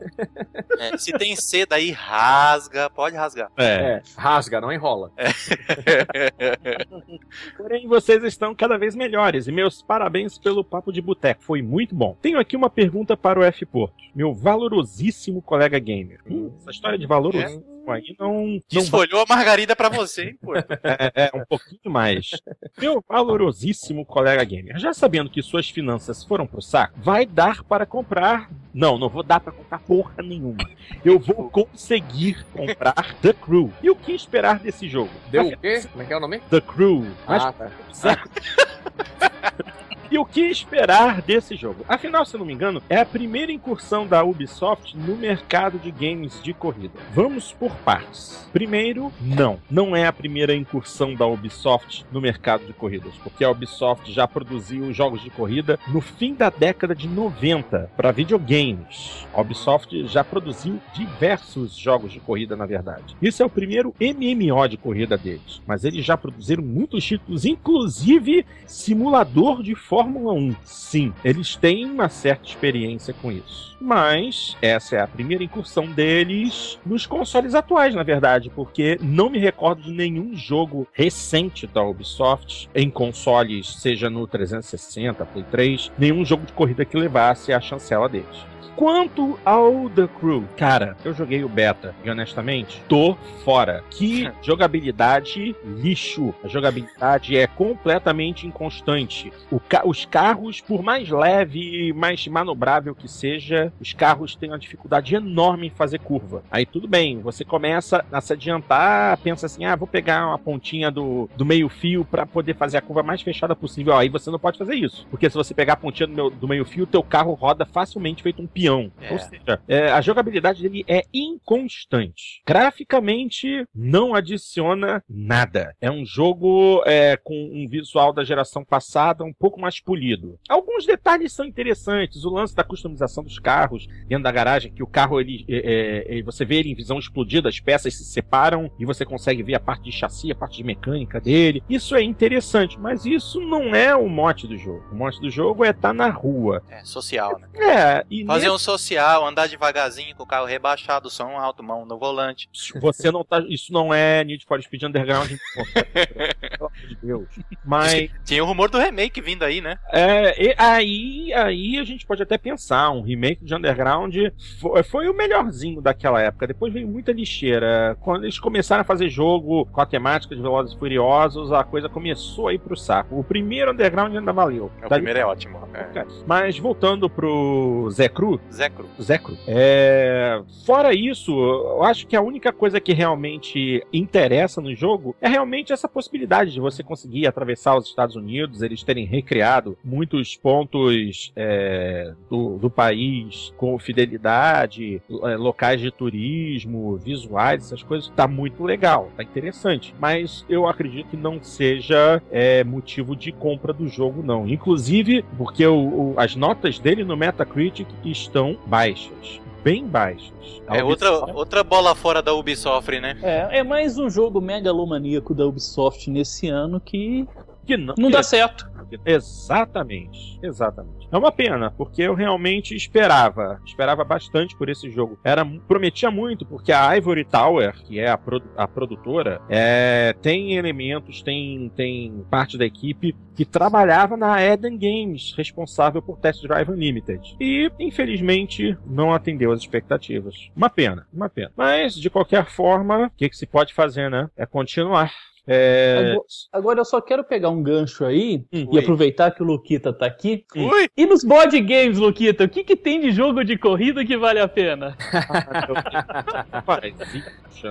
É, 0.78 0.98
se 0.98 1.12
tem 1.12 1.36
seda 1.36 1.76
aí, 1.76 1.90
rasga, 1.90 2.90
pode 2.90 3.16
rasgar. 3.16 3.50
É, 3.56 3.64
é 3.64 4.02
rasga, 4.16 4.60
não 4.60 4.72
enrola. 4.72 5.12
É. 5.16 5.28
Porém, 7.56 7.86
vocês 7.86 8.22
estão 8.24 8.54
cada 8.54 8.76
vez 8.76 8.94
melhores 8.94 9.46
e 9.46 9.52
meus 9.52 9.80
parabéns 9.80 10.38
pelo 10.38 10.64
papo 10.64 10.92
de 10.92 11.00
boteco. 11.00 11.44
Foi 11.44 11.62
muito 11.62 11.94
bom. 11.94 12.16
Tenho 12.20 12.38
aqui 12.38 12.56
uma 12.56 12.68
pergunta 12.68 13.16
para 13.16 13.38
o 13.38 13.44
F 13.44 13.64
Porto, 13.64 13.94
meu 14.14 14.34
valorosíssimo 14.34 15.40
colega 15.40 15.78
gamer. 15.78 16.20
Hum, 16.28 16.50
essa 16.60 16.70
história 16.70 16.98
de 16.98 17.06
valorosíssimo 17.06 17.64
aí 17.90 18.14
não. 18.18 18.60
Desfolhou 18.68 19.24
não... 19.26 19.34
a 19.34 19.36
margarida 19.36 19.74
para 19.74 19.88
você, 19.88 20.24
hein, 20.24 20.38
pô? 20.40 20.54
É, 20.56 21.12
é, 21.14 21.30
um 21.34 21.44
pouquinho 21.44 21.80
mais. 21.92 22.30
Meu 22.78 23.04
valorosíssimo 23.08 24.04
colega 24.04 24.44
gamer, 24.44 24.78
já 24.78 24.92
sabendo 24.92 25.30
que 25.30 25.42
suas 25.42 25.68
finanças 25.68 26.24
foram 26.24 26.46
pro 26.46 26.62
saco, 26.62 26.98
vai 27.00 27.26
dar 27.26 27.62
para 27.64 27.86
comprar. 27.86 28.50
Não, 28.72 28.98
não 28.98 29.08
vou 29.08 29.22
dar 29.22 29.40
para 29.40 29.52
comprar 29.52 29.78
porra 29.80 30.22
nenhuma. 30.22 30.68
Eu 31.04 31.18
vou 31.18 31.50
conseguir 31.50 32.44
comprar 32.52 33.16
The 33.20 33.32
Crew. 33.32 33.72
E 33.82 33.90
o 33.90 33.96
que 33.96 34.12
esperar 34.12 34.58
desse 34.58 34.88
jogo? 34.88 35.10
Deu 35.30 35.48
o 35.48 35.56
quê? 35.58 35.82
Como 35.90 36.02
é 36.02 36.06
que 36.06 36.12
é 36.12 36.16
o 36.16 36.20
nome? 36.20 36.40
The 36.50 36.60
Crew. 36.60 37.06
Ah, 37.26 37.52
Mas, 37.56 38.00
tá. 38.00 38.24
E 40.10 40.18
o 40.18 40.24
que 40.24 40.40
esperar 40.40 41.22
desse 41.22 41.54
jogo? 41.54 41.84
Afinal, 41.88 42.26
se 42.26 42.36
não 42.36 42.44
me 42.44 42.52
engano, 42.52 42.82
é 42.90 42.98
a 42.98 43.06
primeira 43.06 43.52
incursão 43.52 44.04
da 44.08 44.24
Ubisoft 44.24 44.96
no 44.96 45.14
mercado 45.14 45.78
de 45.78 45.92
games 45.92 46.42
de 46.42 46.52
corrida. 46.52 46.98
Vamos 47.14 47.52
por 47.52 47.70
partes. 47.76 48.44
Primeiro, 48.52 49.12
não. 49.20 49.60
Não 49.70 49.94
é 49.94 50.08
a 50.08 50.12
primeira 50.12 50.52
incursão 50.52 51.14
da 51.14 51.24
Ubisoft 51.28 52.04
no 52.10 52.20
mercado 52.20 52.66
de 52.66 52.72
corridas, 52.72 53.14
porque 53.22 53.44
a 53.44 53.50
Ubisoft 53.52 54.12
já 54.12 54.26
produziu 54.26 54.92
jogos 54.92 55.22
de 55.22 55.30
corrida 55.30 55.78
no 55.86 56.00
fim 56.00 56.34
da 56.34 56.50
década 56.50 56.92
de 56.92 57.06
90 57.06 57.92
para 57.96 58.10
videogames. 58.10 59.24
A 59.32 59.40
Ubisoft 59.40 60.08
já 60.08 60.24
produziu 60.24 60.80
diversos 60.92 61.76
jogos 61.76 62.12
de 62.12 62.18
corrida, 62.18 62.56
na 62.56 62.66
verdade. 62.66 63.14
Isso 63.22 63.44
é 63.44 63.46
o 63.46 63.50
primeiro 63.50 63.94
MMO 64.00 64.68
de 64.68 64.76
corrida 64.76 65.16
deles, 65.16 65.62
mas 65.64 65.84
eles 65.84 66.04
já 66.04 66.16
produziram 66.16 66.64
muitos 66.64 67.04
títulos, 67.04 67.44
inclusive 67.44 68.44
simulador 68.66 69.62
de 69.62 69.76
Fórmula 69.76 69.99
Fórmula 70.00 70.32
1. 70.32 70.56
Sim, 70.64 71.12
eles 71.22 71.56
têm 71.56 71.84
uma 71.84 72.08
certa 72.08 72.46
experiência 72.46 73.12
com 73.20 73.30
isso. 73.30 73.76
Mas 73.78 74.56
essa 74.62 74.96
é 74.96 75.00
a 75.00 75.06
primeira 75.06 75.44
incursão 75.44 75.86
deles 75.86 76.78
nos 76.86 77.04
consoles 77.04 77.54
atuais, 77.54 77.94
na 77.94 78.02
verdade, 78.02 78.50
porque 78.50 78.98
não 79.02 79.28
me 79.28 79.38
recordo 79.38 79.82
de 79.82 79.92
nenhum 79.92 80.34
jogo 80.34 80.88
recente 80.92 81.66
da 81.66 81.82
Ubisoft 81.82 82.70
em 82.74 82.88
consoles, 82.88 83.74
seja 83.76 84.08
no 84.08 84.26
360, 84.26 85.24
Play 85.26 85.44
3, 85.50 85.92
nenhum 85.98 86.24
jogo 86.24 86.46
de 86.46 86.52
corrida 86.54 86.84
que 86.84 86.96
levasse 86.96 87.52
a 87.52 87.60
chancela 87.60 88.08
deles. 88.08 88.49
Quanto 88.76 89.38
ao 89.44 89.90
The 89.90 90.08
Crew, 90.18 90.44
cara, 90.56 90.96
eu 91.04 91.12
joguei 91.12 91.44
o 91.44 91.48
beta 91.48 91.94
e 92.04 92.10
honestamente 92.10 92.82
tô 92.88 93.16
fora. 93.44 93.84
Que 93.90 94.30
jogabilidade 94.42 95.54
lixo. 95.64 96.34
A 96.42 96.48
jogabilidade 96.48 97.36
é 97.36 97.46
completamente 97.46 98.46
inconstante. 98.46 99.32
Ca 99.68 99.82
os 99.84 100.04
carros, 100.04 100.60
por 100.60 100.82
mais 100.82 101.08
leve 101.08 101.88
e 101.88 101.92
mais 101.92 102.26
manobrável 102.26 102.94
que 102.94 103.08
seja, 103.08 103.72
os 103.80 103.92
carros 103.92 104.34
têm 104.34 104.50
uma 104.50 104.58
dificuldade 104.58 105.14
enorme 105.14 105.68
em 105.68 105.70
fazer 105.70 105.98
curva. 105.98 106.42
Aí 106.50 106.64
tudo 106.64 106.88
bem, 106.88 107.20
você 107.20 107.44
começa 107.44 108.04
a 108.12 108.20
se 108.20 108.32
adiantar, 108.32 109.16
pensa 109.18 109.46
assim: 109.46 109.64
ah, 109.64 109.76
vou 109.76 109.86
pegar 109.86 110.26
uma 110.26 110.38
pontinha 110.38 110.90
do, 110.90 111.28
do 111.36 111.44
meio-fio 111.44 112.04
para 112.04 112.26
poder 112.26 112.54
fazer 112.54 112.78
a 112.78 112.82
curva 112.82 113.02
mais 113.02 113.22
fechada 113.22 113.54
possível. 113.54 113.96
Aí 113.96 114.08
você 114.08 114.30
não 114.30 114.38
pode 114.38 114.58
fazer 114.58 114.74
isso. 114.74 115.06
Porque 115.10 115.28
se 115.28 115.36
você 115.36 115.54
pegar 115.54 115.74
a 115.74 115.76
pontinha 115.76 116.06
do, 116.06 116.30
do 116.30 116.48
meio-fio, 116.48 116.86
teu 116.86 117.02
carro 117.02 117.34
roda 117.34 117.64
facilmente 117.64 118.22
feito 118.22 118.42
um 118.42 118.46
peão 118.52 118.90
é. 119.00 119.12
Ou 119.12 119.18
seja, 119.18 119.60
é, 119.68 119.90
a 119.90 120.00
jogabilidade 120.00 120.62
dele 120.62 120.84
é 120.86 121.02
inconstante. 121.12 122.42
Graficamente, 122.46 123.66
não 123.74 124.14
adiciona 124.14 125.02
nada. 125.08 125.74
É 125.80 125.90
um 125.90 126.04
jogo 126.04 126.82
é, 126.86 127.16
com 127.16 127.34
um 127.52 127.66
visual 127.68 128.12
da 128.12 128.24
geração 128.24 128.64
passada 128.64 129.24
um 129.24 129.32
pouco 129.32 129.60
mais 129.60 129.80
polido. 129.80 130.38
Alguns 130.48 130.86
detalhes 130.86 131.32
são 131.32 131.44
interessantes. 131.44 132.24
O 132.24 132.30
lance 132.30 132.54
da 132.54 132.64
customização 132.64 133.24
dos 133.24 133.38
carros 133.38 133.86
dentro 134.06 134.24
da 134.24 134.32
garagem, 134.32 134.72
que 134.72 134.82
o 134.82 134.86
carro 134.86 135.20
ele, 135.20 135.44
é, 135.48 136.08
é, 136.08 136.18
é 136.18 136.22
você 136.22 136.44
vê 136.44 136.56
ele 136.56 136.70
em 136.70 136.74
visão 136.74 136.98
explodida, 136.98 137.48
as 137.48 137.60
peças 137.60 137.94
se 137.94 138.04
separam 138.04 138.70
e 138.78 138.84
você 138.84 139.04
consegue 139.04 139.42
ver 139.42 139.54
a 139.54 139.60
parte 139.60 139.84
de 139.84 139.92
chassi, 139.92 140.30
a 140.30 140.34
parte 140.34 140.58
de 140.58 140.64
mecânica 140.64 141.20
dele. 141.20 141.62
Isso 141.68 141.94
é 141.94 142.02
interessante, 142.02 142.78
mas 142.78 143.04
isso 143.04 143.40
não 143.40 143.74
é 143.74 143.94
o 143.94 144.08
mote 144.08 144.46
do 144.46 144.56
jogo. 144.56 144.84
O 144.92 144.94
mote 144.94 145.20
do 145.20 145.30
jogo 145.30 145.64
é 145.64 145.70
estar 145.70 145.88
tá 145.88 145.94
na 145.94 146.08
rua. 146.08 146.62
É 146.68 146.84
social, 146.84 147.38
né? 147.38 147.48
É, 147.54 148.06
e 148.10 148.24
fazer 148.40 148.50
um 148.50 148.58
social, 148.58 149.26
andar 149.26 149.48
devagarzinho 149.48 150.14
com 150.14 150.22
o 150.22 150.26
carro 150.26 150.46
rebaixado, 150.46 151.10
som 151.10 151.36
alto, 151.36 151.62
mão 151.62 151.84
no 151.84 151.98
volante. 151.98 152.48
Você 152.80 153.10
não 153.10 153.24
tá. 153.24 153.44
Isso 153.48 153.72
não 153.72 153.92
é 153.92 154.24
Need 154.24 154.44
for 154.46 154.62
Speed 154.62 154.84
Underground. 154.84 155.30
Pelo 156.56 156.66
amor 156.66 156.88
de 156.88 156.96
Deus. 157.02 157.28
Mas. 157.64 158.10
Tinha 158.24 158.42
o 158.42 158.46
rumor 158.46 158.70
do 158.70 158.78
remake 158.78 159.20
vindo 159.20 159.44
aí, 159.44 159.60
né? 159.60 159.78
É, 159.92 160.54
aí, 160.56 161.32
aí 161.32 161.78
a 161.78 161.84
gente 161.84 162.06
pode 162.06 162.22
até 162.22 162.38
pensar, 162.38 162.90
um 162.90 163.02
remake 163.02 163.44
de 163.44 163.54
Underground 163.54 164.14
foi, 164.60 164.82
foi 164.82 165.08
o 165.08 165.14
melhorzinho 165.14 165.80
daquela 165.80 166.20
época. 166.20 166.46
Depois 166.46 166.72
veio 166.72 166.88
muita 166.88 167.12
lixeira. 167.12 167.96
Quando 168.00 168.24
eles 168.24 168.38
começaram 168.38 168.82
a 168.82 168.84
fazer 168.84 169.08
jogo 169.08 169.66
com 169.66 169.80
a 169.80 169.86
temática 169.86 170.34
de 170.34 170.42
Velozes 170.42 170.74
e 170.74 170.78
Furiosos, 170.78 171.52
a 171.52 171.64
coisa 171.64 171.88
começou 171.88 172.48
a 172.48 172.54
ir 172.54 172.58
pro 172.58 172.76
saco. 172.76 173.18
O 173.18 173.24
primeiro 173.24 173.72
Underground 173.72 174.14
ainda 174.14 174.32
valeu. 174.32 174.70
O 174.84 174.88
primeiro 174.88 175.18
é 175.18 175.24
ótimo. 175.24 175.68
É. 175.74 176.04
Mas 176.26 176.58
voltando 176.58 177.08
pro 177.08 177.88
Zé 177.90 178.08
Cru, 178.30 178.40
Zecro. 178.52 178.86
Zecro. 179.00 179.36
É... 179.46 180.42
Fora 180.64 180.94
isso, 180.94 181.32
eu 181.32 181.82
acho 181.82 182.06
que 182.06 182.14
a 182.14 182.20
única 182.20 182.52
coisa 182.52 182.80
que 182.80 182.92
realmente 182.92 183.84
interessa 183.92 184.60
no 184.60 184.74
jogo 184.74 185.16
é 185.20 185.28
realmente 185.28 185.72
essa 185.72 185.88
possibilidade 185.88 186.52
de 186.52 186.60
você 186.60 186.82
conseguir 186.82 187.26
atravessar 187.26 187.76
os 187.76 187.86
Estados 187.86 188.14
Unidos, 188.14 188.62
eles 188.62 188.82
terem 188.82 189.04
recriado 189.04 189.76
muitos 189.82 190.36
pontos 190.36 191.32
é, 191.34 192.12
do, 192.28 192.58
do, 192.58 192.70
país 192.70 193.52
com 193.56 193.78
fidelidade, 193.78 195.02
é, 195.24 195.36
locais 195.36 195.80
de 195.80 195.90
turismo, 195.90 196.96
visuais, 196.96 197.64
essas 197.64 197.82
coisas. 197.82 198.10
Tá 198.14 198.28
muito 198.28 198.62
legal, 198.62 199.10
tá 199.16 199.22
interessante. 199.22 199.94
Mas 199.98 200.44
eu 200.48 200.68
acredito 200.68 201.08
que 201.10 201.16
não 201.16 201.42
seja 201.42 202.22
é, 202.30 202.62
motivo 202.62 203.16
de 203.16 203.32
compra 203.32 203.72
do 203.72 203.88
jogo, 203.88 204.22
não. 204.22 204.46
Inclusive, 204.46 205.24
porque 205.36 205.66
o, 205.66 205.74
o, 205.76 206.14
as 206.16 206.36
notas 206.36 206.78
dele 206.78 207.02
no 207.04 207.16
Metacritic 207.16 207.88
estão 208.20 208.56
baixas 208.66 209.40
bem 209.62 209.86
baixas. 209.86 210.30
É 210.68 210.82
outra, 210.82 211.10
outra 211.34 211.64
bola 211.64 211.94
fora 211.94 212.22
da 212.22 212.32
Ubisoft, 212.32 212.98
né? 213.00 213.18
É, 213.22 213.58
é 213.58 213.62
mais 213.62 213.98
um 213.98 214.08
jogo 214.08 214.40
megalomaníaco 214.40 215.34
da 215.34 215.46
Ubisoft 215.46 216.08
nesse 216.10 216.48
ano 216.48 216.80
que, 216.80 217.26
que 217.70 217.76
não, 217.76 217.94
não 217.96 218.10
dá 218.10 218.22
certo. 218.22 218.68
Exatamente, 219.06 220.38
exatamente. 220.42 221.06
É 221.12 221.16
uma 221.16 221.30
pena, 221.30 221.70
porque 221.70 222.02
eu 222.02 222.14
realmente 222.14 222.74
esperava, 222.74 223.60
esperava 223.64 224.02
bastante 224.02 224.56
por 224.56 224.68
esse 224.68 224.90
jogo. 224.90 225.18
Era 225.22 225.44
prometia 225.44 226.10
muito, 226.10 226.44
porque 226.44 226.72
a 226.72 226.96
Ivory 226.96 227.24
Tower, 227.24 227.72
que 227.84 228.00
é 228.00 228.10
a, 228.10 228.18
produ 228.18 228.50
a 228.56 228.66
produtora, 228.66 229.40
é, 229.48 230.14
tem 230.20 230.54
elementos, 230.54 231.22
tem, 231.22 231.70
tem 231.76 232.24
parte 232.28 232.58
da 232.58 232.66
equipe 232.66 233.14
que 233.36 233.44
trabalhava 233.44 234.16
na 234.16 234.42
Eden 234.42 234.76
Games, 234.76 235.34
responsável 235.36 236.02
por 236.02 236.18
Test 236.18 236.42
Drive 236.42 236.68
Unlimited. 236.68 237.36
E, 237.40 237.70
infelizmente, 237.78 238.76
não 238.84 239.12
atendeu 239.14 239.52
as 239.52 239.60
expectativas. 239.60 240.50
Uma 240.54 240.68
pena, 240.68 241.06
uma 241.12 241.28
pena. 241.28 241.52
Mas, 241.56 241.94
de 241.94 242.10
qualquer 242.10 242.46
forma, 242.46 243.06
o 243.06 243.10
que, 243.16 243.28
que 243.28 243.36
se 243.36 243.46
pode 243.46 243.72
fazer, 243.72 244.10
né? 244.10 244.28
É 244.36 244.44
continuar 244.44 245.12
É... 245.46 245.96
Agora, 245.98 246.20
agora, 246.52 246.80
eu 246.80 246.84
só 246.84 247.00
quero 247.00 247.24
pegar 247.24 247.50
um 247.50 247.62
gancho 247.62 248.04
aí 248.04 248.44
hum, 248.52 248.68
e 248.72 248.78
aproveitar 248.78 249.30
que 249.30 249.42
o 249.42 249.46
Luquita 249.46 249.92
tá 249.92 250.06
aqui. 250.06 250.44
Ui. 250.54 250.88
E 250.96 251.06
nos 251.06 251.24
board 251.24 251.60
games, 251.60 251.98
Luquita, 251.98 252.44
o 252.44 252.48
que, 252.48 252.62
que 252.64 252.76
tem 252.76 253.00
de 253.00 253.10
jogo 253.10 253.44
de 253.44 253.56
corrida 253.56 254.04
que 254.04 254.16
vale 254.16 254.40
a 254.40 254.48
pena? 254.48 254.96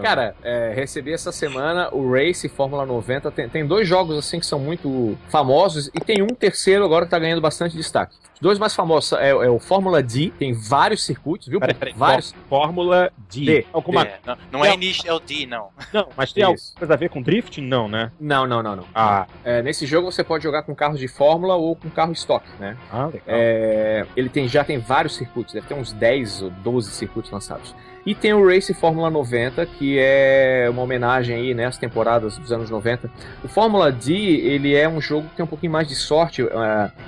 Cara, 0.01 0.35
é, 0.43 0.73
recebi 0.75 1.11
essa 1.13 1.31
semana 1.31 1.89
o 1.91 2.11
Race 2.11 2.47
Fórmula 2.49 2.85
90. 2.85 3.31
Tem, 3.31 3.49
tem 3.49 3.65
dois 3.65 3.87
jogos 3.87 4.17
assim 4.17 4.39
que 4.39 4.45
são 4.45 4.59
muito 4.59 5.17
famosos 5.29 5.87
e 5.87 5.99
tem 5.99 6.21
um 6.21 6.27
terceiro 6.27 6.85
agora 6.85 7.05
que 7.05 7.11
tá 7.11 7.19
ganhando 7.19 7.41
bastante 7.41 7.75
destaque. 7.75 8.15
Os 8.39 8.43
dois 8.43 8.57
mais 8.57 8.73
famosos 8.73 9.11
é, 9.13 9.31
é 9.31 9.49
o 9.49 9.59
Fórmula 9.59 10.01
D, 10.01 10.31
tem 10.39 10.53
vários 10.53 11.03
circuitos, 11.03 11.49
viu? 11.49 11.59
Peraí, 11.59 11.75
peraí, 11.75 11.93
vários. 11.93 12.33
Fórmula 12.47 13.11
D. 13.29 13.45
D. 13.45 13.65
Alguma... 13.73 14.05
D. 14.05 14.11
Não, 14.25 14.37
não 14.53 14.65
é 14.65 14.73
Initial 14.73 15.17
é 15.17 15.21
D, 15.27 15.45
não. 15.45 15.67
Não, 15.91 16.07
mas 16.15 16.31
tem 16.31 16.43
alguma 16.43 16.63
coisa 16.77 16.93
a 16.93 16.97
ver 16.97 17.09
com 17.09 17.21
drifting? 17.21 17.61
Não, 17.61 17.89
né? 17.89 18.13
Não, 18.17 18.47
não, 18.47 18.63
não, 18.63 18.77
não. 18.77 18.85
Ah. 18.95 19.27
É, 19.43 19.61
nesse 19.61 19.85
jogo 19.85 20.09
você 20.09 20.23
pode 20.23 20.41
jogar 20.41 20.63
com 20.63 20.73
carros 20.73 20.99
de 20.99 21.07
Fórmula 21.09 21.55
ou 21.55 21.75
com 21.75 21.89
carro 21.89 22.13
estoque, 22.13 22.47
né? 22.57 22.77
Ah, 22.89 23.07
legal. 23.07 23.21
É, 23.27 24.05
ele 24.15 24.29
tem, 24.29 24.47
já 24.47 24.63
tem 24.63 24.77
vários 24.77 25.15
circuitos, 25.17 25.53
deve 25.53 25.67
ter 25.67 25.73
uns 25.73 25.91
10 25.91 26.43
ou 26.43 26.49
12 26.49 26.91
circuitos 26.91 27.31
lançados. 27.31 27.75
E 28.09 28.15
tem 28.15 28.33
o 28.33 28.43
Race 28.43 28.73
Fórmula 28.73 29.07
90, 29.11 29.67
que 29.67 29.99
é 29.99 30.67
uma 30.71 30.81
homenagem 30.81 31.35
aí, 31.35 31.53
né, 31.53 31.67
às 31.67 31.77
temporadas 31.77 32.39
dos 32.39 32.51
anos 32.51 32.67
90. 32.67 33.07
O 33.43 33.47
Fórmula 33.47 33.91
D, 33.91 34.11
ele 34.11 34.73
é 34.73 34.89
um 34.89 34.99
jogo 34.99 35.29
que 35.29 35.35
tem 35.35 35.45
um 35.45 35.47
pouquinho 35.47 35.71
mais 35.71 35.87
de 35.87 35.93
sorte. 35.93 36.41
Uh, 36.41 36.49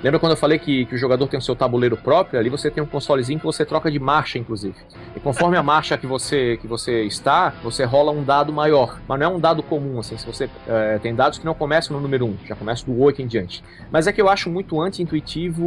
lembra 0.00 0.20
quando 0.20 0.30
eu 0.30 0.36
falei 0.36 0.60
que, 0.60 0.84
que, 0.84 0.94
o 0.94 0.96
jogador 0.96 1.26
tem 1.26 1.38
o 1.38 1.42
seu 1.42 1.56
tabuleiro 1.56 1.96
próprio? 1.96 2.38
Ali 2.38 2.48
você 2.48 2.70
tem 2.70 2.80
um 2.80 2.86
consolezinho 2.86 3.40
que 3.40 3.44
você 3.44 3.64
troca 3.64 3.90
de 3.90 3.98
marcha, 3.98 4.38
inclusive. 4.38 4.76
E 5.16 5.18
conforme 5.18 5.56
a 5.56 5.62
marcha 5.62 5.98
que 5.98 6.06
você, 6.06 6.56
que 6.58 6.68
você 6.68 7.02
está, 7.02 7.52
você 7.64 7.82
rola 7.82 8.12
um 8.12 8.22
dado 8.22 8.52
maior. 8.52 9.00
Mas 9.08 9.18
não 9.18 9.26
é 9.26 9.28
um 9.28 9.40
dado 9.40 9.60
comum, 9.60 9.98
assim. 9.98 10.16
Se 10.16 10.24
você 10.24 10.44
uh, 10.44 11.00
tem 11.02 11.16
dados 11.16 11.36
que 11.36 11.44
não 11.44 11.52
começam 11.52 11.96
no 11.96 12.00
número 12.00 12.26
1, 12.26 12.36
já 12.46 12.54
começam 12.54 12.94
do 12.94 13.02
8 13.02 13.22
em 13.22 13.26
diante. 13.26 13.64
Mas 13.90 14.06
é 14.06 14.12
que 14.12 14.22
eu 14.22 14.28
acho 14.28 14.48
muito 14.48 14.80
anti-intuitivo 14.80 15.64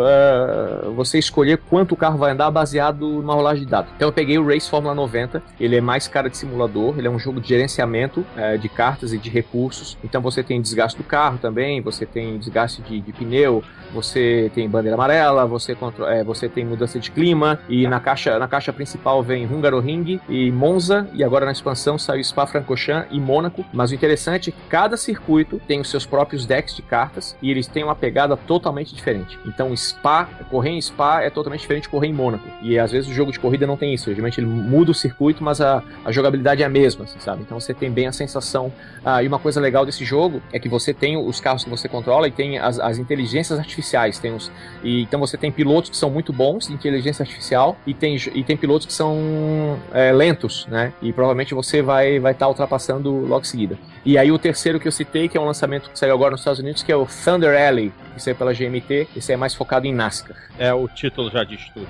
uh, 0.00 0.92
você 0.96 1.16
escolher 1.16 1.58
quanto 1.70 1.92
o 1.92 1.96
carro 1.96 2.18
vai 2.18 2.32
andar 2.32 2.50
baseado 2.50 3.06
numa 3.06 3.34
rolagem 3.34 3.64
de 3.64 3.70
dados. 3.70 3.92
Então 3.94 4.08
eu 4.08 4.12
peguei 4.12 4.36
o 4.36 4.47
Race 4.48 4.68
Fórmula 4.68 4.94
90. 4.94 5.42
Ele 5.60 5.76
é 5.76 5.80
mais 5.80 6.08
cara 6.08 6.28
de 6.28 6.36
simulador, 6.36 6.98
ele 6.98 7.06
é 7.06 7.10
um 7.10 7.18
jogo 7.18 7.40
de 7.40 7.48
gerenciamento 7.48 8.24
é, 8.36 8.56
de 8.56 8.68
cartas 8.68 9.12
e 9.12 9.18
de 9.18 9.30
recursos. 9.30 9.96
Então 10.02 10.20
você 10.20 10.42
tem 10.42 10.60
desgaste 10.60 10.98
do 10.98 11.04
carro 11.04 11.38
também, 11.38 11.80
você 11.80 12.04
tem 12.06 12.38
desgaste 12.38 12.82
de, 12.82 13.00
de 13.00 13.12
pneu, 13.12 13.62
você 13.92 14.50
tem 14.54 14.68
bandeira 14.68 14.94
amarela, 14.94 15.46
você, 15.46 15.76
é, 16.06 16.24
você 16.24 16.48
tem 16.48 16.64
mudança 16.64 16.98
de 16.98 17.10
clima. 17.10 17.58
E 17.68 17.86
na 17.86 18.00
caixa, 18.00 18.38
na 18.38 18.48
caixa 18.48 18.72
principal 18.72 19.22
vem 19.22 19.46
Hungaroring 19.46 20.20
e 20.28 20.50
Monza. 20.52 21.08
E 21.12 21.24
agora 21.24 21.46
na 21.46 21.52
expansão 21.52 21.98
saiu 21.98 22.22
Spa-Francorchamps 22.22 23.08
e 23.10 23.20
Mônaco. 23.20 23.64
Mas 23.72 23.90
o 23.90 23.94
interessante 23.94 24.50
é 24.50 24.52
que 24.52 24.58
cada 24.68 24.96
circuito 24.96 25.60
tem 25.66 25.80
os 25.80 25.90
seus 25.90 26.06
próprios 26.06 26.46
decks 26.46 26.74
de 26.74 26.82
cartas 26.82 27.36
e 27.40 27.50
eles 27.50 27.66
têm 27.66 27.84
uma 27.84 27.94
pegada 27.94 28.36
totalmente 28.36 28.94
diferente. 28.94 29.38
Então 29.46 29.74
Spa, 29.76 30.28
correr 30.50 30.70
em 30.70 30.80
Spa 30.80 31.22
é 31.22 31.30
totalmente 31.30 31.60
diferente 31.60 31.84
de 31.84 31.88
correr 31.88 32.08
em 32.08 32.12
Mônaco. 32.12 32.46
E 32.62 32.78
às 32.78 32.92
vezes 32.92 33.10
o 33.10 33.14
jogo 33.14 33.32
de 33.32 33.40
corrida 33.40 33.66
não 33.66 33.76
tem 33.76 33.94
isso. 33.94 34.10
Geralmente 34.28 34.40
ele 34.40 34.46
muda 34.46 34.90
o 34.90 34.94
circuito, 34.94 35.42
mas 35.42 35.60
a, 35.60 35.82
a 36.04 36.12
jogabilidade 36.12 36.62
é 36.62 36.66
a 36.66 36.68
mesma, 36.68 37.04
assim, 37.04 37.18
sabe? 37.18 37.42
Então 37.42 37.58
você 37.58 37.72
tem 37.72 37.90
bem 37.90 38.06
a 38.06 38.12
sensação. 38.12 38.72
Ah, 39.04 39.22
e 39.22 39.28
uma 39.28 39.38
coisa 39.38 39.60
legal 39.60 39.86
desse 39.86 40.04
jogo 40.04 40.42
é 40.52 40.58
que 40.58 40.68
você 40.68 40.92
tem 40.92 41.16
os 41.16 41.40
carros 41.40 41.64
que 41.64 41.70
você 41.70 41.88
controla 41.88 42.28
e 42.28 42.30
tem 42.30 42.58
as, 42.58 42.78
as 42.78 42.98
inteligências 42.98 43.58
artificiais. 43.58 44.18
Tem 44.18 44.34
os, 44.34 44.52
e, 44.82 45.02
então 45.02 45.18
você 45.18 45.36
tem 45.36 45.50
pilotos 45.50 45.90
que 45.90 45.96
são 45.96 46.10
muito 46.10 46.32
bons 46.32 46.68
de 46.68 46.74
inteligência 46.74 47.22
artificial 47.22 47.76
e 47.86 47.94
tem, 47.94 48.16
e 48.34 48.44
tem 48.44 48.56
pilotos 48.56 48.86
que 48.86 48.92
são 48.92 49.78
é, 49.92 50.12
lentos, 50.12 50.66
né? 50.66 50.92
E 51.00 51.12
provavelmente 51.12 51.54
você 51.54 51.82
vai 51.82 52.16
estar 52.16 52.22
vai 52.22 52.34
tá 52.34 52.48
ultrapassando 52.48 53.10
logo 53.10 53.40
em 53.40 53.44
seguida. 53.44 53.78
E 54.04 54.16
aí 54.16 54.30
o 54.30 54.38
terceiro 54.38 54.78
que 54.78 54.86
eu 54.86 54.92
citei, 54.92 55.28
que 55.28 55.36
é 55.36 55.40
um 55.40 55.44
lançamento 55.44 55.90
que 55.90 55.98
saiu 55.98 56.14
agora 56.14 56.32
nos 56.32 56.40
Estados 56.40 56.60
Unidos, 56.60 56.82
que 56.82 56.92
é 56.92 56.96
o 56.96 57.06
Thunder 57.06 57.50
Alley, 57.60 57.92
que 58.14 58.22
saiu 58.22 58.34
pela 58.34 58.52
GMT, 58.52 59.08
esse 59.16 59.32
é 59.32 59.36
mais 59.36 59.54
focado 59.54 59.86
em 59.86 59.94
NASCAR. 59.94 60.36
É, 60.58 60.72
o 60.72 60.88
título 60.88 61.30
já 61.30 61.44
diz 61.44 61.68
tudo. 61.74 61.86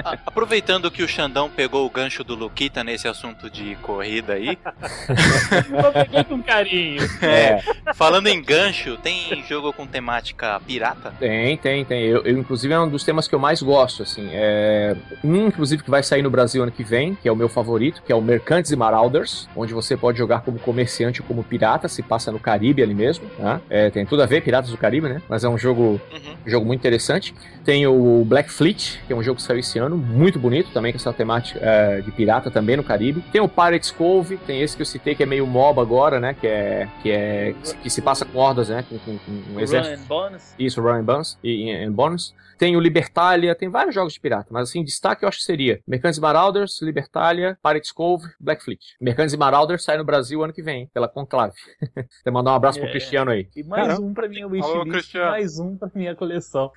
ah, 0.04 0.18
aproveitando 0.26 0.87
que 0.92 1.04
o 1.04 1.08
Xandão 1.08 1.50
pegou 1.50 1.86
o 1.86 1.90
gancho 1.90 2.24
do 2.24 2.36
Luquita 2.36 2.84
nesse 2.84 3.08
assunto 3.08 3.50
de 3.50 3.76
corrida 3.78 4.34
aí. 4.34 4.58
eu 5.84 5.92
peguei 5.92 6.24
com 6.24 6.42
carinho. 6.42 7.04
É. 7.22 7.62
Falando 7.94 8.28
em 8.28 8.42
gancho, 8.42 8.98
tem 8.98 9.44
jogo 9.48 9.72
com 9.74 9.86
temática 9.86 10.60
pirata? 10.66 11.14
Tem, 11.20 11.58
tem, 11.58 11.86
tem. 11.86 12.04
Eu, 12.04 12.24
eu, 12.24 12.38
inclusive, 12.38 12.74
é 12.74 12.80
um 12.80 12.90
dos 12.90 13.04
temas 13.04 13.28
que 13.28 13.36
eu 13.36 13.40
mais 13.40 13.62
gosto, 13.62 14.04
assim. 14.04 14.30
É... 14.32 14.96
Um, 15.24 15.48
inclusive, 15.48 15.84
que 15.84 15.90
vai 15.90 16.04
sair 16.04 16.22
no 16.22 16.30
Brasil 16.30 16.64
ano 16.64 16.72
que 16.72 16.84
vem, 16.84 17.16
que 17.16 17.28
é 17.28 17.32
o 17.32 17.36
meu 17.36 17.50
favorito, 17.50 18.02
que 18.06 18.12
é 18.12 18.16
o 18.16 18.22
Mercantes 18.22 18.72
e 18.72 18.76
Marauders, 18.76 19.48
onde 19.56 19.74
você 19.74 19.96
pode 19.96 20.18
jogar 20.18 20.42
como 20.42 20.60
comerciante 20.60 21.22
ou 21.22 21.28
como 21.28 21.44
pirata, 21.44 21.88
se 21.88 22.02
passa 22.02 22.32
no 22.32 22.40
Caribe 22.40 22.82
ali 22.82 22.94
mesmo. 22.94 23.26
Né? 23.38 23.62
É, 23.70 23.90
tem 23.90 24.06
tudo 24.06 24.22
a 24.22 24.26
ver, 24.26 24.42
Piratas 24.42 24.72
do 24.72 24.78
Caribe, 24.78 25.10
né? 25.10 25.22
Mas 25.28 25.44
é 25.44 25.50
um 25.50 25.58
jogo, 25.58 26.02
uhum. 26.12 26.36
um 26.46 26.50
jogo 26.50 26.66
muito 26.66 26.80
interessante. 26.80 27.34
Tem 27.64 27.86
o 27.88 28.24
Black 28.26 28.52
Fleet, 28.52 29.00
que 29.06 29.14
é 29.14 29.16
um 29.16 29.24
jogo 29.24 29.38
que 29.38 29.44
saiu 29.44 29.60
esse 29.60 29.78
ano, 29.80 29.98
muito 29.98 30.40
bonito 30.40 30.72
também, 30.78 30.92
com 30.92 30.98
essa 30.98 31.12
temática 31.12 31.60
é, 31.60 32.02
de 32.02 32.12
pirata 32.12 32.52
também 32.52 32.78
no 32.78 32.84
Caribe. 32.84 33.24
Tem 33.32 33.42
o 33.42 33.50
Pirates 33.50 33.90
Cove, 33.90 34.38
tem 34.38 34.62
esse 34.62 34.76
que 34.76 34.84
eu 34.84 34.86
citei 34.86 35.16
que 35.16 35.24
é 35.24 35.26
meio 35.26 35.48
MOBA 35.48 35.82
agora, 35.82 36.20
né? 36.20 36.36
Que 36.36 36.48
é 36.48 36.88
que, 37.02 37.12
é, 37.12 37.56
que 37.82 37.90
se 37.90 38.02
passa 38.02 38.26
com 38.26 38.38
hordas, 38.38 38.70
né? 38.70 38.86
Com, 38.88 39.00
com, 39.00 39.18
com 39.18 39.56
um 39.56 39.60
exército. 39.60 39.98
Run 39.98 40.04
and 40.04 40.08
bonus. 40.08 40.56
Isso, 40.60 40.82
Run 40.82 40.94
and 40.94 41.04
Bonus. 41.04 41.38
E, 41.44 41.72
e, 41.72 41.90
bonus. 41.90 42.36
Tem 42.58 42.76
o 42.76 42.80
Libertalia, 42.80 43.54
tem 43.54 43.70
vários 43.70 43.94
jogos 43.94 44.14
de 44.14 44.20
pirata, 44.20 44.48
mas 44.50 44.70
assim, 44.70 44.84
destaque 44.84 45.24
eu 45.24 45.30
acho 45.30 45.38
que 45.38 45.44
seria 45.44 45.80
Mercantes 45.88 46.18
e 46.18 46.22
Marauders, 46.22 46.82
Libertalia, 46.82 47.58
Pirates 47.62 47.92
Cove, 47.92 48.26
Black 48.40 48.64
Fleet. 48.64 48.80
Mercantes 49.00 49.34
e 49.34 49.38
Marauders 49.38 49.84
sai 49.84 49.98
no 49.98 50.04
Brasil 50.04 50.44
ano 50.44 50.52
que 50.52 50.64
vem, 50.64 50.88
pela 50.88 51.08
Conclave. 51.08 51.54
Você 51.94 52.32
mandar 52.32 52.54
um 52.54 52.56
abraço 52.56 52.80
é. 52.80 52.82
pro 52.82 52.90
Cristiano 52.90 53.30
aí. 53.30 53.48
E 53.56 53.64
mais 53.64 53.88
Caramba. 53.88 54.08
um 54.08 54.14
pra 54.14 54.28
minha 54.28 54.48
wishlist, 54.48 55.14
mais 55.14 55.60
um 55.60 55.78
pra 55.78 55.90
minha 55.94 56.16
coleção. 56.16 56.72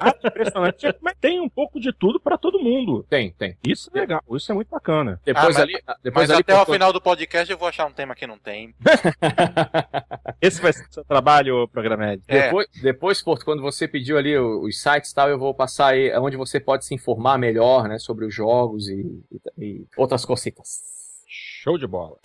ah, 0.00 0.12
impressionante. 0.24 0.86
Mas 1.00 1.14
tem 1.20 1.40
um 1.40 1.48
pouco 1.48 1.78
de 1.78 1.92
tudo 1.92 2.18
pra 2.18 2.36
todo 2.36 2.58
mundo. 2.58 3.06
Tem, 3.16 3.30
tem. 3.32 3.56
Isso 3.66 3.90
é 3.94 4.00
legal, 4.00 4.22
isso 4.32 4.52
é 4.52 4.54
muito 4.54 4.68
bacana. 4.68 5.18
Depois 5.24 5.56
ah, 5.56 5.62
ali, 5.62 5.72
mas, 5.86 5.96
depois 6.02 6.28
mas 6.28 6.30
ali 6.30 6.40
até 6.40 6.60
o 6.60 6.66
final 6.66 6.92
do 6.92 7.00
podcast 7.00 7.50
eu 7.50 7.56
vou 7.56 7.66
achar 7.66 7.86
um 7.86 7.92
tema 7.92 8.14
que 8.14 8.26
não 8.26 8.36
tem. 8.36 8.74
Esse 10.40 10.60
vai 10.60 10.70
ser 10.72 10.86
o 10.86 10.92
seu 10.92 11.04
trabalho, 11.04 11.66
Programed. 11.68 12.22
É. 12.28 12.42
Depois, 12.42 12.66
depois, 12.82 13.22
Porto, 13.22 13.44
quando 13.44 13.62
você 13.62 13.88
pediu 13.88 14.18
ali 14.18 14.36
os 14.36 14.82
sites 14.82 15.12
e 15.12 15.14
tal, 15.14 15.30
eu 15.30 15.38
vou 15.38 15.54
passar 15.54 15.88
aí 15.88 16.14
onde 16.18 16.36
você 16.36 16.60
pode 16.60 16.84
se 16.84 16.94
informar 16.94 17.38
melhor, 17.38 17.88
né, 17.88 17.98
sobre 17.98 18.26
os 18.26 18.34
jogos 18.34 18.86
e, 18.88 19.24
e, 19.58 19.64
e 19.64 19.86
outras 19.96 20.26
cositas. 20.26 20.82
Show 21.26 21.78
de 21.78 21.86
bola. 21.86 22.18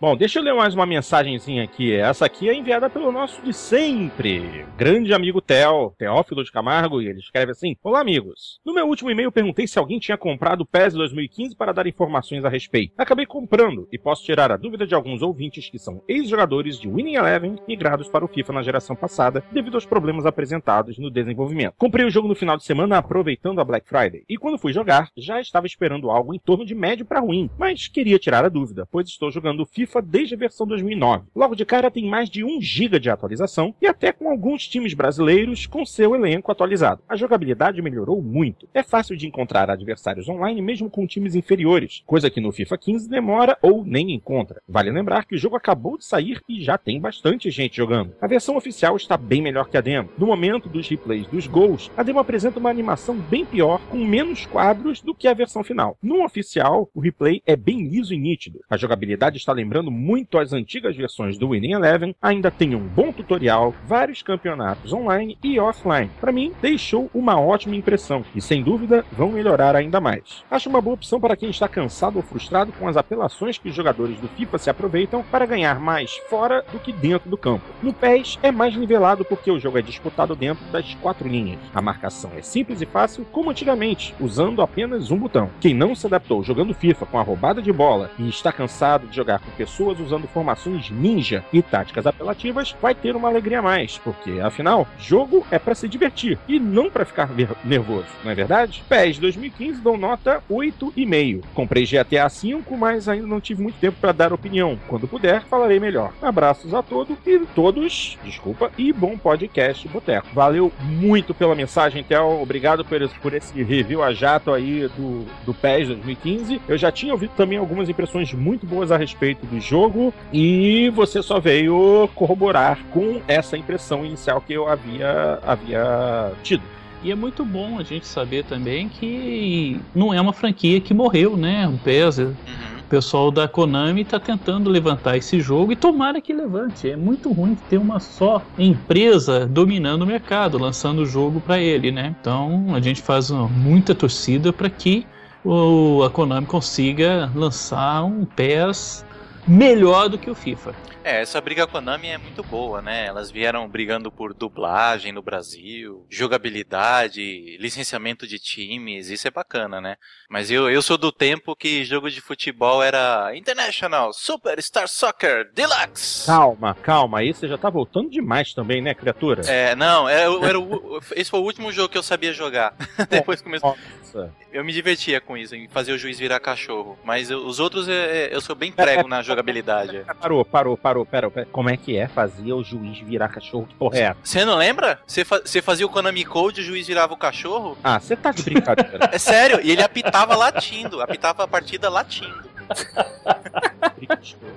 Bom, 0.00 0.16
deixa 0.16 0.38
eu 0.38 0.44
ler 0.44 0.54
mais 0.54 0.74
uma 0.76 0.86
mensagenzinha 0.86 1.64
aqui. 1.64 1.92
Essa 1.92 2.24
aqui 2.24 2.48
é 2.48 2.54
enviada 2.54 2.88
pelo 2.88 3.10
nosso 3.10 3.42
de 3.42 3.52
sempre, 3.52 4.64
grande 4.76 5.12
amigo 5.12 5.40
Theo, 5.40 5.92
Teófilo 5.98 6.44
de 6.44 6.52
Camargo, 6.52 7.02
e 7.02 7.08
ele 7.08 7.18
escreve 7.18 7.50
assim: 7.50 7.74
Olá, 7.82 8.00
amigos. 8.00 8.60
No 8.64 8.72
meu 8.72 8.86
último 8.86 9.10
e-mail 9.10 9.32
perguntei 9.32 9.66
se 9.66 9.76
alguém 9.76 9.98
tinha 9.98 10.16
comprado 10.16 10.60
o 10.60 10.66
PES 10.66 10.94
2015 10.94 11.56
para 11.56 11.72
dar 11.72 11.88
informações 11.88 12.44
a 12.44 12.48
respeito. 12.48 12.94
Acabei 12.96 13.26
comprando 13.26 13.88
e 13.90 13.98
posso 13.98 14.22
tirar 14.22 14.52
a 14.52 14.56
dúvida 14.56 14.86
de 14.86 14.94
alguns 14.94 15.20
ouvintes 15.20 15.68
que 15.68 15.80
são 15.80 16.00
ex-jogadores 16.06 16.78
de 16.78 16.86
Winning 16.86 17.16
Eleven 17.16 17.56
migrados 17.66 18.06
para 18.08 18.24
o 18.24 18.28
FIFA 18.28 18.52
na 18.52 18.62
geração 18.62 18.94
passada 18.94 19.42
devido 19.50 19.74
aos 19.74 19.84
problemas 19.84 20.24
apresentados 20.24 20.96
no 20.96 21.10
desenvolvimento. 21.10 21.74
Comprei 21.76 22.06
o 22.06 22.10
jogo 22.10 22.28
no 22.28 22.36
final 22.36 22.56
de 22.56 22.62
semana 22.62 22.98
aproveitando 22.98 23.60
a 23.60 23.64
Black 23.64 23.88
Friday 23.88 24.22
e 24.28 24.36
quando 24.36 24.58
fui 24.58 24.72
jogar 24.72 25.10
já 25.16 25.40
estava 25.40 25.66
esperando 25.66 26.08
algo 26.08 26.32
em 26.32 26.38
torno 26.38 26.64
de 26.64 26.76
médio 26.76 27.04
para 27.04 27.18
ruim, 27.18 27.50
mas 27.58 27.88
queria 27.88 28.16
tirar 28.16 28.44
a 28.44 28.48
dúvida, 28.48 28.86
pois 28.92 29.08
estou 29.08 29.32
jogando 29.32 29.66
FIFA 29.66 29.87
FIFA 29.88 30.02
desde 30.02 30.34
a 30.34 30.38
versão 30.38 30.66
2009. 30.66 31.24
Logo 31.34 31.56
de 31.56 31.64
cara 31.64 31.90
tem 31.90 32.06
mais 32.06 32.28
de 32.28 32.44
1 32.44 32.60
GB 32.60 33.00
de 33.00 33.10
atualização 33.10 33.74
e 33.80 33.86
até 33.86 34.12
com 34.12 34.30
alguns 34.30 34.68
times 34.68 34.92
brasileiros 34.92 35.66
com 35.66 35.84
seu 35.84 36.14
elenco 36.14 36.52
atualizado. 36.52 37.02
A 37.08 37.16
jogabilidade 37.16 37.80
melhorou 37.80 38.22
muito. 38.22 38.68
É 38.74 38.82
fácil 38.82 39.16
de 39.16 39.26
encontrar 39.26 39.70
adversários 39.70 40.28
online 40.28 40.60
mesmo 40.60 40.90
com 40.90 41.06
times 41.06 41.34
inferiores, 41.34 42.02
coisa 42.06 42.30
que 42.30 42.40
no 42.40 42.52
FIFA 42.52 42.76
15 42.76 43.08
demora 43.08 43.56
ou 43.62 43.84
nem 43.84 44.12
encontra. 44.12 44.60
Vale 44.68 44.90
lembrar 44.90 45.24
que 45.24 45.34
o 45.34 45.38
jogo 45.38 45.56
acabou 45.56 45.96
de 45.96 46.04
sair 46.04 46.40
e 46.48 46.62
já 46.62 46.76
tem 46.76 47.00
bastante 47.00 47.50
gente 47.50 47.76
jogando. 47.76 48.14
A 48.20 48.26
versão 48.26 48.56
oficial 48.56 48.96
está 48.96 49.16
bem 49.16 49.40
melhor 49.40 49.68
que 49.68 49.76
a 49.76 49.80
demo. 49.80 50.10
No 50.18 50.26
momento 50.26 50.68
dos 50.68 50.86
replays 50.86 51.26
dos 51.26 51.46
gols, 51.46 51.90
a 51.96 52.02
demo 52.02 52.18
apresenta 52.18 52.58
uma 52.58 52.70
animação 52.70 53.16
bem 53.16 53.46
pior, 53.46 53.80
com 53.88 54.04
menos 54.04 54.44
quadros 54.44 55.00
do 55.00 55.14
que 55.14 55.26
a 55.26 55.34
versão 55.34 55.64
final. 55.64 55.96
No 56.02 56.24
oficial, 56.24 56.90
o 56.94 57.00
replay 57.00 57.42
é 57.46 57.56
bem 57.56 57.88
liso 57.88 58.12
e 58.12 58.18
nítido. 58.18 58.60
A 58.68 58.76
jogabilidade 58.76 59.38
está 59.38 59.52
lembrando 59.52 59.77
muito 59.84 60.38
as 60.38 60.52
antigas 60.52 60.96
versões 60.96 61.38
do 61.38 61.50
Winning 61.50 61.72
Eleven, 61.72 62.14
ainda 62.20 62.50
tem 62.50 62.74
um 62.74 62.80
bom 62.80 63.12
tutorial, 63.12 63.74
vários 63.86 64.22
campeonatos 64.22 64.92
online 64.92 65.38
e 65.42 65.58
offline. 65.58 66.10
Para 66.20 66.32
mim, 66.32 66.52
deixou 66.60 67.10
uma 67.14 67.40
ótima 67.40 67.76
impressão 67.76 68.24
e 68.34 68.40
sem 68.40 68.62
dúvida 68.62 69.04
vão 69.12 69.30
melhorar 69.30 69.76
ainda 69.76 70.00
mais. 70.00 70.44
Acho 70.50 70.68
uma 70.68 70.80
boa 70.80 70.94
opção 70.94 71.20
para 71.20 71.36
quem 71.36 71.50
está 71.50 71.68
cansado 71.68 72.16
ou 72.16 72.22
frustrado 72.22 72.72
com 72.72 72.88
as 72.88 72.96
apelações 72.96 73.58
que 73.58 73.68
os 73.68 73.74
jogadores 73.74 74.18
do 74.18 74.28
FIFA 74.28 74.58
se 74.58 74.70
aproveitam 74.70 75.22
para 75.30 75.46
ganhar 75.46 75.78
mais 75.80 76.16
fora 76.28 76.64
do 76.72 76.78
que 76.78 76.92
dentro 76.92 77.30
do 77.30 77.36
campo. 77.36 77.64
No 77.82 77.92
PES 77.92 78.38
é 78.42 78.50
mais 78.50 78.76
nivelado 78.76 79.24
porque 79.24 79.50
o 79.50 79.58
jogo 79.58 79.78
é 79.78 79.82
disputado 79.82 80.34
dentro 80.34 80.64
das 80.72 80.94
quatro 80.94 81.28
linhas. 81.28 81.60
A 81.74 81.80
marcação 81.80 82.30
é 82.36 82.42
simples 82.42 82.80
e 82.80 82.86
fácil, 82.86 83.24
como 83.32 83.50
antigamente, 83.50 84.14
usando 84.20 84.62
apenas 84.62 85.10
um 85.10 85.18
botão. 85.18 85.50
Quem 85.60 85.74
não 85.74 85.94
se 85.94 86.06
adaptou 86.06 86.42
jogando 86.42 86.74
FIFA 86.74 87.06
com 87.06 87.18
a 87.18 87.22
roubada 87.22 87.62
de 87.62 87.72
bola 87.72 88.10
e 88.18 88.28
está 88.28 88.52
cansado 88.52 89.06
de 89.06 89.16
jogar 89.16 89.38
com 89.38 89.50
pessoas 89.52 89.67
usando 90.00 90.26
formações 90.28 90.90
ninja 90.90 91.44
e 91.52 91.62
táticas 91.62 92.06
apelativas, 92.06 92.74
vai 92.80 92.94
ter 92.94 93.14
uma 93.14 93.28
alegria 93.28 93.60
a 93.60 93.62
mais, 93.62 93.98
porque 93.98 94.40
afinal, 94.40 94.86
jogo 94.98 95.46
é 95.50 95.58
para 95.58 95.74
se 95.74 95.88
divertir 95.88 96.38
e 96.48 96.58
não 96.58 96.90
para 96.90 97.04
ficar 97.04 97.30
nervoso, 97.64 98.06
não 98.24 98.30
é 98.30 98.34
verdade? 98.34 98.82
PES 98.88 99.18
2015 99.18 99.80
dou 99.80 99.96
nota 99.96 100.42
8,5. 100.50 101.44
Comprei 101.54 101.84
GTA 101.84 102.28
V, 102.28 102.62
mas 102.76 103.08
ainda 103.08 103.26
não 103.26 103.40
tive 103.40 103.62
muito 103.62 103.78
tempo 103.78 103.98
para 104.00 104.12
dar 104.12 104.32
opinião. 104.32 104.78
Quando 104.88 105.08
puder, 105.08 105.42
falarei 105.44 105.78
melhor. 105.80 106.12
Abraços 106.22 106.74
a 106.74 106.82
todos 106.82 107.16
e 107.26 107.38
todos, 107.54 108.18
desculpa, 108.24 108.70
e 108.78 108.92
bom 108.92 109.16
podcast 109.16 109.86
Boteco. 109.88 110.28
Valeu 110.32 110.72
muito 110.80 111.34
pela 111.34 111.54
mensagem, 111.54 112.02
Theo. 112.02 112.40
Obrigado 112.40 112.84
por, 112.84 113.08
por 113.20 113.34
esse 113.34 113.62
review 113.62 114.02
a 114.02 114.12
jato 114.12 114.52
aí 114.52 114.88
do, 114.96 115.26
do 115.44 115.54
PES 115.54 115.88
2015. 115.88 116.62
Eu 116.68 116.78
já 116.78 116.90
tinha 116.90 117.12
ouvido 117.12 117.32
também 117.36 117.58
algumas 117.58 117.88
impressões 117.88 118.32
muito 118.32 118.66
boas 118.66 118.92
a 118.92 118.96
respeito 118.96 119.46
do 119.46 119.57
jogo 119.60 120.12
e 120.32 120.90
você 120.94 121.22
só 121.22 121.38
veio 121.38 122.08
corroborar 122.14 122.78
com 122.90 123.20
essa 123.26 123.56
impressão 123.56 124.04
inicial 124.04 124.40
que 124.40 124.52
eu 124.52 124.68
havia, 124.68 125.38
havia 125.44 126.32
tido. 126.42 126.62
E 127.02 127.12
é 127.12 127.14
muito 127.14 127.44
bom 127.44 127.78
a 127.78 127.84
gente 127.84 128.06
saber 128.06 128.44
também 128.44 128.88
que 128.88 129.80
não 129.94 130.12
é 130.12 130.20
uma 130.20 130.32
franquia 130.32 130.80
que 130.80 130.92
morreu, 130.92 131.36
né? 131.36 131.68
O 131.68 131.78
PES. 131.78 132.18
Uhum. 132.18 132.34
O 132.80 132.88
pessoal 132.88 133.30
da 133.30 133.46
Konami 133.46 134.00
está 134.00 134.18
tentando 134.18 134.70
levantar 134.70 135.16
esse 135.16 135.40
jogo 135.40 135.70
e 135.70 135.76
tomara 135.76 136.20
que 136.20 136.32
levante. 136.32 136.90
É 136.90 136.96
muito 136.96 137.30
ruim 137.30 137.56
ter 137.68 137.76
uma 137.76 138.00
só 138.00 138.42
empresa 138.58 139.46
dominando 139.46 140.02
o 140.02 140.06
mercado, 140.06 140.58
lançando 140.58 141.02
o 141.02 141.06
jogo 141.06 141.40
para 141.40 141.60
ele, 141.60 141.92
né? 141.92 142.16
Então 142.18 142.74
a 142.74 142.80
gente 142.80 143.02
faz 143.02 143.30
muita 143.30 143.94
torcida 143.94 144.52
para 144.52 144.70
que 144.70 145.06
o, 145.44 146.02
a 146.02 146.10
Konami 146.10 146.46
consiga 146.46 147.30
lançar 147.34 148.02
um 148.04 148.24
PES 148.24 149.04
melhor 149.48 150.08
do 150.08 150.18
que 150.18 150.30
o 150.30 150.34
FIFA. 150.34 150.74
É, 151.02 151.22
essa 151.22 151.40
briga 151.40 151.66
com 151.66 151.78
a 151.78 151.80
Nami 151.80 152.08
é 152.08 152.18
muito 152.18 152.42
boa, 152.42 152.82
né? 152.82 153.06
Elas 153.06 153.30
vieram 153.30 153.66
brigando 153.66 154.12
por 154.12 154.34
dublagem 154.34 155.10
no 155.10 155.22
Brasil, 155.22 156.04
jogabilidade, 156.10 157.56
licenciamento 157.58 158.26
de 158.26 158.38
times, 158.38 159.08
isso 159.08 159.26
é 159.26 159.30
bacana, 159.30 159.80
né? 159.80 159.96
Mas 160.28 160.50
eu, 160.50 160.68
eu 160.68 160.82
sou 160.82 160.98
do 160.98 161.10
tempo 161.10 161.56
que 161.56 161.82
jogo 161.82 162.10
de 162.10 162.20
futebol 162.20 162.82
era 162.82 163.34
International 163.34 164.12
Super 164.12 164.62
Star 164.62 164.86
Soccer 164.86 165.50
Deluxe. 165.54 166.26
Calma, 166.26 166.74
calma, 166.74 167.20
aí 167.20 167.32
você 167.32 167.48
já 167.48 167.56
tá 167.56 167.70
voltando 167.70 168.10
demais 168.10 168.52
também, 168.52 168.82
né, 168.82 168.92
criatura? 168.92 169.42
É, 169.46 169.74
não, 169.74 170.06
era, 170.06 170.30
é, 170.30 170.44
era 170.44 170.60
o, 170.60 171.00
esse 171.16 171.30
foi 171.30 171.40
o 171.40 171.44
último 171.44 171.72
jogo 171.72 171.88
que 171.88 171.96
eu 171.96 172.02
sabia 172.02 172.34
jogar. 172.34 172.74
Depois 173.08 173.40
começou. 173.40 173.74
Nossa. 174.14 174.30
Eu 174.52 174.64
me 174.64 174.72
divertia 174.72 175.20
com 175.20 175.36
isso, 175.36 175.54
em 175.54 175.68
fazer 175.68 175.92
o 175.92 175.98
juiz 175.98 176.18
virar 176.18 176.40
cachorro. 176.40 176.98
Mas 177.04 177.30
eu, 177.30 177.46
os 177.46 177.60
outros 177.60 177.86
eu, 177.88 177.94
eu 177.94 178.40
sou 178.40 178.56
bem 178.56 178.72
prego 178.72 179.08
na 179.08 179.22
jogabilidade. 179.22 180.04
Parou, 180.20 180.44
parou, 180.44 180.76
parou 180.76 181.06
pera, 181.06 181.30
pera. 181.30 181.46
Como 181.52 181.70
é 181.70 181.76
que 181.76 181.96
é? 181.96 182.08
Fazia 182.08 182.54
o 182.56 182.64
juiz 182.64 182.98
virar 182.98 183.28
cachorro? 183.28 183.66
Que 183.66 183.74
porra 183.74 183.98
é 183.98 184.16
Você 184.22 184.44
não 184.44 184.56
lembra? 184.56 185.00
Você 185.06 185.24
fa 185.24 185.40
fazia 185.62 185.86
o 185.86 185.88
Konami 185.88 186.24
Code 186.24 186.60
e 186.60 186.64
o 186.64 186.66
juiz 186.66 186.86
virava 186.86 187.12
o 187.12 187.16
cachorro? 187.16 187.76
Ah, 187.84 188.00
você 188.00 188.16
tá 188.16 188.32
de 188.32 188.42
brincadeira. 188.42 189.10
é 189.12 189.18
sério, 189.18 189.60
e 189.62 189.70
ele 189.70 189.82
apitava 189.82 190.34
latindo, 190.36 191.00
apitava 191.00 191.44
a 191.44 191.48
partida 191.48 191.88
latindo. 191.88 192.48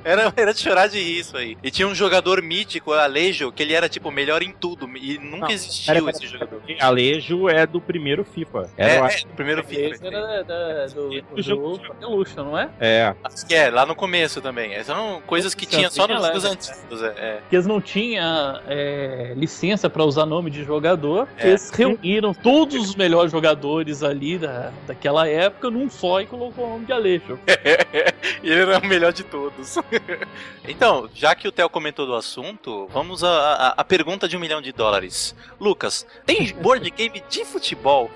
era, 0.04 0.34
era 0.36 0.54
de 0.54 0.60
chorar 0.60 0.88
de 0.88 1.00
rir 1.00 1.20
isso 1.20 1.38
aí. 1.38 1.58
E 1.64 1.72
tinha 1.72 1.88
um 1.88 1.96
jogador 1.96 2.42
mítico, 2.42 2.94
Alejo, 2.94 3.52
que 3.52 3.64
ele 3.64 3.74
era 3.74 3.88
tipo 3.90 4.12
melhor 4.12 4.42
em 4.42 4.52
tudo. 4.52 4.90
E 4.98 5.18
nunca 5.18 5.38
não, 5.38 5.50
existiu 5.50 5.94
pera, 5.94 6.10
esse 6.10 6.28
jogador. 6.28 6.62
Alejo 6.80 7.50
é 7.50 7.66
do 7.66 7.82
primeiro 7.82 8.24
FIFA. 8.24 8.70
Era 8.78 9.10
é, 9.10 9.16
é, 9.16 9.26
do 9.26 9.36
primeiro 9.36 9.64
FIFA. 9.64 9.82
Esse 9.82 10.08
era 10.08 10.44
da, 10.44 10.88
do, 10.88 11.10
do, 11.10 11.22
do 11.36 11.42
jogo 11.42 11.82
Evolution, 12.02 12.44
não 12.44 12.58
é? 12.58 12.70
É. 12.80 13.16
Acho 13.24 13.46
que 13.46 13.54
é, 13.54 13.70
lá 13.70 13.86
no 13.86 13.96
começo 13.96 14.42
também. 14.42 14.74
Essas 14.74 14.96
são 14.96 15.22
coisas 15.26 15.54
que 15.54 15.66
tinha 15.66 15.90
só 15.90 16.08
nos 16.08 16.26
jogos 16.26 16.46
antigos. 16.46 17.04
É. 17.04 17.08
é. 17.18 17.40
Que 17.50 17.56
eles 17.56 17.68
não 17.68 17.82
tinham 17.82 18.60
é, 18.68 19.34
licença 19.36 19.90
pra 19.90 20.04
usar 20.04 20.26
nome 20.26 20.50
de 20.50 20.64
jogador. 20.64 21.28
É. 21.38 21.50
Eles 21.50 21.70
reuniram 21.70 22.34
todos 22.34 22.90
os 22.90 22.96
melhores 22.96 23.32
jogadores 23.32 24.04
ali 24.04 24.38
da, 24.38 24.72
daquela 24.88 25.28
época 25.28 25.70
num 25.70 25.90
só 25.90 26.22
e 26.22 26.26
colocou 26.26 26.66
o 26.66 26.70
nome 26.70 26.86
de 26.86 26.94
Alejo. 26.94 27.40
e 28.44 28.50
ele 28.50 28.62
era 28.62 28.80
o 28.80 28.86
melhor 28.86 29.14
de 29.14 29.24
todos. 29.32 29.78
então, 30.68 31.10
já 31.16 31.34
que 31.34 31.48
o 31.48 31.52
Theo 31.52 31.70
comentou 31.70 32.06
do 32.06 32.14
assunto, 32.14 32.88
vamos 32.92 33.24
à, 33.24 33.84
pergunta 33.88 34.28
de 34.28 34.36
um 34.36 34.40
milhão 34.40 34.62
de 34.62 34.74
dólares. 34.74 35.34
Lucas, 35.60 36.06
tem 36.26 36.54
board 36.62 36.90
game 36.92 37.24
de 37.30 37.46
futebol? 37.46 38.12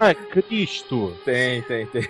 Ai, 0.00 0.14
Cristo! 0.30 1.14
Tem, 1.24 1.60
tem, 1.62 1.86
tem. 1.86 2.08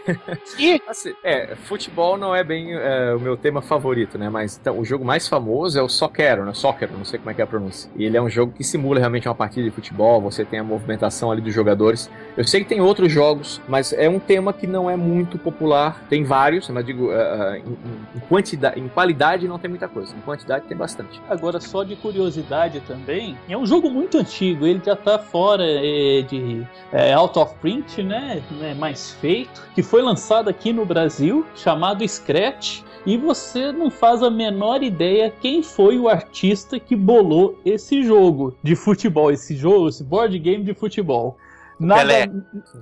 E? 0.59 0.81
Assim, 0.87 1.15
é, 1.25 1.57
futebol 1.57 2.19
não 2.19 2.35
é 2.35 2.45
bem 2.45 2.75
é, 2.75 3.15
o 3.15 3.21
meu 3.21 3.37
tema 3.37 3.63
favorito, 3.63 4.19
né? 4.19 4.29
Mas 4.29 4.59
então, 4.61 4.79
o 4.79 4.85
jogo 4.85 5.05
mais 5.05 5.27
famoso 5.27 5.79
é 5.79 5.83
o 5.83 5.89
Soccer, 5.89 6.45
né? 6.45 6.53
Soccer, 6.53 6.91
não 6.93 7.05
sei 7.05 7.19
como 7.19 7.31
é 7.31 7.35
que 7.35 7.41
é 7.41 7.45
a 7.45 7.47
pronúncia. 7.47 7.91
E 7.97 8.05
ele 8.05 8.17
é 8.17 8.23
um 8.23 8.29
jogo 8.29 8.53
que 8.53 8.63
simula 8.63 8.99
realmente 8.99 9.27
uma 9.27 9.35
partida 9.35 9.69
de 9.69 9.75
futebol, 9.75 10.21
você 10.21 10.45
tem 10.45 10.59
a 10.59 10.65
movimentação 10.65 11.31
ali 11.31 11.41
dos 11.41 11.55
jogadores. 11.55 12.11
Eu 12.37 12.45
sei 12.45 12.63
que 12.63 12.69
tem 12.69 12.81
outros 12.81 13.11
jogos, 13.11 13.61
mas 13.69 13.93
é 13.93 14.09
um 14.09 14.19
tema 14.19 14.53
que 14.53 14.67
não 14.67 14.91
é 14.91 14.97
muito 14.97 15.39
popular. 15.39 16.05
Tem 16.09 16.25
vários, 16.25 16.69
mas 16.69 16.85
digo, 16.85 17.07
uh, 17.07 17.55
em, 17.55 18.17
em, 18.17 18.21
quantidade, 18.43 18.81
em 18.81 18.89
qualidade 18.89 19.49
não 19.49 19.59
tem 19.59 19.71
muita 19.71 19.89
coisa, 19.89 20.15
em 20.15 20.21
quantidade 20.21 20.67
tem 20.67 20.77
bastante. 20.77 21.21
Agora, 21.29 21.61
só 21.61 21.85
de 21.85 21.95
curiosidade 21.97 22.81
também, 22.81 23.39
é 23.49 23.57
um 23.57 23.65
jogo 23.65 23.89
muito 23.89 24.19
antigo, 24.19 24.67
ele 24.67 24.83
já 24.85 24.97
tá 24.97 25.19
fora 25.19 25.65
é, 25.65 26.23
de 26.23 26.67
é, 26.93 27.13
out 27.13 27.39
of 27.39 27.55
print, 27.61 28.03
né? 28.03 28.43
É 28.61 28.75
mais 28.75 29.13
feito, 29.13 29.63
que 29.75 29.83
foi 29.83 30.03
lançado 30.03 30.49
aqui 30.49 30.73
no 30.73 30.85
Brasil, 30.85 31.47
chamado 31.55 32.07
Scratch. 32.07 32.83
E 33.05 33.17
você 33.17 33.73
não 33.73 33.91
faz 33.91 34.23
a 34.23 34.31
menor 34.31 34.81
ideia 34.81 35.33
quem 35.41 35.61
foi 35.61 35.99
o 35.99 36.09
artista 36.09 36.79
que 36.79 36.95
bolou 36.95 37.59
esse 37.65 38.05
jogo 38.05 38.57
de 38.63 38.77
futebol, 38.77 39.33
esse 39.33 39.57
jogo, 39.57 39.89
esse 39.89 40.05
board 40.05 40.39
game 40.39 40.63
de 40.63 40.73
futebol. 40.73 41.37
Nada, 41.87 42.33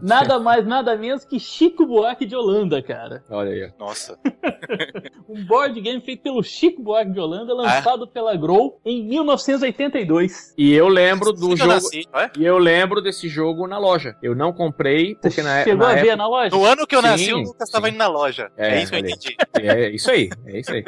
nada 0.02 0.38
mais, 0.38 0.66
nada 0.66 0.96
menos 0.96 1.24
que 1.24 1.40
Chico 1.40 1.86
Buarque 1.86 2.26
de 2.26 2.36
Holanda, 2.36 2.82
cara. 2.82 3.24
Olha 3.30 3.50
aí. 3.50 3.72
Nossa. 3.78 4.18
um 5.28 5.44
board 5.44 5.80
game 5.80 6.00
feito 6.00 6.22
pelo 6.22 6.42
Chico 6.42 6.82
Buarque 6.82 7.12
de 7.12 7.20
Holanda, 7.20 7.54
lançado 7.54 8.04
ah. 8.04 8.06
pela 8.06 8.36
Grow 8.36 8.78
em 8.84 9.02
1982. 9.04 10.54
E 10.56 10.72
eu 10.72 10.88
lembro 10.88 11.32
do 11.32 11.56
jogo. 11.56 11.72
Nasci, 11.72 12.06
e 12.38 12.44
eu 12.44 12.58
lembro 12.58 13.00
desse 13.00 13.28
jogo 13.28 13.66
na 13.66 13.78
loja. 13.78 14.16
Eu 14.22 14.34
não 14.34 14.52
comprei 14.52 15.14
porque 15.14 15.30
Você 15.30 15.42
na 15.42 15.64
Chegou 15.64 15.86
na 15.86 15.92
a 15.92 15.96
ver 15.96 16.16
na 16.16 16.26
loja? 16.26 16.54
No 16.54 16.64
ano 16.64 16.86
que 16.86 16.94
eu 16.94 17.00
sim, 17.00 17.06
nasci, 17.06 17.32
o 17.32 17.38
Lucas 17.38 17.68
estava 17.68 17.88
indo 17.88 17.98
na 17.98 18.08
loja. 18.08 18.50
É, 18.56 18.76
é 18.76 18.82
isso 18.82 18.92
que 18.92 18.98
eu 18.98 19.00
entendi. 19.00 19.36
É 19.60 19.90
isso 19.90 20.10
aí. 20.10 20.30
É 20.46 20.58
isso 20.58 20.72
aí. 20.72 20.84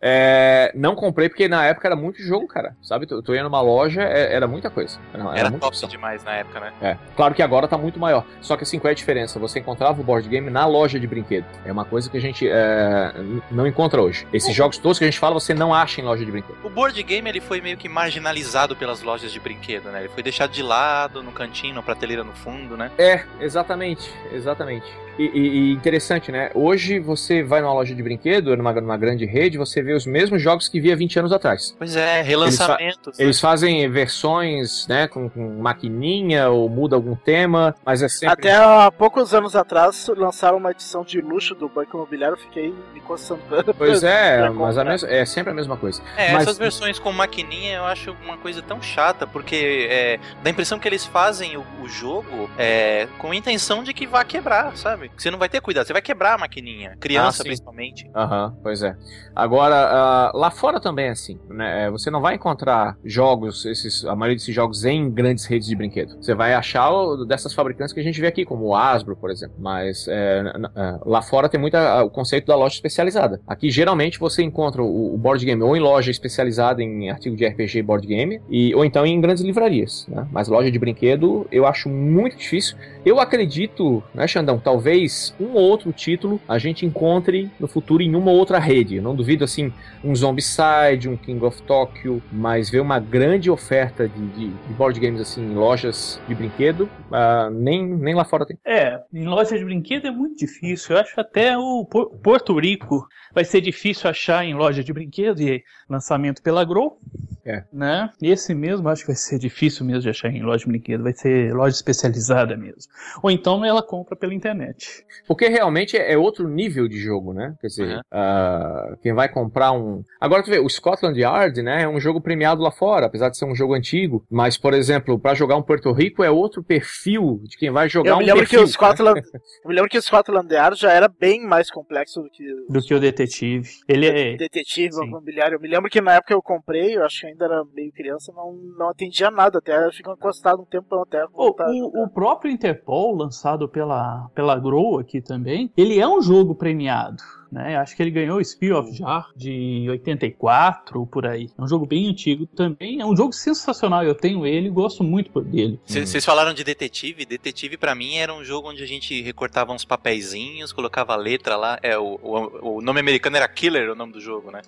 É, 0.00 0.72
não 0.74 0.94
comprei 0.94 1.28
porque 1.28 1.48
na 1.48 1.64
época 1.64 1.88
era 1.88 1.96
muito 1.96 2.20
jogo, 2.22 2.46
cara. 2.46 2.76
Sabe? 2.82 3.06
Tu, 3.06 3.22
tu 3.22 3.34
ia 3.34 3.42
numa 3.42 3.60
loja, 3.60 4.02
é, 4.02 4.34
era 4.34 4.46
muita 4.46 4.68
coisa. 4.68 4.98
Era, 5.12 5.22
era, 5.22 5.38
era 5.38 5.50
top 5.52 5.66
opção. 5.66 5.88
demais 5.88 6.22
na 6.24 6.32
época, 6.36 6.60
né? 6.60 6.72
É. 6.82 6.98
Claro 7.16 7.23
que 7.32 7.42
agora 7.42 7.68
tá 7.68 7.78
muito 7.78 7.98
maior. 7.98 8.26
Só 8.40 8.56
que 8.56 8.64
assim, 8.64 8.78
qual 8.78 8.88
é 8.88 8.92
a 8.92 8.94
diferença? 8.94 9.38
Você 9.38 9.60
encontrava 9.60 10.00
o 10.00 10.04
board 10.04 10.28
game 10.28 10.50
na 10.50 10.66
loja 10.66 10.98
de 10.98 11.06
brinquedo. 11.06 11.46
É 11.64 11.72
uma 11.72 11.84
coisa 11.84 12.10
que 12.10 12.16
a 12.16 12.20
gente 12.20 12.46
é, 12.46 13.14
não 13.50 13.66
encontra 13.66 14.02
hoje. 14.02 14.26
Esses 14.32 14.54
jogos 14.54 14.76
todos 14.76 14.98
que 14.98 15.04
a 15.04 15.08
gente 15.08 15.18
fala, 15.18 15.34
você 15.34 15.54
não 15.54 15.72
acha 15.72 16.00
em 16.00 16.04
loja 16.04 16.24
de 16.24 16.30
brinquedo. 16.30 16.56
O 16.62 16.68
board 16.68 17.00
game 17.02 17.28
ele 17.28 17.40
foi 17.40 17.60
meio 17.60 17.76
que 17.76 17.88
marginalizado 17.88 18.76
pelas 18.76 19.02
lojas 19.02 19.32
de 19.32 19.40
brinquedo, 19.40 19.90
né? 19.90 20.00
Ele 20.00 20.08
foi 20.08 20.22
deixado 20.22 20.50
de 20.50 20.62
lado, 20.62 21.22
no 21.22 21.32
cantinho, 21.32 21.74
na 21.74 21.82
prateleira 21.82 22.24
no 22.24 22.32
fundo, 22.32 22.76
né? 22.76 22.90
É, 22.98 23.24
exatamente, 23.40 24.12
exatamente. 24.32 24.86
E, 25.18 25.24
e, 25.24 25.72
interessante, 25.72 26.32
né? 26.32 26.50
Hoje 26.54 26.98
você 26.98 27.42
vai 27.42 27.60
numa 27.60 27.72
loja 27.72 27.94
de 27.94 28.02
brinquedo, 28.02 28.56
numa, 28.56 28.72
numa 28.72 28.96
grande 28.96 29.24
rede, 29.24 29.56
você 29.56 29.80
vê 29.80 29.92
os 29.92 30.06
mesmos 30.06 30.42
jogos 30.42 30.68
que 30.68 30.80
via 30.80 30.96
20 30.96 31.20
anos 31.20 31.32
atrás. 31.32 31.74
Pois 31.78 31.94
é, 31.94 32.20
relançamentos. 32.22 33.06
Eles, 33.06 33.16
fa 33.16 33.22
né? 33.22 33.24
eles 33.24 33.40
fazem 33.40 33.90
versões, 33.90 34.86
né, 34.88 35.06
com, 35.06 35.28
com, 35.28 35.60
maquininha 35.60 36.48
ou 36.48 36.68
muda 36.68 36.96
algum 37.04 37.16
tema, 37.16 37.74
mas 37.84 38.02
é 38.02 38.08
sempre. 38.08 38.32
Até 38.32 38.54
há 38.54 38.90
poucos 38.90 39.34
anos 39.34 39.56
atrás 39.56 40.08
lançaram 40.16 40.58
uma 40.58 40.70
edição 40.70 41.04
de 41.04 41.20
luxo 41.20 41.54
do 41.54 41.68
Banco 41.68 41.96
Imobiliário, 41.96 42.36
fiquei 42.36 42.74
me 42.92 43.00
coçando. 43.00 43.42
Pois 43.76 44.02
é, 44.02 44.48
mas 44.50 44.76
mesma, 44.76 45.08
é 45.08 45.24
sempre 45.24 45.52
a 45.52 45.54
mesma 45.54 45.76
coisa. 45.76 46.02
É, 46.16 46.32
mas... 46.32 46.42
essas 46.42 46.58
versões 46.58 46.98
com 46.98 47.12
maquininha 47.12 47.76
eu 47.76 47.84
acho 47.84 48.16
uma 48.24 48.36
coisa 48.36 48.62
tão 48.62 48.80
chata, 48.80 49.26
porque 49.26 49.88
é, 49.90 50.18
dá 50.42 50.48
a 50.48 50.50
impressão 50.50 50.78
que 50.78 50.88
eles 50.88 51.04
fazem 51.04 51.56
o, 51.56 51.64
o 51.82 51.88
jogo 51.88 52.48
é, 52.56 53.08
com 53.18 53.30
a 53.30 53.36
intenção 53.36 53.82
de 53.82 53.92
que 53.92 54.06
vá 54.06 54.24
quebrar, 54.24 54.76
sabe? 54.76 55.08
Que 55.08 55.22
você 55.22 55.30
não 55.30 55.38
vai 55.38 55.48
ter 55.48 55.60
cuidado, 55.60 55.86
você 55.86 55.92
vai 55.92 56.02
quebrar 56.02 56.34
a 56.34 56.38
maquininha. 56.38 56.96
Criança, 57.00 57.42
ah, 57.42 57.44
principalmente. 57.44 58.10
Aham, 58.14 58.46
uhum, 58.46 58.60
pois 58.62 58.82
é. 58.82 58.96
Agora, 59.34 59.74
Agora, 59.74 60.30
uh, 60.32 60.38
lá 60.38 60.50
fora 60.50 60.80
também 60.80 61.06
é 61.06 61.10
assim, 61.10 61.38
né? 61.48 61.84
É, 61.84 61.90
você 61.90 62.10
não 62.10 62.20
vai 62.20 62.34
encontrar 62.34 62.96
jogos, 63.04 63.64
esses, 63.64 64.04
a 64.04 64.14
maioria 64.14 64.36
desses 64.36 64.54
jogos 64.54 64.84
em 64.84 65.10
grandes 65.10 65.46
redes 65.46 65.66
de 65.66 65.74
brinquedo. 65.74 66.16
Você 66.16 66.34
vai 66.34 66.54
achar 66.54 66.90
dessas 67.26 67.52
fabricantes 67.52 67.92
que 67.92 68.00
a 68.00 68.02
gente 68.02 68.20
vê 68.20 68.26
aqui, 68.26 68.44
como 68.44 68.66
o 68.66 68.74
Asbro, 68.74 69.16
por 69.16 69.30
exemplo. 69.30 69.56
Mas 69.58 70.06
é, 70.08 70.42
é, 70.76 70.98
lá 71.04 71.22
fora 71.22 71.48
tem 71.48 71.60
muito 71.60 71.76
o 71.76 72.10
conceito 72.10 72.46
da 72.46 72.56
loja 72.56 72.74
especializada. 72.74 73.40
Aqui, 73.46 73.70
geralmente, 73.70 74.18
você 74.18 74.42
encontra 74.42 74.82
o, 74.82 75.14
o, 75.14 75.18
board 75.18 75.44
game 75.44 75.62
ou 75.62 75.76
em 75.76 75.80
loja 75.80 76.10
especializada 76.10 76.82
em 76.82 77.10
artigo 77.10 77.36
de 77.36 77.46
RPG 77.46 77.78
e 77.78 77.82
board 77.82 78.06
game, 78.06 78.40
e, 78.48 78.74
ou 78.74 78.84
então 78.84 79.06
em 79.06 79.20
grandes 79.20 79.42
livrarias. 79.42 80.06
Né? 80.08 80.26
Mas 80.30 80.48
loja 80.48 80.70
de 80.70 80.78
brinquedo, 80.78 81.46
eu 81.50 81.66
acho 81.66 81.88
muito 81.88 82.36
difícil. 82.36 82.76
Eu 83.04 83.20
acredito, 83.20 84.02
né, 84.14 84.26
Xandão, 84.26 84.58
talvez 84.58 85.34
um 85.38 85.54
ou 85.54 85.62
outro 85.62 85.92
título 85.92 86.40
a 86.48 86.58
gente 86.58 86.86
encontre 86.86 87.50
no 87.58 87.68
futuro 87.68 88.02
em 88.02 88.14
uma 88.14 88.30
outra 88.30 88.58
rede. 88.58 88.96
Eu 88.96 89.02
não 89.02 89.14
duvido, 89.14 89.44
assim, 89.44 89.72
um 90.02 90.14
Zombicide, 90.14 91.08
um 91.08 91.16
King 91.16 91.44
of 91.44 91.62
Tokyo, 91.62 92.22
mas 92.32 92.70
ver 92.70 92.80
uma 92.80 92.98
grande 92.98 93.50
oferta 93.50 94.08
de, 94.08 94.26
de, 94.28 94.48
de 94.48 94.72
board 94.74 94.98
games, 94.98 95.20
assim, 95.20 95.42
em 95.42 95.54
lojas 95.54 96.20
de 96.26 96.34
brinquedo, 96.34 96.83
uh, 96.84 97.50
nem, 97.50 97.86
nem 97.86 98.14
lá 98.14 98.24
fora 98.24 98.46
tem. 98.46 98.58
É, 98.64 99.00
em 99.12 99.24
lojas 99.24 99.58
de 99.58 99.64
brinquedo 99.64 100.06
é 100.06 100.10
muito 100.10 100.36
difícil. 100.36 100.94
Eu 100.94 101.00
acho 101.00 101.20
até 101.20 101.56
o 101.56 101.84
Porto 101.84 102.58
Rico 102.58 103.06
vai 103.32 103.44
ser 103.44 103.60
difícil 103.60 104.08
achar 104.08 104.44
em 104.44 104.54
loja 104.54 104.82
de 104.82 104.92
brinquedo 104.92 105.40
e 105.40 105.62
lançamento 105.88 106.42
pela 106.42 106.64
Grow. 106.64 106.98
É. 107.44 107.64
Né? 107.72 108.10
Esse 108.22 108.54
mesmo 108.54 108.88
acho 108.88 109.02
que 109.02 109.08
vai 109.08 109.16
ser 109.16 109.38
difícil 109.38 109.84
mesmo 109.84 110.02
de 110.02 110.10
achar 110.10 110.30
em 110.30 110.42
loja 110.42 110.64
de 110.64 110.70
brinquedo, 110.70 111.02
vai 111.02 111.12
ser 111.12 111.52
loja 111.54 111.74
especializada 111.74 112.56
mesmo. 112.56 112.90
Ou 113.22 113.30
então 113.30 113.64
ela 113.64 113.82
compra 113.82 114.16
pela 114.16 114.34
internet. 114.34 115.04
Porque 115.26 115.48
realmente 115.48 115.96
é 115.96 116.16
outro 116.16 116.48
nível 116.48 116.88
de 116.88 116.98
jogo, 116.98 117.32
né? 117.32 117.54
Quer 117.60 117.66
dizer, 117.66 117.96
uhum. 117.96 118.00
uh, 118.00 118.96
quem 119.02 119.12
vai 119.12 119.28
comprar 119.28 119.72
um. 119.72 120.02
Agora 120.20 120.42
tu 120.42 120.50
vê, 120.50 120.58
o 120.58 120.68
Scotland 120.68 121.18
Yard, 121.18 121.62
né? 121.62 121.82
É 121.82 121.88
um 121.88 122.00
jogo 122.00 122.20
premiado 122.20 122.62
lá 122.62 122.70
fora, 122.70 123.06
apesar 123.06 123.28
de 123.28 123.36
ser 123.36 123.44
um 123.44 123.54
jogo 123.54 123.74
antigo. 123.74 124.24
Mas, 124.30 124.56
por 124.56 124.72
exemplo, 124.72 125.18
para 125.18 125.34
jogar 125.34 125.56
um 125.56 125.62
Porto 125.62 125.92
Rico 125.92 126.22
é 126.22 126.30
outro 126.30 126.62
perfil 126.62 127.40
de 127.44 127.56
quem 127.58 127.70
vai 127.70 127.88
jogar 127.88 128.10
eu 128.10 128.16
um 128.16 128.18
me 128.18 128.24
lembro 128.24 128.40
perfil. 128.40 128.60
Que 128.60 128.64
o 128.64 128.68
Scotland, 128.68 129.20
eu 129.64 129.68
me 129.68 129.74
lembro 129.74 129.90
que 129.90 129.98
o 129.98 130.02
Scotland 130.02 130.52
Yard 130.52 130.80
já 130.80 130.92
era 130.92 131.08
bem 131.08 131.46
mais 131.46 131.70
complexo 131.70 132.22
do 132.22 132.30
que. 132.30 132.44
Do 132.68 132.80
que 132.80 132.94
o 132.94 133.00
Detetive. 133.00 133.68
Ele 133.88 134.06
é. 134.06 134.36
Detetive, 134.36 134.96
o 134.96 135.04
imobiliário. 135.04 135.56
Eu 135.56 135.60
me 135.60 135.68
lembro 135.68 135.90
que 135.90 136.00
na 136.00 136.14
época 136.14 136.32
eu 136.32 136.42
comprei, 136.42 136.96
eu 136.96 137.04
acho 137.04 137.20
que 137.20 137.33
ainda 137.34 137.44
era 137.44 137.64
meio 137.74 137.92
criança, 137.92 138.32
não, 138.34 138.52
não 138.78 138.88
atendia 138.88 139.30
nada, 139.30 139.58
até 139.58 139.90
ficou 139.92 140.14
encostado 140.14 140.62
um 140.62 140.64
tempo 140.64 140.94
até 141.02 141.26
voltar. 141.26 141.68
O, 141.68 142.04
o, 142.04 142.08
próprio 142.08 142.50
Interpol, 142.50 143.14
lançado 143.14 143.68
pela, 143.68 144.30
pela 144.34 144.58
Grow 144.58 144.98
aqui 144.98 145.20
também, 145.20 145.70
ele 145.76 145.98
é 145.98 146.08
um 146.08 146.22
jogo 146.22 146.54
premiado. 146.54 147.22
Né? 147.54 147.76
Acho 147.76 147.94
que 147.94 148.02
ele 148.02 148.10
ganhou 148.10 148.38
o 148.38 148.44
Spear 148.44 148.80
of 148.80 148.92
Jar 148.92 149.30
de 149.36 149.86
84 149.88 151.06
por 151.06 151.24
aí. 151.24 151.48
É 151.56 151.62
um 151.62 151.68
jogo 151.68 151.86
bem 151.86 152.08
antigo 152.08 152.46
também. 152.46 153.00
É 153.00 153.06
um 153.06 153.16
jogo 153.16 153.32
sensacional. 153.32 154.02
Eu 154.02 154.16
tenho 154.16 154.44
ele 154.44 154.66
e 154.66 154.70
gosto 154.70 155.04
muito 155.04 155.40
dele. 155.40 155.78
Vocês 155.86 156.16
hum. 156.16 156.20
falaram 156.20 156.52
de 156.52 156.64
Detetive. 156.64 157.24
Detetive 157.24 157.76
para 157.76 157.94
mim 157.94 158.16
era 158.16 158.34
um 158.34 158.42
jogo 158.42 158.70
onde 158.70 158.82
a 158.82 158.86
gente 158.86 159.22
recortava 159.22 159.72
uns 159.72 159.84
papeizinhos, 159.84 160.72
colocava 160.72 161.12
a 161.12 161.16
letra 161.16 161.56
lá. 161.56 161.78
É, 161.80 161.96
o, 161.96 162.18
o, 162.20 162.78
o 162.78 162.82
nome 162.82 162.98
americano 162.98 163.36
era 163.36 163.46
Killer, 163.46 163.92
o 163.92 163.94
nome 163.94 164.12
do 164.12 164.20
jogo, 164.20 164.50
né? 164.50 164.60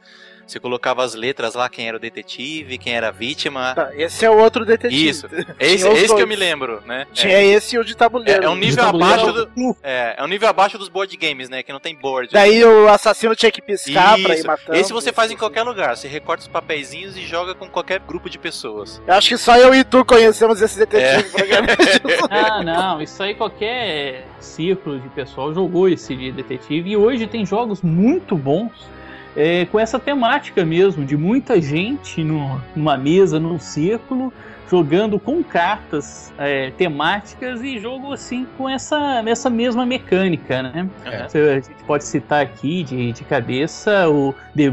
Você 0.47 0.60
colocava 0.60 1.02
as 1.02 1.14
letras 1.14 1.55
lá, 1.55 1.68
quem 1.68 1.89
era 1.89 1.97
o 1.97 2.01
detetive, 2.01 2.78
quem 2.78 2.94
era 2.94 3.09
a 3.09 3.10
vítima. 3.10 3.74
Tá, 3.74 3.90
esse 3.97 4.24
é 4.24 4.31
o 4.31 4.39
outro 4.39 4.64
detetive. 4.64 5.09
Isso. 5.09 5.27
Esse, 5.59 5.89
esse 5.89 6.14
que 6.14 6.23
eu 6.23 6.27
me 6.27 6.36
lembro, 6.36 6.82
né? 6.86 7.06
Tinha 7.12 7.39
é. 7.39 7.44
esse 7.44 7.77
e 7.77 7.78
o 7.78 7.85
de 7.85 7.97
tabuleiro. 7.97 8.43
É, 8.43 8.47
é 8.47 8.48
um 8.48 8.55
nível 8.55 8.85
abaixo 8.85 9.32
do, 9.32 9.77
é, 9.82 10.14
é 10.18 10.23
um 10.23 10.27
nível 10.27 10.48
abaixo 10.48 10.78
dos 10.78 10.89
board 10.89 11.16
games, 11.16 11.48
né? 11.48 11.62
Que 11.62 11.73
não 11.73 11.81
tem 11.81 11.94
board. 11.94 12.32
Daí 12.32 12.64
o 12.64 12.89
assassino 12.89 13.35
tinha 13.35 13.51
que 13.51 13.60
piscar 13.60 14.18
Isso. 14.18 14.27
pra 14.27 14.36
ir 14.36 14.44
matando. 14.44 14.78
Esse 14.78 14.93
você 14.93 15.12
faz 15.12 15.31
em 15.31 15.36
qualquer 15.36 15.62
lugar. 15.62 15.97
Você 15.97 16.09
recorta 16.09 16.43
os 16.43 16.48
papeizinhos 16.48 17.16
e 17.16 17.23
joga 17.23 17.55
com 17.55 17.68
qualquer 17.68 18.01
grupo 18.01 18.28
de 18.31 18.39
pessoas. 18.39 19.01
Eu 19.06 19.14
acho 19.14 19.28
que 19.28 19.39
só 19.39 19.56
eu 19.56 19.74
e 19.74 19.82
tu 19.82 20.05
conhecemos 20.05 20.60
esse 20.60 20.78
detetive 20.78 21.28
é. 21.43 22.27
Ah, 22.31 22.62
não. 22.62 23.02
Isso 23.02 23.23
aí 23.23 23.35
qualquer 23.35 24.27
círculo 24.39 25.01
de 25.01 25.09
pessoal 25.09 25.52
jogou 25.52 25.89
esse 25.89 26.14
de 26.14 26.31
detetive. 26.32 26.90
E 26.90 26.97
hoje 26.97 27.27
tem 27.27 27.44
jogos 27.44 27.82
muito 27.82 28.36
bons 28.36 28.95
é, 29.36 29.66
com 29.66 29.78
essa 29.78 29.98
temática 29.98 30.64
mesmo, 30.64 31.04
de 31.04 31.16
muita 31.16 31.60
gente 31.60 32.24
no, 32.24 32.60
numa 32.74 32.96
mesa, 32.96 33.38
num 33.38 33.58
círculo, 33.58 34.32
jogando 34.70 35.18
com 35.18 35.43
cartas 35.43 36.32
é, 36.38 36.70
temáticas 36.72 37.62
e 37.62 37.78
jogo 37.78 38.12
assim 38.12 38.47
com 38.56 38.68
essa, 38.68 39.22
essa 39.26 39.48
mesma 39.48 39.86
mecânica, 39.86 40.62
né? 40.62 40.88
É. 41.05 41.16
A 41.22 41.55
gente 41.60 41.84
pode 41.86 42.05
citar 42.05 42.43
aqui 42.43 42.82
de, 42.82 43.12
de 43.12 43.24
cabeça 43.24 44.09
o 44.09 44.34
The, 44.56 44.68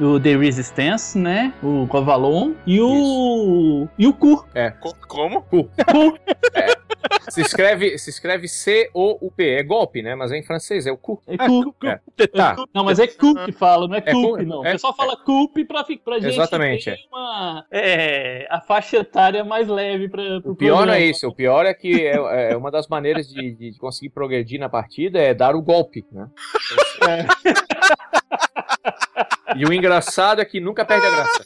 o 0.00 0.20
The 0.20 0.36
Resistance, 0.36 1.18
né? 1.18 1.52
O 1.62 1.86
Covalon 1.88 2.52
e 2.66 2.80
o. 2.80 3.84
Isso. 3.84 3.88
e 3.98 4.06
o 4.06 4.12
Cu. 4.12 4.44
É. 4.54 4.70
Como? 5.08 5.42
Cu. 5.42 5.64
Cu. 5.64 6.18
É. 6.54 6.82
Se 7.28 7.40
escreve, 7.40 7.98
se 7.98 8.10
escreve 8.10 8.48
C-O-U-P. 8.48 9.54
É 9.54 9.62
golpe, 9.62 10.02
né? 10.02 10.14
Mas 10.14 10.32
é 10.32 10.36
em 10.36 10.42
francês, 10.42 10.86
é 10.86 10.92
o 10.92 10.96
cu. 10.96 11.22
É 11.26 11.36
cu. 11.36 11.74
É. 11.84 12.26
Tá. 12.26 12.56
Não, 12.74 12.84
mas 12.84 12.98
é 12.98 13.06
cu 13.06 13.34
que 13.44 13.52
fala, 13.52 13.88
não 13.88 13.96
é, 13.96 14.02
é 14.04 14.12
culpe, 14.12 14.44
não. 14.44 14.64
É, 14.64 14.70
o 14.70 14.72
pessoal 14.72 14.94
fala 14.94 15.14
é. 15.14 15.24
culpe 15.24 15.64
pra, 15.64 15.82
pra 15.82 16.18
gente 16.18 16.34
Exatamente, 16.34 16.84
ter 16.84 16.98
uma, 17.10 17.64
é, 17.70 18.46
a 18.50 18.60
faixa 18.60 18.98
etária 18.98 19.21
mais 19.44 19.68
leve 19.68 20.08
pra, 20.08 20.40
pro 20.40 20.52
O 20.52 20.56
pior 20.56 20.76
programa. 20.76 20.86
não 20.86 20.94
é 20.94 21.04
isso. 21.04 21.28
O 21.28 21.34
pior 21.34 21.66
é 21.66 21.74
que 21.74 22.06
é, 22.06 22.52
é 22.52 22.56
uma 22.56 22.70
das 22.70 22.88
maneiras 22.88 23.28
de, 23.28 23.54
de 23.54 23.78
conseguir 23.78 24.10
progredir 24.10 24.58
na 24.58 24.68
partida 24.68 25.18
é 25.18 25.34
dar 25.34 25.54
o 25.54 25.62
golpe, 25.62 26.04
né? 26.10 26.26
É. 27.08 27.26
E 29.56 29.64
o 29.64 29.72
engraçado 29.72 30.40
é 30.40 30.44
que 30.44 30.60
nunca 30.60 30.84
perde 30.84 31.06
a 31.06 31.10
graça. 31.10 31.44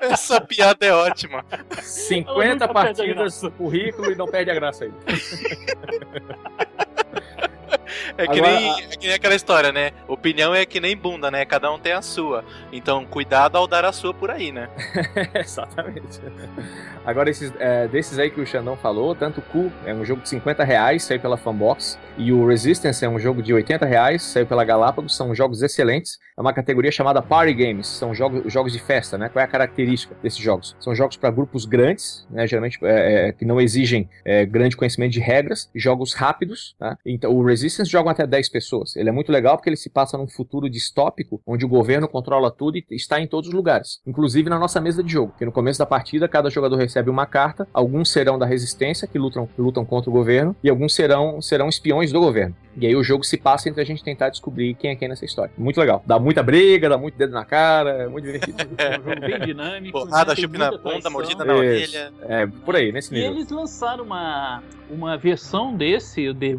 Essa 0.00 0.40
piada 0.40 0.86
é 0.86 0.92
ótima. 0.92 1.44
50 1.80 2.68
partidas 2.68 3.42
no 3.42 3.50
currículo 3.50 4.12
e 4.12 4.14
não 4.14 4.26
perde 4.26 4.50
a 4.50 4.54
graça 4.54 4.84
aí. 4.84 4.92
É 8.16 8.26
que, 8.26 8.38
Agora, 8.38 8.60
nem, 8.60 8.70
é 8.70 8.96
que 8.96 9.06
nem 9.06 9.14
aquela 9.14 9.34
história, 9.34 9.72
né? 9.72 9.92
Opinião 10.06 10.54
é 10.54 10.64
que 10.64 10.80
nem 10.80 10.96
bunda, 10.96 11.30
né? 11.30 11.44
Cada 11.44 11.72
um 11.72 11.78
tem 11.78 11.92
a 11.92 12.02
sua. 12.02 12.44
Então, 12.72 13.04
cuidado 13.04 13.56
ao 13.56 13.66
dar 13.66 13.84
a 13.84 13.92
sua 13.92 14.12
por 14.12 14.30
aí, 14.30 14.52
né? 14.52 14.68
Exatamente. 15.34 16.20
Agora, 17.04 17.30
esses, 17.30 17.52
é, 17.58 17.88
desses 17.88 18.18
aí 18.18 18.30
que 18.30 18.40
o 18.40 18.46
Xandão 18.46 18.76
falou, 18.76 19.14
tanto 19.14 19.40
o 19.40 19.42
Cu 19.42 19.72
é 19.84 19.92
um 19.92 20.04
jogo 20.04 20.22
de 20.22 20.28
50 20.28 20.62
reais, 20.64 21.02
saiu 21.02 21.20
pela 21.20 21.36
Fanbox, 21.36 21.98
e 22.16 22.32
o 22.32 22.46
Resistance 22.46 23.04
é 23.04 23.08
um 23.08 23.18
jogo 23.18 23.42
de 23.42 23.52
80 23.52 23.84
reais, 23.86 24.22
saiu 24.22 24.46
pela 24.46 24.64
Galápagos, 24.64 25.16
são 25.16 25.34
jogos 25.34 25.62
excelentes. 25.62 26.18
É 26.36 26.40
uma 26.40 26.52
categoria 26.52 26.90
chamada 26.90 27.20
Party 27.20 27.52
Games, 27.54 27.86
são 27.86 28.14
jogos, 28.14 28.50
jogos 28.52 28.72
de 28.72 28.78
festa, 28.78 29.18
né? 29.18 29.28
Qual 29.28 29.40
é 29.40 29.44
a 29.44 29.48
característica 29.48 30.14
desses 30.22 30.38
jogos? 30.38 30.76
São 30.78 30.94
jogos 30.94 31.16
para 31.16 31.30
grupos 31.30 31.64
grandes, 31.64 32.26
né? 32.30 32.46
Geralmente 32.46 32.78
é, 32.82 33.28
é, 33.28 33.32
que 33.32 33.44
não 33.44 33.60
exigem 33.60 34.08
é, 34.24 34.46
grande 34.46 34.76
conhecimento 34.76 35.12
de 35.12 35.20
regras, 35.20 35.70
jogos 35.74 36.14
rápidos, 36.14 36.74
tá? 36.78 36.96
Então, 37.04 37.32
o 37.32 37.44
Resistance 37.44 37.81
jogam 37.88 38.10
até 38.10 38.26
10 38.26 38.48
pessoas. 38.48 38.96
Ele 38.96 39.08
é 39.08 39.12
muito 39.12 39.32
legal 39.32 39.56
porque 39.56 39.68
ele 39.68 39.76
se 39.76 39.90
passa 39.90 40.18
num 40.18 40.26
futuro 40.26 40.68
distópico, 40.68 41.40
onde 41.46 41.64
o 41.64 41.68
governo 41.68 42.08
controla 42.08 42.50
tudo 42.50 42.76
e 42.76 42.84
está 42.90 43.20
em 43.20 43.26
todos 43.26 43.48
os 43.48 43.54
lugares, 43.54 44.00
inclusive 44.06 44.48
na 44.48 44.58
nossa 44.58 44.80
mesa 44.80 45.02
de 45.02 45.12
jogo. 45.12 45.34
Que 45.38 45.44
no 45.44 45.52
começo 45.52 45.78
da 45.78 45.86
partida, 45.86 46.28
cada 46.28 46.50
jogador 46.50 46.76
recebe 46.76 47.10
uma 47.10 47.26
carta, 47.26 47.66
alguns 47.72 48.10
serão 48.10 48.38
da 48.38 48.46
resistência, 48.46 49.08
que 49.08 49.18
lutam, 49.18 49.48
lutam 49.58 49.84
contra 49.84 50.10
o 50.10 50.12
governo, 50.12 50.54
e 50.62 50.70
alguns 50.70 50.94
serão, 50.94 51.40
serão 51.40 51.68
espiões 51.68 52.12
do 52.12 52.20
governo. 52.20 52.54
E 52.76 52.86
aí 52.86 52.96
o 52.96 53.02
jogo 53.02 53.22
se 53.24 53.36
passa 53.36 53.68
entre 53.68 53.82
a 53.82 53.84
gente 53.84 54.02
tentar 54.02 54.30
descobrir 54.30 54.74
quem 54.74 54.90
é 54.90 54.96
quem 54.96 55.08
nessa 55.08 55.24
história. 55.24 55.52
Muito 55.58 55.78
legal. 55.78 56.02
Dá 56.06 56.18
muita 56.18 56.42
briga, 56.42 56.88
dá 56.88 56.96
muito 56.96 57.16
dedo 57.16 57.32
na 57.32 57.44
cara, 57.44 57.90
é 57.90 58.08
muito 58.08 58.24
divertido. 58.24 58.56
é 58.78 58.98
um 58.98 59.02
jogo 59.02 59.20
bem 59.20 59.40
dinâmico. 59.40 59.98
Porrada, 59.98 60.34
chup 60.34 60.56
na 60.56 60.70
bunda, 60.70 61.10
mordida 61.10 61.44
na 61.44 61.54
orelha. 61.54 62.12
É, 62.22 62.46
por 62.46 62.76
aí, 62.76 62.90
nesse 62.90 63.12
nível. 63.12 63.32
E 63.32 63.34
eles 63.36 63.50
lançaram 63.50 64.04
uma, 64.04 64.62
uma 64.90 65.16
versão 65.18 65.76
desse, 65.76 66.28
o 66.28 66.34
The, 66.34 66.54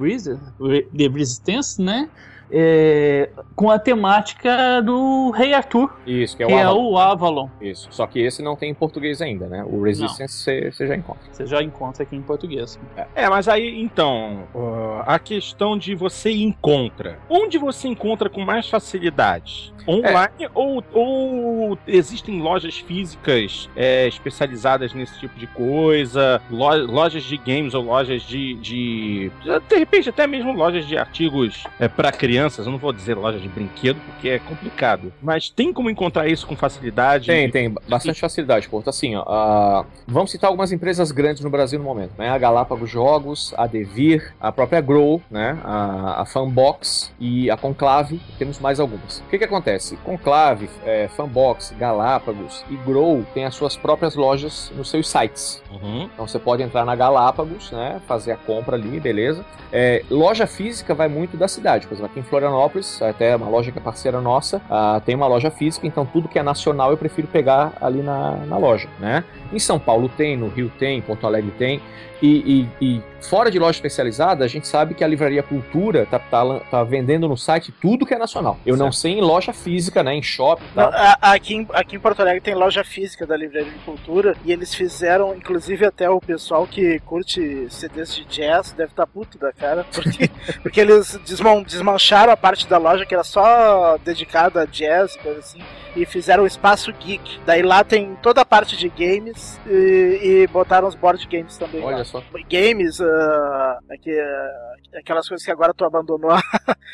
The 0.95 1.07
Resistance, 1.07 1.81
né? 1.81 2.09
É, 2.51 3.29
com 3.55 3.69
a 3.69 3.79
temática 3.79 4.81
do 4.81 5.31
Rei 5.31 5.53
Arthur. 5.53 5.95
Isso, 6.05 6.37
que 6.37 6.43
é, 6.43 6.47
que 6.47 6.53
o, 6.53 6.57
é 6.57 6.63
Avalon. 6.63 6.91
o 6.91 6.97
Avalon. 6.97 7.49
Isso, 7.59 7.87
só 7.91 8.05
que 8.05 8.19
esse 8.19 8.41
não 8.41 8.55
tem 8.55 8.71
em 8.71 8.73
português 8.73 9.21
ainda, 9.21 9.47
né? 9.47 9.63
O 9.65 9.81
Resistance 9.81 10.71
você 10.71 10.87
já 10.87 10.95
encontra. 10.95 11.23
Você 11.31 11.45
já 11.45 11.63
encontra 11.63 12.03
aqui 12.03 12.15
em 12.15 12.21
português. 12.21 12.79
É, 12.95 13.07
é 13.15 13.29
mas 13.29 13.47
aí, 13.47 13.81
então, 13.81 14.43
uh, 14.53 15.03
a 15.05 15.17
questão 15.17 15.77
de 15.77 15.95
você 15.95 16.31
encontra. 16.31 17.17
Onde 17.29 17.57
você 17.57 17.87
encontra 17.87 18.29
com 18.29 18.41
mais 18.41 18.69
facilidade? 18.69 19.73
Online 19.85 20.45
é. 20.45 20.49
ou, 20.53 20.81
ou 20.93 21.77
existem 21.85 22.41
lojas 22.41 22.77
físicas 22.77 23.69
é, 23.75 24.07
especializadas 24.07 24.93
nesse 24.93 25.19
tipo 25.19 25.37
de 25.37 25.47
coisa? 25.47 26.41
Lojas 26.49 27.23
de 27.23 27.37
games 27.37 27.73
ou 27.73 27.83
lojas 27.83 28.21
de. 28.21 28.55
de 28.55 29.31
de 29.67 29.75
repente, 29.75 30.09
até 30.09 30.25
mesmo 30.25 30.53
lojas 30.53 30.87
de 30.87 30.97
artigos 30.97 31.65
é, 31.79 31.87
para 31.87 32.11
criança 32.11 32.32
crianças, 32.33 32.65
eu 32.65 32.71
não 32.71 32.79
vou 32.79 32.91
dizer 32.91 33.15
loja 33.15 33.37
de 33.37 33.47
brinquedo, 33.47 33.99
porque 34.07 34.27
é 34.27 34.39
complicado, 34.39 35.13
mas 35.21 35.49
tem 35.49 35.71
como 35.71 35.87
encontrar 35.87 36.27
isso 36.27 36.47
com 36.47 36.55
facilidade? 36.55 37.27
Tem, 37.27 37.51
tem, 37.51 37.75
bastante 37.87 38.19
facilidade, 38.19 38.67
Porto. 38.67 38.89
Assim, 38.89 39.13
ó, 39.15 39.85
vamos 40.07 40.31
citar 40.31 40.47
algumas 40.47 40.71
empresas 40.71 41.11
grandes 41.11 41.43
no 41.43 41.49
Brasil 41.51 41.77
no 41.77 41.85
momento, 41.85 42.13
né? 42.17 42.29
A 42.29 42.37
Galápagos 42.39 42.89
Jogos, 42.89 43.53
a 43.55 43.67
Devir, 43.67 44.33
a 44.41 44.51
própria 44.51 44.81
Grow, 44.81 45.21
né? 45.29 45.59
A, 45.63 46.21
a 46.21 46.25
Fanbox 46.25 47.13
e 47.19 47.51
a 47.51 47.57
Conclave, 47.57 48.19
temos 48.39 48.57
mais 48.57 48.79
algumas. 48.79 49.19
O 49.19 49.29
que 49.29 49.37
que 49.37 49.43
acontece? 49.43 49.95
Conclave, 49.97 50.67
é, 50.83 51.07
Fanbox, 51.09 51.75
Galápagos 51.77 52.65
e 52.67 52.75
Grow 52.77 53.23
têm 53.35 53.45
as 53.45 53.53
suas 53.53 53.77
próprias 53.77 54.15
lojas 54.15 54.71
nos 54.75 54.89
seus 54.89 55.07
sites. 55.07 55.61
Uhum. 55.71 56.09
Então 56.11 56.27
você 56.27 56.39
pode 56.39 56.63
entrar 56.63 56.83
na 56.83 56.95
Galápagos, 56.95 57.71
né? 57.71 58.01
Fazer 58.07 58.31
a 58.31 58.37
compra 58.37 58.75
ali, 58.75 58.99
beleza? 58.99 59.45
É, 59.71 60.03
loja 60.09 60.47
física 60.47 60.95
vai 60.95 61.07
muito 61.07 61.37
da 61.37 61.47
cidade. 61.47 61.85
Por 61.85 61.93
exemplo, 61.93 62.11
aqui 62.11 62.22
em 62.23 62.29
Florianópolis, 62.29 63.01
até 63.01 63.35
uma 63.35 63.49
loja 63.49 63.71
que 63.71 63.77
é 63.77 63.81
parceira 63.81 64.21
nossa, 64.21 64.57
uh, 64.57 64.99
tem 65.01 65.13
uma 65.13 65.27
loja 65.27 65.51
física, 65.51 65.85
então 65.85 66.05
tudo 66.05 66.27
que 66.27 66.39
é 66.39 66.43
nacional 66.43 66.91
eu 66.91 66.97
prefiro 66.97 67.27
pegar 67.27 67.73
ali 67.81 68.01
na, 68.01 68.37
na 68.47 68.57
loja, 68.57 68.87
né? 68.99 69.23
Em 69.51 69.59
São 69.59 69.77
Paulo 69.77 70.09
tem, 70.09 70.37
no 70.37 70.47
Rio 70.47 70.71
tem, 70.79 70.97
em 70.97 71.01
Porto 71.01 71.27
Alegre 71.27 71.51
tem. 71.57 71.81
E, 72.23 72.69
e, 72.79 72.85
e, 72.95 73.03
fora 73.19 73.51
de 73.51 73.59
loja 73.59 73.75
especializada, 73.75 74.45
a 74.45 74.47
gente 74.47 74.65
sabe 74.65 74.93
que 74.93 75.03
a 75.03 75.07
Livraria 75.07 75.43
Cultura 75.43 76.05
tá, 76.05 76.17
tá, 76.17 76.59
tá 76.71 76.81
vendendo 76.81 77.27
no 77.27 77.35
site 77.35 77.69
tudo 77.81 78.05
que 78.05 78.13
é 78.13 78.17
nacional. 78.17 78.57
Eu 78.65 78.75
certo. 78.75 78.85
não 78.85 78.91
sei 78.93 79.11
em 79.19 79.21
loja 79.21 79.51
física, 79.51 80.01
né? 80.01 80.15
Em 80.15 80.23
shopping. 80.23 80.63
Não, 80.73 80.89
aqui, 81.21 81.55
em, 81.55 81.67
aqui 81.73 81.97
em 81.97 81.99
Porto 81.99 82.21
Alegre 82.21 82.39
tem 82.39 82.55
loja 82.55 82.81
física 82.81 83.27
da 83.27 83.35
Livraria 83.35 83.73
Cultura 83.83 84.37
e 84.45 84.53
eles 84.53 84.73
fizeram, 84.73 85.35
inclusive 85.35 85.85
até 85.85 86.09
o 86.09 86.21
pessoal 86.21 86.65
que 86.65 86.97
curte 86.99 87.67
CDs 87.69 88.15
de 88.15 88.23
jazz 88.23 88.71
deve 88.71 88.91
estar 88.93 89.05
tá 89.05 89.11
puto 89.11 89.37
da 89.37 89.51
cara, 89.51 89.85
porque, 89.93 90.29
porque 90.63 90.79
eles 90.79 91.19
desman, 91.25 91.61
desmancharam 91.61 92.31
a 92.31 92.37
parte 92.37 92.65
da 92.69 92.77
loja 92.77 93.05
que 93.05 93.13
era 93.13 93.25
só 93.25 93.97
dedicada 93.97 94.61
a 94.61 94.65
jazz 94.65 95.15
e 95.15 95.19
coisa 95.19 95.39
assim 95.39 95.59
e 95.95 96.05
fizeram 96.05 96.43
o 96.43 96.47
espaço 96.47 96.91
geek. 96.93 97.39
Daí 97.45 97.61
lá 97.61 97.83
tem 97.83 98.15
toda 98.21 98.41
a 98.41 98.45
parte 98.45 98.75
de 98.75 98.89
games 98.89 99.59
e, 99.67 100.19
e 100.23 100.47
botaram 100.47 100.87
os 100.87 100.95
board 100.95 101.27
games 101.27 101.57
também. 101.57 101.83
Olha 101.83 101.97
lá. 101.97 102.05
Só. 102.13 102.23
Games, 102.49 102.99
uh, 102.99 103.91
aqui, 103.91 104.11
uh, 104.11 104.97
aquelas 104.99 105.27
coisas 105.27 105.43
que 105.43 105.51
agora 105.51 105.73
tu 105.73 105.83
abandonou 105.83 106.31
a, 106.31 106.41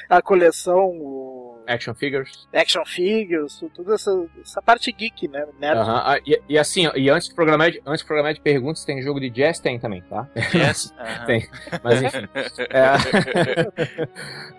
a 0.10 0.22
coleção. 0.22 0.90
O... 0.91 1.64
Action 1.68 1.94
figures. 1.94 2.48
Action 2.54 2.84
figures, 2.86 3.64
tudo 3.76 3.94
essa, 3.94 4.12
essa 4.41 4.62
parte 4.62 4.91
geek, 4.91 5.28
né? 5.28 5.46
Nerd. 5.60 5.80
Uh 5.80 5.84
-huh. 5.84 6.02
ah, 6.04 6.20
e, 6.26 6.41
e, 6.50 6.58
assim, 6.58 6.90
e 6.96 7.10
antes 7.10 7.30
do 7.30 7.36
programa 7.36 7.70
de, 7.70 7.82
antes 7.86 8.04
do 8.04 8.08
programa 8.08 8.34
de 8.34 8.41
perguntas, 8.41 8.84
tem 8.86 9.02
jogo 9.02 9.20
de 9.20 9.30
jazz? 9.30 9.60
Tem 9.60 9.80
também, 9.80 10.02
tá? 10.02 10.28
Yes. 10.54 10.94
tem. 11.28 11.48
Mas 11.84 12.02
enfim. 12.02 12.28
é... 12.70 14.08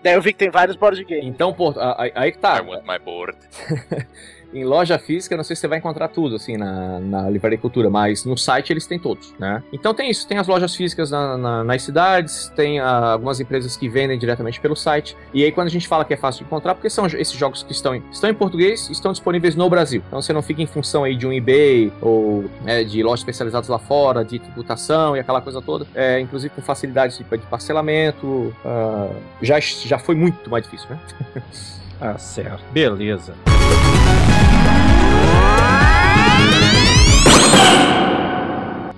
Daí 0.01 0.13
eu 0.13 0.21
vi 0.21 0.31
que 0.31 0.39
tem 0.39 0.49
vários 0.49 0.77
board 0.77 1.03
games. 1.03 1.25
Então, 1.25 1.53
pô, 1.53 1.73
aí 2.15 2.31
que 2.31 2.37
tá. 2.37 2.59
I 2.59 2.61
want 2.61 2.85
my 2.85 2.99
board. 2.99 3.37
Em 4.53 4.63
loja 4.63 4.97
física, 4.97 5.37
não 5.37 5.43
sei 5.43 5.55
se 5.55 5.61
você 5.61 5.67
vai 5.67 5.77
encontrar 5.77 6.07
tudo, 6.07 6.35
assim, 6.35 6.57
na, 6.57 6.99
na 6.99 7.29
Livraria 7.29 7.57
Cultura, 7.57 7.89
mas 7.89 8.25
no 8.25 8.37
site 8.37 8.71
eles 8.71 8.85
têm 8.85 8.99
todos, 8.99 9.33
né? 9.39 9.63
Então 9.71 9.93
tem 9.93 10.09
isso, 10.09 10.27
tem 10.27 10.37
as 10.37 10.47
lojas 10.47 10.75
físicas 10.75 11.11
na, 11.11 11.37
na, 11.37 11.63
nas 11.63 11.81
cidades, 11.81 12.51
tem 12.55 12.79
uh, 12.79 12.83
algumas 12.83 13.39
empresas 13.39 13.75
que 13.77 13.87
vendem 13.87 14.17
diretamente 14.17 14.59
pelo 14.59 14.75
site, 14.75 15.15
e 15.33 15.43
aí 15.43 15.51
quando 15.51 15.67
a 15.67 15.71
gente 15.71 15.87
fala 15.87 16.03
que 16.05 16.13
é 16.13 16.17
fácil 16.17 16.39
de 16.39 16.45
encontrar, 16.45 16.75
porque 16.75 16.89
são 16.89 17.05
esses 17.05 17.33
jogos 17.33 17.63
que 17.63 17.71
estão 17.71 17.95
em, 17.95 18.03
estão 18.11 18.29
em 18.29 18.33
português 18.33 18.89
estão 18.89 19.11
disponíveis 19.11 19.55
no 19.55 19.69
Brasil. 19.69 20.03
Então 20.07 20.21
você 20.21 20.33
não 20.33 20.41
fica 20.41 20.61
em 20.61 20.67
função 20.67 21.03
aí 21.03 21.15
de 21.15 21.25
um 21.25 21.33
eBay 21.33 21.91
ou 22.01 22.45
é, 22.65 22.83
de 22.83 23.01
lojas 23.03 23.21
especializadas 23.21 23.69
lá 23.69 23.79
fora, 23.79 24.23
de 24.23 24.39
tributação 24.39 25.15
e 25.15 25.19
aquela 25.19 25.41
coisa 25.41 25.61
toda. 25.61 25.87
É, 25.93 26.19
inclusive 26.19 26.53
com 26.53 26.61
facilidade 26.61 27.17
de, 27.17 27.23
de 27.23 27.45
parcelamento, 27.47 28.53
uh, 28.65 29.15
já, 29.41 29.59
já 29.59 29.97
foi 29.97 30.15
muito 30.15 30.49
mais 30.49 30.63
difícil, 30.63 30.89
né? 30.89 30.99
ah, 31.99 32.17
certo. 32.17 32.63
Beleza. 32.71 33.33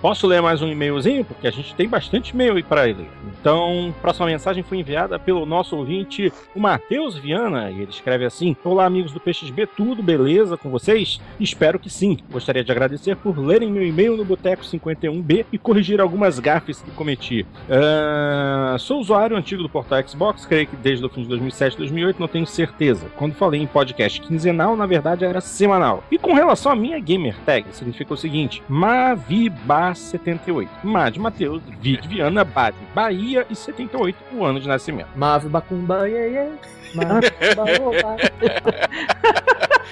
Posso 0.04 0.28
ler 0.28 0.42
mais 0.42 0.62
um 0.62 0.68
e-mailzinho? 0.68 1.24
Porque 1.24 1.48
a 1.48 1.52
gente 1.52 1.74
tem 1.76 1.88
bastante 1.88 2.32
e-mail 2.32 2.58
aí 2.58 2.62
para 2.62 2.82
ler. 2.82 3.08
Então, 3.40 3.96
próxima 4.02 4.26
mensagem 4.26 4.62
foi 4.62 4.78
enviada 4.78 5.18
pelo 5.18 5.46
nosso 5.46 5.78
ouvinte, 5.78 6.32
o 6.54 6.60
Matheus 6.60 7.18
Viana, 7.18 7.72
e 7.72 7.80
ele 7.80 7.90
escreve 7.90 8.26
assim: 8.26 8.54
Olá, 8.66 8.86
amigos 8.86 9.14
do 9.14 9.20
PXB, 9.22 9.66
tudo 9.66 10.04
beleza 10.04 10.58
com 10.58 10.70
vocês? 10.70 11.22
Espero 11.40 11.80
que 11.80 11.90
sim. 11.90 12.18
Gostaria 12.30 12.66
de 12.66 12.72
agradecer 12.72 13.16
por 13.16 13.40
lerem 13.40 13.72
meu 13.72 13.88
e-mail 13.88 14.18
no 14.18 14.26
Boteco 14.26 14.62
51B 14.64 15.46
e 15.54 15.58
corrigir 15.58 16.02
algumas 16.02 16.38
gafes 16.38 16.82
que 16.82 16.92
cometi. 16.92 17.46
Uh, 17.70 18.78
sou 18.80 19.00
usuário 19.00 19.38
antigo 19.38 19.64
do 19.64 19.70
portal 19.70 20.06
Xbox, 20.06 20.46
creio 20.46 20.68
que 20.68 20.76
desde 20.76 21.06
o 21.06 21.10
fim 21.10 21.22
de 21.22 21.30
2007 21.30 21.78
2008, 21.78 22.20
não 22.20 22.28
tenho 22.28 22.46
certeza. 22.46 23.08
Quando 23.16 23.36
falei 23.36 23.62
em 23.62 23.68
podcast 23.68 24.20
quinzenal, 24.20 24.76
na 24.76 24.86
verdade 24.86 25.24
era 25.24 25.40
semanal. 25.40 26.04
E 26.12 26.18
com 26.18 26.34
relação 26.34 26.74
à 26.74 26.76
minha 26.76 27.00
gamer 27.00 27.38
tag, 27.46 27.68
significa 27.72 28.14
o 28.14 28.18
seguinte: 28.18 28.62
Mavibar 28.68 29.93
78. 29.94 30.70
Mad 30.84 31.18
Matheus, 31.18 31.62
Vid 31.82 32.08
Viana, 32.08 32.44
Bade, 32.44 32.78
Bahia 32.94 33.46
e 33.50 33.56
78, 33.56 34.18
o 34.34 34.44
ano 34.46 34.60
de 34.60 34.68
nascimento. 34.68 35.10
Mave 35.16 35.50
Bacumba, 35.50 36.08
yeah, 36.08 36.26
yeah. 36.26 36.58
Mave 36.96 37.32
Bacumba, 37.56 38.18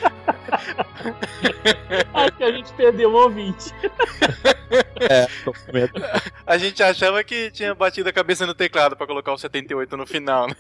Acho 2.14 2.38
que 2.38 2.44
a 2.44 2.52
gente 2.52 2.74
perdeu 2.74 3.12
o 3.12 3.24
ouvinte. 3.24 3.72
É, 5.00 5.28
tô 5.44 5.52
com 5.52 5.74
medo. 5.74 5.94
A 6.46 6.58
gente 6.58 6.82
achava 6.82 7.24
que 7.24 7.52
tinha 7.52 7.74
batido 7.76 8.08
a 8.10 8.14
cabeça 8.14 8.46
no 8.46 8.54
teclado 8.54 8.96
pra 8.96 9.08
colocar 9.08 9.34
o 9.34 9.38
78 9.38 9.98
no 9.98 10.06
final, 10.08 10.48
né? 10.48 10.56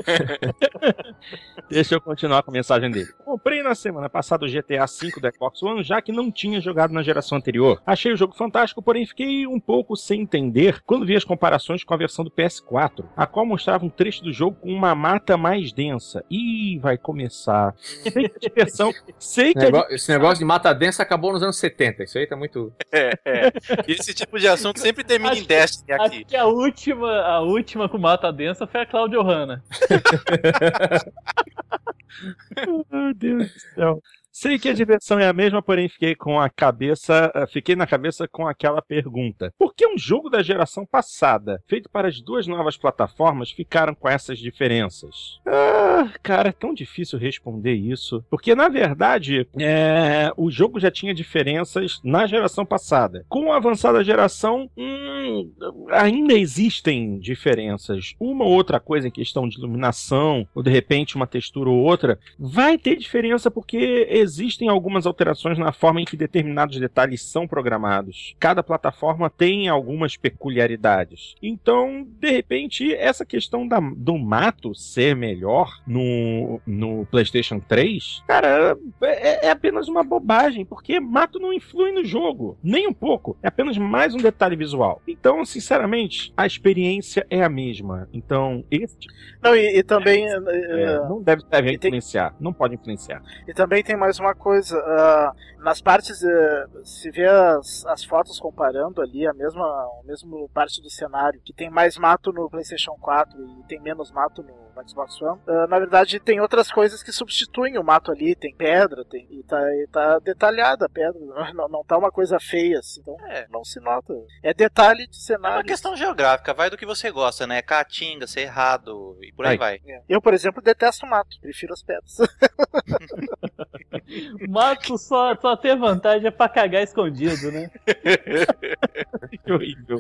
Deixa 1.70 1.95
eu 1.95 2.02
continuar 2.02 2.44
com 2.44 2.52
a 2.52 2.53
mensagem 2.53 2.91
dele. 2.91 3.10
Comprei 3.24 3.64
na 3.64 3.74
semana 3.76 4.10
passada 4.10 4.45
o 4.45 4.49
GTA 4.49 4.86
V 4.86 5.12
do 5.20 5.34
Xbox 5.34 5.64
One, 5.64 5.84
já 5.84 6.02
que 6.02 6.12
não 6.12 6.32
tinha 6.32 6.60
jogado 6.60 6.94
na 6.94 7.03
geração 7.03 7.38
anterior. 7.38 7.82
Achei 7.86 8.12
o 8.12 8.18
jogo 8.18 8.36
fantástico, 8.36 8.82
porém 8.82 9.06
fiquei 9.06 9.48
um 9.48 9.60
pouco 9.60 9.95
sem 9.95 10.22
entender 10.22 10.82
quando 10.86 11.06
vi 11.06 11.16
as 11.16 11.24
comparações 11.24 11.84
com 11.84 11.94
a 11.94 11.98
versão 11.98 12.26
do 12.26 12.32
PS4, 12.32 13.06
a 13.16 13.26
qual 13.26 13.45
mostrava 13.45 13.86
um 13.86 13.90
trecho 13.90 14.24
do 14.24 14.34
jogo 14.34 14.58
com 14.60 14.74
uma 14.74 14.94
mata 14.94 15.38
mais 15.38 15.72
densa. 15.72 16.24
Ih, 16.30 16.80
vai 16.80 16.98
começar. 16.98 17.74
Sei 17.78 18.28
que 18.28 18.36
a 18.36 18.40
diversão. 18.40 18.91
Sei 19.22 19.53
que 19.53 19.60
a 19.60 19.88
esse 19.91 20.11
negócio 20.11 20.39
de 20.39 20.45
mata 20.45 20.73
densa 20.73 21.03
acabou 21.03 21.31
nos 21.31 21.43
anos 21.43 21.57
70. 21.57 22.03
Isso 22.03 22.18
aí 22.18 22.26
tá 22.26 22.35
muito. 22.35 22.73
É, 22.91 23.14
é. 23.23 23.52
Esse 23.88 24.14
tipo 24.14 24.38
de 24.38 24.48
assunto 24.48 24.80
sempre 24.80 25.03
termina 25.03 25.34
em 25.34 25.43
Destiny 25.43 25.93
aqui. 25.93 26.18
Acho 26.18 26.26
que 26.26 26.35
a 26.35 26.45
última, 26.45 27.22
a 27.22 27.39
última 27.39 27.88
com 27.88 27.98
mata 27.98 28.34
densa 28.34 28.68
foi 28.68 28.81
a 28.81 28.85
Claudio 28.85 29.22
Hanna. 29.22 29.64
Meu 32.91 33.14
Deus 33.14 33.53
do 33.53 33.60
céu. 33.76 34.02
Sei 34.32 34.58
que 34.58 34.70
a 34.70 34.74
diversão 34.74 35.20
é 35.20 35.28
a 35.28 35.34
mesma, 35.34 35.62
porém 35.62 35.90
fiquei 35.90 36.16
com 36.16 36.40
a 36.40 36.49
cabeça, 36.49 37.30
eh, 37.36 37.45
fiquei 37.48 37.76
na 37.76 37.86
cabeça 37.86 38.28
com 38.30 38.48
aquela 38.48 38.82
pergunta: 38.82 39.53
por 39.60 39.76
que 39.76 39.86
um 39.86 39.98
jogo 39.98 40.30
da 40.30 40.41
geração 40.41 40.86
passada, 40.86 41.62
feito 41.68 41.90
para 41.90 42.08
as 42.08 42.22
duas 42.22 42.48
novas 42.48 42.78
plataformas, 42.78 43.52
ficaram 43.52 43.94
com 43.94 44.08
essas 44.08 44.40
diferenças? 44.40 45.40
Ah, 45.45 46.14
cara, 46.24 46.49
é 46.49 46.53
tão 46.53 46.74
difícil 46.74 47.20
responder 47.20 47.74
isso, 47.74 48.24
porque 48.30 48.56
na 48.56 48.70
verdade 48.70 49.48
é, 49.60 50.32
o 50.38 50.49
jogo 50.49 50.80
já 50.80 50.90
tinha 50.90 51.14
diferenças 51.14 51.99
na 52.02 52.26
geração 52.26 52.66
passada. 52.66 53.26
Com 53.28 53.52
a 53.52 53.58
avançada 53.58 54.02
geração, 54.02 54.70
hum, 54.78 55.52
ainda 55.90 56.34
existem 56.34 57.20
diferenças. 57.20 58.16
Uma 58.18 58.45
ou 58.45 58.52
outra 58.52 58.80
coisa 58.80 59.10
em 59.10 59.12
questão 59.12 59.48
de 59.48 59.58
iluminação, 59.58 60.48
ou 60.56 60.64
de 60.64 60.72
repente 60.72 61.18
uma 61.18 61.28
textura 61.28 61.70
ou 61.70 61.84
outra, 61.84 62.18
vai 62.40 62.78
ter 62.78 62.95
diferença 62.95 63.52
porque 63.52 64.08
existem 64.22 64.69
algumas 64.69 65.06
alterações 65.06 65.57
na 65.57 65.72
forma 65.72 66.02
em 66.02 66.06
que 66.06 66.15
determinados 66.15 66.80
detalhes 66.80 67.22
são 67.22 67.48
programados. 67.48 68.35
Cada 68.39 68.64
plataforma 68.64 69.30
tem 69.30 69.68
algumas 69.68 70.15
peculiaridades. 70.15 71.35
Então, 71.41 72.07
de 72.19 72.31
repente, 72.31 72.93
essa 72.93 73.26
questão 73.26 73.68
da, 73.68 73.80
do 73.80 74.18
mato 74.18 74.73
ser 74.73 75.15
melhor 75.15 75.81
no, 75.85 76.61
no 76.65 77.06
PlayStation 77.07 77.60
3, 77.60 78.23
cara, 78.27 78.77
é, 79.02 79.48
é 79.48 79.52
apenas 79.52 79.88
uma 79.88 80.03
bobagem, 80.03 80.65
porque 80.65 80.99
mato 80.99 81.39
não 81.39 81.53
influi 81.53 81.91
no 81.91 82.06
jogo, 82.06 82.57
nem 82.64 82.88
um 82.88 82.93
pouco. 82.93 83.38
É 83.41 83.48
apenas 83.48 83.77
mais 83.77 84.14
um 84.14 84.19
detalhe 84.19 84.56
visual. 84.56 85.02
Então, 85.07 85.43
sinceramente, 85.45 86.34
a 86.35 86.45
experiência 86.45 87.26
é 87.30 87.43
a 87.43 87.49
mesma. 87.49 88.07
Então, 88.14 88.64
esse. 88.69 88.98
Não, 89.41 89.56
e, 89.56 89.80
e 89.80 89.84
também. 89.84 90.27
É, 90.27 90.35
é, 90.35 90.99
não 90.99 91.22
deve, 91.22 91.43
deve 91.49 91.73
influenciar, 91.73 92.31
tem... 92.31 92.38
não 92.39 92.53
pode 92.53 92.76
influenciar. 92.76 93.22
E 93.48 93.53
também 93.53 93.84
tem 93.84 93.95
mais 93.95 94.11
mais 94.12 94.20
uma 94.20 94.36
coisa. 94.36 94.78
Uh, 94.78 95.64
nas 95.64 95.82
partes, 95.82 96.22
uh, 96.22 96.86
se 96.86 97.10
vê 97.12 97.26
as, 97.26 97.86
as 97.86 98.04
fotos 98.04 98.38
comparando 98.42 99.02
ali, 99.02 99.26
a 99.26 99.34
mesma, 99.34 99.64
a 99.64 100.02
mesma 100.04 100.50
parte 100.54 100.82
do 100.82 100.90
cenário, 100.90 101.40
que 101.46 101.54
tem 101.54 101.70
mais 101.70 101.98
mato 101.98 102.34
no 102.34 102.50
PlayStation 102.50 102.92
4 103.00 103.40
e 103.42 103.64
tem 103.70 103.80
menos 103.80 104.12
mato 104.12 104.44
no, 104.44 104.54
One, 104.76 105.39
uh, 105.48 105.68
na 105.68 105.80
verdade 105.80 106.19
tem 106.19 106.39
outras 106.39 106.72
coisas 106.72 107.03
que 107.03 107.11
substituem 107.11 107.77
o 107.77 107.84
mato 107.84 108.11
ali, 108.11 108.35
tem 108.35 108.56
pedra, 108.56 109.03
tem, 109.06 109.27
e, 109.30 109.43
tá, 109.43 109.60
e 109.76 109.88
tá 109.88 110.19
detalhada 110.19 110.85
a 110.85 110.89
pedra, 110.89 111.19
não, 111.53 111.68
não 111.68 111.84
tá 111.84 111.98
uma 111.98 112.11
coisa 112.11 112.39
feia 112.39 112.80
assim, 112.80 113.02
então 113.02 113.18
é. 113.27 113.48
não 113.49 113.64
se 113.64 113.80
nota. 113.80 114.14
É 114.43 114.53
detalhe 114.53 115.07
de 115.07 115.18
cenário. 115.18 115.56
É 115.56 115.57
uma 115.60 115.64
questão 115.64 115.95
geográfica, 115.95 116.53
vai 116.53 116.69
do 116.69 116.77
que 116.77 116.85
você 116.85 117.11
gosta, 117.11 117.45
né? 117.45 117.61
Caatinga, 117.61 118.27
Cerrado 118.27 119.18
e 119.22 119.31
por 119.34 119.45
aí, 119.45 119.53
aí. 119.53 119.57
vai. 119.57 119.81
É. 119.85 120.02
Eu, 120.07 120.22
por 120.22 120.34
exemplo, 120.34 120.61
detesto 120.61 121.06
mato, 121.06 121.39
prefiro 121.41 121.73
as 121.73 121.84
pedras. 121.84 122.18
mato 124.49 124.98
só, 124.98 125.35
só 125.35 125.56
tem 125.56 125.77
vantagem 125.77 126.27
é 126.27 126.31
pra 126.31 126.49
cagar 126.49 126.84
escondido, 126.84 127.52
né? 127.52 127.69
que 129.43 129.52
horrível. 129.52 129.99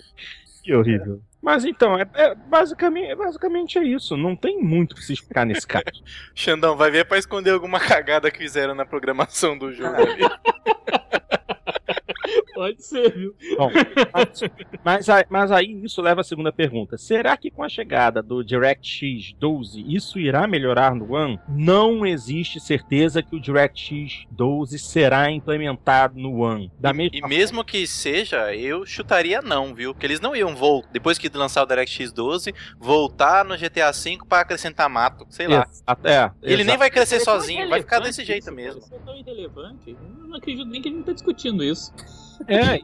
Que 0.63 0.73
horrível. 0.73 1.21
Mas 1.41 1.65
então, 1.65 1.97
é, 1.97 2.07
é, 2.13 2.35
basicamente, 2.35 3.15
basicamente 3.15 3.79
é 3.79 3.83
isso. 3.83 4.15
Não 4.15 4.35
tem 4.35 4.61
muito 4.61 4.93
pra 4.93 5.03
se 5.03 5.13
explicar 5.13 5.45
nesse 5.45 5.65
caso. 5.65 5.85
Xandão, 6.35 6.77
vai 6.77 6.91
ver 6.91 7.05
pra 7.05 7.17
esconder 7.17 7.51
alguma 7.51 7.79
cagada 7.79 8.29
que 8.29 8.37
fizeram 8.37 8.75
na 8.75 8.85
programação 8.85 9.57
do 9.57 9.73
jogo 9.73 9.95
ali. 9.95 10.21
Pode 12.53 12.83
ser, 12.83 13.11
viu? 13.13 13.35
Bom, 13.57 13.71
mas, 14.13 14.41
mas, 14.83 15.25
mas, 15.29 15.51
aí 15.51 15.83
isso 15.83 16.01
leva 16.01 16.21
à 16.21 16.23
segunda 16.23 16.51
pergunta. 16.51 16.97
Será 16.97 17.35
que 17.37 17.49
com 17.49 17.63
a 17.63 17.69
chegada 17.69 18.21
do 18.21 18.43
DirectX 18.43 19.33
12 19.39 19.83
isso 19.87 20.19
irá 20.19 20.47
melhorar 20.47 20.95
no 20.95 21.13
One? 21.13 21.39
Não 21.47 22.05
existe 22.05 22.59
certeza 22.59 23.21
que 23.23 23.35
o 23.35 23.39
DirectX 23.39 24.25
12 24.31 24.77
será 24.79 25.31
implementado 25.31 26.19
no 26.19 26.41
One. 26.41 26.71
Da 26.79 26.93
mesma 26.93 27.17
e 27.17 27.21
mesmo 27.27 27.63
que 27.63 27.85
seja, 27.87 28.53
eu 28.55 28.85
chutaria 28.85 29.41
não, 29.41 29.73
viu? 29.73 29.93
Porque 29.93 30.05
eles 30.05 30.19
não 30.19 30.35
iam 30.35 30.55
voltar, 30.55 30.89
depois 30.91 31.17
que 31.17 31.29
lançar 31.29 31.63
o 31.63 31.65
DirectX 31.65 32.11
12, 32.11 32.53
voltar 32.79 33.45
no 33.45 33.57
GTA 33.57 33.91
V 33.91 34.19
para 34.27 34.41
acrescentar 34.41 34.89
mato. 34.89 35.25
Sei 35.29 35.47
lá. 35.47 35.67
É, 36.03 36.31
Ele 36.41 36.63
nem 36.63 36.77
vai 36.77 36.89
crescer 36.89 37.19
sozinho, 37.19 37.69
vai 37.69 37.79
ficar 37.79 37.99
desse 37.99 38.23
jeito 38.23 38.51
mesmo. 38.51 38.79
Isso 38.79 38.93
é 38.93 38.99
tão 38.99 39.15
irrelevante. 39.17 39.91
Eu 39.91 40.27
não 40.27 40.37
acredito 40.37 40.67
nem 40.67 40.81
que 40.81 40.89
a 40.89 40.91
gente 40.91 41.03
tá 41.03 41.13
discutindo 41.13 41.63
isso. 41.63 41.93
É, 42.47 42.79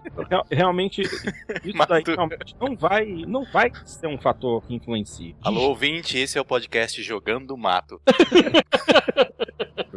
realmente, 0.56 1.02
isso 1.02 1.88
daí 1.88 2.04
realmente 2.06 2.56
não 2.60 2.76
vai, 2.76 3.06
não 3.28 3.46
vai 3.46 3.72
ser 3.86 4.08
um 4.08 4.18
fator 4.18 4.64
que 4.66 4.76
influencie. 4.76 5.36
Alô, 5.42 5.70
ouvinte, 5.70 6.18
esse 6.18 6.38
é 6.38 6.42
o 6.42 6.46
podcast 6.46 7.02
Jogando 7.02 7.58
Mato. 7.58 8.02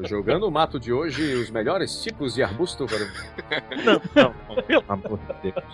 Jogando 0.05 0.47
o 0.47 0.51
mato 0.51 0.79
de 0.79 0.93
hoje, 0.93 1.35
os 1.35 1.51
melhores 1.51 2.03
tipos 2.03 2.35
de 2.35 2.43
arbusto 2.43 2.87
para. 2.87 3.01
Não, 3.85 4.01
não, 4.15 4.63
pelo 4.63 4.85
amor 4.89 5.19
de 5.43 5.51
Deus. 5.53 5.65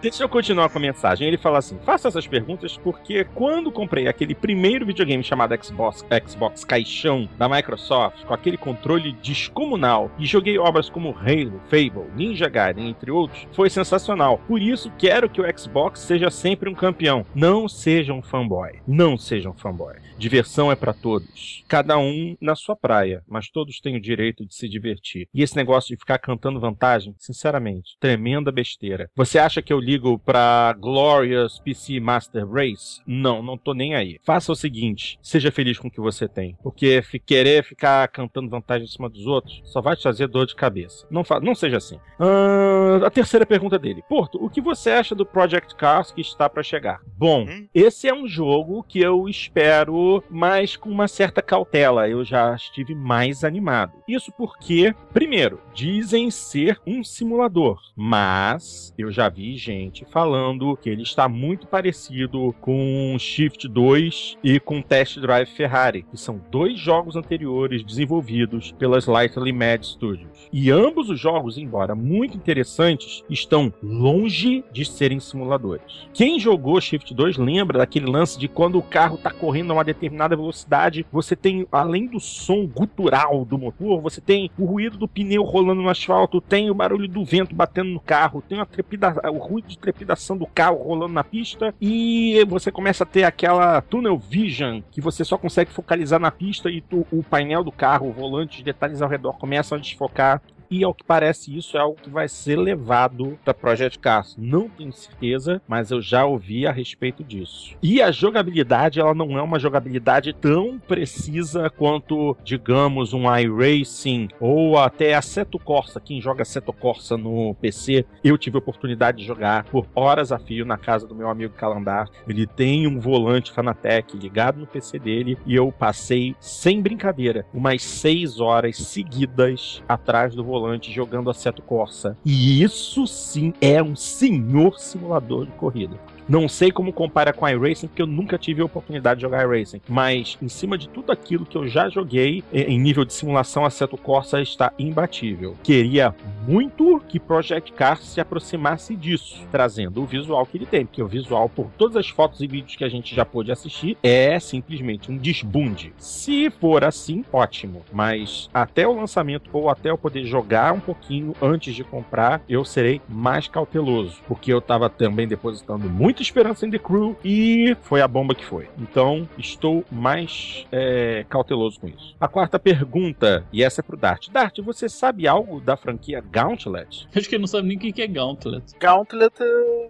Deixa 0.00 0.22
eu 0.22 0.28
continuar 0.28 0.68
com 0.68 0.78
a 0.78 0.80
mensagem. 0.80 1.26
Ele 1.26 1.38
fala 1.38 1.58
assim: 1.58 1.78
faça 1.84 2.08
essas 2.08 2.26
perguntas 2.26 2.76
porque 2.76 3.24
quando 3.34 3.70
comprei 3.70 4.08
aquele 4.08 4.34
primeiro 4.34 4.84
videogame 4.84 5.22
chamado 5.22 5.54
Xbox, 5.62 6.04
Xbox 6.26 6.64
Caixão 6.64 7.28
da 7.38 7.48
Microsoft, 7.48 8.24
com 8.24 8.34
aquele 8.34 8.56
controle 8.56 9.12
descomunal, 9.22 10.10
e 10.18 10.26
joguei 10.26 10.58
obras 10.58 10.90
como 10.90 11.16
Halo, 11.16 11.60
Fable, 11.68 12.10
Ninja 12.14 12.48
Gaiden, 12.48 12.88
entre 12.88 13.10
outros, 13.10 13.46
foi 13.52 13.70
sensacional. 13.70 14.38
Por 14.46 14.60
isso, 14.60 14.92
quero 14.98 15.28
que 15.28 15.40
o 15.40 15.58
Xbox 15.58 16.00
seja 16.00 16.30
sempre 16.30 16.68
um 16.68 16.74
campeão. 16.74 17.24
Não 17.34 17.68
seja 17.68 18.12
um 18.12 18.22
fanboy. 18.22 18.80
Não 18.86 19.16
seja 19.16 19.50
um 19.50 19.54
fanboy. 19.54 19.96
Diversão 20.18 20.70
é 20.70 20.76
para 20.76 20.92
todos. 20.92 21.64
Cada 21.68 21.98
um 21.98 22.36
na 22.40 22.54
sua 22.54 22.76
praia, 22.76 23.01
mas 23.28 23.50
todos 23.50 23.80
têm 23.80 23.96
o 23.96 24.00
direito 24.00 24.46
de 24.46 24.54
se 24.54 24.68
divertir. 24.68 25.28
E 25.34 25.42
esse 25.42 25.56
negócio 25.56 25.94
de 25.94 26.00
ficar 26.00 26.18
cantando 26.18 26.60
vantagem, 26.60 27.14
sinceramente, 27.18 27.96
tremenda 27.98 28.52
besteira. 28.52 29.10
Você 29.14 29.38
acha 29.38 29.62
que 29.62 29.72
eu 29.72 29.80
ligo 29.80 30.18
pra 30.18 30.74
Glorious 30.78 31.58
PC 31.60 32.00
Master 32.00 32.48
Race? 32.48 33.00
Não, 33.06 33.42
não 33.42 33.56
tô 33.56 33.74
nem 33.74 33.94
aí. 33.94 34.18
Faça 34.24 34.52
o 34.52 34.56
seguinte, 34.56 35.18
seja 35.22 35.50
feliz 35.50 35.78
com 35.78 35.88
o 35.88 35.90
que 35.90 36.00
você 36.00 36.28
tem. 36.28 36.56
Porque 36.62 37.02
querer 37.26 37.64
ficar 37.64 38.06
cantando 38.08 38.50
vantagem 38.50 38.84
em 38.84 38.90
cima 38.90 39.08
dos 39.08 39.26
outros 39.26 39.62
só 39.64 39.80
vai 39.80 39.96
te 39.96 40.02
trazer 40.02 40.28
dor 40.28 40.46
de 40.46 40.54
cabeça. 40.54 41.06
Não, 41.10 41.22
não 41.42 41.54
seja 41.54 41.78
assim. 41.78 41.96
Uh, 42.18 43.04
a 43.04 43.10
terceira 43.10 43.46
pergunta 43.46 43.78
dele. 43.78 44.02
Porto, 44.08 44.42
o 44.42 44.50
que 44.50 44.60
você 44.60 44.90
acha 44.90 45.14
do 45.14 45.26
Project 45.26 45.74
Cars 45.76 46.12
que 46.12 46.20
está 46.20 46.48
para 46.48 46.62
chegar? 46.62 47.00
Bom, 47.16 47.44
hum? 47.48 47.68
esse 47.74 48.08
é 48.08 48.14
um 48.14 48.26
jogo 48.26 48.82
que 48.82 49.00
eu 49.00 49.28
espero 49.28 50.22
mas 50.28 50.76
com 50.76 50.90
uma 50.90 51.08
certa 51.08 51.42
cautela. 51.42 52.08
Eu 52.08 52.24
já 52.24 52.54
estive 52.54 52.91
mais 52.94 53.44
animado. 53.44 53.92
Isso 54.06 54.32
porque, 54.32 54.94
primeiro, 55.12 55.60
dizem 55.74 56.30
ser 56.30 56.80
um 56.86 57.02
simulador, 57.02 57.80
mas 57.96 58.92
eu 58.96 59.10
já 59.10 59.28
vi 59.28 59.56
gente 59.56 60.04
falando 60.10 60.76
que 60.76 60.90
ele 60.90 61.02
está 61.02 61.28
muito 61.28 61.66
parecido 61.66 62.54
com 62.60 63.16
Shift 63.18 63.68
2 63.68 64.38
e 64.42 64.60
com 64.60 64.82
Test 64.82 65.18
Drive 65.18 65.48
Ferrari, 65.48 66.04
que 66.10 66.16
são 66.16 66.40
dois 66.50 66.78
jogos 66.78 67.16
anteriores 67.16 67.84
desenvolvidos 67.84 68.72
pela 68.72 68.98
Slightly 68.98 69.52
Mad 69.52 69.82
Studios. 69.82 70.48
E 70.52 70.70
ambos 70.70 71.08
os 71.08 71.18
jogos, 71.18 71.56
embora 71.56 71.94
muito 71.94 72.36
interessantes, 72.36 73.22
estão 73.28 73.72
longe 73.82 74.64
de 74.72 74.84
serem 74.84 75.20
simuladores. 75.20 76.08
Quem 76.12 76.38
jogou 76.38 76.80
Shift 76.80 77.14
2 77.14 77.36
lembra 77.36 77.78
daquele 77.78 78.06
lance 78.06 78.38
de 78.38 78.48
quando 78.48 78.78
o 78.78 78.82
carro 78.82 79.16
está 79.16 79.30
correndo 79.30 79.70
a 79.70 79.74
uma 79.74 79.84
determinada 79.84 80.36
velocidade, 80.36 81.06
você 81.10 81.34
tem, 81.34 81.66
além 81.70 82.06
do 82.06 82.20
som 82.20 82.66
gutural 82.82 83.44
do 83.44 83.56
motor, 83.56 84.00
você 84.00 84.20
tem 84.20 84.50
o 84.58 84.64
ruído 84.64 84.98
do 84.98 85.06
pneu 85.06 85.44
rolando 85.44 85.82
no 85.82 85.88
asfalto, 85.88 86.40
tem 86.40 86.68
o 86.68 86.74
barulho 86.74 87.06
do 87.06 87.24
vento 87.24 87.54
batendo 87.54 87.90
no 87.90 88.00
carro, 88.00 88.42
tem 88.42 88.62
trepida, 88.66 89.14
o 89.30 89.38
ruído 89.38 89.68
de 89.68 89.78
trepidação 89.78 90.36
do 90.36 90.46
carro 90.46 90.82
rolando 90.82 91.14
na 91.14 91.22
pista 91.22 91.72
e 91.80 92.44
você 92.48 92.72
começa 92.72 93.04
a 93.04 93.06
ter 93.06 93.22
aquela 93.22 93.80
tunnel 93.82 94.18
vision 94.18 94.80
que 94.90 95.00
você 95.00 95.24
só 95.24 95.38
consegue 95.38 95.70
focalizar 95.70 96.18
na 96.18 96.32
pista 96.32 96.68
e 96.68 96.80
tu, 96.80 97.06
o 97.12 97.22
painel 97.22 97.62
do 97.62 97.70
carro, 97.70 98.08
o 98.08 98.12
volante, 98.12 98.58
os 98.58 98.64
detalhes 98.64 99.00
ao 99.00 99.08
redor 99.08 99.34
começam 99.34 99.78
a 99.78 99.80
desfocar 99.80 100.42
e 100.72 100.82
ao 100.82 100.94
que 100.94 101.04
parece 101.04 101.54
isso 101.54 101.76
é 101.76 101.80
algo 101.80 102.00
que 102.02 102.08
vai 102.08 102.26
ser 102.26 102.56
levado 102.56 103.38
para 103.44 103.52
Project 103.52 103.98
Cars. 103.98 104.34
Não 104.38 104.70
tenho 104.70 104.90
certeza, 104.90 105.60
mas 105.68 105.90
eu 105.90 106.00
já 106.00 106.24
ouvi 106.24 106.66
a 106.66 106.72
respeito 106.72 107.22
disso. 107.22 107.76
E 107.82 108.00
a 108.00 108.10
jogabilidade, 108.10 108.98
ela 108.98 109.12
não 109.12 109.36
é 109.36 109.42
uma 109.42 109.58
jogabilidade 109.58 110.32
tão 110.32 110.78
precisa 110.78 111.68
quanto, 111.68 112.34
digamos, 112.42 113.12
um 113.12 113.24
iRacing 113.36 114.28
ou 114.40 114.78
até 114.78 115.14
Assetto 115.14 115.58
Corsa. 115.58 116.00
Quem 116.00 116.22
joga 116.22 116.40
Assetto 116.40 116.72
Corsa 116.72 117.18
no 117.18 117.54
PC, 117.60 118.06
eu 118.24 118.38
tive 118.38 118.56
a 118.56 118.60
oportunidade 118.60 119.18
de 119.18 119.26
jogar 119.26 119.64
por 119.64 119.86
horas 119.94 120.32
a 120.32 120.38
fio 120.38 120.64
na 120.64 120.78
casa 120.78 121.06
do 121.06 121.14
meu 121.14 121.28
amigo 121.28 121.52
Calandar. 121.52 122.08
Ele 122.26 122.46
tem 122.46 122.86
um 122.86 122.98
volante 122.98 123.52
Fanatec 123.52 124.16
ligado 124.16 124.58
no 124.58 124.66
PC 124.66 124.98
dele 124.98 125.36
e 125.44 125.54
eu 125.54 125.70
passei, 125.70 126.34
sem 126.40 126.80
brincadeira, 126.80 127.44
umas 127.52 127.82
seis 127.82 128.40
horas 128.40 128.78
seguidas 128.78 129.82
atrás 129.86 130.34
do 130.34 130.42
volante 130.42 130.61
volante 130.62 130.92
jogando 130.92 131.28
Assetto 131.28 131.60
Corsa. 131.60 132.16
E 132.24 132.62
isso 132.62 133.06
sim 133.06 133.52
é 133.60 133.82
um 133.82 133.96
senhor 133.96 134.78
simulador 134.78 135.46
de 135.46 135.52
corrida. 135.52 135.98
Não 136.28 136.48
sei 136.48 136.70
como 136.70 136.92
compara 136.92 137.32
com 137.32 137.48
iRacing, 137.48 137.88
porque 137.88 138.02
eu 138.02 138.06
nunca 138.06 138.38
tive 138.38 138.62
a 138.62 138.64
oportunidade 138.64 139.18
de 139.18 139.22
jogar 139.22 139.42
iRacing. 139.42 139.80
Mas, 139.88 140.38
em 140.40 140.48
cima 140.48 140.78
de 140.78 140.88
tudo 140.88 141.12
aquilo 141.12 141.44
que 141.44 141.56
eu 141.56 141.68
já 141.68 141.88
joguei, 141.88 142.42
em 142.52 142.78
nível 142.78 143.04
de 143.04 143.12
simulação, 143.12 143.64
a 143.64 143.70
Seto 143.70 143.96
Corsa 143.96 144.40
está 144.40 144.72
imbatível. 144.78 145.56
Queria 145.62 146.14
muito 146.46 147.00
que 147.08 147.20
Project 147.20 147.72
Cars 147.72 148.00
se 148.00 148.20
aproximasse 148.20 148.94
disso, 148.94 149.40
trazendo 149.50 150.02
o 150.02 150.06
visual 150.06 150.44
que 150.46 150.58
ele 150.58 150.66
tem, 150.66 150.84
porque 150.84 151.02
o 151.02 151.08
visual, 151.08 151.48
por 151.48 151.66
todas 151.76 151.96
as 151.96 152.08
fotos 152.08 152.40
e 152.40 152.46
vídeos 152.46 152.76
que 152.76 152.84
a 152.84 152.88
gente 152.88 153.14
já 153.14 153.24
pôde 153.24 153.52
assistir, 153.52 153.96
é 154.02 154.38
simplesmente 154.38 155.10
um 155.10 155.16
desbunde. 155.16 155.92
Se 155.98 156.50
for 156.50 156.84
assim, 156.84 157.24
ótimo. 157.32 157.82
Mas 157.92 158.48
até 158.52 158.86
o 158.86 158.94
lançamento 158.94 159.50
ou 159.52 159.68
até 159.68 159.90
eu 159.90 159.98
poder 159.98 160.24
jogar 160.24 160.72
um 160.72 160.80
pouquinho 160.80 161.34
antes 161.40 161.74
de 161.74 161.84
comprar, 161.84 162.42
eu 162.48 162.64
serei 162.64 163.00
mais 163.08 163.48
cauteloso, 163.48 164.18
porque 164.26 164.52
eu 164.52 164.58
estava 164.58 164.88
também 164.88 165.26
depositando 165.26 165.88
muito 165.88 166.11
muita 166.12 166.20
esperança 166.20 166.66
em 166.66 166.70
The 166.70 166.78
Crew 166.78 167.16
e 167.24 167.74
foi 167.80 168.02
a 168.02 168.06
bomba 168.06 168.34
que 168.34 168.44
foi. 168.44 168.68
Então, 168.78 169.26
estou 169.38 169.82
mais 169.90 170.66
é, 170.70 171.24
cauteloso 171.26 171.80
com 171.80 171.88
isso. 171.88 172.14
A 172.20 172.28
quarta 172.28 172.58
pergunta, 172.58 173.46
e 173.50 173.62
essa 173.62 173.80
é 173.80 173.82
pro 173.82 173.96
Dart. 173.96 174.28
Dart, 174.28 174.58
você 174.58 174.90
sabe 174.90 175.26
algo 175.26 175.58
da 175.58 175.74
franquia 175.74 176.20
Gauntlet? 176.20 177.08
Acho 177.16 177.28
que 177.28 177.36
ele 177.36 177.42
não 177.42 177.48
sabe 177.48 177.66
nem 177.66 177.78
o 177.78 177.80
que 177.80 178.02
é 178.02 178.06
Gauntlet. 178.06 178.78
Gauntlet, 178.78 179.32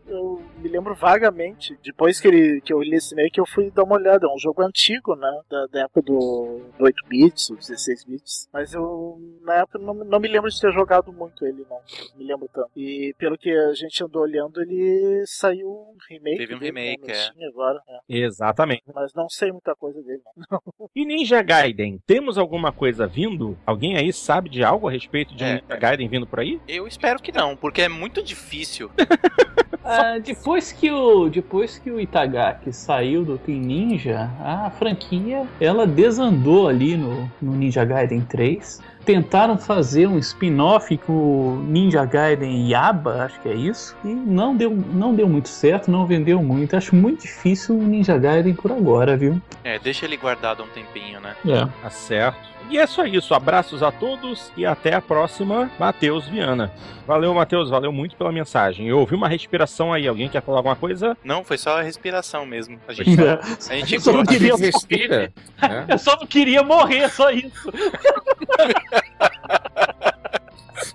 eu 0.07 0.41
me 0.59 0.69
lembro 0.69 0.95
vagamente. 0.95 1.77
Depois 1.83 2.21
que, 2.21 2.29
ele, 2.29 2.61
que 2.61 2.73
eu 2.73 2.81
li 2.81 2.95
esse 2.95 3.17
meio 3.17 3.31
que 3.31 3.41
eu 3.41 3.47
fui 3.47 3.73
dar 3.73 3.83
uma 3.83 3.97
olhada. 3.97 4.27
É 4.27 4.33
um 4.33 4.39
jogo 4.39 4.63
antigo, 4.63 5.17
né? 5.17 5.41
Da, 5.51 5.67
da 5.67 5.81
época 5.81 6.03
do, 6.03 6.61
do 6.79 6.85
8 6.85 7.05
bits, 7.09 7.51
16 7.51 8.05
bits. 8.05 8.49
Mas 8.53 8.73
eu, 8.73 9.19
na 9.43 9.55
época, 9.55 9.81
não, 9.81 9.93
não 9.93 10.21
me 10.21 10.29
lembro 10.29 10.49
de 10.49 10.61
ter 10.61 10.73
jogado 10.73 11.13
muito 11.13 11.45
ele, 11.45 11.67
não. 11.69 11.79
não 12.13 12.19
me 12.19 12.25
lembro 12.25 12.49
tanto. 12.53 12.71
E 12.77 13.13
pelo 13.19 13.37
que 13.37 13.51
a 13.51 13.73
gente 13.75 14.05
andou 14.05 14.23
olhando, 14.23 14.63
ele 14.63 15.25
saiu 15.27 15.73
remake. 16.13 16.39
Teve 16.39 16.55
um 16.55 16.59
remake, 16.59 17.11
é. 17.11 17.47
Agora, 17.47 17.81
é. 17.89 17.99
Exatamente. 18.09 18.83
Mas 18.95 19.13
não 19.15 19.29
sei 19.29 19.51
muita 19.51 19.75
coisa 19.75 20.03
dele, 20.03 20.23
não. 20.51 20.61
e 20.95 21.05
Ninja 21.05 21.43
Gaiden, 21.43 21.99
temos 22.07 22.39
alguma 22.39 22.73
coisa 22.73 23.07
vindo? 23.07 23.57
Alguém 23.67 23.97
aí 23.97 24.13
sabe 24.13 24.49
de 24.49 24.63
algo 24.63 24.89
a 24.89 24.91
respeito 24.91 25.35
de 25.35 25.45
é. 25.45 25.55
Ninja 25.55 25.77
Gaiden 25.77 26.09
vindo 26.09 26.27
por 26.27 26.41
aí? 26.41 26.61
Eu 26.69 26.87
espero 26.87 27.21
que 27.21 27.33
não, 27.33 27.57
porque 27.57 27.83
é 27.83 27.89
muito 27.89 28.23
difícil. 28.23 28.91
ah, 29.85 30.19
depois 30.19 30.73
que 30.73 30.91
o 30.91 31.29
depois 31.29 31.79
que 31.79 31.91
o 31.91 32.01
Itagaki 32.01 32.73
saiu 32.73 33.25
do 33.25 33.39
Team 33.39 33.61
Ninja, 33.61 34.31
a 34.41 34.71
franquia 34.71 35.47
ela 35.61 35.87
desandou 35.87 36.69
ali 36.69 36.97
no, 36.97 37.31
no 37.41 37.53
Ninja 37.53 37.85
Gaiden 37.85 38.23
3 38.23 38.92
tentaram 39.05 39.59
fazer 39.59 40.07
um 40.07 40.19
spin-off 40.19 40.97
com 40.99 41.13
o 41.13 41.63
Ninja 41.63 42.05
Gaiden 42.05 42.71
Yaba, 42.71 43.25
acho 43.25 43.41
que 43.41 43.49
é 43.49 43.55
isso, 43.55 43.97
e 44.05 44.09
não 44.09 44.57
deu, 44.57 44.71
não 44.71 45.15
deu 45.15 45.29
muito 45.29 45.49
certo, 45.49 45.91
não 45.91 46.07
vendeu 46.07 46.43
muito. 46.43 46.77
Acho 46.77 46.95
muito 46.95 47.23
difícil 47.23 47.77
o 47.77 47.83
Ninja 47.83 48.19
Gaiden 48.19 48.55
por 48.55 48.73
agora, 48.73 49.17
viu? 49.17 49.41
É, 49.65 49.79
deixa 49.79 50.05
ele 50.07 50.17
guardado 50.17 50.63
um 50.63 50.69
tempinho, 50.69 51.21
né? 51.21 51.35
É. 51.47 51.67
Tá 51.83 51.91
certo. 51.91 52.52
E 52.73 52.79
é 52.79 52.87
só 52.87 53.05
isso. 53.05 53.35
Abraços 53.35 53.83
a 53.83 53.93
todos 53.93 54.51
e 54.57 54.65
até 54.65 54.95
a 54.95 55.01
próxima, 55.03 55.71
Matheus 55.79 56.27
Viana. 56.27 56.73
Valeu, 57.07 57.35
Matheus. 57.35 57.69
Valeu 57.69 57.93
muito 57.93 58.17
pela 58.17 58.33
mensagem. 58.33 58.89
Eu 58.89 58.99
ouvi 58.99 59.15
uma 59.15 59.29
respiração 59.29 59.93
aí. 59.93 60.09
Alguém 60.09 60.27
quer 60.27 60.41
falar 60.41 60.61
alguma 60.61 60.75
coisa? 60.75 61.15
Não, 61.23 61.45
foi 61.45 61.59
só 61.59 61.79
a 61.79 61.83
respiração 61.83 62.47
mesmo. 62.47 62.81
A 62.89 62.95
gente, 62.95 63.11
é. 63.23 63.39
a 63.71 63.77
gente, 63.77 64.01
só 64.01 64.11
não 64.11 64.25
queria 64.25 64.57
respira. 64.57 65.31
É. 65.61 65.93
Eu 65.93 65.99
só 65.99 66.17
não 66.17 66.27
queria 66.27 66.63
morrer, 66.63 67.11
só 67.11 67.31
isso. 67.31 67.71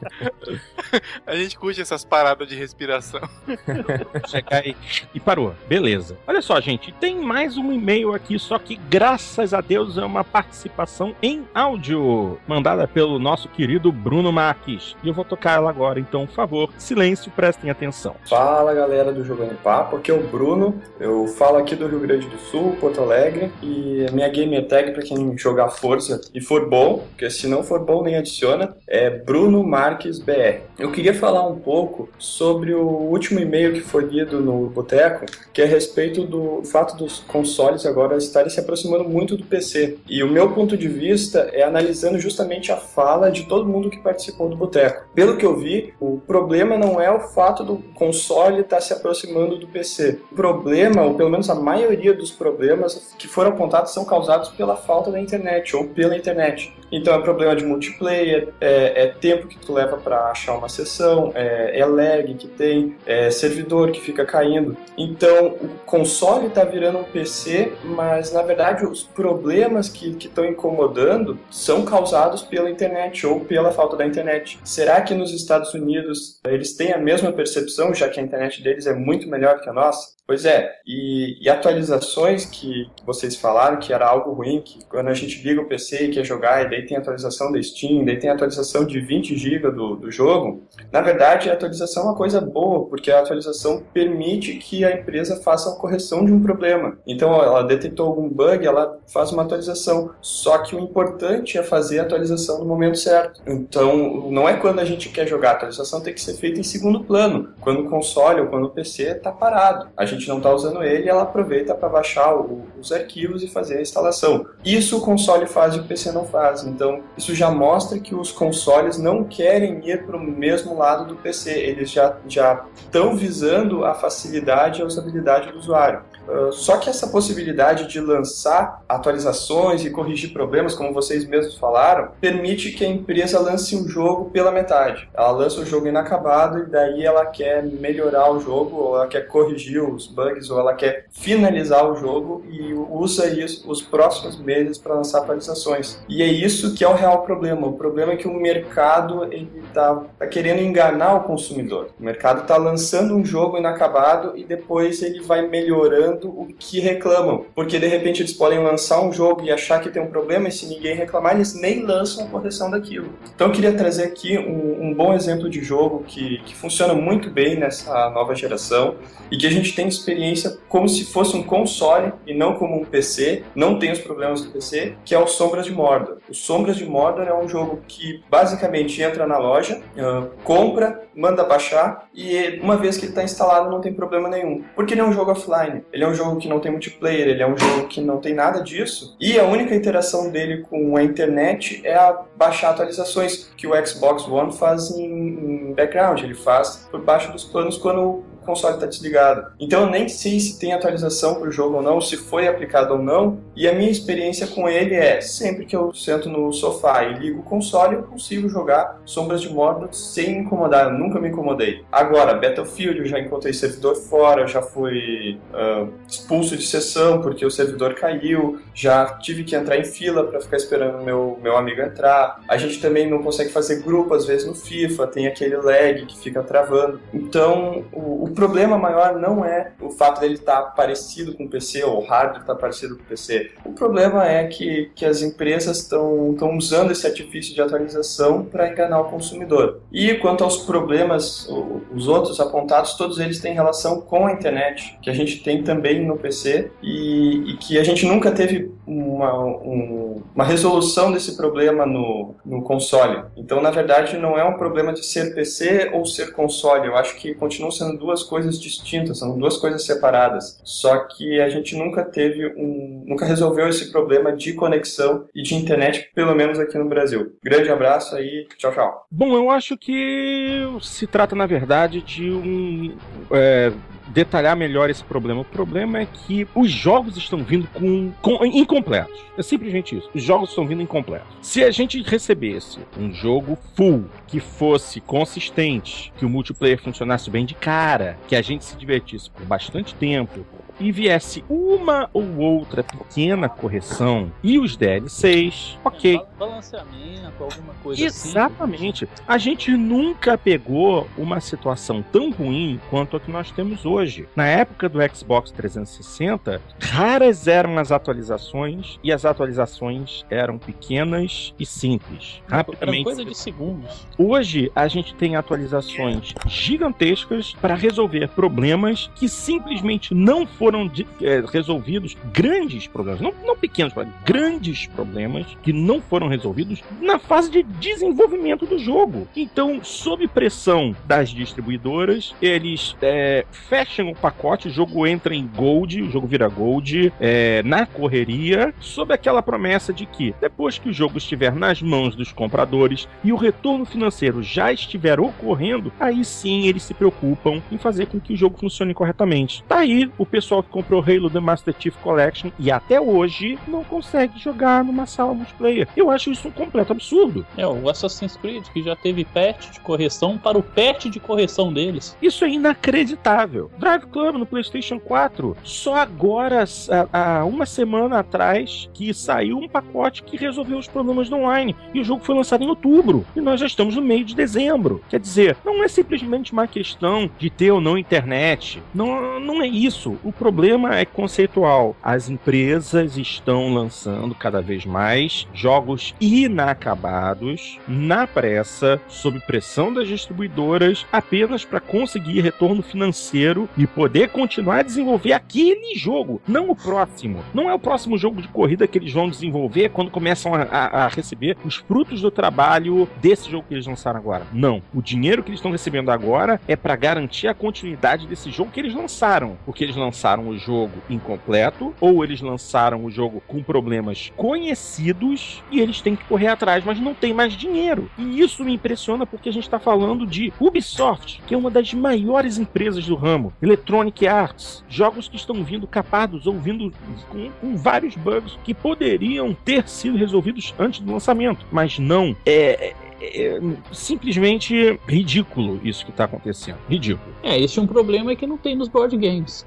A 1.26 1.36
gente 1.36 1.58
curte 1.58 1.82
essas 1.82 2.04
paradas 2.06 2.48
de 2.48 2.56
respiração. 2.56 3.22
Chegar 4.28 4.66
e, 4.66 4.76
e 5.14 5.20
parou. 5.20 5.54
Beleza. 5.68 6.18
Olha 6.28 6.42
só, 6.42 6.60
gente, 6.62 6.92
tem 6.94 7.20
mais 7.20 7.58
um 7.58 7.72
e-mail 7.72 8.14
aqui, 8.14 8.38
só 8.40 8.58
que 8.58 8.76
graças 8.76 9.54
a 9.54 9.62
Deus 9.62 9.98
é 9.98 10.06
uma 10.06 10.24
participação 10.24 11.16
em 11.22 11.46
áudio, 11.54 12.40
mandada 12.48 12.88
pelo 12.88 13.20
nosso 13.20 13.50
querido 13.50 13.92
Bruno 13.92 14.32
Marques. 14.32 14.96
E 15.04 15.08
eu 15.08 15.14
vou 15.14 15.26
tocar 15.26 15.56
ela 15.56 15.70
agora, 15.70 16.00
então, 16.00 16.26
por 16.26 16.36
favor, 16.36 16.70
silêncio, 16.78 17.32
prestem 17.32 17.70
atenção. 17.70 18.16
Fala 18.28 18.74
galera 18.74 19.12
do 19.12 19.24
Jogando 19.24 19.56
Papo, 19.62 19.98
aqui 19.98 20.12
é 20.12 20.14
o 20.14 20.24
Bruno. 20.24 20.82
Eu 21.00 21.28
falo 21.28 21.58
aqui 21.58 21.76
do 21.76 21.88
Rio 21.88 22.00
Grande 22.00 22.28
do 22.28 22.38
Sul, 22.38 22.78
Porto 22.80 23.02
Alegre, 23.02 23.52
e 23.62 24.06
a 24.08 24.12
minha 24.12 24.30
game 24.30 24.62
tag 24.64 24.92
para 24.92 25.04
quem 25.04 25.38
jogar 25.38 25.70
Força 25.70 26.22
e 26.34 26.42
for 26.42 26.70
bom, 26.70 27.06
porque 27.10 27.30
se 27.30 27.48
não 27.48 27.64
for 27.64 27.84
bom 27.84 28.04
nem 28.04 28.16
adiciona, 28.16 28.76
é 28.88 29.10
Bruno 29.10 29.64
Marques 29.64 29.87
BR. 29.96 30.62
Eu 30.78 30.92
queria 30.92 31.14
falar 31.14 31.48
um 31.48 31.60
pouco 31.60 32.10
sobre 32.18 32.74
o 32.74 32.86
último 32.86 33.40
e-mail 33.40 33.74
que 33.74 33.82
foi 33.82 34.04
lido 34.04 34.40
no 34.40 34.68
Boteco, 34.70 35.26
que 35.54 35.62
é 35.62 35.66
a 35.66 35.68
respeito 35.68 36.24
do 36.24 36.62
fato 36.64 36.96
dos 36.98 37.20
consoles 37.20 37.86
agora 37.86 38.18
estarem 38.18 38.50
se 38.50 38.60
aproximando 38.60 39.08
muito 39.08 39.38
do 39.38 39.44
PC. 39.44 39.98
E 40.08 40.22
o 40.24 40.30
meu 40.30 40.52
ponto 40.52 40.78
de 40.78 40.88
vista 40.88 41.50
é 41.54 41.64
analisando 41.64 42.20
justamente 42.20 42.72
a 42.72 42.78
fala 42.78 43.32
de 43.32 43.44
todo 43.44 43.68
mundo 43.68 43.90
que 43.90 44.00
participou 44.00 44.50
do 44.50 44.56
Boteco. 44.56 45.06
Pelo 45.14 45.38
que 45.38 45.46
eu 45.46 45.56
vi, 45.58 45.94
o 46.00 46.18
problema 46.20 46.78
não 46.78 47.00
é 47.02 47.10
o 47.12 47.20
fato 47.20 47.64
do 47.64 47.78
console 47.96 48.62
estar 48.62 48.82
se 48.82 48.94
aproximando 48.94 49.58
do 49.58 49.68
PC. 49.68 50.20
O 50.32 50.36
problema, 50.36 51.04
ou 51.04 51.16
pelo 51.16 51.30
menos 51.30 51.50
a 51.50 51.56
maioria 51.56 52.14
dos 52.14 52.32
problemas 52.32 53.14
que 53.18 53.28
foram 53.28 53.52
apontados, 53.52 53.94
são 53.94 54.06
causados 54.06 54.50
pela 54.50 54.76
falta 54.76 55.12
da 55.12 55.20
internet 55.20 55.76
ou 55.76 55.86
pela 55.86 56.16
internet. 56.16 56.74
Então 56.92 57.14
é 57.14 57.22
problema 57.22 57.56
de 57.56 57.66
multiplayer, 57.66 58.50
é, 58.62 59.04
é 59.04 59.08
tempo 59.08 59.48
que 59.48 59.58
tu 59.58 59.77
leva 59.78 59.98
para 59.98 60.32
achar 60.32 60.58
uma 60.58 60.68
sessão, 60.68 61.32
é, 61.36 61.80
é 61.80 61.86
lag 61.86 62.34
que 62.34 62.48
tem, 62.48 62.96
é 63.06 63.30
servidor 63.30 63.92
que 63.92 64.02
fica 64.02 64.26
caindo. 64.26 64.76
Então 64.98 65.56
o 65.62 65.70
console 65.86 66.48
está 66.48 66.64
virando 66.64 67.00
um 67.00 67.04
PC, 67.04 67.74
mas 67.84 68.34
na 68.34 68.42
verdade 68.42 68.86
os 68.86 69.04
problemas 69.04 69.90
que 69.90 70.18
estão 70.20 70.46
incomodando 70.46 71.40
são 71.50 71.86
causados 71.86 72.42
pela 72.42 72.70
internet 72.70 73.26
ou 73.26 73.42
pela 73.42 73.72
falta 73.72 73.96
da 73.96 74.06
internet. 74.06 74.60
Será 74.64 75.02
que 75.02 75.14
nos 75.14 75.32
Estados 75.34 75.74
Unidos 75.74 76.40
eles 76.46 76.76
têm 76.76 76.94
a 76.94 76.98
mesma 76.98 77.32
percepção, 77.32 77.94
já 77.94 78.10
que 78.10 78.20
a 78.20 78.24
internet 78.24 78.62
deles 78.62 78.88
é 78.88 78.94
muito 78.94 79.30
melhor 79.30 79.62
que 79.62 79.70
a 79.70 79.74
nossa? 79.74 80.17
Pois 80.28 80.44
é, 80.44 80.74
e, 80.86 81.38
e, 81.42 81.50
atualizações 81.50 82.46
que 82.46 82.92
vocês 83.06 83.38
falaram 83.38 83.80
que 83.80 83.94
era 83.94 84.06
algo 84.06 84.34
ruim, 84.34 84.62
que 84.62 84.84
quando 84.84 85.08
a 85.08 85.14
gente 85.14 85.42
liga 85.42 85.62
o 85.62 85.66
PC 85.66 86.04
e 86.04 86.10
quer 86.10 86.26
jogar, 86.26 86.66
e 86.66 86.70
daí 86.70 86.86
tem 86.86 86.98
atualização 86.98 87.50
da 87.50 87.64
Steam, 87.64 88.04
daí 88.04 88.20
tem 88.20 88.30
atualização 88.30 88.84
de 88.84 89.00
20 89.00 89.38
GB 89.38 89.72
do, 89.72 89.96
do 89.96 90.12
jogo, 90.12 90.64
na 90.92 91.00
verdade 91.00 91.50
a 91.50 91.54
atualização 91.54 92.04
é 92.04 92.06
uma 92.08 92.16
coisa 92.16 92.42
boa, 92.42 92.90
porque 92.90 93.10
a 93.10 93.22
atualização 93.22 93.82
permite 93.94 94.56
que 94.56 94.84
a 94.84 94.92
empresa 94.92 95.38
faça 95.38 95.72
a 95.72 95.76
correção 95.78 96.26
de 96.26 96.34
um 96.34 96.42
problema. 96.42 96.98
Então 97.08 97.34
ela 97.42 97.64
detectou 97.64 98.08
algum 98.08 98.28
bug, 98.28 98.68
ela 98.68 99.00
faz 99.08 99.32
uma 99.32 99.44
atualização, 99.44 100.12
só 100.22 100.58
que 100.58 100.76
o 100.76 100.80
importante 100.80 101.58
é 101.58 101.64
fazer 101.64 102.00
a 102.00 102.04
atualização 102.04 102.60
no 102.60 102.66
momento 102.66 102.98
certo. 102.98 103.42
Então 103.48 104.30
não 104.30 104.50
é 104.50 104.58
quando 104.58 104.80
a 104.80 104.86
gente 104.86 105.08
quer 105.08 105.26
jogar, 105.26 105.52
a 105.52 105.54
atualização 105.54 106.02
tem 106.02 106.14
que 106.14 106.20
ser 106.20 106.34
feita 106.34 106.60
em 106.60 106.64
segundo 106.64 107.06
plano, 107.06 107.54
quando 107.62 107.80
o 107.80 107.90
console 107.90 108.42
ou 108.42 108.48
quando 108.48 108.66
o 108.66 108.72
PC 108.72 109.04
está 109.04 109.32
parado. 109.32 109.88
A 109.96 110.06
gente 110.06 110.17
gente 110.18 110.30
não 110.30 110.38
está 110.38 110.54
usando 110.54 110.84
ele, 110.84 111.10
ela 111.10 111.24
aproveita 111.24 111.74
para 111.76 111.90
baixar 111.90 112.36
o, 112.36 112.66
os 112.80 112.92
arquivos 112.92 113.44
e 113.44 113.48
fazer 113.48 113.78
a 113.78 113.82
instalação. 113.82 114.46
Isso 114.64 114.98
o 114.98 115.02
console 115.02 115.46
faz 115.46 115.76
e 115.76 115.80
o 115.80 115.84
PC 115.84 116.12
não 116.12 116.26
faz. 116.26 116.64
Então, 116.64 117.02
isso 117.18 117.34
já 117.34 117.50
mostra 117.50 118.00
que 118.00 118.16
os 118.16 118.32
consoles 118.32 118.98
não 118.98 119.24
querem 119.24 119.88
ir 119.88 120.06
para 120.06 120.18
o 120.18 120.20
mesmo 120.20 120.78
lado 120.78 121.06
do 121.06 121.16
PC. 121.16 121.52
Eles 121.52 121.92
já 121.92 122.18
já 122.28 122.66
estão 122.76 123.16
visando 123.16 123.86
a 123.86 123.94
facilidade 123.94 124.80
e 124.80 124.84
a 124.84 124.86
usabilidade 124.86 125.52
do 125.52 125.58
usuário. 125.58 126.02
Uh, 126.28 126.52
só 126.52 126.78
que 126.78 126.90
essa 126.90 127.08
possibilidade 127.08 127.88
de 127.88 128.00
lançar 128.00 128.84
atualizações 128.88 129.86
e 129.86 129.90
corrigir 129.90 130.34
problemas, 130.34 130.76
como 130.76 130.94
vocês 130.94 131.26
mesmos 131.26 131.58
falaram, 131.58 132.10
permite 132.20 132.72
que 132.72 132.86
a 132.86 132.90
empresa 132.90 133.40
lance 133.40 133.76
um 133.76 133.88
jogo 133.88 134.30
pela 134.30 134.52
metade. 134.52 135.10
Ela 135.14 135.32
lança 135.32 135.62
o 135.62 135.66
jogo 135.66 135.88
inacabado 135.88 136.60
e 136.60 136.66
daí 136.66 137.06
ela 137.06 137.26
quer 137.26 137.64
melhorar 137.64 138.32
o 138.32 138.40
jogo, 138.40 138.78
ou 138.78 138.96
ela 138.96 139.08
quer 139.08 139.28
corrigir 139.28 139.82
os 139.82 140.08
bugs, 140.08 140.50
ou 140.50 140.60
ela 140.60 140.74
quer 140.74 141.06
finalizar 141.12 141.90
o 141.90 141.96
jogo 141.96 142.44
e 142.50 142.74
usa 142.74 143.28
isso 143.28 143.70
os 143.70 143.82
próximos 143.82 144.40
meses 144.40 144.78
para 144.78 144.96
lançar 144.96 145.20
atualizações. 145.20 146.00
E 146.10 146.22
é 146.22 146.28
isso 146.28 146.74
que 146.74 146.84
é 146.84 146.88
o 146.88 146.94
real 146.94 147.24
problema. 147.24 147.68
O 147.68 147.74
problema 147.74 148.14
é 148.14 148.16
que 148.16 148.28
o 148.28 148.34
mercado 148.34 149.32
está 149.34 150.04
tá 150.18 150.28
querendo 150.28 150.62
enganar 150.62 151.16
o 151.16 151.24
consumidor. 151.24 151.90
O 152.00 152.04
mercado 152.04 152.42
está 152.42 152.58
lançando 152.58 153.16
um 153.16 153.24
jogo 153.24 153.58
inacabado 153.58 154.38
e 154.38 154.44
depois 154.44 155.02
ele 155.02 155.22
vai 155.22 155.48
melhorando 155.48 156.17
o 156.24 156.48
que 156.58 156.80
reclamam. 156.80 157.46
Porque 157.54 157.80
de 157.80 157.88
repente 157.88 158.22
eles 158.22 158.34
podem 158.34 158.60
lançar 158.60 159.02
um 159.02 159.12
jogo 159.12 159.44
e 159.44 159.52
achar 159.52 159.80
que 159.80 159.90
tem 159.90 160.02
um 160.02 160.08
problema 160.08 160.48
e 160.48 160.52
se 160.52 160.66
ninguém 160.68 160.96
reclamar, 160.96 161.36
eles 161.36 161.54
nem 161.54 161.84
lançam 161.84 162.26
a 162.26 162.30
correção 162.30 162.70
daquilo. 162.70 163.10
Então 163.36 163.48
eu 163.48 163.54
queria 163.54 163.74
trazer 163.74 164.04
aqui 164.04 164.38
um, 164.38 164.88
um 164.88 164.94
bom 164.94 165.14
exemplo 165.14 165.50
de 165.50 165.62
jogo 165.62 166.04
que, 166.08 166.40
que 166.46 166.56
funciona 166.56 166.94
muito 166.94 167.30
bem 167.30 167.56
nessa 167.58 168.10
nova 168.10 168.34
geração 168.36 168.96
e 169.32 169.38
que 169.38 169.48
a 169.48 169.52
gente 169.52 169.76
tem 169.76 169.88
experiência 169.88 170.58
como 170.70 170.88
se 170.88 171.06
fosse 171.06 171.36
um 171.36 171.44
console 171.44 172.14
e 172.26 172.34
não 172.34 172.54
como 172.54 172.80
um 172.80 172.86
PC, 172.86 173.44
não 173.56 173.78
tem 173.78 173.92
os 173.92 174.00
problemas 174.00 174.42
do 174.42 174.52
PC, 174.52 174.96
que 175.04 175.14
é 175.14 175.20
o 175.20 175.28
Sombras 175.28 175.66
de 175.66 175.72
Mordor. 175.72 176.18
O 176.30 176.34
Sombras 176.34 176.78
de 176.78 176.86
Mordor 176.86 177.28
é 177.28 177.34
um 177.34 177.48
jogo 177.48 177.82
que 177.88 178.24
basicamente 178.30 179.02
entra 179.02 179.28
na 179.28 179.38
loja, 179.38 179.82
uh, 179.98 180.30
compra, 180.44 181.08
manda 181.16 181.44
baixar 181.44 182.08
e 182.14 182.60
uma 182.62 182.78
vez 182.78 182.98
que 182.98 183.06
ele 183.06 183.12
está 183.12 183.24
instalado 183.24 183.70
não 183.70 183.82
tem 183.82 183.94
problema 183.94 184.30
nenhum. 184.30 184.64
Porque 184.76 184.94
ele 184.94 185.02
é 185.02 185.04
um 185.04 185.12
jogo 185.12 185.32
offline, 185.32 185.84
ele 185.92 186.04
é 186.04 186.07
um 186.08 186.14
jogo 186.14 186.38
que 186.38 186.48
não 186.48 186.60
tem 186.60 186.72
multiplayer, 186.72 187.28
ele 187.28 187.44
é 187.44 187.48
um 187.48 187.58
jogo 187.58 187.88
que 187.88 188.02
não 188.02 188.18
tem 188.18 188.34
nada 188.34 188.62
disso. 188.62 189.16
E 189.20 189.40
a 189.40 189.46
única 189.46 189.76
interação 189.76 190.30
dele 190.30 190.64
com 190.70 190.96
a 190.98 191.04
internet 191.04 191.82
é 191.84 191.96
a 191.96 192.24
baixar 192.36 192.72
atualizações 192.72 193.50
que 193.58 193.68
o 193.68 193.86
Xbox 193.86 194.28
One 194.28 194.56
faz 194.56 194.92
em, 194.92 195.06
em 195.06 195.74
background, 195.74 196.22
ele 196.22 196.36
faz 196.36 196.88
por 196.90 197.02
baixo 197.02 197.32
dos 197.32 197.44
panos 197.44 197.78
quando 197.78 198.24
console 198.48 198.76
está 198.76 198.88
desligado. 198.88 199.52
Então 199.60 199.82
eu 199.82 199.90
nem 199.90 200.08
sei 200.08 200.40
se 200.40 200.58
tem 200.58 200.74
atualização 200.74 201.36
para 201.36 201.50
o 201.50 201.52
jogo 201.52 201.76
ou 201.76 201.82
não, 201.82 202.00
se 202.00 202.16
foi 202.16 202.48
aplicado 202.48 202.94
ou 202.94 203.00
não. 203.00 203.40
E 203.56 203.68
a 203.68 203.74
minha 203.74 203.92
experiência 203.92 204.48
com 204.48 204.68
ele 204.68 204.96
é 204.96 205.20
sempre 205.22 205.66
que 205.66 205.76
eu 205.76 205.94
sento 205.94 206.30
no 206.30 206.52
sofá 206.54 207.04
e 207.04 207.20
ligo 207.20 207.42
o 207.42 207.44
console, 207.44 207.96
eu 207.96 208.04
consigo 208.04 208.48
jogar 208.48 209.02
Sombras 209.06 209.42
de 209.42 209.50
Mordor 209.50 209.90
sem 209.92 210.36
me 210.36 210.40
incomodar. 210.40 210.86
Eu 210.86 210.98
nunca 210.98 211.20
me 211.20 211.28
incomodei. 211.30 211.84
Agora, 211.92 212.34
Battlefield, 212.34 213.00
eu 213.00 213.06
já 213.06 213.20
encontrei 213.20 213.54
servidor 213.54 213.96
fora, 213.96 214.48
já 214.48 214.62
fui 214.62 215.40
uh, 215.54 215.90
expulso 216.08 216.56
de 216.56 216.66
sessão 216.66 217.22
porque 217.22 217.46
o 217.46 217.52
servidor 217.52 217.96
caiu, 217.96 218.60
já 218.74 219.06
tive 219.18 219.44
que 219.44 219.56
entrar 219.56 219.78
em 219.78 219.84
fila 219.84 220.24
para 220.24 220.40
ficar 220.40 220.58
esperando 220.58 221.04
meu, 221.04 221.38
meu 221.42 221.58
amigo 221.58 221.82
entrar. 221.82 222.42
A 222.48 222.58
gente 222.58 222.80
também 222.80 223.10
não 223.10 223.22
consegue 223.22 223.52
fazer 223.52 223.82
grupo 223.82 224.14
às 224.14 224.26
vezes 224.26 224.48
no 224.48 224.56
FIFA, 224.56 225.08
tem 225.08 225.28
aquele 225.28 225.58
lag 225.58 226.06
que 226.06 226.18
fica 226.20 226.42
travando. 226.44 227.00
Então, 227.14 227.84
o, 227.92 228.24
o 228.26 228.30
problema 228.38 228.78
maior 228.78 229.20
não 229.20 229.44
é 229.44 229.72
o 229.82 229.90
fato 229.90 230.22
dele 230.22 230.36
estar 230.36 230.62
tá 230.62 230.70
parecido 230.70 231.34
com 231.34 231.46
o 231.46 231.50
PC 231.50 231.84
ou 231.84 232.04
o 232.04 232.06
hardware 232.06 232.42
estar 232.42 232.54
tá 232.54 232.60
parecido 232.60 232.96
com 232.96 233.02
o 233.02 233.06
PC. 233.06 233.52
O 233.66 233.74
problema 233.74 234.28
é 234.28 234.46
que, 234.46 234.92
que 234.96 235.04
as 235.04 235.24
empresas 235.24 235.80
estão 235.80 236.36
usando 236.56 236.92
esse 236.92 237.08
artifício 237.08 237.56
de 237.56 237.62
atualização 237.62 238.46
para 238.46 238.70
enganar 238.70 239.02
o 239.02 239.06
consumidor. 239.06 239.82
E 239.92 240.14
quanto 240.16 240.44
aos 240.44 240.58
problemas, 240.58 241.50
os 241.94 242.08
outros 242.08 242.40
apontados, 242.40 242.94
todos 242.94 243.20
eles 243.20 243.40
têm 243.40 243.56
relação 243.56 244.02
com 244.02 244.28
a 244.28 244.32
internet, 244.32 244.98
que 245.02 245.10
a 245.10 245.14
gente 245.14 245.42
tem 245.44 245.64
também 245.64 246.06
no 246.06 246.16
PC 246.16 246.70
e, 246.84 247.54
e 247.54 247.58
que 247.58 247.80
a 247.80 247.84
gente 247.84 248.06
nunca 248.06 248.32
teve 248.32 248.72
uma, 248.88 249.38
um, 249.38 250.24
uma 250.34 250.46
resolução 250.46 251.12
desse 251.12 251.36
problema 251.36 251.86
no, 251.86 252.36
no 252.46 252.62
console. 252.62 253.26
Então, 253.36 253.62
na 253.62 253.70
verdade, 253.70 254.18
não 254.18 254.38
é 254.38 254.44
um 254.44 254.58
problema 254.58 254.94
de 254.94 255.06
ser 255.06 255.36
PC 255.36 255.92
ou 255.94 256.06
ser 256.06 256.32
console. 256.32 256.88
Eu 256.88 256.96
acho 256.96 257.16
que 257.18 257.34
continuam 257.34 257.72
sendo 257.72 257.98
duas 257.98 258.24
coisas 258.24 258.60
distintas, 258.60 259.20
são 259.20 259.38
duas 259.38 259.58
coisas 259.58 259.86
separadas. 259.86 260.60
Só 260.64 261.00
que 261.00 261.42
a 261.42 261.50
gente 261.50 261.76
nunca 261.76 262.04
teve 262.04 262.48
um. 262.58 263.04
nunca 263.06 263.26
resolveu 263.26 263.68
esse 263.68 263.92
problema 263.92 264.32
de 264.32 264.54
conexão 264.54 265.26
e 265.36 265.44
de 265.44 265.56
internet, 265.56 266.10
pelo 266.16 266.34
menos 266.34 266.58
aqui 266.58 266.78
no 266.78 266.88
Brasil. 266.88 267.36
Grande 267.44 267.70
abraço 267.70 268.16
aí, 268.16 268.48
tchau, 268.58 268.72
tchau. 268.72 269.06
Bom, 269.12 269.36
eu 269.36 269.50
acho 269.50 269.78
que 269.78 270.66
se 270.82 271.06
trata, 271.06 271.36
na 271.36 271.46
verdade, 271.46 272.02
de 272.02 272.32
um. 272.32 272.96
É 273.32 273.72
detalhar 274.08 274.56
melhor 274.56 274.90
esse 274.90 275.04
problema. 275.04 275.42
O 275.42 275.46
problema 275.46 276.00
é 276.00 276.06
que 276.06 276.48
os 276.56 276.72
jogos 276.72 277.18
estão 277.18 277.44
vindo 277.44 277.68
com, 277.74 278.12
com 278.22 278.46
incompletos. 278.46 279.20
É 279.38 279.44
simplesmente 279.44 279.98
isso. 279.98 280.10
Os 280.14 280.24
jogos 280.24 280.50
estão 280.50 280.66
vindo 280.68 280.82
incompletos. 280.82 281.28
Se 281.42 281.64
a 281.64 281.72
gente 281.72 282.02
recebesse 282.02 282.80
um 282.98 283.12
jogo 283.14 283.58
full 283.76 284.06
que 284.28 284.40
fosse 284.40 285.00
consistente, 285.02 286.12
que 286.18 286.26
o 286.26 286.30
multiplayer 286.30 286.82
funcionasse 286.82 287.30
bem 287.30 287.46
de 287.46 287.54
cara, 287.54 288.18
que 288.28 288.36
a 288.36 288.42
gente 288.42 288.66
se 288.66 288.76
divertisse 288.76 289.30
por 289.30 289.46
bastante 289.46 289.94
tempo, 289.96 290.46
e 290.80 290.92
viesse 290.92 291.44
uma 291.50 292.10
ou 292.14 292.38
outra 292.38 292.84
pequena 292.84 293.50
correção 293.50 294.32
e 294.44 294.60
os 294.60 294.76
DLCs, 294.76 295.78
ok. 295.84 296.22
Balanceamento, 296.38 297.44
alguma 297.44 297.74
coisa 297.84 298.04
Exatamente. 298.04 299.06
assim. 299.06 299.24
A 299.28 299.38
gente 299.38 299.72
nunca 299.72 300.38
pegou 300.38 301.08
uma 301.18 301.40
situação 301.40 302.04
tão 302.12 302.32
ruim 302.32 302.80
quanto 302.90 303.18
a 303.18 303.20
que 303.20 303.32
nós 303.32 303.52
temos 303.52 303.86
hoje. 303.86 304.28
Na 304.36 304.46
época 304.46 304.88
do 304.88 305.00
Xbox 305.16 305.52
360, 305.52 306.62
raras 306.80 307.48
eram 307.48 307.78
as 307.78 307.92
atualizações 307.92 309.00
e 309.04 309.12
as 309.12 309.26
atualizações 309.26 310.26
eram 310.30 310.58
pequenas 310.58 311.54
e 311.60 311.66
simples. 311.66 312.42
Rapidamente. 312.48 313.08
Era 313.08 313.16
coisa 313.16 313.26
de 313.26 313.38
segundos. 313.38 314.08
Hoje 314.18 314.72
a 314.76 314.88
gente 314.88 315.16
tem 315.16 315.36
atualizações 315.36 316.34
gigantescas 316.46 317.54
para 317.62 317.76
resolver 317.76 318.28
problemas 318.30 319.10
que 319.16 319.28
simplesmente 319.28 320.14
não 320.14 320.46
foram 320.46 320.67
foram 320.68 320.92
é, 321.22 321.42
resolvidos 321.50 322.18
grandes 322.34 322.88
problemas, 322.88 323.22
não, 323.22 323.34
não 323.46 323.56
pequenos, 323.56 323.94
mas 323.96 324.06
grandes 324.26 324.86
problemas 324.86 325.46
que 325.64 325.72
não 325.72 326.02
foram 326.02 326.28
resolvidos 326.28 326.84
na 327.00 327.18
fase 327.18 327.50
de 327.50 327.64
desenvolvimento 327.64 328.66
do 328.66 328.78
jogo. 328.78 329.30
Então, 329.34 329.80
sob 329.82 330.28
pressão 330.28 330.94
das 331.06 331.30
distribuidoras, 331.30 332.36
eles 332.42 332.98
é, 333.02 333.46
fecham 333.50 334.10
o 334.10 334.16
pacote, 334.16 334.68
o 334.68 334.72
jogo 334.72 335.08
entra 335.08 335.34
em 335.34 335.48
gold, 335.48 336.02
o 336.02 336.12
jogo 336.12 336.28
vira 336.28 336.50
gold 336.50 337.14
é, 337.18 337.64
na 337.64 337.86
correria, 337.86 338.74
sob 338.82 339.14
aquela 339.14 339.42
promessa 339.42 339.94
de 339.94 340.06
que 340.06 340.36
depois 340.42 340.78
que 340.78 340.90
o 340.90 340.94
jogo 340.94 341.18
estiver 341.18 341.56
nas 341.56 341.82
mãos 341.82 342.14
dos 342.14 342.34
compradores 342.34 343.08
e 343.24 343.32
o 343.32 343.38
retorno 343.38 343.86
financeiro 343.86 344.44
já 344.44 344.74
estiver 344.74 345.18
ocorrendo, 345.18 345.94
aí 345.98 346.26
sim 346.26 346.68
eles 346.68 346.84
se 346.84 346.94
preocupam 346.94 347.62
em 347.72 347.78
fazer 347.78 348.08
com 348.08 348.20
que 348.20 348.34
o 348.34 348.38
jogo 348.38 348.58
funcione 348.60 348.94
corretamente. 348.94 349.64
Tá 349.64 349.78
aí 349.78 350.12
o 350.18 350.26
pessoal 350.26 350.57
pessoal 350.58 350.64
que 350.64 350.70
comprou 350.70 351.02
Halo 351.02 351.30
The 351.30 351.40
Master 351.40 351.76
Chief 351.78 351.96
Collection 351.98 352.52
e 352.58 352.72
até 352.72 353.00
hoje 353.00 353.58
não 353.68 353.84
consegue 353.84 354.40
jogar 354.40 354.84
numa 354.84 355.06
sala 355.06 355.34
multiplayer. 355.34 355.88
Eu 355.96 356.10
acho 356.10 356.32
isso 356.32 356.48
um 356.48 356.52
completo 356.52 356.94
absurdo. 356.94 357.46
É, 357.58 357.68
o 357.68 357.90
Assassin's 357.90 358.36
Creed 358.38 358.66
que 358.74 358.82
já 358.82 358.96
teve 358.96 359.26
patch 359.26 359.72
de 359.72 359.80
correção 359.82 360.38
para 360.38 360.58
o 360.58 360.64
patch 360.64 361.06
de 361.06 361.20
correção 361.20 361.72
deles. 361.72 362.16
Isso 362.22 362.46
é 362.46 362.50
inacreditável. 362.50 363.72
Drive 363.78 364.06
Club 364.08 364.36
no 364.36 364.46
PlayStation 364.46 365.00
4, 365.00 365.56
só 365.64 365.96
agora, 365.96 366.64
há, 367.12 367.46
uma 367.46 367.66
semana 367.66 368.20
atrás, 368.20 368.90
que 368.94 369.14
saiu 369.14 369.58
um 369.58 369.68
pacote 369.68 370.24
que 370.24 370.38
resolveu 370.38 370.78
os 370.78 370.88
problemas 370.88 371.30
do 371.30 371.36
online. 371.36 371.76
E 371.94 372.00
o 372.00 372.04
jogo 372.04 372.24
foi 372.24 372.36
lançado 372.36 372.64
em 372.64 372.70
outubro. 372.70 373.26
E 373.36 373.42
nós 373.42 373.60
já 373.60 373.66
estamos 373.66 373.96
no 373.96 374.02
meio 374.02 374.26
de 374.26 374.36
dezembro. 374.36 375.04
Quer 375.10 375.20
dizer, 375.20 375.58
não 375.66 375.84
é 375.84 375.88
simplesmente 375.88 376.52
uma 376.52 376.68
questão 376.68 377.30
de 377.38 377.50
ter 377.50 377.72
ou 377.72 377.82
não 377.82 377.98
internet. 377.98 378.82
Não, 378.94 379.40
não 379.40 379.62
é 379.62 379.68
isso. 379.68 380.18
O 380.24 380.32
problema 380.48 380.98
é 380.98 381.04
conceitual. 381.04 381.94
As 382.02 382.30
empresas 382.30 383.18
estão 383.18 383.74
lançando 383.74 384.34
cada 384.34 384.62
vez 384.62 384.86
mais 384.86 385.46
jogos 385.54 386.16
inacabados, 386.22 387.78
na 387.86 388.26
pressa, 388.26 388.98
sob 389.10 389.42
pressão 389.42 389.94
das 389.94 390.08
distribuidoras, 390.08 391.06
apenas 391.12 391.66
para 391.66 391.82
conseguir 391.82 392.40
retorno 392.40 392.82
financeiro 392.82 393.68
e 393.78 393.86
poder 393.86 394.30
continuar 394.30 394.80
a 394.80 394.84
desenvolver 394.84 395.34
aquele 395.34 395.96
jogo, 395.96 396.42
não 396.48 396.70
o 396.70 396.76
próximo. 396.76 397.44
Não 397.54 397.70
é 397.70 397.74
o 397.74 397.80
próximo 397.80 398.18
jogo 398.18 398.42
de 398.42 398.48
corrida 398.48 398.88
que 398.88 398.98
eles 398.98 399.12
vão 399.12 399.30
desenvolver 399.30 399.90
quando 399.90 400.10
começam 400.10 400.56
a, 400.56 400.62
a, 400.62 400.86
a 401.04 401.08
receber 401.10 401.58
os 401.66 401.76
frutos 401.76 402.22
do 402.22 402.32
trabalho 402.32 403.06
desse 403.22 403.52
jogo 403.52 403.66
que 403.68 403.74
eles 403.74 403.86
lançaram 403.86 404.18
agora. 404.18 404.48
Não. 404.54 404.82
O 404.94 405.02
dinheiro 405.02 405.44
que 405.44 405.50
eles 405.50 405.60
estão 405.60 405.74
recebendo 405.74 406.10
agora 406.10 406.62
é 406.70 406.78
para 406.78 406.96
garantir 406.96 407.50
a 407.50 407.54
continuidade 407.54 408.28
desse 408.28 408.50
jogo 408.50 408.72
que 408.72 408.80
eles 408.80 408.96
lançaram. 408.96 409.58
Porque 409.66 409.84
eles 409.84 409.98
lançaram 409.98 410.37
lançaram 410.38 410.48
o 410.48 410.58
jogo 410.58 410.94
incompleto, 411.10 411.94
ou 412.00 412.24
eles 412.24 412.42
lançaram 412.42 413.04
o 413.04 413.10
jogo 413.10 413.42
com 413.48 413.64
problemas 413.64 414.32
conhecidos 414.36 415.64
e 415.72 415.80
eles 415.80 416.02
têm 416.02 416.16
que 416.16 416.26
correr 416.26 416.48
atrás, 416.48 416.84
mas 416.86 417.00
não 417.00 417.14
tem 417.14 417.34
mais 417.34 417.54
dinheiro. 417.54 418.10
E 418.18 418.40
isso 418.40 418.64
me 418.64 418.74
impressiona 418.74 419.26
porque 419.26 419.50
a 419.50 419.52
gente 419.52 419.64
está 419.64 419.80
falando 419.80 420.26
de 420.26 420.54
Ubisoft, 420.60 421.42
que 421.48 421.54
é 421.54 421.58
uma 421.58 421.72
das 421.72 421.94
maiores 421.94 422.58
empresas 422.58 423.06
do 423.06 423.16
ramo, 423.16 423.54
Electronic 423.62 424.28
Arts, 424.28 424.84
jogos 424.88 425.28
que 425.28 425.36
estão 425.36 425.64
vindo 425.64 425.88
capados 425.88 426.46
ou 426.46 426.54
vindo 426.54 426.92
com, 427.30 427.50
com 427.62 427.76
vários 427.76 428.16
bugs 428.16 428.58
que 428.64 428.74
poderiam 428.74 429.54
ter 429.54 429.88
sido 429.88 430.18
resolvidos 430.18 430.74
antes 430.78 431.00
do 431.00 431.12
lançamento, 431.12 431.66
mas 431.72 431.98
não. 431.98 432.36
É, 432.46 432.90
é 432.90 433.08
é 433.22 433.60
simplesmente 433.92 435.00
ridículo 435.08 435.80
isso 435.84 436.06
que 436.06 436.12
está 436.12 436.26
acontecendo. 436.26 436.78
Ridículo. 436.90 437.34
É, 437.44 437.60
esse 437.60 437.80
é 437.80 437.82
um 437.82 437.88
problema 437.88 438.36
que 438.36 438.46
não 438.46 438.58
tem 438.58 438.76
nos 438.76 438.88
board 438.88 439.16
games. 439.18 439.66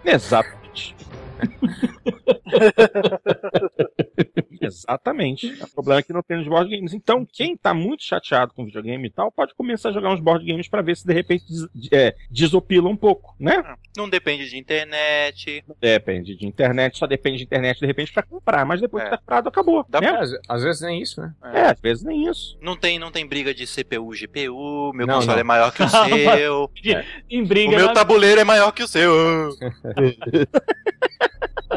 Exatamente. 0.70 0.94
Exatamente. 4.70 5.52
O 5.62 5.68
problema 5.68 6.00
é 6.00 6.02
que 6.02 6.12
não 6.12 6.22
tem 6.22 6.38
nos 6.38 6.48
board 6.48 6.74
games. 6.74 6.94
Então, 6.94 7.26
quem 7.30 7.56
tá 7.56 7.74
muito 7.74 8.04
chateado 8.04 8.52
com 8.54 8.64
videogame 8.64 9.08
e 9.08 9.10
tal, 9.10 9.30
pode 9.30 9.54
começar 9.54 9.90
a 9.90 9.92
jogar 9.92 10.12
uns 10.12 10.20
board 10.20 10.44
games 10.44 10.68
para 10.68 10.82
ver 10.82 10.96
se 10.96 11.06
de 11.06 11.12
repente 11.12 11.44
des 11.46 11.68
é, 11.92 12.14
desopila 12.30 12.88
um 12.88 12.96
pouco, 12.96 13.34
né? 13.38 13.62
Não 13.96 14.08
depende 14.08 14.48
de 14.48 14.56
internet. 14.56 15.64
Depende 15.80 16.36
de 16.36 16.46
internet, 16.46 16.98
só 16.98 17.06
depende 17.06 17.38
de 17.38 17.44
internet 17.44 17.80
de 17.80 17.86
repente 17.86 18.12
para 18.12 18.22
comprar, 18.22 18.64
mas 18.64 18.80
depois 18.80 19.02
é. 19.02 19.06
que 19.06 19.10
tá 19.10 19.18
comprado, 19.18 19.48
acabou. 19.48 19.84
Dá 19.88 20.00
né? 20.00 20.12
pra... 20.12 20.22
às, 20.48 20.62
vezes 20.62 20.80
nem 20.80 21.02
isso, 21.02 21.20
né? 21.20 21.34
É. 21.42 21.58
é. 21.58 21.70
às 21.70 21.80
vezes 21.80 22.04
nem 22.04 22.28
isso. 22.28 22.56
Não 22.60 22.76
tem, 22.76 22.98
não 22.98 23.10
tem 23.10 23.26
briga 23.26 23.52
de 23.52 23.66
CPU, 23.66 24.10
GPU, 24.10 24.92
meu 24.94 25.06
não, 25.06 25.16
console 25.16 25.34
não. 25.34 25.40
é 25.40 25.44
maior 25.44 25.72
que 25.72 25.82
o 25.82 25.88
seu. 25.90 26.70
é. 26.86 27.04
Em 27.28 27.44
briga 27.44 27.72
o 27.72 27.76
meu 27.76 27.92
tabuleiro 27.92 28.40
é 28.40 28.44
maior 28.44 28.72
que 28.72 28.82
o 28.82 28.88
seu. 28.88 29.10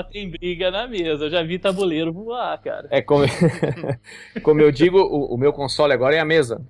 tem 0.01 0.29
briga 0.29 0.71
na 0.71 0.87
mesa. 0.87 1.25
Eu 1.25 1.29
já 1.29 1.43
vi 1.43 1.59
tabuleiro 1.59 2.13
voar, 2.13 2.57
cara. 2.61 2.87
É 2.89 3.01
como, 3.01 3.25
como 4.41 4.61
eu 4.61 4.71
digo, 4.71 4.97
o, 4.97 5.35
o, 5.35 5.37
meu 5.37 5.51
console 5.51 5.91
agora 5.91 6.15
é 6.15 6.19
a 6.19 6.25
mesa. 6.25 6.61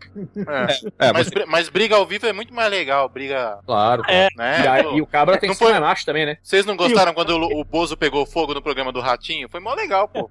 É, 1.00 1.08
é 1.08 1.14
mas, 1.14 1.28
você... 1.28 1.46
mas, 1.46 1.70
briga 1.70 1.96
ao 1.96 2.06
vivo 2.06 2.26
é 2.26 2.34
muito 2.34 2.54
mais 2.54 2.72
legal. 2.72 3.08
Briga. 3.08 3.60
Claro. 3.66 4.02
É. 4.08 4.28
Né? 4.36 4.64
E, 4.94 4.98
e, 4.98 5.02
o 5.02 5.06
cabra 5.06 5.38
tem 5.38 5.50
que 5.50 5.56
ser 5.56 5.80
macho 5.80 6.06
também, 6.06 6.26
né? 6.26 6.38
Vocês 6.42 6.66
não 6.66 6.76
gostaram 6.76 7.14
quando 7.14 7.38
o, 7.38 7.62
o 7.62 7.64
Bozo 7.64 7.96
pegou 7.96 8.26
fogo 8.26 8.54
no 8.54 8.62
programa 8.62 8.92
do 8.92 9.00
Ratinho? 9.00 9.48
Foi 9.48 9.60
mó 9.60 9.74
legal, 9.76 10.08
pô. 10.08 10.30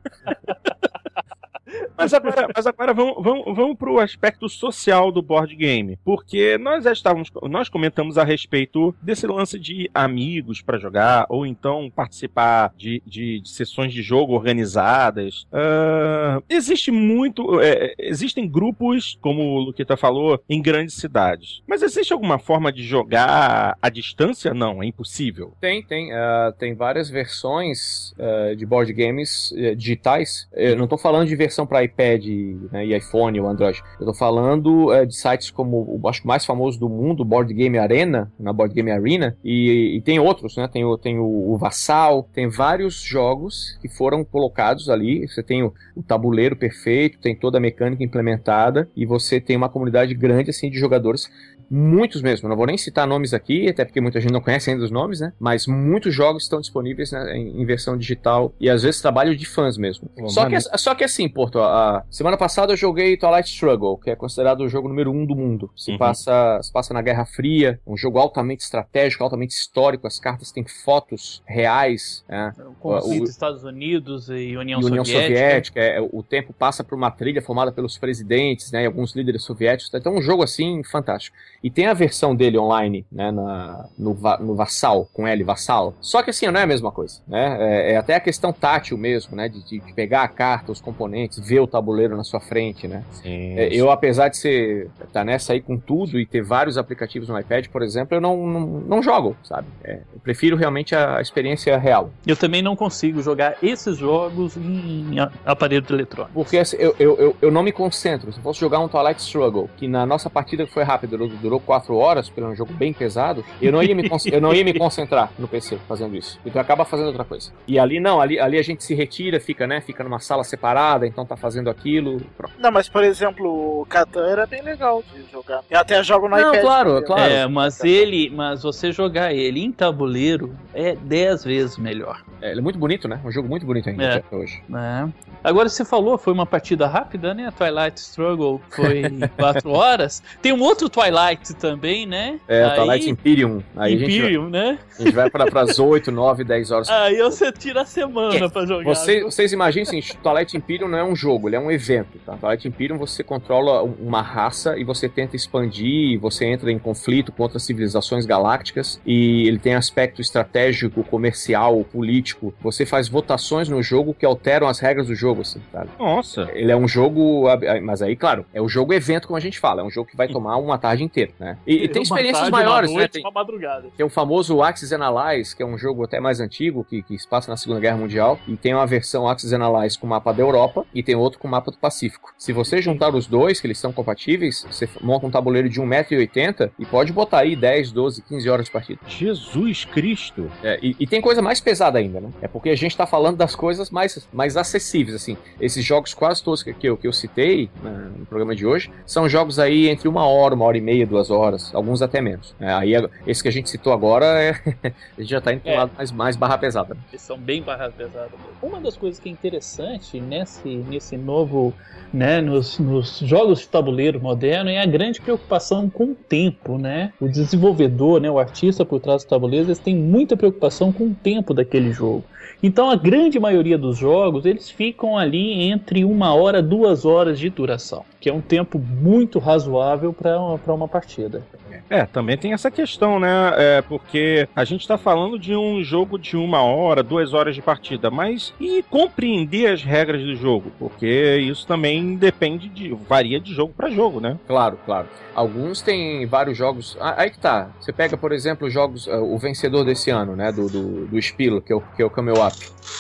Mas 1.97 2.13
agora, 2.15 2.49
mas 2.55 2.67
agora 2.67 2.95
vamos, 2.95 3.15
vamos, 3.23 3.57
vamos 3.57 3.77
para 3.77 3.91
o 3.91 3.99
aspecto 3.99 4.49
social 4.49 5.13
do 5.13 5.23
board 5.23 5.55
game. 5.55 5.99
Porque 6.05 6.59
nós 6.59 6.85
estávamos. 6.87 7.31
Nós 7.43 7.69
comentamos 7.69 8.19
a 8.19 8.25
respeito 8.25 8.95
desse 9.01 9.27
lance 9.27 9.59
de 9.59 9.91
amigos 9.95 10.61
para 10.61 10.79
jogar, 10.79 11.27
ou 11.29 11.47
então 11.47 11.91
participar 11.95 12.73
de, 12.77 13.03
de, 13.07 13.41
de 13.41 13.49
sessões 13.49 13.93
de 13.93 14.03
jogo 14.03 14.35
organizadas. 14.35 15.47
Uh, 15.53 16.43
existe 16.49 16.91
muito. 16.91 17.61
É, 17.61 17.95
existem 17.99 18.49
grupos, 18.49 19.19
como 19.21 19.43
o 19.43 19.61
Luquita 19.61 19.97
falou, 19.97 20.43
em 20.49 20.61
grandes 20.61 20.95
cidades. 20.95 21.63
Mas 21.67 21.83
existe 21.83 22.13
alguma 22.13 22.39
forma 22.39 22.73
de 22.73 22.83
jogar 22.83 23.77
à 23.81 23.89
distância? 23.89 24.55
Não, 24.55 24.83
é 24.83 24.87
impossível. 24.87 25.55
Tem, 25.61 25.83
tem. 25.83 26.13
Uh, 26.13 26.53
tem 26.59 26.75
várias 26.75 27.11
versões 27.11 28.13
uh, 28.13 28.55
de 28.57 28.67
board 28.67 28.93
games 28.93 29.53
uh, 29.53 29.77
digitais. 29.77 30.49
Eu 30.53 30.77
não 30.77 30.85
estou 30.85 30.99
falando 30.99 31.29
de 31.29 31.37
versão 31.37 31.62
para 31.67 31.85
iPad 31.85 32.25
né, 32.71 32.87
e 32.87 32.97
iPhone 32.97 33.41
ou 33.41 33.49
Android. 33.49 33.83
Eu 33.99 34.01
estou 34.01 34.15
falando 34.15 34.91
de 35.07 35.15
sites 35.15 35.51
como 35.51 35.99
o 36.03 36.09
acho 36.09 36.27
mais 36.27 36.45
famoso 36.45 36.79
do 36.79 36.89
mundo, 36.89 37.25
Board 37.25 37.53
Game 37.55 37.79
Arena, 37.79 38.31
na 38.39 38.53
Board 38.53 38.75
Game 38.75 38.91
Arena, 38.91 39.37
e, 39.45 39.97
e 39.97 40.01
tem 40.01 40.19
outros, 40.19 40.57
né? 40.57 40.69
Tem, 40.69 40.85
o, 40.85 40.97
tem 40.97 41.19
o, 41.19 41.53
o 41.53 41.57
Vassal, 41.57 42.29
tem 42.33 42.49
vários 42.49 43.01
jogos 43.01 43.79
que 43.81 43.89
foram 43.89 44.25
colocados 44.25 44.89
ali. 44.89 45.27
Você 45.27 45.43
tem 45.43 45.63
o, 45.63 45.73
o, 45.97 46.03
tabuleiro 46.03 46.57
perfeito, 46.57 47.19
tem 47.19 47.35
toda 47.35 47.59
a 47.59 47.61
mecânica 47.61 48.03
implementada 48.03 48.89
e 48.97 49.07
você 49.07 49.41
tem 49.41 49.57
uma 49.57 49.69
comunidade 49.69 50.15
grande 50.15 50.51
assim 50.51 50.71
de 50.71 50.79
jogadores 50.79 51.31
muitos 51.73 52.21
mesmo. 52.21 52.49
Não 52.49 52.57
vou 52.57 52.67
nem 52.67 52.77
citar 52.77 53.07
nomes 53.07 53.33
aqui, 53.33 53.69
até 53.69 53.85
porque 53.85 54.01
muita 54.01 54.21
gente 54.21 54.33
não 54.33 54.43
conhece 54.43 54.71
ainda 54.71 54.85
os 54.85 54.91
nomes, 54.91 55.21
né? 55.21 55.33
Mas 55.41 55.67
muitos 55.67 56.15
jogos 56.15 56.43
estão 56.43 56.61
disponíveis 56.61 57.11
né, 57.11 57.37
em, 57.37 57.65
versão 57.65 57.97
digital 57.97 58.53
e 58.61 58.69
às 58.69 58.83
vezes 58.83 59.01
trabalho 59.01 59.35
de 59.35 59.47
fãs 59.47 59.79
mesmo. 59.79 60.11
só, 60.29 60.47
que, 60.49 60.61
só 60.61 60.95
que 60.95 61.05
assim, 61.05 61.29
Porto, 61.29 61.61
a 61.61 62.05
semana 62.11 62.37
passada 62.37 62.73
eu 62.73 62.77
joguei 62.77 63.17
Twilight 63.17 63.49
Struggle, 63.49 63.97
que 63.97 64.11
é 64.11 64.17
considerado 64.17 64.61
o 64.61 64.69
jogo 64.69 64.89
número 64.89 65.11
um 65.11 65.25
do 65.25 65.35
mundo. 65.35 65.71
Se, 65.75 65.93
uhum. 65.93 65.99
passa, 65.99 66.61
se 66.63 66.71
passa 66.71 66.93
na 66.93 67.01
Guerra 67.01 67.25
Fria, 67.25 67.81
um 67.87 67.97
jogo 67.97 68.19
altamente 68.19 68.63
estratégico, 68.63 69.25
altamente 69.25 69.55
histórico, 69.55 70.07
as 70.07 70.19
cartas 70.19 70.53
têm 70.53 70.65
fotos 70.67 71.43
reais. 71.47 72.25
Né? 72.29 72.53
O 72.59 72.75
conflito 72.75 73.23
o, 73.23 73.31
Estados 73.31 73.65
Unidos 73.65 74.29
e 74.29 74.57
União, 74.57 74.81
e 74.81 74.85
União 74.85 75.05
Soviética. 75.05 75.35
Soviética 75.35 75.81
é, 75.81 76.01
o 76.01 76.23
tempo 76.23 76.53
passa 76.53 76.85
por 76.85 76.97
uma 76.97 77.11
trilha 77.11 77.41
formada 77.41 77.73
pelos 77.73 77.97
presidentes, 77.97 78.71
né, 78.73 78.83
e 78.83 78.87
alguns 78.87 79.15
líderes 79.15 79.43
soviéticos. 79.43 79.93
Então, 79.95 80.15
é 80.15 80.19
um 80.19 80.23
jogo 80.23 80.43
assim 80.43 80.83
fantástico. 80.85 81.37
E 81.63 81.71
tem 81.71 81.87
a 81.87 81.95
versão 81.95 82.35
dele 82.35 82.59
online, 82.59 83.07
né, 83.11 83.31
na, 83.31 83.87
no, 83.99 84.17
no 84.41 84.55
Vassal, 84.55 85.09
com 85.13 85.27
L, 85.27 85.45
Vassal. 85.45 85.95
Só 86.01 86.23
que 86.23 86.31
assim, 86.31 86.47
não 86.47 86.61
é 86.61 86.65
a 86.65 86.67
mesma 86.67 86.91
coisa, 86.91 87.21
né? 87.27 87.57
É, 87.61 87.93
é 87.93 87.97
até 87.97 88.15
a 88.17 88.21
questão 88.21 88.53
tátil 88.53 88.99
mesmo, 88.99 89.37
né, 89.37 89.49
de, 89.49 89.63
de, 89.63 89.81
pegar 89.95 90.23
a 90.23 90.29
carta, 90.29 90.73
os 90.73 90.81
componentes, 90.81 91.39
ver 91.39 91.61
o 91.61 91.67
tabuleiro 91.67 92.17
na 92.17 92.25
sua 92.25 92.41
frente, 92.41 92.89
né? 92.89 93.05
Sim, 93.11 93.59
é, 93.59 93.69
eu, 93.69 93.91
apesar 93.91 94.29
de 94.29 94.37
ser 94.37 94.91
tá 95.13 95.25
nessa 95.25 95.53
aí 95.53 95.61
com 95.61 95.79
tudo 95.79 96.19
e 96.19 96.27
ter 96.27 96.43
vários 96.43 96.79
aplicativos 96.79 97.29
no 97.29 97.39
iPad, 97.39 97.67
por 97.69 97.83
exemplo, 97.83 98.17
eu 98.17 98.21
não, 98.21 98.47
não, 98.47 98.61
não 98.61 99.03
jogo, 99.03 99.37
sabe? 99.45 99.67
É, 99.85 100.01
eu 100.13 100.21
prefiro 100.21 100.57
realmente 100.57 100.95
a 100.95 101.21
experiência 101.21 101.77
real. 101.79 102.11
Eu 102.27 102.37
também 102.37 102.63
não 102.63 102.75
consigo 102.75 103.23
jogar 103.23 103.57
esses 103.63 103.99
jogos 103.99 104.57
em 104.57 105.17
aparelho 105.45 105.85
eletrônico. 105.91 106.35
Porque 106.35 106.59
assim, 106.59 106.77
eu, 106.79 106.95
eu, 106.99 107.17
eu, 107.19 107.37
eu, 107.41 107.51
não 107.51 107.63
me 107.63 107.73
concentro. 107.73 108.33
Se 108.33 108.39
eu 108.39 108.43
fosse 108.43 108.61
jogar 108.61 108.81
um 108.81 108.89
Twilight 108.89 109.21
Struggle, 109.21 109.69
que 109.77 109.87
na 109.87 110.07
nossa 110.07 110.31
partida 110.31 110.67
foi 110.67 110.83
rápida, 110.83 111.17
durou, 111.17 111.52
durou 111.53 111.61
quatro 111.61 111.97
horas, 111.97 112.29
porque 112.29 112.41
era 112.41 112.51
um 112.51 112.57
jogo 112.57 112.73
bem 112.73 112.93
pesado, 112.93 113.45
eu 113.61 113.71
não 113.71 113.83
ia 113.83 113.95
me, 113.95 114.09
eu 114.33 114.41
não 114.41 114.55
ia 114.55 114.65
me 114.65 114.73
concentrar 114.73 115.31
no 115.39 115.47
PC 115.47 115.79
fazendo 115.87 116.17
isso. 116.17 116.41
Então 116.47 116.61
acaba 116.61 116.85
fazendo 116.85 117.09
outra 117.09 117.25
coisa. 117.25 117.53
E 117.69 117.79
ali 117.79 118.01
não, 118.01 118.21
ali, 118.21 118.39
ali 118.39 118.59
a 118.59 118.63
gente 118.63 118.83
se 118.83 118.95
retira, 118.95 119.39
fica, 119.39 119.67
né? 119.67 119.81
Fica 119.81 120.03
numa 120.03 120.19
sala 120.19 120.45
separada, 120.45 121.07
então 121.07 121.27
tá 121.27 121.37
fazendo 121.37 121.69
aquilo. 121.69 122.21
Pronto. 122.37 122.55
Não, 122.59 122.71
mas 122.71 122.89
por 122.89 123.05
exemplo, 123.05 123.83
o 123.83 123.87
Catan 123.87 124.27
era 124.27 124.47
bem 124.47 124.63
legal 124.63 125.03
de 125.13 125.31
jogar. 125.31 125.63
Eu 125.71 125.79
até 125.79 126.03
jogo 126.03 126.29
no 126.29 126.37
não, 126.37 126.51
iPad. 126.51 126.63
Claro, 126.63 127.03
claro. 127.03 127.33
É, 127.33 127.47
mas 127.47 127.85
ele, 127.85 128.31
mas 128.31 128.63
você 128.63 128.91
jogar 128.93 129.35
ele 129.35 129.61
em 129.61 129.71
tabuleiro 129.71 130.55
é 130.73 130.95
10 130.95 131.45
vezes 131.45 131.77
melhor. 131.77 132.25
É, 132.41 132.51
ele 132.51 132.61
é 132.61 132.63
muito 132.63 132.79
bonito, 132.79 133.07
né? 133.07 133.21
Um 133.25 133.31
jogo 133.31 133.49
muito 133.49 133.67
bonito 133.67 133.89
ainda 133.89 134.05
é. 134.05 134.17
até 134.17 134.37
hoje. 134.37 134.63
É. 134.75 135.09
Agora 135.45 135.69
você 135.69 135.85
falou, 135.85 136.17
foi 136.17 136.33
uma 136.33 136.47
partida 136.47 136.87
rápida, 136.87 137.35
né? 137.35 137.49
A 137.49 137.53
Twilight 137.53 138.01
Struggle 138.01 138.61
foi 138.71 139.03
4 139.37 139.71
horas. 139.71 140.23
Tem 140.41 140.53
um 140.53 140.61
outro 140.61 140.89
Twilight 140.89 141.42
também, 141.55 142.07
né? 142.07 142.39
É, 142.47 142.65
Aí... 142.65 142.77
Twilight 142.77 143.11
Imperium. 143.11 143.63
Aí 143.77 143.95
Imperium, 143.95 144.25
a 144.25 144.29
gente 144.29 144.39
vai, 144.39 144.51
né? 144.51 144.79
A 144.99 145.03
gente 145.03 145.15
vai 145.15 145.31
para 145.31 145.63
as 145.63 145.79
8, 145.79 146.13
9, 146.13 146.45
10 146.45 146.71
horas. 146.71 146.91
Aí 146.91 147.19
você 147.19 147.51
tira 147.53 147.83
a 147.83 147.85
semana 147.85 148.35
é. 148.35 148.49
para 148.49 148.67
jogar. 148.67 148.85
Você, 148.85 149.23
vocês 149.23 149.53
imaginem 149.53 149.83
assim, 149.83 150.01
Twilight 150.23 150.57
Imperium 150.57 150.89
não 150.89 150.99
é 150.99 151.05
um 151.05 151.17
jogo, 151.17 151.49
ele 151.49 151.57
é 151.57 151.61
um 151.61 151.71
evento, 151.71 152.19
tá? 152.25 152.37
Twilight 152.37 152.69
Imperium 152.69 152.99
você 152.99 153.23
controla 153.25 153.83
uma 153.83 154.23
raça 154.23 154.79
e 154.79 154.85
você 154.85 155.09
tenta 155.09 155.37
expandir, 155.37 156.19
você 156.21 156.45
entra 156.47 156.71
em 156.71 156.79
conflito 156.79 157.33
com 157.33 157.43
outras 157.43 157.65
civilizações 157.65 158.27
galácticas 158.27 159.01
e 159.05 159.47
ele 159.49 159.59
tem 159.59 159.75
aspecto 159.75 160.21
estratégico, 160.21 161.03
comercial, 161.05 161.85
político. 161.85 162.55
Você 162.61 162.87
faz 162.87 163.09
votações 163.09 163.69
no 163.69 163.83
jogo 163.83 164.15
que 164.15 164.25
alteram 164.25 164.69
as 164.69 164.79
regras 164.79 165.07
do 165.07 165.15
jogo, 165.15 165.43
assim, 165.43 165.61
sabe? 165.73 165.91
Nossa! 165.99 166.49
Ele 166.55 166.71
é 166.71 166.77
um 166.77 166.89
jogo, 166.89 167.45
mas 167.83 168.03
aí, 168.03 168.17
claro, 168.17 168.45
é 168.53 168.61
o 168.61 168.69
jogo 168.69 168.93
evento, 168.93 169.27
como 169.27 169.37
a 169.37 169.41
gente 169.41 169.59
fala, 169.59 169.83
é 169.83 169.85
um 169.85 169.91
jogo 169.91 170.09
que 170.11 170.17
vai 170.17 170.29
tomar 170.29 170.57
uma 170.57 170.79
tarde 170.79 171.03
inteira, 171.03 171.32
né? 171.39 171.57
E, 171.67 171.85
e 171.85 171.89
tem 171.89 172.03
experiências 172.03 172.49
maiores, 172.51 172.91
noite, 172.91 173.03
né? 173.03 173.09
Tem, 173.09 173.23
uma 173.23 173.31
madrugada. 173.31 173.89
tem 173.97 174.05
o 174.07 174.11
famoso 174.11 174.63
Axis 174.63 174.93
Analyze, 174.93 175.55
que 175.55 175.63
é 175.63 175.67
um 175.67 175.77
jogo 175.77 176.05
até 176.05 176.21
mais 176.21 176.41
antigo, 176.41 176.85
que, 176.85 177.03
que 177.03 177.19
se 177.19 177.27
passa 177.27 177.51
na 177.51 177.57
Segunda 177.57 177.81
Guerra 177.81 177.97
Mundial, 177.97 178.39
e 178.47 178.57
tem 178.57 178.75
uma 178.75 178.87
versão 178.87 179.29
Axis 179.29 179.53
Analyze 179.53 179.99
com 179.99 180.07
mapa 180.07 180.33
da 180.33 180.43
Europa 180.43 180.85
e 180.95 181.03
tem 181.03 181.15
outro 181.15 181.39
com 181.39 181.49
mapa 181.49 181.71
do 181.71 181.79
Pacífico. 181.79 182.33
Se 182.39 182.53
você 182.53 182.81
juntar 182.81 183.15
os 183.15 183.27
dois, 183.27 183.61
que 183.61 183.67
eles 183.67 183.79
são 183.79 183.93
compatíveis, 183.93 184.67
você 184.71 184.89
monta 185.01 185.27
um 185.27 185.31
tabuleiro 185.31 185.69
de 185.69 185.81
1,80m 185.81 186.71
e 186.79 186.87
pode 186.87 187.13
botar 187.13 187.41
aí 187.41 187.57
10, 187.57 187.93
12, 187.93 188.23
15 188.23 188.51
horas 188.51 188.67
de 188.67 188.73
partida. 188.73 189.01
Jesus 189.07 189.85
Cristo! 189.85 190.51
É, 190.63 190.79
e, 190.83 190.97
e, 190.99 191.07
tem 191.07 191.21
coisa 191.21 191.43
mais 191.43 191.61
pesada 191.61 191.99
ainda, 191.99 192.21
né? 192.21 192.31
É 192.41 192.49
porque 192.49 192.71
a 192.71 192.77
gente 192.77 192.97
tá 192.97 193.07
falando 193.07 193.37
das 193.37 193.55
coisas 193.55 193.91
mais, 193.91 194.27
mais 194.33 194.57
acessíveis, 194.57 195.15
assim. 195.15 195.37
Esses 195.61 195.85
jogos 195.85 196.15
quase 196.15 196.43
todos 196.43 196.63
que, 196.63 196.73
que, 196.73 196.87
eu, 196.89 196.97
que 196.97 197.07
eu 197.07 197.13
citei 197.13 197.71
né, 197.83 198.11
no 198.17 198.27
programa 198.27 198.55
de 198.55 198.67
hoje 198.67 198.91
são 199.07 199.29
jogos 199.29 199.59
aí 199.59 199.89
entre 199.89 200.09
uma 200.09 200.27
hora, 200.27 200.55
uma 200.55 200.65
hora 200.65 200.79
e 200.79 200.81
meia, 200.81 201.07
duas 201.13 201.31
horas, 201.31 201.73
alguns 201.75 202.01
até 202.01 202.21
menos. 202.21 202.55
É, 202.59 202.73
aí 202.73 202.93
esse 203.27 203.43
que 203.43 203.49
a 203.49 203.53
gente 203.53 203.69
citou 203.69 203.93
agora, 203.93 204.25
é, 204.43 204.51
a 205.17 205.21
gente 205.21 205.31
já 205.31 205.41
tá 205.41 205.53
indo 205.53 205.61
pro 205.61 205.71
é. 205.71 205.77
lado 205.77 205.93
mais, 205.97 206.11
mais 206.11 206.37
barra 206.37 206.57
pesada. 206.57 206.97
Eles 207.11 207.23
são 207.23 207.39
bem 207.39 207.63
barra 207.63 207.91
pesada. 207.91 208.31
Uma 208.63 208.81
das 208.81 208.97
coisas 208.97 209.21
que 209.21 209.29
é 209.29 209.33
interessante 209.33 210.19
nesse, 210.19 210.69
nesse 210.69 211.17
novo, 211.17 211.75
né, 212.13 212.41
nos, 212.41 212.79
nos 212.79 213.19
jogos 213.19 213.61
de 213.61 213.69
tabuleiro 213.69 214.21
moderno 214.21 214.71
é 214.71 214.81
a 214.81 214.87
grande 214.87 215.21
preocupação 215.21 215.91
com 215.91 216.05
o 216.05 216.15
tempo, 216.15 216.79
né? 216.79 217.13
O 217.21 217.29
desenvolvedor, 217.29 218.21
né, 218.21 218.31
o 218.31 218.39
artista 218.39 218.85
por 218.85 219.01
trás 219.01 219.25
do 219.25 219.29
tabuleiro, 219.29 219.67
eles 219.67 219.79
têm 219.79 219.95
muita 219.95 220.37
preocupação 220.37 220.91
com 220.93 221.05
o 221.09 221.15
tempo 221.15 221.53
daquele 221.53 221.93
jogo. 221.93 222.25
Então 222.63 222.89
a 222.89 222.95
grande 222.95 223.41
maioria 223.41 223.77
dos 223.77 223.99
jogos 223.99 224.47
eles 224.47 224.71
ficam 224.71 225.19
ali 225.19 225.63
entre 225.65 226.05
uma 226.05 226.33
hora, 226.33 226.63
duas 226.63 227.05
horas 227.05 227.37
de 227.37 227.51
duração, 227.51 228.05
que 228.21 228.31
é 228.31 228.33
um 228.33 228.41
tempo 228.41 228.79
muito 228.79 229.41
razoável 229.41 230.13
para 230.13 230.41
uma, 230.41 230.61
uma 230.69 230.87
partida. 231.03 231.43
É, 231.91 232.07
também 232.07 232.39
tem 232.39 232.53
essa 232.53 232.71
questão, 232.71 233.19
né? 233.19 233.29
É, 233.57 233.83
porque 233.83 234.49
a 234.55 234.65
gente 234.65 234.83
está 234.83 234.97
falando 234.97 235.39
de 235.39 235.55
um 235.55 235.83
jogo 235.83 236.19
de 236.19 236.37
uma 236.37 236.63
hora, 236.63 237.03
duas 237.03 237.35
horas 237.35 237.55
de 237.55 237.61
partida, 237.63 238.11
mas 238.11 238.55
e 238.61 238.83
compreender 238.85 239.67
as 239.67 239.83
regras 239.83 240.23
do 240.23 240.37
jogo? 240.37 240.71
Porque 240.79 241.39
isso 241.39 241.67
também 241.67 242.15
depende 242.17 242.69
de. 242.69 242.91
varia 243.09 243.41
de 243.41 243.53
jogo 243.53 243.75
para 243.77 243.91
jogo, 243.91 244.21
né? 244.21 244.39
Claro, 244.47 244.79
claro. 244.87 245.09
Alguns 245.35 245.81
têm 245.83 246.27
vários 246.27 246.57
jogos. 246.57 246.97
Aí 247.01 247.31
que 247.31 247.39
tá. 247.39 247.71
Você 247.81 247.93
pega, 247.93 248.17
por 248.17 248.33
exemplo, 248.33 248.71
jogos. 248.71 249.07
Uh, 249.07 249.35
o 249.35 249.39
vencedor 249.39 249.85
desse 249.85 250.11
ano, 250.11 250.37
né? 250.37 250.53
Do, 250.53 250.69
do, 250.69 251.07
do 251.07 251.23
Spilo, 251.23 251.61
que 251.61 251.73
é 251.73 251.77
o, 251.77 251.81
que 251.81 252.03
é 252.03 252.05
o 252.05 252.11
Camel 252.11 252.35
Up. 252.47 252.57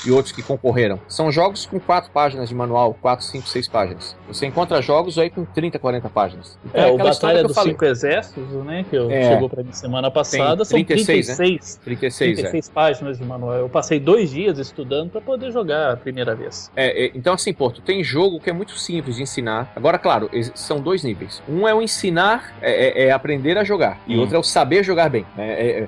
E 0.07 0.11
outros 0.11 0.33
que 0.33 0.43
concorreram. 0.43 0.99
São 1.09 1.31
jogos 1.31 1.66
com 1.66 1.79
quatro 1.79 2.11
páginas 2.11 2.49
de 2.49 2.55
manual, 2.55 2.95
quatro, 2.95 3.24
cinco, 3.24 3.47
seis 3.49 3.69
páginas. 3.69 4.16
Você 4.27 4.47
encontra 4.47 4.81
jogos 4.81 5.19
aí 5.19 5.29
com 5.29 5.45
30, 5.45 5.79
40 5.79 6.09
páginas. 6.09 6.59
Então, 6.65 6.83
é, 6.83 6.89
é 6.89 6.93
o 6.93 6.97
Batalha 6.97 7.43
dos 7.45 7.57
Cinco 7.57 7.85
Exércitos, 7.93 8.51
né? 8.64 8.85
Que 8.89 8.97
é, 8.97 9.32
chegou 9.32 9.48
para 9.48 9.62
mim 9.62 9.73
semana 9.73 10.10
passada. 10.10 10.64
Tem 10.64 10.85
36, 10.85 11.27
são 11.27 11.36
36. 11.36 11.77
Né? 11.77 11.82
36, 11.85 12.36
36 12.39 12.69
é. 12.69 12.73
páginas 12.73 13.19
de 13.19 13.24
manual. 13.24 13.55
Eu 13.55 13.69
passei 13.69 14.01
dois 14.01 14.31
dias 14.31 14.59
estudando 14.59 15.10
para 15.10 15.20
poder 15.20 15.51
jogar 15.52 15.93
a 15.93 15.97
primeira 15.97 16.35
vez. 16.35 16.70
É, 16.74 17.06
é, 17.06 17.12
então, 17.14 17.35
assim, 17.35 17.52
Porto, 17.52 17.81
tem 17.81 18.02
jogo 18.02 18.40
que 18.40 18.51
é 18.51 18.52
muito 18.52 18.78
simples 18.78 19.16
de 19.16 19.23
ensinar. 19.23 19.73
Agora, 19.77 19.98
claro, 19.98 20.31
são 20.55 20.81
dois 20.81 21.05
níveis. 21.05 21.43
Um 21.48 21.69
é 21.69 21.74
o 21.74 21.82
ensinar, 21.82 22.55
é, 22.60 23.05
é, 23.05 23.06
é 23.06 23.10
aprender 23.12 23.59
a 23.59 23.64
jogar. 23.64 24.01
E 24.06 24.16
hum. 24.16 24.20
outro 24.20 24.36
é 24.36 24.39
o 24.39 24.43
saber 24.43 24.82
jogar 24.82 25.09
bem. 25.09 25.27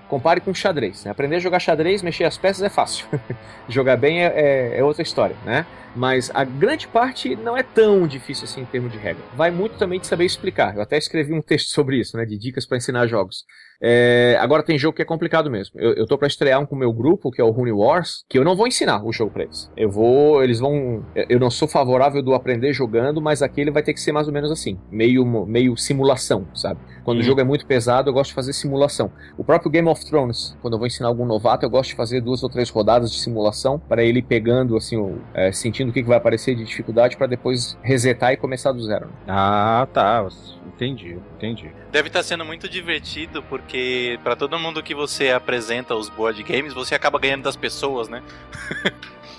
compare 0.08 0.40
com 0.40 0.52
xadrez. 0.54 1.04
Né? 1.04 1.10
Aprender 1.10 1.36
a 1.36 1.40
jogar 1.40 1.58
xadrez, 1.58 2.02
mexer 2.02 2.24
as 2.24 2.36
peças 2.36 2.62
é 2.62 2.68
fácil. 2.68 3.06
jogar 3.68 3.96
bem 3.96 4.22
é, 4.22 4.78
outra 4.82 5.02
história, 5.02 5.36
né? 5.44 5.66
Mas 5.94 6.30
a 6.34 6.42
grande 6.42 6.88
parte 6.88 7.36
não 7.36 7.56
é 7.56 7.62
tão 7.62 8.06
difícil 8.06 8.44
assim 8.44 8.62
em 8.62 8.64
termos 8.64 8.90
de 8.90 8.98
regra. 8.98 9.22
Vai 9.36 9.50
muito 9.50 9.78
também 9.78 10.00
de 10.00 10.06
saber 10.06 10.24
explicar. 10.24 10.74
Eu 10.74 10.82
até 10.82 10.98
escrevi 10.98 11.32
um 11.32 11.40
texto 11.40 11.68
sobre 11.68 11.93
isso, 11.94 12.16
né? 12.16 12.24
De 12.24 12.38
dicas 12.38 12.66
para 12.66 12.76
ensinar 12.76 13.06
jogos. 13.06 13.44
É, 13.86 14.38
agora 14.40 14.62
tem 14.62 14.78
jogo 14.78 14.96
que 14.96 15.02
é 15.02 15.04
complicado 15.04 15.50
mesmo. 15.50 15.78
Eu, 15.78 15.92
eu 15.92 16.06
tô 16.06 16.16
para 16.16 16.26
estrear 16.26 16.58
um 16.58 16.64
com 16.64 16.74
o 16.74 16.78
meu 16.78 16.90
grupo, 16.90 17.30
que 17.30 17.38
é 17.38 17.44
o 17.44 17.50
Rune 17.50 17.70
Wars, 17.70 18.24
que 18.30 18.38
eu 18.38 18.42
não 18.42 18.56
vou 18.56 18.66
ensinar 18.66 19.04
o 19.04 19.12
jogo 19.12 19.30
pra 19.30 19.42
eles. 19.42 19.70
Eu 19.76 19.90
vou. 19.90 20.42
Eles 20.42 20.58
vão. 20.58 21.04
Eu 21.28 21.38
não 21.38 21.50
sou 21.50 21.68
favorável 21.68 22.22
do 22.22 22.32
aprender 22.32 22.72
jogando, 22.72 23.20
mas 23.20 23.42
aquele 23.42 23.70
vai 23.70 23.82
ter 23.82 23.92
que 23.92 24.00
ser 24.00 24.12
mais 24.12 24.26
ou 24.26 24.32
menos 24.32 24.50
assim. 24.50 24.78
Meio, 24.90 25.26
meio 25.44 25.76
simulação, 25.76 26.48
sabe? 26.54 26.80
Quando 27.04 27.18
hum. 27.18 27.20
o 27.20 27.24
jogo 27.24 27.42
é 27.42 27.44
muito 27.44 27.66
pesado, 27.66 28.08
eu 28.08 28.14
gosto 28.14 28.30
de 28.30 28.34
fazer 28.34 28.54
simulação. 28.54 29.12
O 29.36 29.44
próprio 29.44 29.70
Game 29.70 29.86
of 29.86 30.02
Thrones, 30.06 30.56
quando 30.62 30.74
eu 30.74 30.78
vou 30.78 30.86
ensinar 30.86 31.08
algum 31.08 31.26
novato, 31.26 31.66
eu 31.66 31.70
gosto 31.70 31.90
de 31.90 31.96
fazer 31.96 32.22
duas 32.22 32.42
ou 32.42 32.48
três 32.48 32.70
rodadas 32.70 33.12
de 33.12 33.20
simulação 33.20 33.78
para 33.78 34.02
ele 34.02 34.22
pegando, 34.22 34.76
assim, 34.76 34.96
o, 34.96 35.18
é, 35.34 35.52
sentindo 35.52 35.90
o 35.90 35.92
que, 35.92 36.02
que 36.02 36.08
vai 36.08 36.16
aparecer 36.16 36.54
de 36.54 36.64
dificuldade 36.64 37.18
para 37.18 37.26
depois 37.26 37.78
resetar 37.82 38.32
e 38.32 38.38
começar 38.38 38.72
do 38.72 38.82
zero. 38.82 39.10
Ah, 39.28 39.86
tá. 39.92 40.26
Entendi, 40.66 41.18
entendi. 41.36 41.70
Deve 41.92 42.08
estar 42.08 42.20
tá 42.20 42.22
sendo 42.24 42.44
muito 42.44 42.68
divertido 42.68 43.42
porque 43.44 43.73
para 44.22 44.36
todo 44.36 44.58
mundo 44.58 44.82
que 44.82 44.94
você 44.94 45.30
apresenta 45.30 45.94
os 45.94 46.08
board 46.08 46.42
games, 46.42 46.72
você 46.72 46.94
acaba 46.94 47.18
ganhando 47.18 47.42
das 47.42 47.56
pessoas, 47.56 48.08
né? 48.08 48.22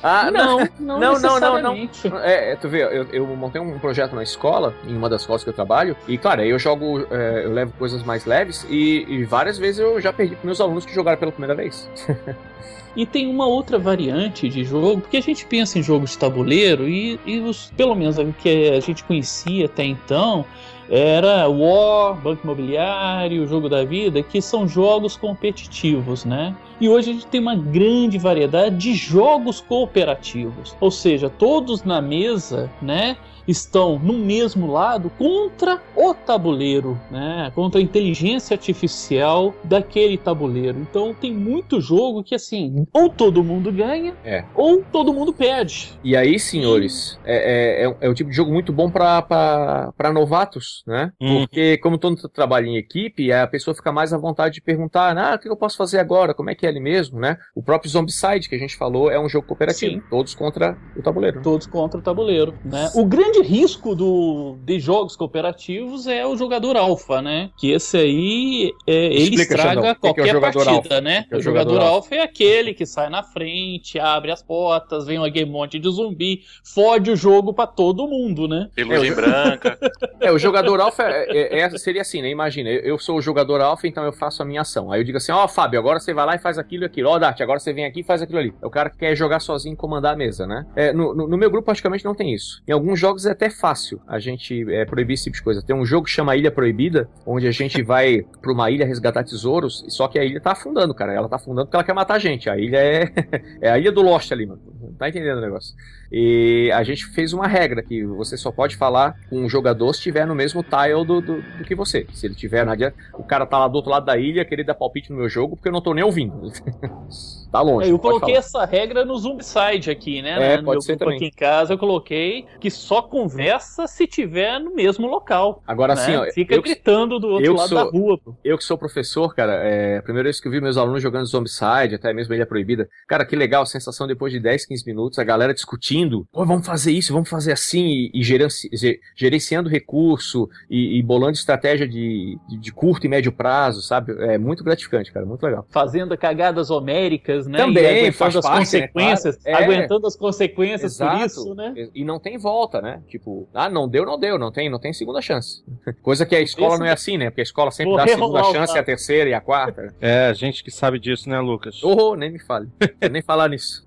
Ah, 0.03 0.30
não, 0.30 0.60
não, 0.80 0.99
não, 0.99 1.18
não, 1.20 1.40
não, 1.40 1.62
não. 1.62 2.20
É, 2.22 2.52
é, 2.52 2.56
tu 2.56 2.70
vê, 2.70 2.84
eu, 2.84 3.07
eu, 3.12 3.26
montei 3.28 3.60
um 3.60 3.80
projeto 3.80 4.16
na 4.16 4.22
escola, 4.22 4.74
em 4.88 4.95
uma 4.95 5.10
das 5.10 5.22
escolas 5.22 5.44
que 5.44 5.49
eu 5.49 5.53
trabalho, 5.53 5.95
e 6.07 6.18
claro, 6.18 6.41
aí 6.41 6.49
eu 6.49 6.60
jogo, 6.60 7.07
é, 7.10 7.45
eu 7.45 7.52
levo 7.52 7.74
coisas 7.74 8.03
mais 8.03 8.26
leves, 8.26 8.68
e, 8.70 9.06
e 9.07 9.24
várias 9.24 9.57
vezes 9.57 9.80
eu 9.80 9.99
já 9.99 10.14
perdi 10.14 10.36
para 10.36 10.45
meus 10.45 10.62
alunos 10.62 10.86
que 10.86 10.94
jogaram 10.94 11.18
pela 11.18 11.32
primeira 11.32 11.56
vez. 11.56 11.90
E 12.95 13.06
tem 13.06 13.28
uma 13.28 13.45
outra 13.45 13.78
variante 13.78 14.48
de 14.48 14.64
jogo, 14.64 15.02
porque 15.02 15.18
a 15.18 15.22
gente 15.22 15.45
pensa 15.45 15.78
em 15.78 15.84
jogos 15.84 16.12
de 16.12 16.18
tabuleiro 16.18 16.88
e, 16.88 17.20
e 17.26 17.40
os, 17.40 17.70
pelo 17.76 17.94
menos 17.94 18.18
o 18.18 18.32
que 18.32 18.70
a 18.70 18.80
gente 18.80 19.03
conhecia 19.03 19.66
até 19.66 19.84
então, 19.84 20.45
Era 20.90 21.48
War, 21.49 22.14
Banco 22.16 22.41
Imobiliário, 22.44 23.48
Jogo 23.48 23.68
da 23.68 23.84
Vida, 23.84 24.22
que 24.22 24.41
são 24.41 24.68
jogos 24.68 25.18
competitivos, 25.18 26.26
né? 26.26 26.56
E 26.80 26.88
hoje 26.88 27.10
a 27.10 27.14
gente 27.14 27.28
tem 27.28 27.41
uma 27.41 27.56
grande 27.56 28.18
variedade 28.18 28.78
de 28.78 28.94
jogos 28.94 29.60
cooperativos, 29.62 30.76
ou 30.80 30.91
seja, 30.91 31.30
todos 31.30 31.84
na 31.84 32.02
mesa, 32.02 32.70
né? 32.82 33.18
Estão 33.47 33.99
no 33.99 34.13
mesmo 34.13 34.72
lado 34.72 35.09
contra 35.17 35.81
o 35.95 36.13
tabuleiro, 36.13 36.99
né? 37.11 37.51
Contra 37.53 37.80
a 37.80 37.84
inteligência 37.84 38.53
artificial 38.53 39.53
daquele 39.63 40.17
tabuleiro. 40.17 40.80
Então 40.80 41.13
tem 41.13 41.34
muito 41.34 41.80
jogo 41.80 42.23
que 42.23 42.35
assim, 42.35 42.85
ou 42.91 43.09
todo 43.09 43.43
mundo 43.43 43.72
ganha, 43.72 44.13
é. 44.23 44.43
ou 44.55 44.84
todo 44.91 45.13
mundo 45.13 45.34
perde. 45.34 45.93
E 46.03 46.15
aí, 46.15 46.39
senhores, 46.39 47.19
é, 47.23 47.35
é, 47.35 47.85
é, 47.85 47.97
é 48.01 48.09
um 48.09 48.13
tipo 48.13 48.30
de 48.30 48.35
jogo 48.35 48.51
muito 48.51 48.72
bom 48.72 48.89
para 48.89 50.11
novatos, 50.13 50.84
né? 50.88 51.11
Hum. 51.19 51.39
Porque 51.39 51.77
como 51.77 51.97
todo 51.97 52.11
mundo 52.11 52.30
trabalha 52.30 52.65
em 52.65 52.77
equipe, 52.77 53.31
a 53.31 53.47
pessoa 53.47 53.76
fica 53.76 53.91
mais 53.91 54.13
à 54.13 54.17
vontade 54.17 54.55
de 54.55 54.61
perguntar, 54.61 55.17
ah, 55.17 55.35
o 55.35 55.39
que 55.39 55.49
eu 55.49 55.55
posso 55.55 55.77
fazer 55.77 55.99
agora? 55.99 56.34
Como 56.34 56.49
é 56.49 56.55
que 56.55 56.65
é 56.65 56.69
ele 56.69 56.80
mesmo, 56.80 57.19
né? 57.19 57.38
O 57.53 57.61
próprio 57.61 57.89
Zombicide 57.89 58.49
que 58.49 58.55
a 58.55 58.59
gente 58.59 58.76
falou 58.76 59.11
é 59.11 59.19
um 59.19 59.30
jogo 59.30 59.47
cooperativo, 59.47 59.95
Sim. 59.95 60.03
todos 60.09 60.34
contra 60.34 60.77
o 60.95 61.01
tabuleiro. 61.01 61.41
Todos 61.41 61.67
contra 61.67 61.99
o 61.99 62.03
tabuleiro, 62.03 62.53
né? 62.63 62.89
O 62.95 63.05
grande 63.05 63.35
grande 63.36 63.48
risco 63.48 63.95
do, 63.95 64.57
de 64.64 64.80
jogos 64.80 65.16
cooperativos 65.16 66.07
é 66.07 66.26
o 66.26 66.36
jogador 66.36 66.78
alfa, 66.78 67.22
né? 67.22 67.49
Que 67.57 67.72
esse 67.72 67.98
aí, 67.98 68.74
é, 68.88 69.06
ele 69.06 69.36
estraga 69.36 69.95
qualquer 69.95 70.24
que 70.24 70.30
é 70.30 70.40
partida, 70.40 70.72
alpha? 70.72 71.02
né? 71.02 71.26
É 71.30 71.36
o, 71.36 71.40
o 71.40 71.41
jogador, 71.41 71.74
jogador 71.74 71.88
alfa 71.88 72.16
é 72.16 72.22
aquele 72.22 72.74
que 72.74 72.86
sai 72.86 73.10
na 73.10 73.24
frente, 73.24 73.99
abre 73.99 74.32
as 74.32 74.41
portas, 74.41 75.06
vem 75.06 75.20
um 75.20 75.48
monte 75.48 75.80
de 75.80 75.90
zumbi, 75.90 76.44
fode 76.64 77.12
o 77.12 77.16
jogo 77.16 77.53
para 77.53 77.68
todo 77.68 78.07
mundo, 78.07 78.48
né? 78.48 78.70
Pelugem 78.76 79.12
é, 79.12 79.16
branca. 79.16 79.78
É, 80.20 80.32
o 80.32 80.40
jogador 80.40 80.80
alfa 80.80 81.03
é, 81.03 81.60
é, 81.60 81.78
seria 81.78 82.02
assim, 82.02 82.22
né? 82.22 82.30
Imagina, 82.30 82.70
eu 82.70 82.98
sou 82.98 83.18
o 83.18 83.22
jogador 83.22 83.62
alfa, 83.62 83.88
então 83.88 84.03
eu 84.03 84.14
faço 84.14 84.41
a 84.41 84.45
minha 84.45 84.62
ação. 84.62 84.91
Aí 84.91 84.99
eu 84.99 85.03
digo 85.03 85.18
assim, 85.18 85.32
ó, 85.32 85.44
oh, 85.44 85.48
Fábio, 85.48 85.80
agora 85.80 85.99
você 85.99 86.14
vai 86.14 86.26
lá 86.26 86.36
e 86.36 86.40
faz 86.40 86.57
aquilo 86.57 86.84
e 86.84 86.86
aquilo. 86.86 87.10
Ó, 87.10 87.16
oh, 87.16 87.20
Dart, 87.20 87.40
agora 87.41 87.60
você 87.60 87.74
vem 87.74 87.86
aqui 87.86 87.99
e 87.99 88.03
faz 88.03 88.22
aquilo 88.22 88.40
ali. 88.40 88.53
É 88.62 88.66
o 88.66 88.70
cara 88.70 88.90
que 88.90 88.98
quer 88.98 89.16
jogar 89.16 89.40
sozinho 89.40 89.74
e 89.74 89.78
comandar 89.78 90.14
a 90.14 90.18
mesa, 90.18 90.48
né? 90.48 90.66
No, 90.94 91.14
no, 91.14 91.28
no, 91.28 91.38
meu 91.38 91.49
grupo 91.49 91.66
praticamente 91.66 92.06
não 92.06 92.16
tem 92.16 92.34
isso. 92.34 92.62
Em 92.68 92.72
alguns 92.72 92.99
jogos 92.99 93.24
é 93.26 93.31
até 93.31 93.49
fácil 93.49 94.02
a 94.07 94.19
gente 94.19 94.65
é, 94.72 94.85
proibir 94.85 95.14
esse 95.14 95.26
tipo 95.26 95.38
de 95.38 95.43
coisa. 95.43 95.61
Tem 95.61 95.76
um 95.76 95.85
jogo 95.85 96.06
que 96.06 96.11
chama 96.11 96.35
Ilha 96.35 96.52
Proibida, 96.52 97.10
onde 97.26 97.47
a 97.47 97.52
gente 97.52 97.81
vai 97.81 98.26
pra 98.41 98.52
uma 98.52 98.69
ilha 98.69 98.85
resgatar 98.85 99.23
tesouros, 99.23 99.85
só 99.89 100.07
que 100.07 100.19
a 100.19 100.23
ilha 100.23 100.39
tá 100.39 100.52
afundando, 100.52 100.93
cara. 100.93 101.14
Ela 101.14 101.30
tá 101.30 101.35
afundando 101.38 101.68
porque 101.68 101.76
ela 101.76 101.84
quer 101.84 101.93
matar 101.93 102.15
a 102.15 102.19
gente. 102.19 102.49
A 102.49 102.57
ilha 102.57 102.77
é, 102.77 103.11
é 103.61 103.69
a 103.72 103.80
ilha 103.80 103.91
do 103.91 104.02
Lost 104.02 104.31
ali, 104.31 104.45
mano. 104.45 104.61
Não 104.81 104.93
tá 104.93 105.10
entendendo 105.10 105.38
o 105.38 105.41
negócio. 105.41 105.76
E 106.17 106.71
a 106.71 106.81
gente 106.81 107.07
fez 107.07 107.33
uma 107.33 107.45
regra 107.45 107.83
que 107.83 108.05
você 108.05 108.37
só 108.37 108.49
pode 108.49 108.77
falar 108.77 109.19
com 109.29 109.37
um 109.37 109.49
jogador 109.49 109.91
se 109.91 109.99
estiver 109.99 110.25
no 110.25 110.33
mesmo 110.33 110.63
tile 110.63 111.05
do, 111.05 111.19
do, 111.19 111.41
do, 111.41 111.63
que 111.65 111.75
você. 111.75 112.07
Se 112.13 112.25
ele 112.25 112.33
tiver, 112.33 112.65
não 112.65 112.71
adianta. 112.71 112.95
O 113.15 113.23
cara 113.25 113.45
tá 113.45 113.59
lá 113.59 113.67
do 113.67 113.75
outro 113.75 113.91
lado 113.91 114.05
da 114.05 114.17
ilha, 114.17 114.45
querer 114.45 114.63
dar 114.63 114.75
palpite 114.75 115.11
no 115.11 115.17
meu 115.17 115.27
jogo, 115.27 115.57
porque 115.57 115.67
eu 115.67 115.73
não 115.73 115.81
tô 115.81 115.93
nem 115.93 116.05
ouvindo. 116.05 116.49
tá 117.51 117.61
longe. 117.61 117.89
É, 117.89 117.91
eu 117.91 117.99
coloquei 117.99 118.33
essa 118.33 118.63
regra 118.63 119.03
no 119.03 119.17
Zoomside 119.17 119.91
aqui, 119.91 120.21
né? 120.21 120.53
É, 120.53 120.57
no 120.57 120.63
pode 120.63 120.85
ser 120.85 120.95
também. 120.95 121.17
aqui 121.17 121.25
em 121.25 121.31
casa 121.31 121.73
eu 121.73 121.77
coloquei 121.77 122.45
que 122.61 122.71
só 122.71 123.01
conversa 123.01 123.85
se 123.85 124.07
tiver 124.07 124.57
no 124.59 124.73
mesmo 124.73 125.07
local. 125.07 125.61
Agora 125.67 125.95
né? 125.95 126.01
sim, 126.01 126.15
ó, 126.15 126.31
fica 126.31 126.61
gritando 126.61 127.19
do 127.19 127.27
outro 127.27 127.55
lado 127.55 127.67
sou, 127.67 127.77
da 127.77 127.91
rua. 127.91 128.17
Pô. 128.17 128.33
Eu 128.41 128.57
que 128.57 128.63
sou 128.63 128.77
professor, 128.77 129.35
cara, 129.35 129.55
é 129.55 129.97
a 129.97 130.01
primeira 130.01 130.27
vez 130.27 130.39
que 130.39 130.47
eu 130.47 130.51
vi 130.51 130.61
meus 130.61 130.77
alunos 130.77 131.01
jogando 131.01 131.25
Zombicide, 131.25 131.95
até 131.95 132.13
mesmo 132.13 132.33
Ilha 132.33 132.45
Proibida. 132.45 132.87
Cara, 133.05 133.25
que 133.25 133.35
legal 133.35 133.63
a 133.63 133.65
sensação 133.65 134.07
depois 134.07 134.31
de 134.31 134.39
10, 134.39 134.65
15 134.65 134.85
minutos, 134.85 135.19
a 135.19 135.23
galera 135.25 135.53
discutindo, 135.53 136.05
pô, 136.32 136.45
vamos 136.45 136.65
fazer 136.65 136.91
isso, 136.91 137.14
vamos 137.14 137.30
fazer 137.30 137.52
assim, 137.52 137.86
e, 137.86 138.11
e 138.14 138.23
gerenci, 138.23 138.69
gerenciando 139.15 139.69
recurso 139.69 140.49
e, 140.69 140.98
e 140.98 141.03
bolando 141.03 141.34
estratégia 141.34 141.88
de, 141.88 142.38
de, 142.48 142.57
de, 142.57 142.72
curto 142.72 143.06
e 143.06 143.10
médio 143.10 143.32
prazo, 143.32 143.82
sabe? 143.82 144.14
É 144.23 144.38
muito 144.38 144.64
gratificante, 144.64 145.11
cara, 145.11 145.26
muito 145.26 145.44
legal. 145.44 145.65
Fazendo 145.69 146.18
cagadas 146.18 146.69
homéricas, 146.69 147.48
né? 147.48 147.57
Também, 147.57 148.11
faz 148.11 148.36
as 148.36 148.45
parte, 148.45 148.57
né, 148.57 148.88
consequências, 148.88 149.36
né? 149.38 149.52
claro. 149.52 149.64
aguentando 149.65 150.06
é. 150.06 150.07
as 150.07 150.15
consequências 150.15 150.94
Exato. 150.94 151.18
por 151.18 151.26
isso, 151.26 151.56
né? 151.56 151.90
E 151.94 152.03
não 152.03 152.19
tem 152.19 152.38
volta, 152.38 152.82
né? 152.82 153.02
Tipo, 153.07 153.48
ah, 153.53 153.69
não 153.69 153.88
deu, 153.88 154.06
não 154.06 154.19
deu, 154.19 154.38
não 154.38 154.52
tem, 154.52 154.69
não 154.69 154.80
tem 154.80 154.94
segunda 154.94 155.22
chance. 155.22 155.64
Coisa 156.02 156.26
que 156.26 156.36
a 156.36 156.41
escola 156.41 156.73
Esse... 156.73 156.80
não 156.80 156.86
é 156.86 156.91
assim, 156.91 157.18
né? 157.18 157.30
Porque 157.30 157.41
a 157.41 157.44
escola 157.44 157.72
sempre 157.72 157.91
Morreu 157.91 158.06
dá 158.06 158.11
a 158.11 158.15
segunda 158.15 158.44
chance, 158.52 158.77
a 158.77 158.84
terceira 158.84 159.30
e 159.30 159.34
a 159.34 159.41
quarta. 159.41 159.94
É, 159.99 160.34
gente 160.34 160.64
que 160.64 160.72
sabe 160.72 160.99
disso, 160.99 161.30
né, 161.30 161.40
Lucas? 161.40 161.84
Oh, 161.84 162.15
nem 162.15 162.32
me 162.32 162.40
fale. 162.40 162.68
nem 163.11 163.22
falar 163.22 163.49
nisso. 163.49 163.86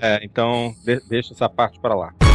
é, 0.00 0.20
então 0.22 0.74
de 0.84 1.00
deixa 1.26 1.34
essa 1.34 1.48
parte 1.48 1.78
para 1.80 1.94
lá. 1.94 2.25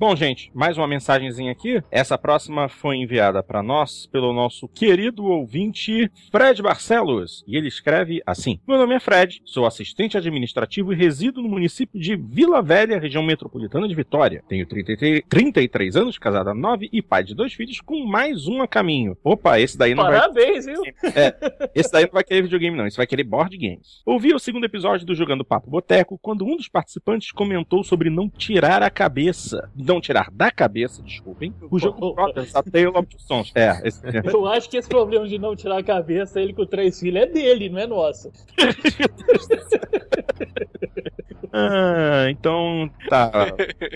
Bom, 0.00 0.16
gente, 0.16 0.50
mais 0.54 0.78
uma 0.78 0.88
mensagenzinha 0.88 1.52
aqui. 1.52 1.82
Essa 1.90 2.16
próxima 2.16 2.70
foi 2.70 2.96
enviada 2.96 3.42
para 3.42 3.62
nós 3.62 4.06
pelo 4.06 4.32
nosso 4.32 4.66
querido 4.66 5.26
ouvinte 5.26 6.10
Fred 6.32 6.62
Barcelos. 6.62 7.44
E 7.46 7.54
ele 7.54 7.68
escreve 7.68 8.22
assim: 8.24 8.58
Meu 8.66 8.78
nome 8.78 8.94
é 8.94 8.98
Fred, 8.98 9.42
sou 9.44 9.66
assistente 9.66 10.16
administrativo 10.16 10.94
e 10.94 10.96
resido 10.96 11.42
no 11.42 11.50
município 11.50 12.00
de 12.00 12.16
Vila 12.16 12.62
Velha, 12.62 12.98
região 12.98 13.22
metropolitana 13.22 13.86
de 13.86 13.94
Vitória. 13.94 14.42
Tenho 14.48 14.66
33, 14.66 15.22
33 15.28 15.96
anos, 15.96 16.16
casado 16.16 16.48
há 16.48 16.54
9 16.54 16.88
e 16.90 17.02
pai 17.02 17.22
de 17.22 17.34
dois 17.34 17.52
filhos 17.52 17.82
com 17.82 18.02
mais 18.06 18.48
um 18.48 18.62
a 18.62 18.66
caminho. 18.66 19.18
Opa, 19.22 19.60
esse 19.60 19.76
daí 19.76 19.94
não 19.94 20.04
Parabéns, 20.04 20.64
vai. 20.64 20.76
Parabéns, 20.76 21.12
viu? 21.12 21.12
É, 21.14 21.70
esse 21.74 21.92
daí 21.92 22.04
não 22.04 22.12
vai 22.12 22.24
querer 22.24 22.40
videogame, 22.40 22.74
não. 22.74 22.86
Esse 22.86 22.96
vai 22.96 23.06
querer 23.06 23.24
board 23.24 23.54
games. 23.54 24.00
Ouvi 24.06 24.32
o 24.32 24.38
segundo 24.38 24.64
episódio 24.64 25.04
do 25.04 25.14
Jogando 25.14 25.44
Papo 25.44 25.68
Boteco 25.68 26.18
quando 26.22 26.46
um 26.46 26.56
dos 26.56 26.68
participantes 26.68 27.32
comentou 27.32 27.84
sobre 27.84 28.08
não 28.08 28.30
tirar 28.30 28.82
a 28.82 28.88
cabeça 28.88 29.70
não 29.90 30.00
tirar 30.00 30.30
da 30.30 30.50
cabeça, 30.50 31.02
desculpem, 31.02 31.52
o 31.70 31.78
jogo 31.78 32.14
Brothers, 32.14 32.54
A 32.54 32.62
Tale 32.62 32.86
of 32.86 33.06
Two 33.06 33.20
Sons. 33.20 33.52
É, 33.54 33.80
esse... 33.84 34.00
Eu 34.24 34.46
acho 34.46 34.70
que 34.70 34.76
esse 34.76 34.88
problema 34.88 35.26
de 35.26 35.38
não 35.38 35.56
tirar 35.56 35.78
a 35.78 35.82
cabeça, 35.82 36.40
ele 36.40 36.52
com 36.52 36.64
três 36.64 37.00
filhos, 37.00 37.22
é 37.22 37.26
dele, 37.26 37.68
não 37.68 37.78
é 37.78 37.86
nosso. 37.86 38.30
Ah, 41.52 42.26
então, 42.30 42.90
tá. 43.08 43.30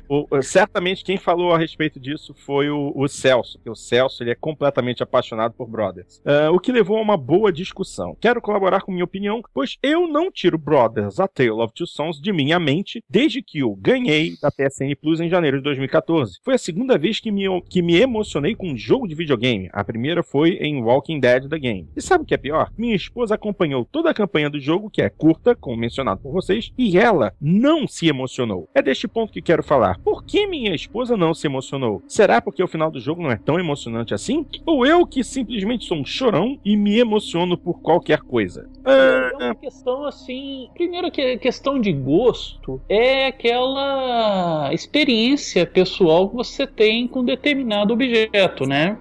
O, 0.08 0.26
certamente 0.42 1.04
quem 1.04 1.16
falou 1.16 1.52
a 1.52 1.58
respeito 1.58 2.00
disso 2.00 2.34
foi 2.34 2.68
o, 2.68 2.92
o 2.94 3.06
Celso, 3.06 3.58
que 3.62 3.70
o 3.70 3.76
Celso 3.76 4.22
ele 4.22 4.30
é 4.30 4.34
completamente 4.34 5.02
apaixonado 5.02 5.54
por 5.54 5.68
Brothers. 5.68 6.18
Uh, 6.18 6.52
o 6.52 6.58
que 6.58 6.72
levou 6.72 6.98
a 6.98 7.02
uma 7.02 7.16
boa 7.16 7.52
discussão. 7.52 8.16
Quero 8.20 8.40
colaborar 8.40 8.80
com 8.80 8.92
minha 8.92 9.04
opinião, 9.04 9.42
pois 9.52 9.78
eu 9.82 10.08
não 10.08 10.30
tiro 10.30 10.58
Brothers 10.58 11.20
A 11.20 11.28
Tale 11.28 11.50
of 11.50 11.72
Two 11.72 11.86
Sons 11.86 12.20
de 12.20 12.32
minha 12.32 12.58
mente 12.58 13.04
desde 13.08 13.40
que 13.40 13.60
eu 13.60 13.74
ganhei 13.76 14.36
da 14.42 14.50
PSN 14.50 14.94
Plus 15.00 15.20
em 15.20 15.28
janeiro 15.28 15.58
de 15.58 15.64
2014. 15.84 16.40
Foi 16.42 16.54
a 16.54 16.58
segunda 16.58 16.98
vez 16.98 17.20
que 17.20 17.30
me, 17.30 17.44
que 17.62 17.82
me 17.82 18.00
emocionei 18.00 18.54
com 18.54 18.68
um 18.68 18.76
jogo 18.76 19.06
de 19.06 19.14
videogame. 19.14 19.68
A 19.72 19.84
primeira 19.84 20.22
foi 20.22 20.58
em 20.60 20.82
Walking 20.82 21.20
Dead 21.20 21.48
The 21.48 21.58
Game. 21.58 21.88
E 21.96 22.02
sabe 22.02 22.24
o 22.24 22.26
que 22.26 22.34
é 22.34 22.38
pior? 22.38 22.70
Minha 22.76 22.94
esposa 22.94 23.34
acompanhou 23.34 23.84
toda 23.84 24.10
a 24.10 24.14
campanha 24.14 24.50
do 24.50 24.60
jogo, 24.60 24.90
que 24.90 25.02
é 25.02 25.08
curta, 25.08 25.54
como 25.54 25.76
mencionado 25.76 26.20
por 26.20 26.32
vocês, 26.32 26.72
e 26.76 26.98
ela 26.98 27.32
não 27.40 27.86
se 27.86 28.08
emocionou. 28.08 28.68
É 28.74 28.82
deste 28.82 29.06
ponto 29.06 29.32
que 29.32 29.42
quero 29.42 29.62
falar. 29.62 29.98
Por 30.00 30.24
que 30.24 30.46
minha 30.46 30.74
esposa 30.74 31.16
não 31.16 31.34
se 31.34 31.46
emocionou? 31.46 32.02
Será 32.08 32.40
porque 32.40 32.62
o 32.62 32.68
final 32.68 32.90
do 32.90 33.00
jogo 33.00 33.22
não 33.22 33.30
é 33.30 33.36
tão 33.36 33.58
emocionante 33.58 34.14
assim? 34.14 34.46
Ou 34.66 34.86
eu 34.86 35.06
que 35.06 35.22
simplesmente 35.22 35.84
sou 35.84 35.98
um 35.98 36.04
chorão 36.04 36.58
e 36.64 36.76
me 36.76 36.98
emociono 36.98 37.56
por 37.56 37.80
qualquer 37.80 38.20
coisa? 38.20 38.68
Ah, 38.84 39.30
é 39.40 39.46
uma 39.46 39.54
questão 39.54 40.04
assim. 40.06 40.68
Primeiro 40.74 41.10
que 41.10 41.38
questão 41.38 41.80
de 41.80 41.92
gosto 41.92 42.80
é 42.88 43.26
aquela 43.26 44.70
experiência 44.72 45.66
pessoal 45.74 46.28
que 46.28 46.36
você 46.36 46.66
tem 46.66 47.06
com 47.06 47.24
determinado 47.24 47.92
objeto, 47.92 48.64
né? 48.64 48.96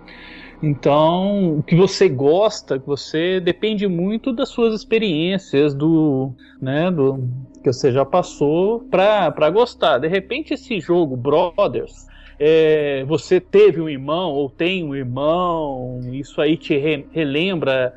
Então, 0.62 1.58
o 1.58 1.64
que 1.64 1.76
você 1.76 2.08
gosta, 2.08 2.80
que 2.80 2.88
você 2.88 3.40
depende 3.40 3.86
muito 3.86 4.32
das 4.32 4.50
suas 4.50 4.74
experiências, 4.74 5.76
do, 5.76 6.34
né, 6.62 6.90
do 6.90 7.30
que 7.62 7.72
você 7.72 7.91
já 7.91 8.06
passou 8.06 8.80
para 8.90 9.50
gostar. 9.50 9.98
De 9.98 10.08
repente, 10.08 10.54
esse 10.54 10.80
jogo 10.80 11.18
Brothers, 11.18 12.08
é, 12.40 13.04
você 13.06 13.41
teve 13.41 13.82
um 13.82 13.90
irmão 13.90 14.32
ou 14.32 14.50
tem 14.50 14.86
um 14.86 14.95
irmão, 14.95 16.00
isso 16.14 16.40
aí 16.40 16.56
te 16.56 16.78
re, 16.78 17.06
relembra 17.12 17.94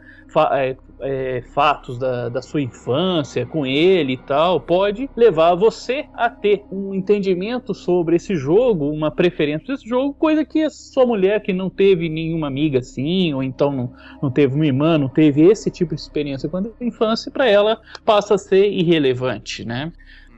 é, 0.53 0.77
é, 1.01 1.43
fatos 1.55 1.99
da, 1.99 2.29
da 2.29 2.43
sua 2.43 2.61
infância 2.61 3.45
com 3.47 3.67
ele 3.67 4.15
e 4.15 4.17
tal, 4.17 4.61
pode 4.61 5.09
levar 5.17 5.55
você 5.55 6.07
a 6.15 6.29
ter 6.29 6.65
um 6.71 6.95
entendimento 6.95 7.75
sobre 7.75 8.17
esse 8.17 8.35
jogo, 8.35 8.91
uma 8.91 9.11
preferência 9.11 9.67
por 9.67 9.75
esse 9.75 9.89
jogo, 9.89 10.15
coisa 10.15 10.45
que 10.45 10.63
a 10.63 10.71
sua 10.71 11.07
mulher 11.07 11.43
que 11.43 11.53
não 11.53 11.69
teve 11.69 12.09
nenhuma 12.09 12.47
amiga 12.47 12.79
assim, 12.79 13.33
ou 13.35 13.43
então 13.43 13.73
não, 13.73 13.93
não 14.23 14.31
teve 14.31 14.55
uma 14.55 14.67
irmã, 14.67 14.99
não 14.99 15.09
teve 15.09 15.43
esse 15.43 15.71
tipo 15.71 15.95
de 15.95 16.01
experiência 16.01 16.49
quando 16.49 16.75
a 16.81 16.85
infância, 16.85 17.31
para 17.31 17.49
ela 17.49 17.81
passa 18.05 18.35
a 18.35 18.39
ser 18.39 18.71
irrelevante, 18.71 19.65
né? 19.65 19.93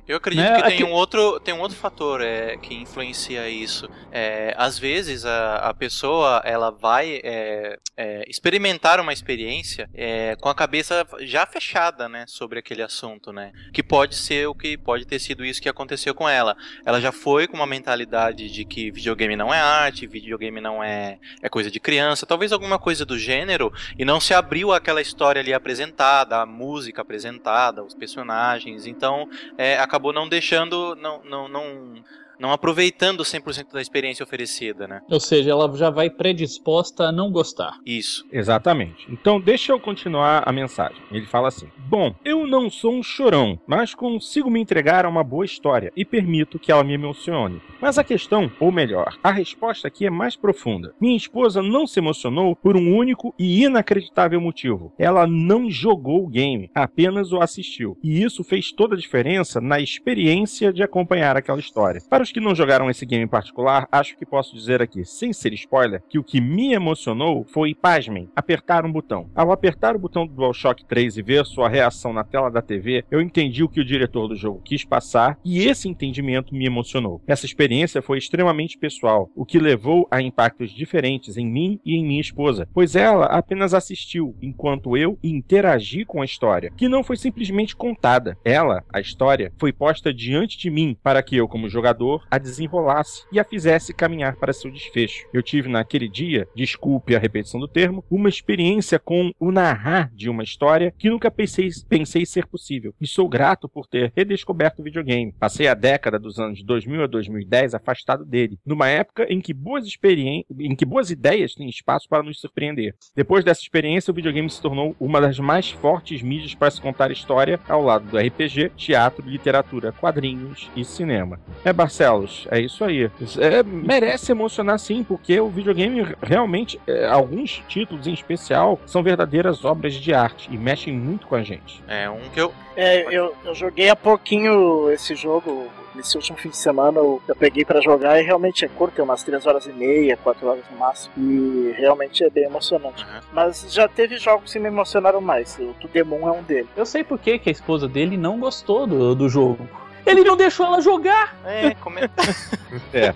Eu 0.09 0.16
acredito 0.16 0.43
né? 0.43 0.56
que 0.56 0.62
tem, 0.62 0.74
Aqui... 0.76 0.85
um 0.85 0.93
outro, 0.93 1.39
tem 1.39 1.52
um 1.52 1.60
outro 1.60 1.76
fator 1.76 2.22
é, 2.22 2.56
que 2.56 2.74
influencia 2.74 3.47
isso. 3.47 3.86
É, 4.10 4.55
às 4.56 4.78
vezes 4.78 5.26
a, 5.26 5.56
a 5.56 5.74
pessoa 5.74 6.40
ela 6.47 6.70
vai 6.70 7.20
é, 7.22 7.78
é, 7.94 8.24
experimentar 8.26 9.01
uma 9.01 9.12
experiência 9.12 9.90
é, 9.93 10.35
com 10.36 10.48
a 10.48 10.55
cabeça 10.55 11.06
já 11.20 11.44
fechada, 11.44 12.09
né, 12.09 12.24
sobre 12.26 12.59
aquele 12.59 12.80
assunto, 12.80 13.32
né? 13.32 13.52
Que 13.70 13.82
pode 13.82 14.14
ser 14.14 14.48
o 14.48 14.55
que 14.55 14.78
pode 14.78 15.05
ter 15.05 15.18
sido 15.18 15.44
isso 15.44 15.60
que 15.60 15.68
aconteceu 15.68 16.14
com 16.14 16.26
ela. 16.26 16.56
Ela 16.86 17.02
já 17.02 17.12
foi 17.12 17.47
com 17.47 17.56
uma 17.56 17.66
mentalidade 17.66 18.48
de 18.48 18.64
que 18.64 18.90
videogame 18.90 19.36
não 19.36 19.52
é 19.52 19.60
arte, 19.60 20.06
videogame 20.06 20.59
não 20.59 20.82
é, 20.82 21.18
é 21.43 21.48
coisa 21.51 21.70
de 21.70 21.78
criança, 21.78 22.24
talvez 22.24 22.51
alguma 22.51 22.78
coisa 22.78 23.05
do 23.05 23.18
gênero, 23.18 23.70
e 23.98 24.06
não 24.06 24.20
se 24.20 24.32
abriu 24.32 24.72
aquela 24.72 25.02
história 25.02 25.40
ali 25.43 25.52
apresentada, 25.52 26.40
a 26.40 26.47
música 26.47 27.02
apresentada, 27.02 27.85
os 27.85 27.94
personagens. 27.94 28.86
Então 28.86 29.28
é, 29.59 29.76
acabou 29.98 30.12
não 30.12 30.28
deixando, 30.28 30.94
não, 30.94 31.22
não, 31.24 31.48
não 31.48 32.04
não 32.39 32.52
aproveitando 32.52 33.23
100% 33.23 33.73
da 33.73 33.81
experiência 33.81 34.23
oferecida, 34.23 34.86
né? 34.86 35.02
Ou 35.10 35.20
seja, 35.20 35.51
ela 35.51 35.74
já 35.77 35.90
vai 35.90 36.10
predisposta 36.10 37.05
a 37.05 37.12
não 37.12 37.31
gostar. 37.31 37.78
Isso. 37.85 38.27
Exatamente. 38.32 39.06
Então, 39.10 39.40
deixa 39.40 39.73
eu 39.73 39.81
continuar 39.81 40.43
a 40.47 40.52
mensagem. 40.52 41.02
Ele 41.10 41.27
fala 41.27 41.48
assim: 41.48 41.69
Bom, 41.89 42.15
eu 42.24 42.47
não 42.47 42.70
sou 42.70 42.93
um 42.93 43.02
chorão, 43.02 43.59
mas 43.66 43.94
consigo 43.94 44.51
me 44.51 44.60
entregar 44.60 45.05
a 45.05 45.09
uma 45.09 45.24
boa 45.24 45.44
história 45.44 45.93
e 45.97 46.05
permito 46.05 46.59
que 46.59 46.70
ela 46.70 46.85
me 46.85 46.94
emocione. 46.94 47.62
Mas 47.81 47.98
a 47.98 48.05
questão, 48.05 48.51
ou 48.60 48.73
melhor, 48.73 49.16
a 49.23 49.31
resposta 49.31 49.89
aqui 49.89 50.06
é 50.06 50.10
mais 50.10 50.36
profunda. 50.36 50.94
Minha 51.01 51.16
esposa 51.16 51.62
não 51.62 51.86
se 51.86 52.01
emocionou 52.01 52.55
por 52.56 52.77
um 52.77 52.97
único 52.97 53.35
e 53.39 53.65
inacreditável 53.65 54.40
motivo. 54.40 54.93
Ela 54.98 55.27
não 55.27 55.70
jogou 55.70 56.24
o 56.24 56.28
game, 56.28 56.70
apenas 56.74 57.32
o 57.32 57.40
assistiu. 57.40 57.97
E 58.02 58.23
isso 58.23 58.44
fez 58.44 58.73
toda 58.73 58.94
a 58.94 58.98
diferença 58.98 59.60
na 59.60 59.81
experiência 59.81 60.73
de 60.73 60.82
acompanhar 60.82 61.36
aquela 61.36 61.60
história. 61.60 62.02
Para 62.09 62.23
os 62.28 62.32
que 62.32 62.40
não 62.40 62.55
jogaram 62.55 62.90
esse 62.90 63.06
game 63.06 63.24
em 63.24 63.28
particular, 63.28 63.88
acho 63.90 64.16
que 64.16 64.26
posso 64.26 64.55
dizer 64.55 64.82
aqui, 64.82 65.05
sem 65.05 65.32
ser 65.32 65.52
spoiler, 65.55 66.02
que 66.09 66.18
o 66.18 66.24
que 66.24 66.40
me 66.40 66.74
emocionou 66.74 67.44
foi, 67.44 67.74
pasmem, 67.74 68.28
apertar 68.36 68.84
um 68.84 68.92
botão. 68.92 69.30
Ao 69.34 69.50
apertar 69.50 69.96
o 69.96 69.98
botão 69.98 70.26
do 70.26 70.34
DualShock 70.34 70.84
3 70.84 71.16
e 71.16 71.22
ver 71.22 71.46
sua 71.46 71.68
reação 71.68 72.12
na 72.12 72.22
tela 72.22 72.50
da 72.50 72.60
TV, 72.60 73.02
eu 73.10 73.22
entendi 73.22 73.64
o 73.64 73.68
que 73.68 73.80
o 73.80 73.84
diretor 73.84 74.28
do 74.28 74.36
jogo 74.36 74.60
quis 74.62 74.84
passar 74.84 75.38
e 75.42 75.62
esse 75.66 75.88
entendimento 75.88 76.55
me 76.55 76.66
emocionou. 76.66 77.22
Essa 77.26 77.46
experiência 77.46 78.02
foi 78.02 78.18
extremamente 78.18 78.76
pessoal, 78.76 79.30
o 79.34 79.46
que 79.46 79.59
levou 79.59 80.06
a 80.10 80.20
impactos 80.20 80.70
diferentes 80.70 81.38
em 81.38 81.46
mim 81.46 81.80
e 81.82 81.94
em 81.94 82.05
minha 82.05 82.20
esposa, 82.20 82.68
pois 82.74 82.94
ela 82.94 83.24
apenas 83.26 83.72
assistiu 83.72 84.36
enquanto 84.42 84.96
eu 84.98 85.18
interagi 85.24 86.05
com 86.05 86.20
a 86.20 86.26
história, 86.26 86.70
que 86.76 86.88
não 86.88 87.02
foi 87.02 87.16
simplesmente 87.16 87.74
contada. 87.74 88.36
Ela, 88.44 88.84
a 88.92 89.00
história, 89.00 89.50
foi 89.59 89.72
posta 89.72 90.12
diante 90.12 90.59
de 90.59 90.68
mim 90.68 90.96
para 91.02 91.22
que 91.22 91.36
eu, 91.36 91.48
como 91.48 91.70
jogador, 91.70 92.18
a 92.31 92.39
desenrolasse 92.39 93.24
e 93.31 93.39
a 93.39 93.45
fizesse 93.45 93.93
caminhar 93.93 94.36
para 94.36 94.53
seu 94.53 94.70
desfecho. 94.70 95.27
Eu 95.32 95.43
tive 95.43 95.69
naquele 95.69 96.09
dia, 96.09 96.49
desculpe 96.55 97.15
a 97.15 97.19
repetição 97.19 97.61
do 97.61 97.69
termo, 97.69 98.05
uma 98.11 98.28
experiência 98.28 98.99
com 98.99 99.32
o 99.39 99.51
narrar 99.51 100.11
de 100.15 100.28
uma 100.28 100.43
história 100.43 100.93
que 100.99 101.11
nunca 101.11 101.31
pensei, 101.31 101.69
pensei 101.89 102.24
ser 102.24 102.47
possível. 102.47 102.95
E 103.01 103.07
sou 103.07 103.28
grato 103.28 103.69
por 103.69 103.86
ter 103.86 104.12
redescoberto 104.16 104.81
o 104.81 104.85
videogame. 104.85 105.32
Passei 105.39 105.69
a 105.69 105.74
década 105.74 106.19
dos 106.19 106.39
anos 106.39 106.62
2000 106.62 107.03
a 107.03 107.07
2010 107.07 107.74
afastado 107.74 108.24
dele, 108.24 108.59
numa 108.65 108.89
época 108.89 109.27
em 109.28 109.40
que 109.40 109.53
boas 109.53 109.86
experiências, 109.86 110.47
em 110.59 110.74
que 110.74 110.85
boas 110.85 111.11
ideias 111.11 111.55
têm 111.55 111.69
espaço 111.69 112.09
para 112.09 112.23
nos 112.23 112.40
surpreender. 112.40 112.95
Depois 113.15 113.45
dessa 113.45 113.61
experiência, 113.61 114.11
o 114.11 114.15
videogame 114.15 114.51
se 114.51 114.61
tornou 114.61 114.97
uma 114.99 115.20
das 115.20 115.39
mais 115.39 115.70
fortes 115.70 116.23
mídias 116.23 116.55
para 116.55 116.70
se 116.70 116.81
contar 116.81 117.11
história 117.11 117.61
ao 117.69 117.82
lado 117.82 118.07
do 118.11 118.19
RPG, 118.19 118.70
teatro, 118.77 119.28
literatura, 119.28 119.93
quadrinhos 119.93 120.70
e 120.74 120.85
cinema. 120.85 121.40
É 121.65 121.73
Barcelona 121.73 122.07
É 122.51 122.60
isso 122.60 122.85
aí. 122.85 123.10
É, 123.39 123.62
merece 123.62 124.32
emocionar 124.32 124.78
sim, 124.78 125.02
porque 125.02 125.39
o 125.40 125.48
videogame 125.48 126.06
realmente, 126.22 126.80
é, 126.86 127.06
alguns 127.06 127.62
títulos 127.68 128.06
em 128.06 128.12
especial, 128.12 128.78
são 128.86 129.02
verdadeiras 129.02 129.64
obras 129.64 129.94
de 129.94 130.14
arte 130.14 130.48
e 130.52 130.56
mexem 130.56 130.93
muito 130.93 131.26
com 131.26 131.35
a 131.35 131.43
gente. 131.43 131.82
É 131.86 132.09
um 132.09 132.20
que 132.32 132.40
eu. 132.40 132.52
É, 132.76 133.02
eu, 133.14 133.35
eu 133.44 133.55
joguei 133.55 133.89
há 133.89 133.97
pouquinho 133.97 134.90
esse 134.93 135.16
jogo, 135.16 135.68
nesse 135.98 136.16
último 136.16 136.39
fim 136.39 136.48
de 136.48 136.56
semana 136.56 136.98
eu, 136.98 137.20
eu 137.26 137.35
peguei 137.35 137.64
para 137.64 137.80
jogar 137.80 138.20
e 138.20 138.24
realmente 138.24 138.64
é 138.64 138.68
curto, 138.68 138.94
tem 138.94 139.05
umas 139.05 139.22
3 139.24 139.47
horas 139.47 139.66
e 139.66 139.72
meia, 139.72 140.16
4 140.16 140.47
horas 140.47 140.64
no 140.70 140.78
máximo. 140.78 141.12
E 141.16 141.74
realmente 141.76 142.24
é 142.24 142.30
bem 142.30 142.44
emocionante. 142.44 143.05
Uhum. 143.05 143.20
Mas 143.32 143.66
já 143.72 143.89
teve 143.89 144.16
jogos 144.16 144.52
que 144.52 144.59
me 144.59 144.68
emocionaram 144.68 145.20
mais. 145.20 145.59
O 145.59 145.74
To 145.80 145.89
Demon 145.89 146.28
é 146.28 146.32
um 146.32 146.43
deles. 146.43 146.68
Eu 146.76 146.86
sei 146.86 147.02
por 147.02 147.18
que 147.18 147.40
a 147.44 147.51
esposa 147.51 147.89
dele 147.89 148.16
não 148.16 148.39
gostou 148.39 148.86
do, 148.86 149.14
do 149.14 149.28
jogo. 149.28 149.68
Ele 150.10 150.24
não 150.24 150.36
deixou 150.36 150.66
ela 150.66 150.80
jogar. 150.80 151.36
É, 151.44 151.74
como 151.74 151.98
é. 151.98 152.10
é. 152.93 153.14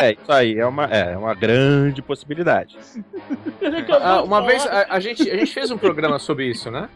É, 0.00 0.12
isso 0.12 0.32
aí 0.32 0.58
é 0.58 0.66
uma, 0.66 0.86
é, 0.86 1.12
é 1.12 1.16
uma 1.16 1.34
grande 1.34 2.00
possibilidade. 2.00 2.78
ah, 4.02 4.22
uma 4.22 4.40
vez 4.40 4.66
a, 4.66 4.86
a, 4.94 5.00
gente, 5.00 5.30
a 5.30 5.36
gente 5.36 5.52
fez 5.52 5.70
um 5.70 5.76
programa 5.76 6.18
sobre 6.18 6.46
isso, 6.46 6.70
né? 6.70 6.88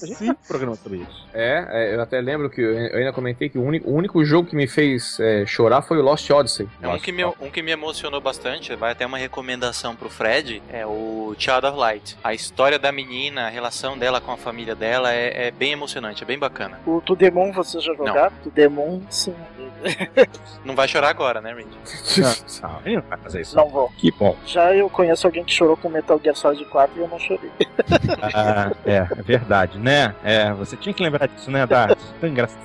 Sim. 0.00 0.30
Um 0.30 0.34
programa 0.34 0.74
sobre 0.76 0.98
isso. 0.98 1.28
É, 1.32 1.66
é, 1.70 1.94
eu 1.94 2.00
até 2.00 2.20
lembro 2.20 2.50
que 2.50 2.60
eu, 2.60 2.72
eu 2.72 2.98
ainda 2.98 3.12
comentei 3.12 3.48
que 3.48 3.58
o 3.58 3.62
único, 3.62 3.88
o 3.88 3.94
único 3.94 4.24
jogo 4.24 4.48
que 4.48 4.56
me 4.56 4.66
fez 4.66 5.18
é, 5.20 5.46
chorar 5.46 5.82
foi 5.82 5.98
o 5.98 6.02
Lost 6.02 6.28
Odyssey. 6.30 6.68
É, 6.80 6.88
um, 6.88 6.98
que 6.98 7.12
me, 7.12 7.24
um 7.24 7.50
que 7.50 7.62
me 7.62 7.70
emocionou 7.70 8.20
bastante, 8.20 8.74
vai 8.74 8.92
até 8.92 9.06
uma 9.06 9.18
recomendação 9.18 9.94
pro 9.94 10.10
Fred, 10.10 10.62
é 10.72 10.86
o 10.86 11.34
Child 11.38 11.66
of 11.66 11.78
Light. 11.78 12.16
A 12.22 12.34
história 12.34 12.78
da 12.78 12.90
menina, 12.90 13.46
a 13.46 13.50
relação 13.50 13.96
dela 13.96 14.20
com 14.20 14.32
a 14.32 14.36
família 14.36 14.74
dela 14.74 15.12
é, 15.12 15.48
é 15.48 15.50
bem 15.50 15.72
emocionante, 15.72 16.22
é 16.22 16.26
bem 16.26 16.38
bacana. 16.38 16.80
O 16.86 17.00
To 17.00 17.14
Demon 17.14 17.52
você 17.52 17.80
já 17.80 17.94
jogaram? 17.94 18.32
To 18.42 18.50
Demon, 18.50 19.00
sim. 19.08 19.34
não 20.64 20.74
vai 20.74 20.88
chorar 20.88 21.08
agora, 21.08 21.40
né, 21.40 21.52
Randy? 21.52 21.76
Não, 22.18 22.70
não, 22.70 22.80
ele 22.84 22.96
não 22.96 23.02
vai 23.02 23.18
fazer 23.18 23.40
isso. 23.40 23.56
Não 23.56 23.68
vou. 23.68 23.90
Que 23.98 24.10
bom. 24.12 24.36
Já 24.46 24.74
eu 24.74 24.88
conheço 24.88 25.26
alguém 25.26 25.44
que 25.44 25.52
chorou 25.52 25.76
com 25.76 25.88
Metal 25.88 26.20
Gear 26.22 26.36
Solid 26.36 26.64
4 26.66 26.98
e 26.98 27.00
eu 27.00 27.08
não 27.08 27.18
chorei. 27.18 27.50
ah, 28.34 28.72
é, 28.86 29.06
é 29.16 29.22
verdade, 29.22 29.78
né? 29.78 30.14
É, 30.24 30.52
você 30.52 30.76
tinha 30.76 30.92
que 30.92 31.02
lembrar 31.02 31.26
disso, 31.26 31.50
né, 31.50 31.66
Dart? 31.66 31.98
Tão 32.20 32.28
engraçado. 32.28 32.62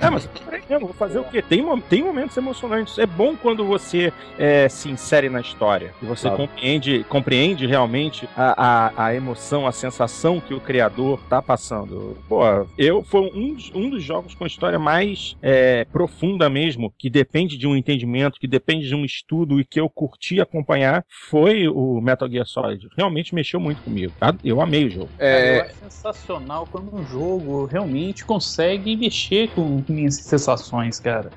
É, 0.00 0.10
mas 0.10 0.28
eu 0.68 0.80
vou 0.80 0.92
fazer 0.92 1.18
o 1.18 1.24
quê? 1.24 1.42
Tem, 1.42 1.64
tem 1.82 2.02
momentos 2.02 2.36
emocionantes. 2.36 2.98
É 2.98 3.06
bom 3.06 3.36
quando 3.36 3.64
você 3.64 4.12
é, 4.38 4.68
se 4.68 4.88
insere 4.88 5.28
na 5.28 5.40
história 5.40 5.92
e 6.00 6.06
você 6.06 6.28
claro. 6.28 6.36
compreende, 6.36 7.04
compreende 7.08 7.66
realmente 7.66 8.28
a, 8.36 8.54
a, 8.96 9.06
a, 9.06 9.14
emoção, 9.14 9.66
a 9.66 9.72
sensação 9.72 10.40
que 10.40 10.54
o 10.54 10.60
criador 10.60 11.20
tá 11.28 11.42
passando. 11.42 12.16
Pô, 12.28 12.42
eu 12.78 13.02
foi 13.02 13.20
um, 13.20 13.56
um 13.74 13.90
dos 13.90 14.02
jogos 14.02 14.34
com 14.34 14.46
história 14.46 14.78
mais 14.78 15.36
é, 15.42 15.84
profunda 15.92 16.48
mesmo, 16.48 16.92
que 16.96 17.10
depende 17.10 17.58
de 17.58 17.66
um 17.66 17.76
entendimento, 17.76 18.38
que 18.38 18.46
depende 18.46 18.86
de 18.86 18.94
um 18.94 19.04
estudo 19.04 19.60
e 19.60 19.64
que 19.64 19.80
eu 19.80 19.88
curti 19.88 20.40
acompanhar, 20.40 21.04
foi 21.08 21.68
o 21.68 22.00
Metal 22.00 22.28
Gear 22.30 22.46
Solid. 22.46 22.88
Realmente 22.96 23.34
mexeu 23.34 23.58
muito 23.58 23.82
comigo, 23.82 24.12
tá? 24.18 24.34
Eu 24.44 24.60
amei 24.60 24.86
o 24.86 24.90
jogo. 24.90 25.08
É, 25.18 25.49
é 25.50 25.68
sensacional 25.82 26.68
quando 26.70 26.94
um 26.94 27.04
jogo 27.06 27.66
realmente 27.66 28.24
consegue 28.24 28.96
mexer 28.96 29.50
com 29.50 29.82
minhas 29.88 30.16
sensações, 30.16 30.98
cara. 30.98 31.30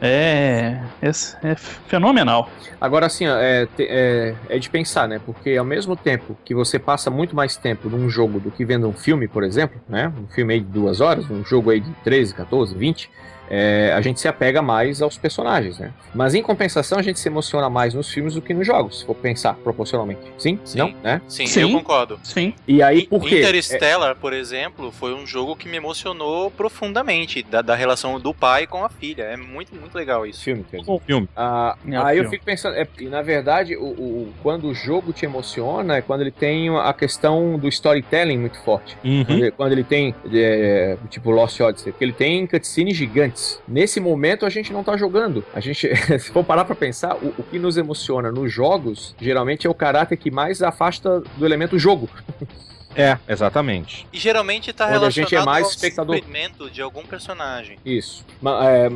É, 0.00 0.82
é, 1.00 1.08
é, 1.42 1.54
fenomenal. 1.54 2.50
Agora, 2.80 3.06
assim, 3.06 3.26
é, 3.26 3.68
é, 3.78 4.34
é, 4.48 4.58
de 4.58 4.68
pensar, 4.68 5.08
né? 5.08 5.20
Porque 5.24 5.56
ao 5.56 5.64
mesmo 5.64 5.96
tempo 5.96 6.36
que 6.44 6.54
você 6.54 6.78
passa 6.78 7.10
muito 7.10 7.34
mais 7.34 7.56
tempo 7.56 7.88
num 7.88 8.10
jogo 8.10 8.40
do 8.40 8.50
que 8.50 8.64
vendo 8.64 8.88
um 8.88 8.92
filme, 8.92 9.28
por 9.28 9.44
exemplo, 9.44 9.80
né? 9.88 10.12
Um 10.18 10.26
filme 10.26 10.54
aí 10.54 10.60
de 10.60 10.66
duas 10.66 11.00
horas, 11.00 11.30
um 11.30 11.44
jogo 11.44 11.70
aí 11.70 11.80
de 11.80 11.90
13, 12.02 12.34
14, 12.34 12.74
20 12.74 13.10
é, 13.48 13.92
a 13.94 14.00
gente 14.00 14.20
se 14.20 14.28
apega 14.28 14.62
mais 14.62 15.02
aos 15.02 15.16
personagens, 15.16 15.78
né? 15.78 15.92
Mas 16.14 16.34
em 16.34 16.42
compensação, 16.42 16.98
a 16.98 17.02
gente 17.02 17.18
se 17.18 17.28
emociona 17.28 17.68
mais 17.68 17.94
nos 17.94 18.10
filmes 18.10 18.34
do 18.34 18.42
que 18.42 18.54
nos 18.54 18.66
jogos, 18.66 19.00
se 19.00 19.06
for 19.06 19.14
pensar 19.14 19.54
proporcionalmente. 19.54 20.20
Sim? 20.38 20.58
Sim. 20.64 20.78
Não? 20.78 20.94
Né? 21.02 21.20
Sim, 21.28 21.46
Sim, 21.46 21.60
eu 21.60 21.72
concordo. 21.72 22.18
Sim. 22.22 22.54
E 22.66 22.82
aí, 22.82 23.06
por 23.06 23.22
quê? 23.22 23.40
Interstellar, 23.40 24.12
é... 24.12 24.14
por 24.14 24.32
exemplo, 24.32 24.90
foi 24.90 25.14
um 25.14 25.26
jogo 25.26 25.56
que 25.56 25.68
me 25.68 25.76
emocionou 25.76 26.50
profundamente, 26.50 27.42
da, 27.42 27.62
da, 27.62 27.74
relação 27.74 28.18
do 28.18 28.32
pai 28.32 28.66
com 28.66 28.84
a 28.84 28.88
filha. 28.88 29.24
É 29.24 29.36
muito, 29.36 29.74
muito 29.74 29.94
legal 29.94 30.26
isso. 30.26 30.42
Filme, 30.42 30.64
quer 30.70 30.78
dizer. 30.78 30.90
Um 30.90 30.98
filme. 30.98 31.28
Ah, 31.36 31.76
é 31.86 31.96
aí 31.96 32.04
filme. 32.04 32.20
eu 32.20 32.30
fico 32.30 32.44
pensando, 32.44 32.76
é, 32.76 32.86
na 33.02 33.22
verdade, 33.22 33.76
o, 33.76 33.86
o, 33.86 34.34
quando 34.42 34.68
o 34.68 34.74
jogo 34.74 35.12
te 35.12 35.24
emociona 35.24 35.96
é 35.96 36.02
quando 36.02 36.22
ele 36.22 36.30
tem 36.30 36.68
a 36.76 36.92
questão 36.92 37.58
do 37.58 37.68
storytelling 37.68 38.38
muito 38.38 38.58
forte. 38.62 38.96
Uhum. 39.04 39.24
Quando, 39.24 39.38
ele, 39.38 39.50
quando, 39.50 39.72
ele, 39.72 39.84
tem, 39.84 40.14
é, 40.32 40.96
tipo 41.10 41.30
Lost 41.30 41.60
Odyssey, 41.60 41.92
porque 41.92 42.04
ele 42.04 42.12
tem 42.12 42.46
cutscenes 42.46 42.96
gigantes. 43.34 43.60
Nesse 43.66 44.00
momento 44.00 44.46
a 44.46 44.50
gente 44.50 44.72
não 44.72 44.82
tá 44.82 44.96
jogando. 44.96 45.44
A 45.52 45.60
gente, 45.60 45.90
se 46.18 46.30
for 46.30 46.44
parar 46.44 46.64
pra 46.64 46.74
pensar, 46.74 47.16
o, 47.16 47.34
o, 47.38 47.42
que 47.42 47.58
nos 47.58 47.76
emociona 47.76 48.30
nos 48.30 48.52
jogos, 48.52 49.14
geralmente 49.20 49.66
é 49.66 49.70
o 49.70 49.74
caráter 49.74 50.16
que 50.16 50.30
mais 50.30 50.62
afasta 50.62 51.20
do 51.36 51.44
elemento 51.44 51.78
jogo. 51.78 52.08
É, 52.96 53.18
exatamente. 53.28 54.06
E 54.12 54.18
geralmente 54.18 54.72
tá 54.72 54.84
Onde 54.84 54.92
relacionado 54.94 55.26
a 55.26 55.30
gente 55.30 55.36
é 55.36 55.44
mais 55.44 55.64
ao 55.64 55.70
espectador. 55.70 56.16
sofrimento 56.16 56.70
de 56.70 56.82
algum 56.82 57.02
personagem. 57.04 57.78
Isso. 57.84 58.24
Ma- 58.40 58.64
é, 58.68 58.88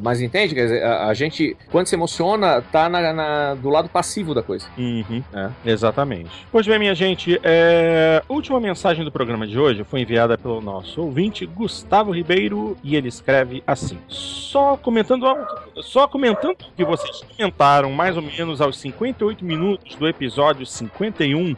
mas 0.00 0.20
entende? 0.20 0.54
Quer 0.54 0.62
dizer, 0.64 0.82
a, 0.84 1.06
a 1.08 1.14
gente, 1.14 1.56
quando 1.70 1.86
se 1.86 1.94
emociona, 1.94 2.62
tá 2.62 2.88
na- 2.88 3.12
na- 3.12 3.54
do 3.54 3.68
lado 3.68 3.88
passivo 3.88 4.34
da 4.34 4.42
coisa. 4.42 4.66
Uhum, 4.76 5.22
É. 5.32 5.50
Exatamente. 5.70 6.30
Pois 6.50 6.66
bem, 6.66 6.78
minha 6.78 6.94
gente, 6.94 7.38
é... 7.42 8.22
a 8.28 8.32
última 8.32 8.58
mensagem 8.60 9.04
do 9.04 9.12
programa 9.12 9.46
de 9.46 9.58
hoje 9.58 9.84
foi 9.84 10.00
enviada 10.00 10.36
pelo 10.38 10.60
nosso 10.60 11.02
ouvinte 11.02 11.44
Gustavo 11.46 12.10
Ribeiro 12.12 12.76
e 12.82 12.96
ele 12.96 13.08
escreve 13.08 13.62
assim: 13.66 13.98
só 14.08 14.76
comentando 14.76 15.26
algo, 15.26 15.44
só 15.82 16.06
comentando 16.08 16.56
que 16.76 16.84
vocês 16.84 17.20
comentaram 17.36 17.92
mais 17.92 18.16
ou 18.16 18.22
menos 18.22 18.60
aos 18.60 18.78
58 18.78 19.44
minutos 19.44 19.94
do 19.96 20.08
episódio 20.08 20.64
51 20.66 21.54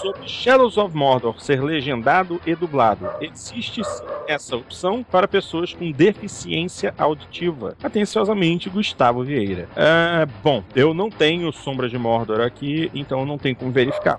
sobre 0.00 0.28
Shadows 0.28 0.76
of 0.76 0.94
Mordor 0.96 1.31
ser 1.38 1.62
legendado 1.62 2.40
e 2.46 2.54
dublado. 2.54 3.08
Existe 3.20 3.84
sim 3.84 4.04
essa 4.26 4.56
opção 4.56 5.02
para 5.02 5.26
pessoas 5.28 5.72
com 5.72 5.90
deficiência 5.90 6.94
auditiva. 6.96 7.76
Atenciosamente, 7.82 8.70
Gustavo 8.70 9.22
Vieira. 9.24 9.68
Ah, 9.76 10.26
bom, 10.42 10.62
eu 10.74 10.94
não 10.94 11.10
tenho 11.10 11.52
Sombra 11.52 11.88
de 11.88 11.98
Mordor 11.98 12.40
aqui, 12.40 12.90
então 12.94 13.24
não 13.26 13.38
tenho 13.38 13.56
como 13.56 13.70
verificar. 13.70 14.18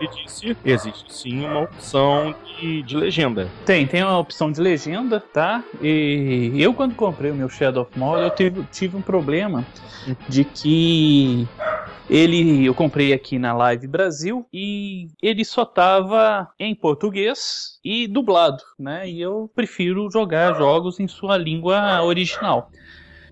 Ele 0.00 0.10
disse, 0.24 0.56
existe 0.64 1.14
sim 1.14 1.44
uma 1.44 1.62
opção 1.62 2.34
de, 2.58 2.82
de 2.82 2.96
legenda. 2.96 3.48
Tem, 3.64 3.86
tem 3.86 4.02
uma 4.02 4.18
opção 4.18 4.50
de 4.50 4.60
legenda, 4.60 5.20
tá? 5.20 5.62
E 5.80 6.52
eu, 6.56 6.74
quando 6.74 6.94
comprei 6.94 7.30
o 7.30 7.34
meu 7.34 7.48
Shadow 7.48 7.84
of 7.84 7.98
Mordor, 7.98 8.24
eu 8.24 8.30
tive, 8.30 8.64
tive 8.72 8.96
um 8.96 9.02
problema 9.02 9.64
de 10.28 10.44
que 10.44 11.48
ele 12.08 12.64
eu 12.66 12.74
comprei 12.74 13.12
aqui 13.12 13.38
na 13.38 13.52
Live 13.52 13.86
Brasil 13.86 14.46
e 14.52 15.08
ele 15.22 15.44
só 15.44 15.64
tava 15.64 16.48
em 16.58 16.74
português 16.74 17.78
e 17.84 18.06
dublado, 18.06 18.62
né? 18.78 19.08
E 19.08 19.20
eu 19.20 19.50
prefiro 19.54 20.10
jogar 20.10 20.54
jogos 20.54 21.00
em 21.00 21.08
sua 21.08 21.36
língua 21.36 22.02
original. 22.02 22.70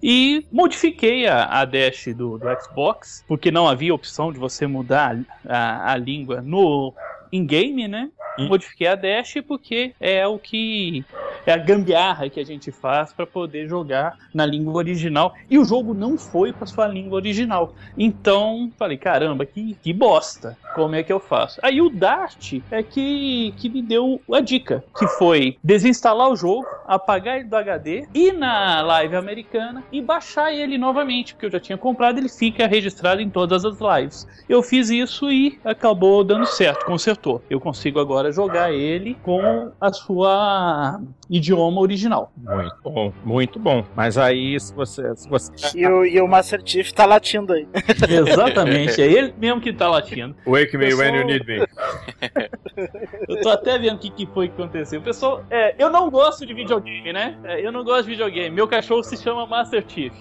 E 0.02 0.44
modifiquei 0.50 1.28
a, 1.28 1.44
a 1.44 1.64
dash 1.64 2.08
do, 2.16 2.36
do 2.36 2.46
Xbox, 2.60 3.24
porque 3.28 3.52
não 3.52 3.68
havia 3.68 3.94
opção 3.94 4.32
de 4.32 4.38
você 4.38 4.66
mudar 4.66 5.16
a, 5.46 5.92
a 5.92 5.96
língua 5.96 6.40
no 6.42 6.92
in-game, 7.32 7.88
né? 7.88 8.10
Hum. 8.38 8.48
Modifiquei 8.48 8.86
a 8.86 8.94
dash 8.94 9.34
porque 9.46 9.94
é 10.00 10.26
o 10.26 10.38
que 10.38 11.04
é 11.44 11.52
a 11.52 11.56
gambiarra 11.56 12.28
que 12.28 12.38
a 12.38 12.44
gente 12.44 12.70
faz 12.70 13.12
para 13.12 13.26
poder 13.26 13.68
jogar 13.68 14.16
na 14.32 14.46
língua 14.46 14.74
original. 14.74 15.34
E 15.50 15.58
o 15.58 15.64
jogo 15.64 15.92
não 15.92 16.16
foi 16.16 16.52
para 16.52 16.66
sua 16.66 16.86
língua 16.86 17.16
original. 17.16 17.74
Então, 17.96 18.70
falei, 18.78 18.96
caramba, 18.96 19.44
que, 19.44 19.76
que 19.82 19.92
bosta. 19.92 20.56
Como 20.74 20.94
é 20.94 21.02
que 21.02 21.12
eu 21.12 21.20
faço? 21.20 21.60
Aí 21.62 21.82
o 21.82 21.90
Dart 21.90 22.54
é 22.70 22.82
que, 22.82 23.52
que 23.58 23.68
me 23.68 23.82
deu 23.82 24.20
a 24.32 24.40
dica, 24.40 24.82
que 24.98 25.06
foi 25.06 25.58
desinstalar 25.62 26.30
o 26.30 26.36
jogo, 26.36 26.66
apagar 26.86 27.36
ele 27.36 27.48
do 27.48 27.56
HD, 27.56 28.06
ir 28.14 28.32
na 28.32 28.80
live 28.80 29.16
americana 29.16 29.84
e 29.92 30.00
baixar 30.00 30.52
ele 30.52 30.78
novamente, 30.78 31.34
porque 31.34 31.46
eu 31.46 31.50
já 31.50 31.60
tinha 31.60 31.76
comprado, 31.76 32.18
ele 32.18 32.28
fica 32.28 32.66
registrado 32.66 33.20
em 33.20 33.28
todas 33.28 33.64
as 33.64 33.78
lives. 33.78 34.26
Eu 34.48 34.62
fiz 34.62 34.88
isso 34.88 35.30
e 35.30 35.58
acabou 35.64 36.24
dando 36.24 36.46
certo, 36.46 36.86
consertou. 36.86 37.21
Eu 37.48 37.60
consigo 37.60 38.00
agora 38.00 38.32
jogar 38.32 38.72
ele 38.72 39.14
com 39.22 39.70
a 39.80 39.92
sua 39.92 41.00
idioma 41.30 41.80
original. 41.80 42.32
Muito 42.36 42.76
bom, 42.82 43.12
muito 43.24 43.58
bom. 43.58 43.84
Mas 43.96 44.18
aí, 44.18 44.58
se 44.58 44.74
você. 44.74 45.14
Se 45.16 45.28
você... 45.28 45.52
E 45.78 45.86
o, 45.86 46.04
e 46.04 46.20
o 46.20 46.26
Master 46.28 46.60
Chief 46.64 46.90
tá 46.92 47.04
latindo 47.06 47.52
aí. 47.52 47.66
Exatamente, 48.08 49.00
é 49.00 49.06
ele 49.06 49.34
mesmo 49.38 49.60
que 49.60 49.72
tá 49.72 49.88
latindo. 49.88 50.34
Wake 50.46 50.76
me 50.76 50.92
when 50.94 51.14
you 51.14 51.24
need 51.24 51.46
me. 51.46 51.66
Eu 53.28 53.40
tô 53.40 53.50
até 53.50 53.78
vendo 53.78 53.96
o 53.96 53.98
que, 53.98 54.10
que 54.10 54.26
foi 54.26 54.48
que 54.48 54.54
aconteceu. 54.54 55.00
Pessoal, 55.02 55.44
é, 55.50 55.74
eu 55.78 55.90
não 55.90 56.10
gosto 56.10 56.46
de 56.46 56.54
videogame, 56.54 57.12
né? 57.12 57.38
É, 57.44 57.64
eu 57.64 57.70
não 57.70 57.84
gosto 57.84 58.04
de 58.04 58.10
videogame. 58.10 58.50
Meu 58.54 58.66
cachorro 58.66 59.02
se 59.02 59.16
chama 59.16 59.46
Master 59.46 59.84
Chief. 59.86 60.12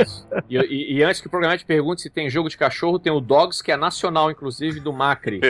Isso. 0.00 0.26
E, 0.48 0.56
e- 0.58 0.94
e 0.98 1.02
antes 1.02 1.20
que 1.20 1.26
o 1.26 1.30
programa 1.30 1.56
te 1.56 1.64
pergunte 1.66 2.00
se 2.02 2.10
tem 2.10 2.28
jogo 2.30 2.48
de 2.48 2.56
cachorro, 2.56 2.98
tem 2.98 3.12
o 3.12 3.20
Dogs, 3.20 3.62
que 3.62 3.70
é 3.70 3.76
nacional, 3.76 4.30
inclusive, 4.30 4.80
do 4.80 4.92
Macri. 4.92 5.40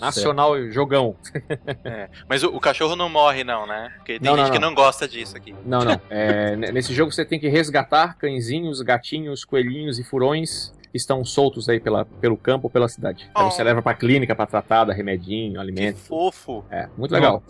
Nacional 0.00 0.70
jogão. 0.70 1.16
É. 1.84 2.08
Mas 2.28 2.42
o, 2.42 2.48
o 2.48 2.60
cachorro 2.60 2.96
não 2.96 3.08
morre, 3.08 3.44
não, 3.44 3.66
né? 3.66 3.92
Porque 3.96 4.18
tem 4.18 4.28
Não, 4.28 4.36
não, 4.36 4.44
gente 4.44 4.52
que 4.54 4.58
não. 4.58 4.68
não 4.68 4.74
gosta 4.74 5.06
disso 5.06 5.36
aqui. 5.36 5.54
Não, 5.64 5.80
não. 5.84 6.00
É, 6.10 6.56
nesse 6.56 6.92
jogo 6.94 7.12
você 7.12 7.24
tem 7.24 7.38
que 7.38 7.48
resgatar 7.48 8.16
cãezinhos, 8.16 8.80
gatinhos, 8.80 9.44
coelhinhos 9.44 9.98
e 9.98 10.04
furões 10.04 10.72
que 10.90 10.96
estão 10.96 11.24
soltos 11.24 11.68
aí 11.68 11.80
pela, 11.80 12.04
pelo 12.04 12.36
campo 12.36 12.66
ou 12.66 12.70
pela 12.70 12.88
cidade. 12.88 13.26
Então 13.30 13.46
Oh. 13.46 13.50
você 13.50 13.62
leva 13.64 13.82
pra 13.82 13.94
clínica 13.94 14.34
pra 14.34 14.46
tratar, 14.46 14.84
dar 14.84 14.92
remedinho, 14.94 15.54
Que 15.54 15.58
alimento. 15.58 15.96
fofo. 15.98 16.64
É, 16.70 16.88
muito 16.96 17.10
legal. 17.12 17.42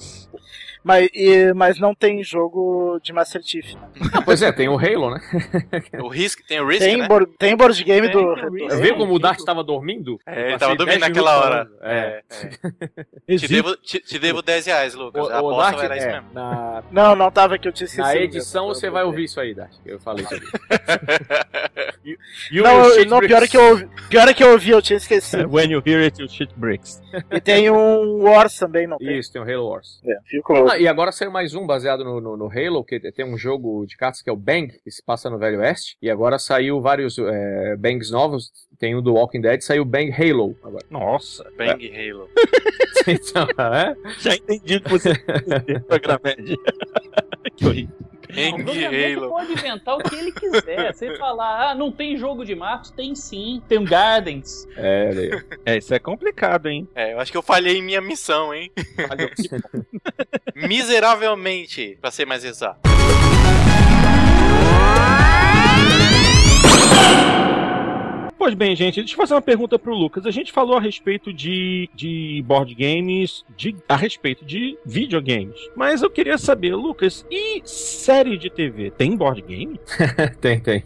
Mas, 0.84 1.08
e- 1.14 1.52
mas 1.54 1.80
não 1.80 1.94
tem 1.94 2.22
jogo 2.22 3.00
de 3.02 3.10
Master 3.12 3.40
Chief. 3.42 3.72
né? 3.74 3.80
Ah, 4.12 4.20
pois 4.22 4.42
é, 4.42 4.52
tem 4.52 4.68
o 4.68 4.76
Halo, 4.78 5.10
né? 5.14 5.20
O 6.04 6.08
Risk, 6.08 6.40
tem 6.46 6.60
o 6.60 6.66
Risk, 6.66 6.82
Tem, 6.82 6.98
né? 6.98 7.08
board, 7.08 7.26
tem 7.38 7.56
board 7.56 7.82
game 7.84 8.06
Tem, 8.10 8.12
do. 8.12 8.80
Viu 8.82 8.94
como 8.96 9.14
o 9.14 9.18
Dart 9.18 9.38
estava 9.38 9.64
dormindo? 9.64 10.18
É, 10.26 10.42
ele 10.44 10.54
Eu 10.54 10.58
tava 10.58 10.76
passei 10.76 10.76
dormindo 10.76 11.00
10 11.00 11.00
naquela 11.00 11.30
minutos 11.32 11.50
hora. 11.50 11.70
falando. 11.80 11.84
É. 11.90 12.22
É, 13.26 13.36
Te 13.38 13.48
devo, 13.48 13.76
te, 13.76 13.98
te 14.00 14.18
devo 14.18 14.42
10 14.42 14.66
reais, 14.66 14.94
Lucas. 14.94 15.26
O, 15.26 15.30
a 15.32 15.40
o 15.42 15.56
Dart, 15.56 15.78
era 15.78 15.96
isso 15.96 16.06
é, 16.06 16.12
mesmo. 16.12 16.28
na, 16.34 16.82
Não, 16.92 17.16
não 17.16 17.30
tava 17.30 17.54
aqui, 17.54 17.66
eu 17.66 17.72
tinha 17.72 17.86
esquecido. 17.86 18.06
na 18.14 18.16
edição 18.16 18.66
você 18.66 18.90
vai 18.90 19.04
ouvir 19.04 19.24
isso 19.24 19.40
aí, 19.40 19.54
Dart. 19.54 19.72
Eu 19.86 19.98
falei 20.00 20.24
isso 20.24 20.34
aí. 20.34 20.40
You- 22.04 22.18
you 22.52 22.62
Não, 22.62 22.90
shit 22.90 23.08
não 23.08 23.20
pior, 23.20 23.42
é 23.42 23.48
que 23.48 23.56
eu 23.56 23.62
ouvi, 23.70 23.88
pior 24.10 24.28
é 24.28 24.34
que 24.34 24.44
eu 24.44 24.50
ouvi, 24.52 24.70
eu 24.70 24.82
tinha 24.82 24.96
esquecido. 24.98 25.48
When 25.50 25.70
you 25.70 25.82
hear 25.86 26.00
it, 26.02 26.20
you 26.20 26.28
shit 26.28 26.52
bricks. 26.56 27.02
E 27.30 27.40
tem 27.40 27.70
um 27.70 28.22
Wars 28.22 28.58
também, 28.58 28.86
não 28.86 28.98
tem? 28.98 29.18
Isso, 29.18 29.32
tem 29.32 29.40
o 29.40 29.44
Halo 29.44 29.68
Wars. 29.70 30.00
É, 30.06 30.18
fico... 30.26 30.52
E 30.78 30.88
agora 30.88 31.12
saiu 31.12 31.30
mais 31.30 31.54
um 31.54 31.66
baseado 31.66 32.04
no, 32.04 32.20
no, 32.20 32.36
no 32.36 32.50
Halo, 32.50 32.84
que 32.84 32.98
tem 33.12 33.24
um 33.24 33.38
jogo 33.38 33.86
de 33.86 33.96
cartas 33.96 34.20
que 34.22 34.28
é 34.28 34.32
o 34.32 34.36
Bang, 34.36 34.72
que 34.82 34.90
se 34.90 35.02
passa 35.02 35.30
no 35.30 35.38
Velho 35.38 35.60
Oeste. 35.60 35.96
E 36.02 36.10
agora 36.10 36.38
saiu 36.38 36.80
vários 36.80 37.18
é, 37.18 37.76
Bangs 37.76 38.10
novos. 38.10 38.50
Tem 38.78 38.94
o 38.94 39.00
do 39.00 39.14
Walking 39.14 39.40
Dead, 39.40 39.60
saiu 39.60 39.84
Bang 39.84 40.12
Halo 40.12 40.56
agora. 40.62 40.84
Nossa, 40.90 41.44
Bang 41.56 41.90
Halo. 41.90 42.28
então, 43.06 43.46
é? 43.72 43.94
já 44.18 44.34
entendi 44.34 44.76
o 44.76 44.80
que 44.80 44.90
você 44.90 45.14
programed. 45.86 46.56
que 47.56 47.66
horrível. 47.66 48.13
O 48.34 48.56
Bang 48.56 48.64
programador 48.64 49.18
Halo. 49.18 49.28
pode 49.28 49.52
inventar 49.52 49.94
o 49.96 49.98
que 49.98 50.14
ele 50.16 50.32
quiser. 50.32 50.92
Você 50.94 51.16
falar, 51.16 51.70
ah, 51.70 51.74
não 51.74 51.90
tem 51.92 52.16
jogo 52.16 52.44
de 52.44 52.54
matos? 52.54 52.90
Tem 52.90 53.14
sim. 53.14 53.62
Tem 53.68 53.78
o 53.78 53.84
Gardens. 53.84 54.66
É. 54.76 55.30
É, 55.64 55.76
isso 55.78 55.94
é 55.94 55.98
complicado, 55.98 56.66
hein? 56.66 56.88
É, 56.94 57.12
eu 57.12 57.20
acho 57.20 57.30
que 57.30 57.38
eu 57.38 57.42
falhei 57.42 57.78
em 57.78 57.82
minha 57.82 58.00
missão, 58.00 58.52
hein? 58.54 58.70
Miseravelmente, 60.54 61.98
pra 62.00 62.10
ser 62.10 62.26
mais 62.26 62.44
exato. 62.44 62.80
Pois 68.44 68.52
bem, 68.52 68.76
gente, 68.76 68.96
deixa 68.96 69.14
eu 69.14 69.16
fazer 69.16 69.32
uma 69.32 69.40
pergunta 69.40 69.78
pro 69.78 69.94
Lucas. 69.94 70.26
A 70.26 70.30
gente 70.30 70.52
falou 70.52 70.76
a 70.76 70.80
respeito 70.80 71.32
de, 71.32 71.88
de 71.94 72.44
board 72.46 72.74
games, 72.74 73.42
de, 73.56 73.74
a 73.88 73.96
respeito 73.96 74.44
de 74.44 74.76
videogames. 74.84 75.58
Mas 75.74 76.02
eu 76.02 76.10
queria 76.10 76.36
saber, 76.36 76.74
Lucas, 76.74 77.24
e 77.30 77.62
série 77.64 78.36
de 78.36 78.50
TV? 78.50 78.90
Tem 78.90 79.16
board 79.16 79.40
game? 79.40 79.80
tem, 80.42 80.60
tem. 80.60 80.84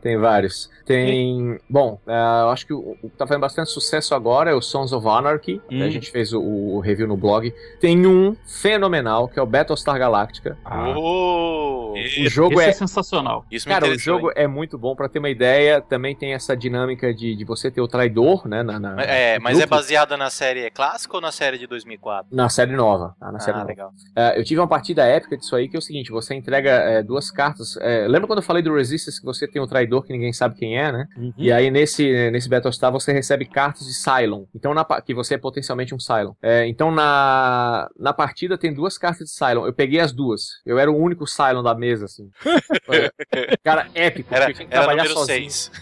Tem 0.00 0.16
vários. 0.18 0.70
Tem. 0.86 1.58
Bom, 1.68 2.00
eh, 2.06 2.42
eu 2.42 2.50
acho 2.50 2.64
que 2.64 2.72
o 2.72 2.96
o 3.02 3.08
que 3.08 3.16
tá 3.16 3.26
fazendo 3.26 3.42
bastante 3.42 3.70
sucesso 3.70 4.14
agora 4.14 4.50
é 4.50 4.54
o 4.54 4.60
Sons 4.60 4.92
of 4.92 5.06
Anarchy. 5.06 5.60
Hum. 5.70 5.82
A 5.82 5.90
gente 5.90 6.10
fez 6.10 6.32
o, 6.32 6.40
o 6.40 6.80
review 6.80 7.08
no 7.08 7.16
blog. 7.16 7.52
Tem 7.80 8.06
um 8.06 8.36
fenomenal, 8.46 9.28
que 9.28 9.38
é 9.38 9.42
o 9.42 9.46
Battlestar 9.46 9.98
Galactica. 9.98 10.56
Oh, 10.64 11.69
O 11.92 12.28
jogo 12.30 12.54
Esse 12.54 12.64
é, 12.64 12.68
é. 12.68 12.72
sensacional. 12.72 13.44
isso 13.50 13.66
Cara, 13.68 13.86
o 13.88 13.98
jogo 13.98 14.28
hein? 14.28 14.34
é 14.36 14.46
muito 14.46 14.78
bom. 14.78 14.94
Pra 14.94 15.08
ter 15.08 15.18
uma 15.18 15.28
ideia, 15.30 15.80
também 15.80 16.14
tem 16.14 16.32
essa 16.34 16.56
dinâmica 16.56 17.12
de, 17.14 17.34
de 17.36 17.44
você 17.44 17.70
ter 17.70 17.80
o 17.80 17.88
traidor, 17.88 18.46
né? 18.48 18.62
Na, 18.62 18.78
na- 18.78 19.02
É, 19.02 19.38
mas 19.38 19.56
é 19.58 19.60
grupo. 19.62 19.76
baseada 19.76 20.16
na 20.16 20.30
série 20.30 20.70
clássica 20.70 21.14
ou 21.16 21.20
na 21.20 21.32
série 21.32 21.58
de 21.58 21.66
2004? 21.66 22.34
Na 22.34 22.48
série 22.48 22.72
nova. 22.72 23.14
tá? 23.18 23.30
Na 23.32 23.38
série 23.40 23.56
Ah, 23.56 23.60
nova. 23.60 23.68
legal. 23.68 23.92
É, 24.16 24.38
eu 24.38 24.44
tive 24.44 24.60
uma 24.60 24.68
partida 24.68 25.04
épica 25.04 25.36
disso 25.36 25.54
aí, 25.56 25.68
que 25.68 25.76
é 25.76 25.78
o 25.78 25.82
seguinte: 25.82 26.10
você 26.10 26.34
entrega 26.34 26.70
é, 26.70 27.02
duas 27.02 27.30
cartas. 27.30 27.76
é, 27.80 28.06
lembra 28.08 28.26
quando 28.26 28.38
eu 28.40 28.44
falei 28.44 28.62
do 28.62 28.74
Resistance 28.74 29.18
que 29.20 29.26
você 29.26 29.46
tem 29.46 29.60
um 29.60 29.66
traidor 29.66 30.04
que 30.04 30.12
ninguém 30.12 30.32
sabe 30.32 30.54
quem 30.56 30.78
é, 30.78 30.90
né? 30.92 31.06
Uhum. 31.16 31.32
E 31.36 31.50
aí 31.52 31.70
nesse, 31.70 32.30
nesse 32.30 32.48
Battlestar 32.48 32.90
você 32.92 33.12
recebe 33.12 33.44
cartas 33.44 33.86
de 33.86 33.94
Cylon. 33.94 34.44
Então, 34.54 34.74
na, 34.74 34.84
que 35.00 35.14
você 35.14 35.34
é 35.34 35.38
potencialmente 35.38 35.94
um 35.94 35.98
Cylon. 35.98 36.32
É, 36.42 36.66
então 36.66 36.90
na, 36.90 37.88
na 37.98 38.12
partida 38.12 38.56
tem 38.58 38.72
duas 38.72 38.96
cartas 38.98 39.28
de 39.28 39.34
Cylon. 39.34 39.66
Eu 39.66 39.72
peguei 39.72 40.00
as 40.00 40.12
duas. 40.12 40.60
Eu 40.64 40.78
era 40.78 40.90
o 40.90 40.96
único 40.96 41.26
Cylon 41.26 41.62
da 41.62 41.74
mesa 41.80 42.04
assim. 42.04 42.30
Cara, 43.64 43.88
épico. 43.94 44.32
Era, 44.34 44.52
era 44.70 44.86
número 44.94 45.16
6. 45.16 45.72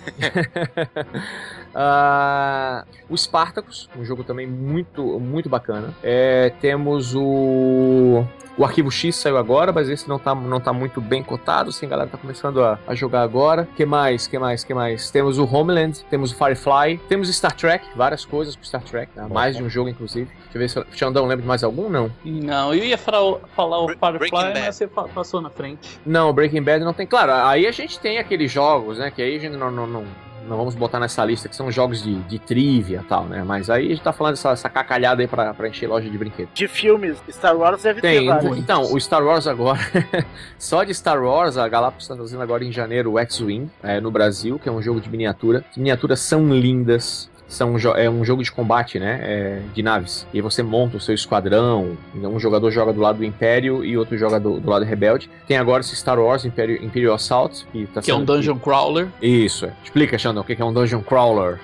Uh, 1.75 2.87
o 3.11 3.17
Spartacus, 3.17 3.91
um 3.99 4.05
jogo 4.05 4.23
também 4.23 4.47
muito, 4.47 5.19
muito 5.19 5.49
bacana. 5.49 5.95
É, 6.03 6.53
temos 6.61 7.15
o. 7.15 8.25
O 8.59 8.65
Arquivo 8.65 8.91
X 8.91 9.15
saiu 9.15 9.39
agora, 9.39 9.73
mas 9.73 9.89
esse 9.89 10.09
não 10.09 10.19
tá, 10.19 10.35
não 10.35 10.59
tá 10.59 10.73
muito 10.73 11.01
bem 11.01 11.23
cotado, 11.23 11.71
assim, 11.71 11.87
a 11.87 11.89
galera 11.89 12.11
tá 12.11 12.19
começando 12.19 12.61
a, 12.61 12.77
a 12.89 12.93
jogar 12.93 13.23
agora. 13.23 13.69
que 13.77 13.87
mais? 13.87 14.27
que 14.27 14.37
mais? 14.37 14.65
que 14.65 14.75
mais? 14.75 15.13
Temos 15.13 15.39
o 15.39 15.45
Homeland, 15.45 16.05
temos 16.11 16.33
o 16.33 16.35
Firefly, 16.35 16.99
temos 17.09 17.33
Star 17.33 17.55
Trek, 17.55 17.87
várias 17.95 18.25
coisas 18.25 18.57
pro 18.57 18.67
Star 18.67 18.83
Trek, 18.83 19.13
né? 19.15 19.29
mais 19.31 19.57
de 19.57 19.63
um 19.63 19.71
jogo, 19.71 19.89
inclusive. 19.89 20.29
Deixa 20.29 20.57
eu 20.57 20.61
ver 20.61 20.69
se 20.71 20.79
o 20.81 20.87
Xandão 20.91 21.23
lembra 21.27 21.43
de 21.43 21.47
mais 21.47 21.63
algum, 21.63 21.89
não? 21.89 22.11
Não, 22.25 22.75
eu 22.75 22.85
ia 22.85 22.99
falar, 22.99 23.39
falar 23.55 23.79
o 23.79 23.89
Firefly, 23.91 24.53
mas 24.53 24.75
você 24.75 24.89
passou 24.89 25.41
na 25.41 25.51
frente. 25.51 25.88
Não, 26.05 26.33
Breaking 26.33 26.63
Bad 26.63 26.85
não 26.85 26.93
tem. 26.93 27.07
Claro, 27.07 27.33
aí 27.33 27.67
a 27.67 27.73
gente 27.73 27.99
tem 27.99 28.19
aqueles 28.19 28.51
jogos, 28.51 28.99
né, 28.99 29.11
que 29.11 29.23
aí 29.23 29.37
a 29.37 29.39
gente 29.39 29.57
não, 29.57 29.71
não, 29.71 29.87
não 29.87 30.05
não 30.49 30.57
vamos 30.57 30.75
botar 30.75 30.99
nessa 30.99 31.25
lista 31.25 31.49
que 31.49 31.55
são 31.55 31.71
jogos 31.71 32.03
de, 32.03 32.15
de 32.23 32.39
trivia 32.39 33.01
e 33.05 33.09
tal, 33.09 33.25
né? 33.25 33.45
Mas 33.45 33.69
aí 33.69 33.87
a 33.87 33.89
gente 33.91 34.03
tá 34.03 34.13
falando 34.13 34.33
dessa, 34.33 34.51
dessa 34.51 34.69
cacalhada 34.69 35.23
aí 35.23 35.29
pra, 35.29 35.53
pra 35.53 35.69
encher 35.69 35.87
loja 35.87 36.09
de 36.09 36.17
brinquedos. 36.17 36.53
De 36.55 36.67
filmes, 36.67 37.23
Star 37.31 37.57
Wars 37.57 37.83
deve 37.83 38.01
Tem, 38.01 38.21
ter 38.21 38.27
vários. 38.27 38.59
Então, 38.59 38.83
o 38.93 38.99
Star 38.99 39.23
Wars 39.23 39.47
agora, 39.47 39.79
só 40.59 40.83
de 40.85 40.95
Star 40.95 41.23
Wars, 41.23 41.57
a 41.57 41.69
Galápagos 41.69 42.09
tá 42.09 42.17
trazendo 42.17 42.43
agora 42.43 42.65
em 42.65 42.73
janeiro 42.73 43.13
o 43.13 43.19
X-Wing, 43.19 43.71
é, 43.83 44.01
no 44.01 44.11
Brasil, 44.11 44.59
que 44.59 44.69
é 44.69 44.73
um 44.73 44.81
jogo 44.81 45.01
de 45.01 45.11
miniatura. 45.11 45.65
As 45.71 45.77
miniaturas 45.77 46.21
são 46.21 46.49
lindas, 46.49 47.31
são, 47.49 47.77
é 47.97 48.09
um 48.09 48.25
jogo 48.25 48.43
de 48.43 48.53
combate, 48.53 48.99
né? 48.99 49.21
É, 49.23 49.63
de 49.75 49.83
naves. 49.83 50.27
E 50.35 50.41
você 50.41 50.63
monta 50.63 50.99
o 50.99 51.01
seu 51.01 51.15
esquadrão. 51.15 51.97
Então, 52.15 52.33
um 52.33 52.39
jogador 52.39 52.71
joga 52.71 52.93
do 52.93 53.01
lado 53.01 53.19
do 53.19 53.25
Império 53.25 53.83
e 53.83 53.97
outro 53.97 54.19
joga 54.19 54.39
do, 54.39 54.61
do 54.61 54.69
lado 54.69 54.85
Rebelde. 54.85 55.31
Tem 55.47 55.57
agora 55.57 55.81
esse 55.81 55.97
Star 55.97 56.21
Wars 56.21 56.45
Imperial, 56.45 56.85
Imperial 56.85 57.15
Assault. 57.15 57.67
Que, 57.73 57.87
tá 57.87 58.03
que 58.03 58.11
é 58.11 58.15
um 58.15 58.25
Dungeon 58.25 58.57
que... 58.57 58.65
Crawler. 58.65 59.09
Isso. 59.23 59.65
É. 59.65 59.73
Explica, 59.83 60.19
Xandão, 60.19 60.43
o 60.43 60.47
que 60.47 60.61
é 60.61 60.65
um 60.65 60.73
Dungeon 60.73 61.03
Crawler. 61.03 61.59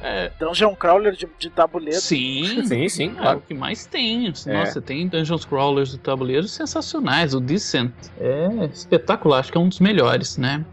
É. 0.00 0.30
Dungeon 0.38 0.74
Crawler 0.76 1.12
de, 1.14 1.28
de 1.38 1.50
tabuleiro. 1.50 2.00
Sim. 2.00 2.62
sim, 2.64 2.88
sim. 2.88 3.12
É 3.16 3.20
claro. 3.20 3.38
o 3.38 3.42
que 3.42 3.54
mais 3.54 3.84
tem. 3.84 4.32
É. 4.46 4.52
Nossa, 4.52 4.80
tem 4.80 5.08
Dungeons 5.08 5.44
Crawlers 5.44 5.90
de 5.90 5.98
tabuleiro 5.98 6.46
sensacionais. 6.46 7.34
O 7.34 7.40
Descent 7.40 7.92
é 8.20 8.48
espetacular. 8.72 9.40
Acho 9.40 9.50
que 9.50 9.58
é 9.58 9.60
um 9.60 9.68
dos 9.68 9.80
melhores, 9.80 10.38
né? 10.38 10.64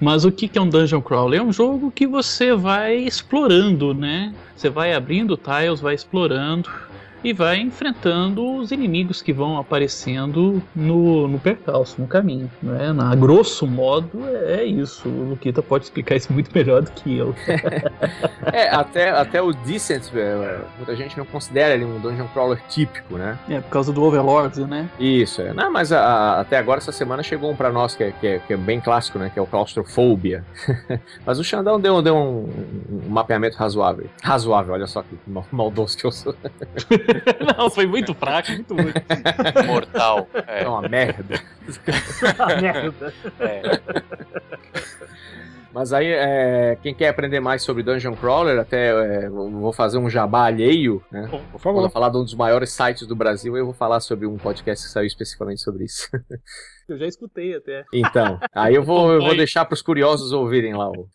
Mas 0.00 0.24
o 0.24 0.32
que 0.32 0.50
é 0.58 0.60
um 0.60 0.68
Dungeon 0.68 1.00
Crawler? 1.00 1.40
É 1.40 1.42
um 1.42 1.52
jogo 1.52 1.90
que 1.90 2.06
você 2.06 2.54
vai 2.54 2.96
explorando, 2.96 3.93
né? 3.98 4.34
Você 4.54 4.68
vai 4.70 4.92
abrindo 4.92 5.36
tiles, 5.36 5.80
vai 5.80 5.94
explorando 5.94 6.68
e 7.24 7.32
vai 7.32 7.58
enfrentando 7.58 8.56
os 8.56 8.70
inimigos 8.70 9.22
que 9.22 9.32
vão 9.32 9.58
aparecendo 9.58 10.62
no, 10.76 11.26
no 11.26 11.38
percalço, 11.38 11.98
no 12.00 12.06
caminho. 12.06 12.50
Né? 12.62 12.92
Na 12.92 13.14
grosso 13.14 13.66
modo, 13.66 14.10
é, 14.28 14.56
é 14.56 14.64
isso. 14.64 15.08
O 15.08 15.30
Luquita 15.30 15.62
pode 15.62 15.84
explicar 15.84 16.16
isso 16.16 16.30
muito 16.32 16.50
melhor 16.54 16.82
do 16.82 16.92
que 16.92 17.16
eu. 17.16 17.34
é, 18.52 18.68
até, 18.68 19.10
até 19.10 19.40
o 19.40 19.52
Descent, 19.52 20.14
é, 20.14 20.60
muita 20.76 20.94
gente 20.94 21.16
não 21.16 21.24
considera 21.24 21.74
ele 21.74 21.86
um 21.86 21.98
dungeon 21.98 22.28
crawler 22.28 22.60
típico, 22.68 23.16
né? 23.16 23.38
É, 23.48 23.60
por 23.60 23.70
causa 23.70 23.90
do 23.90 24.02
Overlord, 24.02 24.60
né? 24.66 24.90
Isso, 25.00 25.40
é. 25.40 25.54
Não, 25.54 25.72
mas 25.72 25.92
a, 25.92 26.00
a, 26.00 26.40
até 26.40 26.58
agora, 26.58 26.78
essa 26.78 26.92
semana, 26.92 27.22
chegou 27.22 27.50
um 27.50 27.56
pra 27.56 27.72
nós 27.72 27.96
que 27.96 28.04
é, 28.04 28.12
que 28.12 28.26
é, 28.26 28.38
que 28.38 28.52
é 28.52 28.56
bem 28.56 28.80
clássico, 28.80 29.18
né? 29.18 29.30
Que 29.32 29.38
é 29.38 29.42
o 29.42 29.46
Claustrofobia. 29.46 30.44
mas 31.24 31.38
o 31.38 31.44
Xandão 31.44 31.80
deu, 31.80 32.02
deu 32.02 32.14
um, 32.14 32.48
um, 32.90 33.08
mapeamento 33.08 33.56
razoável. 33.56 34.06
Razoável, 34.22 34.74
olha 34.74 34.86
só 34.86 35.02
que 35.02 35.16
maldoso 35.50 35.96
que 35.96 36.04
eu 36.04 36.12
sou. 36.12 36.34
Não, 37.56 37.70
foi 37.70 37.86
muito 37.86 38.14
fraco, 38.14 38.50
muito 38.52 38.74
muito. 38.74 39.02
Mortal. 39.66 40.28
É, 40.46 40.64
é 40.64 40.68
uma 40.68 40.88
merda. 40.88 41.40
uma 42.38 42.60
merda. 42.60 43.14
É. 43.40 43.80
Mas 45.74 45.92
aí, 45.92 46.06
é, 46.06 46.78
quem 46.80 46.94
quer 46.94 47.08
aprender 47.08 47.40
mais 47.40 47.62
sobre 47.62 47.82
Dungeon 47.82 48.14
Crawler, 48.14 48.60
até 48.60 49.24
é, 49.24 49.28
vou 49.28 49.72
fazer 49.72 49.98
um 49.98 50.08
jabá 50.08 50.44
alheio, 50.44 51.02
né? 51.10 51.28
Por 51.50 51.60
favor. 51.60 51.80
Vou 51.80 51.90
falar 51.90 52.10
de 52.10 52.16
um 52.16 52.22
dos 52.22 52.34
maiores 52.34 52.70
sites 52.70 53.08
do 53.08 53.16
Brasil, 53.16 53.56
eu 53.56 53.64
vou 53.64 53.74
falar 53.74 53.98
sobre 53.98 54.24
um 54.24 54.36
podcast 54.36 54.86
que 54.86 54.92
saiu 54.92 55.06
especificamente 55.06 55.60
sobre 55.60 55.84
isso. 55.84 56.08
Eu 56.88 56.98
já 56.98 57.06
escutei 57.06 57.54
até. 57.54 57.84
Então, 57.92 58.38
aí 58.54 58.74
eu 58.74 58.82
vou, 58.82 59.12
eu 59.12 59.22
vou 59.22 59.34
deixar 59.34 59.64
para 59.64 59.74
os 59.74 59.80
curiosos 59.80 60.32
ouvirem 60.32 60.74
lá. 60.74 60.90
O... 60.90 61.08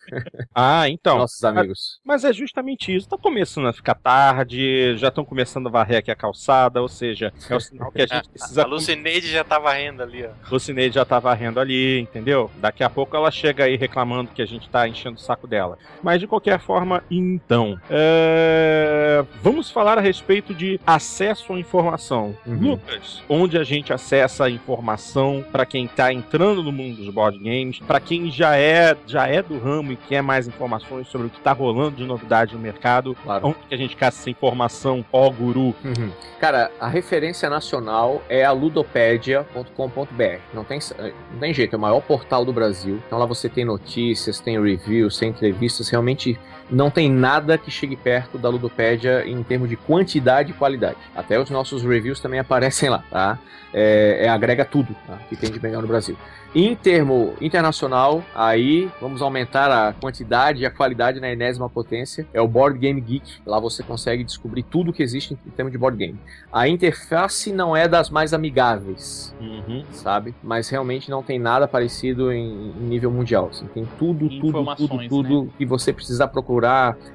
Ah, 0.54 0.88
então. 0.88 1.18
Nossos 1.18 1.42
amigos. 1.44 2.00
Mas 2.04 2.24
é 2.24 2.32
justamente 2.32 2.94
isso. 2.94 3.08
Tá 3.08 3.16
começando 3.16 3.68
a 3.68 3.72
ficar 3.72 3.94
tarde, 3.94 4.96
já 4.96 5.08
estão 5.08 5.24
começando 5.24 5.68
a 5.68 5.70
varrer 5.70 5.98
aqui 5.98 6.10
a 6.10 6.16
calçada, 6.16 6.82
ou 6.82 6.88
seja, 6.88 7.32
é 7.48 7.54
o 7.54 7.60
sinal 7.60 7.92
que 7.92 8.02
a 8.02 8.06
gente 8.06 8.28
precisa. 8.28 8.62
a 8.64 8.66
Lucineide 8.66 9.30
já 9.30 9.44
tá 9.44 9.58
varrendo 9.58 10.02
ali, 10.02 10.26
ó. 10.26 10.30
Lucineide 10.50 10.94
já 10.94 11.04
tá 11.04 11.18
varrendo 11.18 11.60
ali, 11.60 12.00
entendeu? 12.00 12.50
Daqui 12.56 12.82
a 12.82 12.90
pouco 12.90 13.16
ela 13.16 13.30
chega 13.30 13.64
aí 13.64 13.76
reclamando 13.76 14.32
que 14.32 14.42
a 14.42 14.46
gente 14.46 14.68
tá 14.68 14.88
enchendo 14.88 15.16
o 15.16 15.20
saco 15.20 15.46
dela. 15.46 15.78
Mas 16.02 16.20
de 16.20 16.26
qualquer 16.26 16.58
forma, 16.58 17.02
então. 17.10 17.80
É... 17.88 19.24
Vamos 19.42 19.70
falar 19.70 19.98
a 19.98 20.00
respeito 20.00 20.52
de 20.52 20.80
acesso 20.86 21.52
à 21.52 21.58
informação. 21.58 22.36
Uhum. 22.46 22.72
Lucas, 22.72 23.22
onde 23.28 23.56
a 23.56 23.64
gente 23.64 23.92
acessa 23.92 24.44
a 24.44 24.50
informação 24.50 25.44
para 25.50 25.59
quem 25.66 25.84
está 25.84 26.12
entrando 26.12 26.62
no 26.62 26.72
mundo 26.72 26.96
dos 26.96 27.08
board 27.12 27.38
games, 27.38 27.78
para 27.80 28.00
quem 28.00 28.30
já 28.30 28.56
é 28.56 28.96
já 29.06 29.26
é 29.26 29.42
do 29.42 29.58
ramo 29.58 29.92
e 29.92 29.96
quer 29.96 30.22
mais 30.22 30.46
informações 30.46 31.08
sobre 31.08 31.26
o 31.26 31.30
que 31.30 31.38
está 31.38 31.52
rolando 31.52 31.96
de 31.96 32.04
novidade 32.04 32.54
no 32.54 32.60
mercado, 32.60 33.16
claro. 33.22 33.48
onde 33.48 33.58
que 33.68 33.74
a 33.74 33.78
gente 33.78 33.96
caça 33.96 34.20
essa 34.20 34.30
informação, 34.30 35.04
ó 35.12 35.30
guru? 35.30 35.74
Uhum. 35.84 36.10
Cara, 36.38 36.70
a 36.80 36.88
referência 36.88 37.48
nacional 37.48 38.22
é 38.28 38.44
a 38.44 38.52
ludopedia.com.br. 38.52 40.40
Não 40.54 40.64
tem, 40.64 40.78
não 41.32 41.38
tem 41.38 41.54
jeito, 41.54 41.74
é 41.74 41.76
o 41.76 41.80
maior 41.80 42.00
portal 42.00 42.44
do 42.44 42.52
Brasil. 42.52 43.00
Então 43.06 43.18
lá 43.18 43.26
você 43.26 43.48
tem 43.48 43.64
notícias, 43.64 44.40
tem 44.40 44.60
reviews, 44.60 45.18
tem 45.18 45.30
entrevistas, 45.30 45.88
realmente 45.88 46.38
não 46.70 46.90
tem 46.90 47.10
nada 47.10 47.58
que 47.58 47.70
chegue 47.70 47.96
perto 47.96 48.38
da 48.38 48.48
Ludopédia 48.48 49.26
em 49.26 49.42
termos 49.42 49.68
de 49.68 49.76
quantidade 49.76 50.50
e 50.50 50.54
qualidade. 50.54 50.98
Até 51.14 51.38
os 51.38 51.50
nossos 51.50 51.82
reviews 51.82 52.20
também 52.20 52.38
aparecem 52.40 52.88
lá, 52.88 53.04
tá? 53.10 53.38
É, 53.72 54.24
é 54.24 54.28
agrega 54.28 54.64
tudo 54.64 54.94
tá? 55.06 55.18
que 55.28 55.36
tem 55.36 55.50
de 55.50 55.62
melhor 55.62 55.82
no 55.82 55.88
Brasil. 55.88 56.16
Em 56.52 56.74
termo 56.74 57.34
internacional, 57.40 58.24
aí 58.34 58.90
vamos 59.00 59.22
aumentar 59.22 59.70
a 59.70 59.92
quantidade 59.92 60.62
e 60.62 60.66
a 60.66 60.70
qualidade 60.70 61.20
na 61.20 61.30
enésima 61.30 61.70
potência. 61.70 62.26
É 62.34 62.40
o 62.40 62.48
Board 62.48 62.76
Game 62.76 63.00
Geek. 63.00 63.40
Lá 63.46 63.60
você 63.60 63.84
consegue 63.84 64.24
descobrir 64.24 64.64
tudo 64.64 64.92
que 64.92 65.00
existe 65.00 65.38
em 65.46 65.50
termos 65.50 65.70
de 65.70 65.78
board 65.78 65.96
game. 65.96 66.18
A 66.52 66.66
interface 66.66 67.52
não 67.52 67.76
é 67.76 67.86
das 67.86 68.10
mais 68.10 68.34
amigáveis, 68.34 69.32
uhum. 69.40 69.84
sabe? 69.92 70.34
Mas 70.42 70.68
realmente 70.68 71.08
não 71.08 71.22
tem 71.22 71.38
nada 71.38 71.68
parecido 71.68 72.32
em, 72.32 72.72
em 72.72 72.82
nível 72.82 73.12
mundial. 73.12 73.50
Assim. 73.52 73.66
Tem 73.66 73.88
tudo, 73.96 74.28
tudo, 74.28 74.74
tudo, 74.74 75.08
tudo 75.08 75.44
né? 75.44 75.50
que 75.56 75.64
você 75.64 75.92
precisar 75.92 76.26
procurar. 76.28 76.59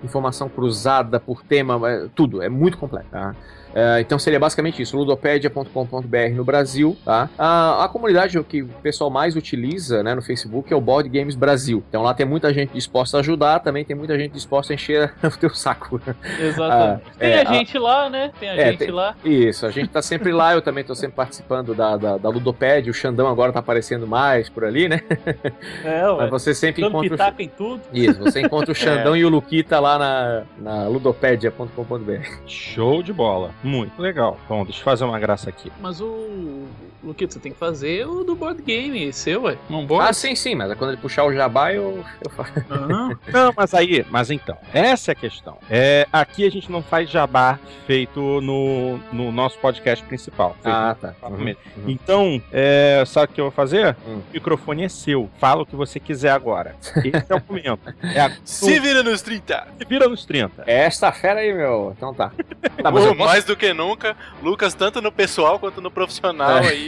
Informação 0.03 0.49
cruzada 0.49 1.19
por 1.19 1.43
tema, 1.43 1.79
é, 1.89 2.07
tudo. 2.15 2.41
É 2.41 2.49
muito 2.49 2.77
completo. 2.77 3.07
Tá? 3.11 3.35
Uh, 3.75 3.99
então 3.99 4.17
seria 4.17 4.39
basicamente 4.39 4.81
isso, 4.81 4.95
ludopedia.com.br 4.95 6.33
no 6.33 6.45
Brasil, 6.45 6.95
tá? 7.03 7.29
A, 7.37 7.83
a 7.83 7.89
comunidade 7.89 8.41
que 8.45 8.61
o 8.61 8.69
pessoal 8.81 9.09
mais 9.09 9.35
utiliza, 9.35 10.01
né, 10.01 10.15
no 10.15 10.21
Facebook 10.21 10.71
é 10.71 10.75
o 10.75 10.79
Board 10.79 11.09
Games 11.09 11.35
Brasil. 11.35 11.83
Então 11.89 12.01
lá 12.01 12.13
tem 12.13 12.25
muita 12.25 12.53
gente 12.53 12.71
disposta 12.71 13.17
a 13.17 13.19
ajudar, 13.19 13.59
também 13.59 13.83
tem 13.83 13.93
muita 13.93 14.17
gente 14.17 14.31
disposta 14.31 14.71
a 14.71 14.75
encher 14.75 15.13
o 15.21 15.37
teu 15.37 15.49
saco. 15.49 15.99
Exatamente. 16.39 17.03
Ah, 17.05 17.11
tem 17.19 17.31
é, 17.31 17.41
a 17.41 17.53
gente 17.53 17.75
a... 17.75 17.81
lá, 17.81 18.09
né? 18.09 18.31
Tem 18.39 18.49
a 18.49 18.55
é, 18.55 18.71
gente 18.71 18.77
tem... 18.77 18.91
lá. 18.91 19.13
Isso, 19.25 19.65
a 19.65 19.71
gente 19.71 19.89
tá 19.89 20.01
sempre 20.01 20.31
lá, 20.31 20.53
eu 20.53 20.61
também 20.61 20.85
tô 20.85 20.95
sempre 20.95 21.17
participando 21.17 21.75
da, 21.75 21.97
da, 21.97 22.17
da 22.17 22.29
Ludopédia, 22.29 22.89
o 22.89 22.93
Xandão 22.93 23.27
agora 23.27 23.51
tá 23.51 23.59
aparecendo 23.59 24.07
mais 24.07 24.47
por 24.47 24.63
ali, 24.63 24.87
né? 24.87 25.01
É, 25.83 26.07
ué. 26.09 26.17
Mas 26.21 26.29
você 26.29 26.53
sempre 26.53 26.81
Dando 26.81 27.03
encontra. 27.03 27.33
O... 27.37 27.41
em 27.41 27.49
tudo. 27.49 27.81
Isso, 27.91 28.19
você 28.19 28.39
encontra 28.39 28.71
o 28.71 28.75
Xandão 28.75 29.15
é. 29.15 29.19
e 29.19 29.25
o 29.25 29.29
Luquita 29.29 29.81
lá 29.81 29.99
na, 29.99 30.43
na 30.57 30.87
ludopedia.com.br. 30.87 32.29
Show 32.47 33.03
de 33.03 33.11
bola. 33.11 33.51
Muito 33.65 33.99
legal. 33.99 34.37
Bom, 34.47 34.63
deixa 34.63 34.81
eu 34.81 34.83
fazer 34.83 35.03
uma 35.05 35.19
graça 35.19 35.49
aqui. 35.49 35.71
Mas 35.81 35.99
o. 35.99 36.67
Luquito, 37.05 37.33
você 37.33 37.39
tem 37.39 37.51
que 37.51 37.57
fazer 37.57 38.07
o 38.07 38.23
do 38.23 38.35
board 38.35 38.61
game 38.61 39.11
seu, 39.13 39.43
ué. 39.43 39.57
Não 39.69 39.85
board? 39.85 40.09
Ah, 40.09 40.13
sim, 40.13 40.35
sim, 40.35 40.55
mas 40.55 40.73
quando 40.73 40.91
ele 40.91 41.01
puxar 41.01 41.23
o 41.25 41.33
jabá, 41.33 41.71
eu, 41.71 42.03
eu 42.23 42.31
faço. 42.31 42.51
Uhum. 42.57 43.15
não, 43.31 43.53
mas 43.55 43.73
aí, 43.73 44.05
mas 44.09 44.31
então, 44.31 44.57
essa 44.73 45.11
é 45.11 45.13
a 45.13 45.15
questão. 45.15 45.57
É, 45.69 46.07
aqui 46.11 46.45
a 46.45 46.49
gente 46.49 46.71
não 46.71 46.81
faz 46.81 47.09
jabá 47.09 47.59
feito 47.85 48.41
no, 48.41 48.97
no 49.13 49.31
nosso 49.31 49.57
podcast 49.59 50.03
principal. 50.05 50.55
Ah, 50.63 50.95
tá. 50.99 51.13
Uhum, 51.23 51.47
uhum. 51.47 51.55
Então, 51.87 52.41
é, 52.51 53.03
sabe 53.05 53.31
o 53.31 53.35
que 53.35 53.41
eu 53.41 53.45
vou 53.45 53.51
fazer? 53.51 53.95
Hum. 54.07 54.21
O 54.29 54.33
microfone 54.33 54.83
é 54.83 54.89
seu. 54.89 55.29
Fala 55.39 55.61
o 55.61 55.65
que 55.65 55.75
você 55.75 55.99
quiser 55.99 56.31
agora. 56.31 56.75
Esse 56.97 57.25
é 57.29 57.35
o 57.35 57.41
momento. 57.47 57.93
É 58.01 58.21
a... 58.21 58.31
Se 58.43 58.79
vira 58.79 59.03
nos 59.03 59.21
30. 59.21 59.67
Se 59.77 59.85
vira 59.85 60.07
nos 60.07 60.25
30. 60.25 60.63
É 60.65 60.83
esta 60.85 61.11
fera 61.11 61.41
aí, 61.41 61.53
meu. 61.53 61.93
Então 61.95 62.13
tá. 62.13 62.31
tá 62.81 62.91
mas 62.91 63.05
posso... 63.05 63.15
Mais 63.15 63.43
do 63.43 63.55
que 63.55 63.73
nunca, 63.73 64.15
Lucas, 64.41 64.73
tanto 64.73 65.01
no 65.01 65.11
pessoal 65.11 65.59
quanto 65.59 65.81
no 65.81 65.91
profissional 65.91 66.57
é. 66.57 66.67
aí. 66.67 66.87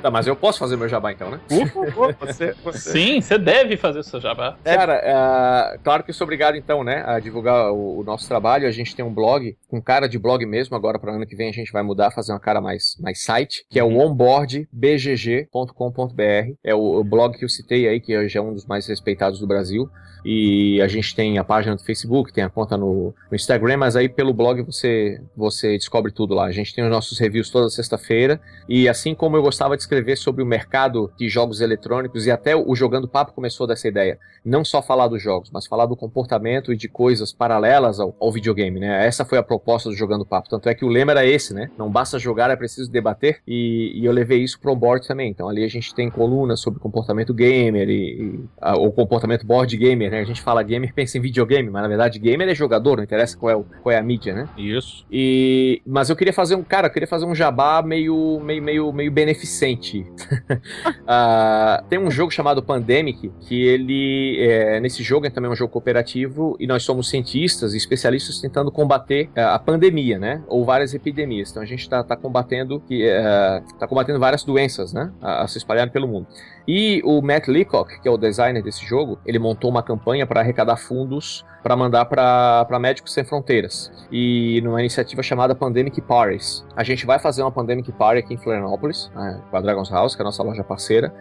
Tá, 0.00 0.10
mas 0.10 0.26
eu 0.26 0.36
posso 0.36 0.58
fazer 0.58 0.76
meu 0.76 0.88
jabá 0.88 1.12
então, 1.12 1.30
né? 1.30 1.40
Por 1.48 1.68
favor, 1.68 2.16
você, 2.20 2.54
você. 2.64 2.92
Sim, 2.92 3.20
você 3.20 3.38
deve 3.38 3.76
fazer 3.76 4.00
o 4.00 4.02
seu 4.02 4.20
jabá. 4.20 4.56
Cara, 4.64 5.76
uh, 5.76 5.80
claro 5.82 6.02
que 6.02 6.10
eu 6.10 6.14
sou 6.14 6.24
obrigado 6.24 6.56
então, 6.56 6.82
né, 6.82 7.04
a 7.06 7.20
divulgar 7.20 7.72
o, 7.72 8.00
o, 8.00 8.04
nosso 8.04 8.26
trabalho. 8.28 8.66
A 8.66 8.70
gente 8.70 8.94
tem 8.94 9.04
um 9.04 9.12
blog, 9.12 9.56
com 9.68 9.80
cara 9.80 10.08
de 10.08 10.18
blog 10.18 10.44
mesmo. 10.46 10.76
Agora, 10.76 10.98
para 10.98 11.12
ano 11.12 11.26
que 11.26 11.36
vem, 11.36 11.50
a 11.50 11.52
gente 11.52 11.72
vai 11.72 11.82
mudar, 11.82 12.10
fazer 12.10 12.32
uma 12.32 12.40
cara 12.40 12.60
mais, 12.60 12.96
mais 13.00 13.24
site, 13.24 13.64
que 13.68 13.78
é 13.78 13.84
o 13.84 13.88
uhum. 13.88 14.12
onboardbgg.com.br. 14.12 16.54
É 16.64 16.74
o, 16.74 17.00
o 17.00 17.04
blog 17.04 17.36
que 17.36 17.44
eu 17.44 17.48
citei 17.48 17.88
aí, 17.88 18.00
que 18.00 18.16
hoje 18.16 18.38
é 18.38 18.40
um 18.40 18.54
dos 18.54 18.66
mais 18.66 18.86
respeitados 18.86 19.40
do 19.40 19.46
Brasil. 19.46 19.90
E 20.24 20.80
a 20.82 20.88
gente 20.88 21.14
tem 21.14 21.38
a 21.38 21.44
página 21.44 21.76
do 21.76 21.82
Facebook, 21.82 22.32
tem 22.32 22.44
a 22.44 22.50
conta 22.50 22.76
no, 22.76 23.14
no, 23.30 23.34
Instagram, 23.34 23.78
mas 23.78 23.96
aí 23.96 24.08
pelo 24.08 24.34
blog 24.34 24.62
você, 24.62 25.20
você 25.36 25.76
descobre 25.76 26.12
tudo 26.12 26.34
lá. 26.34 26.44
A 26.44 26.52
gente 26.52 26.74
tem 26.74 26.84
os 26.84 26.90
nossos 26.90 27.18
reviews 27.18 27.50
toda 27.50 27.70
sexta-feira. 27.70 28.40
E 28.68 28.88
assim 28.88 29.14
como 29.14 29.36
eu 29.36 29.42
gostava 29.42 29.76
de 29.76 29.79
escrever 29.82 30.16
sobre 30.16 30.42
o 30.42 30.46
mercado 30.46 31.12
de 31.16 31.28
jogos 31.28 31.60
eletrônicos, 31.60 32.26
e 32.26 32.30
até 32.30 32.56
o 32.56 32.74
Jogando 32.74 33.08
Papo 33.08 33.32
começou 33.32 33.66
dessa 33.66 33.86
ideia, 33.86 34.18
não 34.44 34.64
só 34.64 34.82
falar 34.82 35.08
dos 35.08 35.22
jogos, 35.22 35.50
mas 35.52 35.66
falar 35.66 35.86
do 35.86 35.96
comportamento 35.96 36.72
e 36.72 36.76
de 36.76 36.88
coisas 36.88 37.32
paralelas 37.32 38.00
ao, 38.00 38.16
ao 38.20 38.32
videogame, 38.32 38.80
né? 38.80 39.06
Essa 39.06 39.24
foi 39.24 39.38
a 39.38 39.42
proposta 39.42 39.88
do 39.88 39.96
Jogando 39.96 40.24
Papo. 40.24 40.48
Tanto 40.48 40.68
é 40.68 40.74
que 40.74 40.84
o 40.84 40.88
lema 40.88 41.12
era 41.12 41.26
esse, 41.26 41.52
né? 41.52 41.70
Não 41.76 41.90
basta 41.90 42.18
jogar, 42.18 42.50
é 42.50 42.56
preciso 42.56 42.90
debater. 42.90 43.40
E, 43.46 43.92
e 43.94 44.04
eu 44.04 44.12
levei 44.12 44.42
isso 44.42 44.58
pro 44.58 44.74
board 44.74 45.06
também. 45.06 45.30
Então 45.30 45.48
ali 45.48 45.64
a 45.64 45.68
gente 45.68 45.94
tem 45.94 46.10
colunas 46.10 46.60
sobre 46.60 46.80
comportamento 46.80 47.34
gamer 47.34 47.88
e, 47.88 47.92
e 47.92 48.44
o 48.78 48.90
comportamento 48.92 49.46
board 49.46 49.76
gamer 49.76 49.90
gamer, 49.90 50.10
né? 50.10 50.20
A 50.20 50.24
gente 50.24 50.40
fala 50.40 50.62
gamer, 50.62 50.92
pensa 50.94 51.18
em 51.18 51.20
videogame, 51.20 51.68
mas 51.68 51.82
na 51.82 51.88
verdade 51.88 52.18
gamer 52.18 52.48
é 52.48 52.54
jogador, 52.54 52.96
não 52.96 53.04
interessa 53.04 53.36
qual 53.36 53.50
é, 53.50 53.56
o, 53.56 53.64
qual 53.82 53.92
é 53.92 53.98
a 53.98 54.02
mídia, 54.02 54.34
né? 54.34 54.48
Isso. 54.56 55.04
E, 55.10 55.82
mas 55.86 56.08
eu 56.08 56.16
queria 56.16 56.32
fazer 56.32 56.54
um, 56.54 56.62
cara, 56.62 56.88
eu 56.88 56.92
queria 56.92 57.08
fazer 57.08 57.26
um 57.26 57.34
jabá 57.34 57.82
meio, 57.82 58.40
meio, 58.40 58.62
meio, 58.62 58.92
meio 58.92 59.12
beneficente. 59.12 59.59
Uh, 59.66 61.84
tem 61.88 61.98
um 61.98 62.10
jogo 62.10 62.30
chamado 62.30 62.62
Pandemic, 62.62 63.30
que 63.40 63.62
ele, 63.62 64.38
é, 64.40 64.80
nesse 64.80 65.02
jogo 65.02 65.26
é 65.26 65.30
também 65.30 65.50
um 65.50 65.54
jogo 65.54 65.72
cooperativo 65.72 66.56
e 66.58 66.66
nós 66.66 66.82
somos 66.82 67.08
cientistas 67.08 67.74
e 67.74 67.76
especialistas 67.76 68.40
tentando 68.40 68.70
combater 68.70 69.28
uh, 69.36 69.52
a 69.52 69.58
pandemia, 69.58 70.18
né? 70.18 70.42
Ou 70.48 70.64
várias 70.64 70.94
epidemias. 70.94 71.50
Então 71.50 71.62
a 71.62 71.66
gente 71.66 71.80
está 71.80 72.02
tá 72.02 72.16
combatendo, 72.16 72.76
uh, 72.76 73.78
tá 73.78 73.86
combatendo 73.86 74.18
várias 74.18 74.44
doenças, 74.44 74.92
né? 74.92 75.12
A, 75.20 75.42
a 75.42 75.48
se 75.48 75.58
espalharem 75.58 75.92
pelo 75.92 76.08
mundo. 76.08 76.26
E 76.66 77.02
o 77.04 77.20
Matt 77.20 77.48
Leacock, 77.48 78.00
que 78.00 78.08
é 78.08 78.10
o 78.10 78.16
designer 78.16 78.62
desse 78.62 78.84
jogo, 78.84 79.18
ele 79.26 79.38
montou 79.38 79.70
uma 79.70 79.82
campanha 79.82 80.26
para 80.26 80.40
arrecadar 80.40 80.76
fundos 80.76 81.44
para 81.62 81.76
mandar 81.76 82.06
para 82.06 82.78
Médicos 82.78 83.12
Sem 83.12 83.24
Fronteiras. 83.24 83.92
E 84.10 84.60
numa 84.62 84.80
iniciativa 84.80 85.22
chamada 85.22 85.54
Pandemic 85.54 86.00
Parties. 86.00 86.64
A 86.74 86.82
gente 86.82 87.04
vai 87.04 87.18
fazer 87.18 87.42
uma 87.42 87.52
Pandemic 87.52 87.92
Party 87.92 88.20
aqui 88.20 88.34
em 88.34 88.36
Florianópolis, 88.36 89.10
né, 89.14 89.40
com 89.50 89.56
a 89.56 89.60
Dragon's 89.60 89.90
House, 89.90 90.14
que 90.14 90.22
é 90.22 90.24
a 90.24 90.26
nossa 90.26 90.42
loja 90.42 90.64
parceira. 90.64 91.12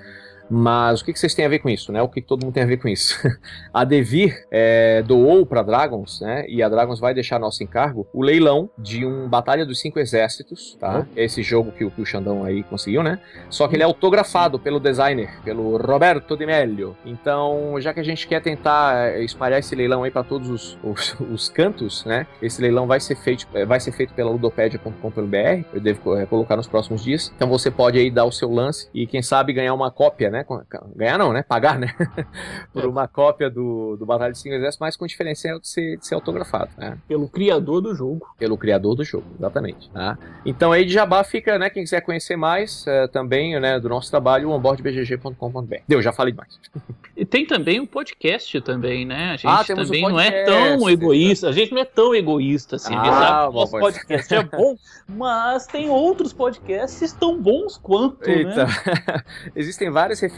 Mas 0.50 1.02
o 1.02 1.06
que, 1.06 1.14
que 1.14 1.20
vocês 1.20 1.36
têm 1.36 1.46
a 1.46 1.50
ver 1.50 1.60
com 1.60 1.70
isso, 1.70 1.92
né? 1.92 2.02
O 2.02 2.08
que, 2.08 2.22
que 2.22 2.28
todo 2.28 2.44
mundo 2.44 2.54
tem 2.54 2.64
a 2.64 2.66
ver 2.66 2.78
com 2.78 2.88
isso? 2.88 3.16
a 3.74 3.84
Devir 3.84 4.46
é, 4.52 5.04
doou 5.04 5.46
para 5.46 5.62
Dragons, 5.62 6.22
né? 6.22 6.46
E 6.48 6.64
a 6.64 6.70
Dragons 6.70 7.00
vai 7.00 7.14
deixar 7.14 7.40
nosso 7.40 7.64
encargo 7.64 8.08
o 8.14 8.24
leilão 8.24 8.70
de 8.78 9.06
um 9.06 9.28
Batalha 9.30 9.66
dos 9.66 9.80
Cinco 9.80 10.00
Exércitos, 10.00 10.76
tá? 10.80 11.00
Uhum. 11.00 11.06
Esse 11.16 11.44
jogo 11.44 11.72
que, 11.72 11.88
que, 11.90 12.02
o 12.02 12.06
Xandão 12.06 12.44
aí 12.44 12.64
conseguiu, 12.64 13.04
né? 13.04 13.20
Só 13.50 13.68
que 13.68 13.76
ele 13.76 13.84
é 13.84 13.86
autografado 13.86 14.58
pelo 14.58 14.80
designer, 14.80 15.30
pelo 15.44 15.78
Roberto 15.78 16.36
Di 16.36 16.46
Melio. 16.46 16.96
Então, 17.06 17.76
já 17.80 17.94
que 17.94 18.00
a 18.00 18.04
gente 18.04 18.28
quer 18.28 18.42
tentar 18.42 19.10
é, 19.10 19.24
espalhar 19.24 19.60
esse 19.60 19.76
leilão 19.76 20.04
aí 20.04 20.12
para 20.12 20.24
todos 20.24 20.50
os, 20.50 20.78
os, 20.84 21.20
os, 21.20 21.50
cantos, 21.50 22.04
né? 22.06 22.26
Esse 22.42 22.62
leilão 22.62 22.88
vai 22.88 23.00
ser 23.00 23.16
feito, 23.16 23.48
é, 23.54 23.66
vai 23.66 23.80
ser 23.80 23.92
feito 23.92 24.14
pela 24.14 24.32
ludopedia.com.br. 24.32 25.66
Eu 25.74 25.80
devo 25.80 26.16
é, 26.18 26.26
colocar 26.26 26.56
nos 26.56 26.68
próximos 26.68 27.04
dias. 27.04 27.32
Então 27.36 27.48
você 27.48 27.70
pode 27.70 28.00
aí 28.00 28.10
dar 28.10 28.26
o 28.26 28.32
seu 28.32 28.52
lance 28.52 28.90
e 28.94 29.06
quem 29.06 29.22
sabe 29.22 29.54
ganhar 29.54 29.74
uma 29.74 29.92
cópia, 29.92 30.30
né? 30.30 30.39
Né? 30.40 30.68
Ganhar 30.96 31.18
não, 31.18 31.34
né? 31.34 31.44
Pagar, 31.44 31.80
né? 31.80 31.94
Por 32.74 32.84
é. 32.84 32.88
uma 32.88 33.08
cópia 33.08 33.50
do, 33.50 33.96
do 33.98 34.06
Batalha 34.06 34.32
de 34.32 34.40
Cinco 34.40 34.56
Exércitos, 34.56 34.80
mas 34.80 34.96
com 34.96 35.06
diferencial 35.06 35.60
de 35.60 35.68
ser, 35.68 35.98
de 35.98 36.06
ser 36.06 36.16
autografado, 36.16 36.72
né? 36.78 36.98
Pelo 37.08 37.28
criador 37.28 37.82
do 37.82 37.96
jogo. 37.96 38.28
Pelo 38.38 38.58
criador 38.58 38.96
do 38.96 39.04
jogo, 39.04 39.26
exatamente. 39.38 39.90
Tá? 39.90 40.18
Então 40.46 40.72
aí 40.72 40.86
de 40.86 40.94
Jabá 40.94 41.24
fica, 41.24 41.58
né? 41.58 41.70
Quem 41.70 41.84
quiser 41.84 42.02
conhecer 42.02 42.36
mais 42.36 42.86
é, 42.88 43.08
também, 43.08 43.60
né? 43.60 43.80
Do 43.80 43.90
nosso 43.90 44.10
trabalho, 44.10 44.52
onboardbgg.com.br. 44.52 45.76
Deu, 45.88 46.02
já 46.02 46.12
falei 46.12 46.34
mais. 46.34 46.60
E 47.20 47.26
tem 47.26 47.46
também 47.46 47.82
um 47.82 47.86
podcast 47.86 48.62
também, 48.62 49.06
né? 49.06 49.32
A 49.32 49.36
gente 49.36 49.46
ah, 49.46 49.62
também 49.76 50.06
um 50.06 50.10
não 50.10 50.20
é 50.22 50.46
tão 50.46 50.90
egoísta. 50.90 51.50
A 51.50 51.52
gente 51.52 51.74
não 51.74 51.82
é 51.82 51.84
tão 51.84 52.16
egoísta 52.16 52.78
assim. 52.78 52.96
Ah, 52.96 53.04
gente 53.04 53.14
sabe 53.14 53.54
nosso 53.56 53.72
podcast 53.72 54.34
é 54.34 54.44
bom, 54.44 54.78
mas 55.06 55.68
tem 55.68 55.90
outros 55.90 56.32
podcasts 56.32 57.12
tão 57.12 57.38
bons 57.38 57.78
quanto, 57.78 58.26
né? 58.26 58.36
Eita. 58.36 58.66
né? 58.66 59.24
Existem 59.54 59.90
várias 59.90 60.22
referências, 60.22 60.29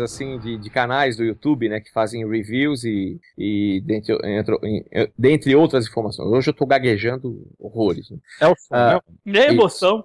assim, 0.00 0.38
de, 0.38 0.56
de, 0.56 0.70
canais 0.70 1.16
do 1.16 1.24
YouTube, 1.24 1.68
né, 1.68 1.80
que 1.80 1.92
fazem 1.92 2.28
reviews 2.28 2.84
e, 2.84 3.20
e 3.36 3.82
dentre, 3.84 4.16
entre, 4.24 5.12
dentre 5.16 5.54
outras 5.54 5.86
informações. 5.86 6.28
Hoje 6.30 6.50
eu 6.50 6.54
tô 6.54 6.66
gaguejando 6.66 7.46
horrores. 7.58 8.10
Né? 8.10 8.18
É 8.40 8.48
o 8.48 8.54
ah, 8.70 9.00
né? 9.24 9.46
É 9.46 9.48
emoção. 9.50 10.04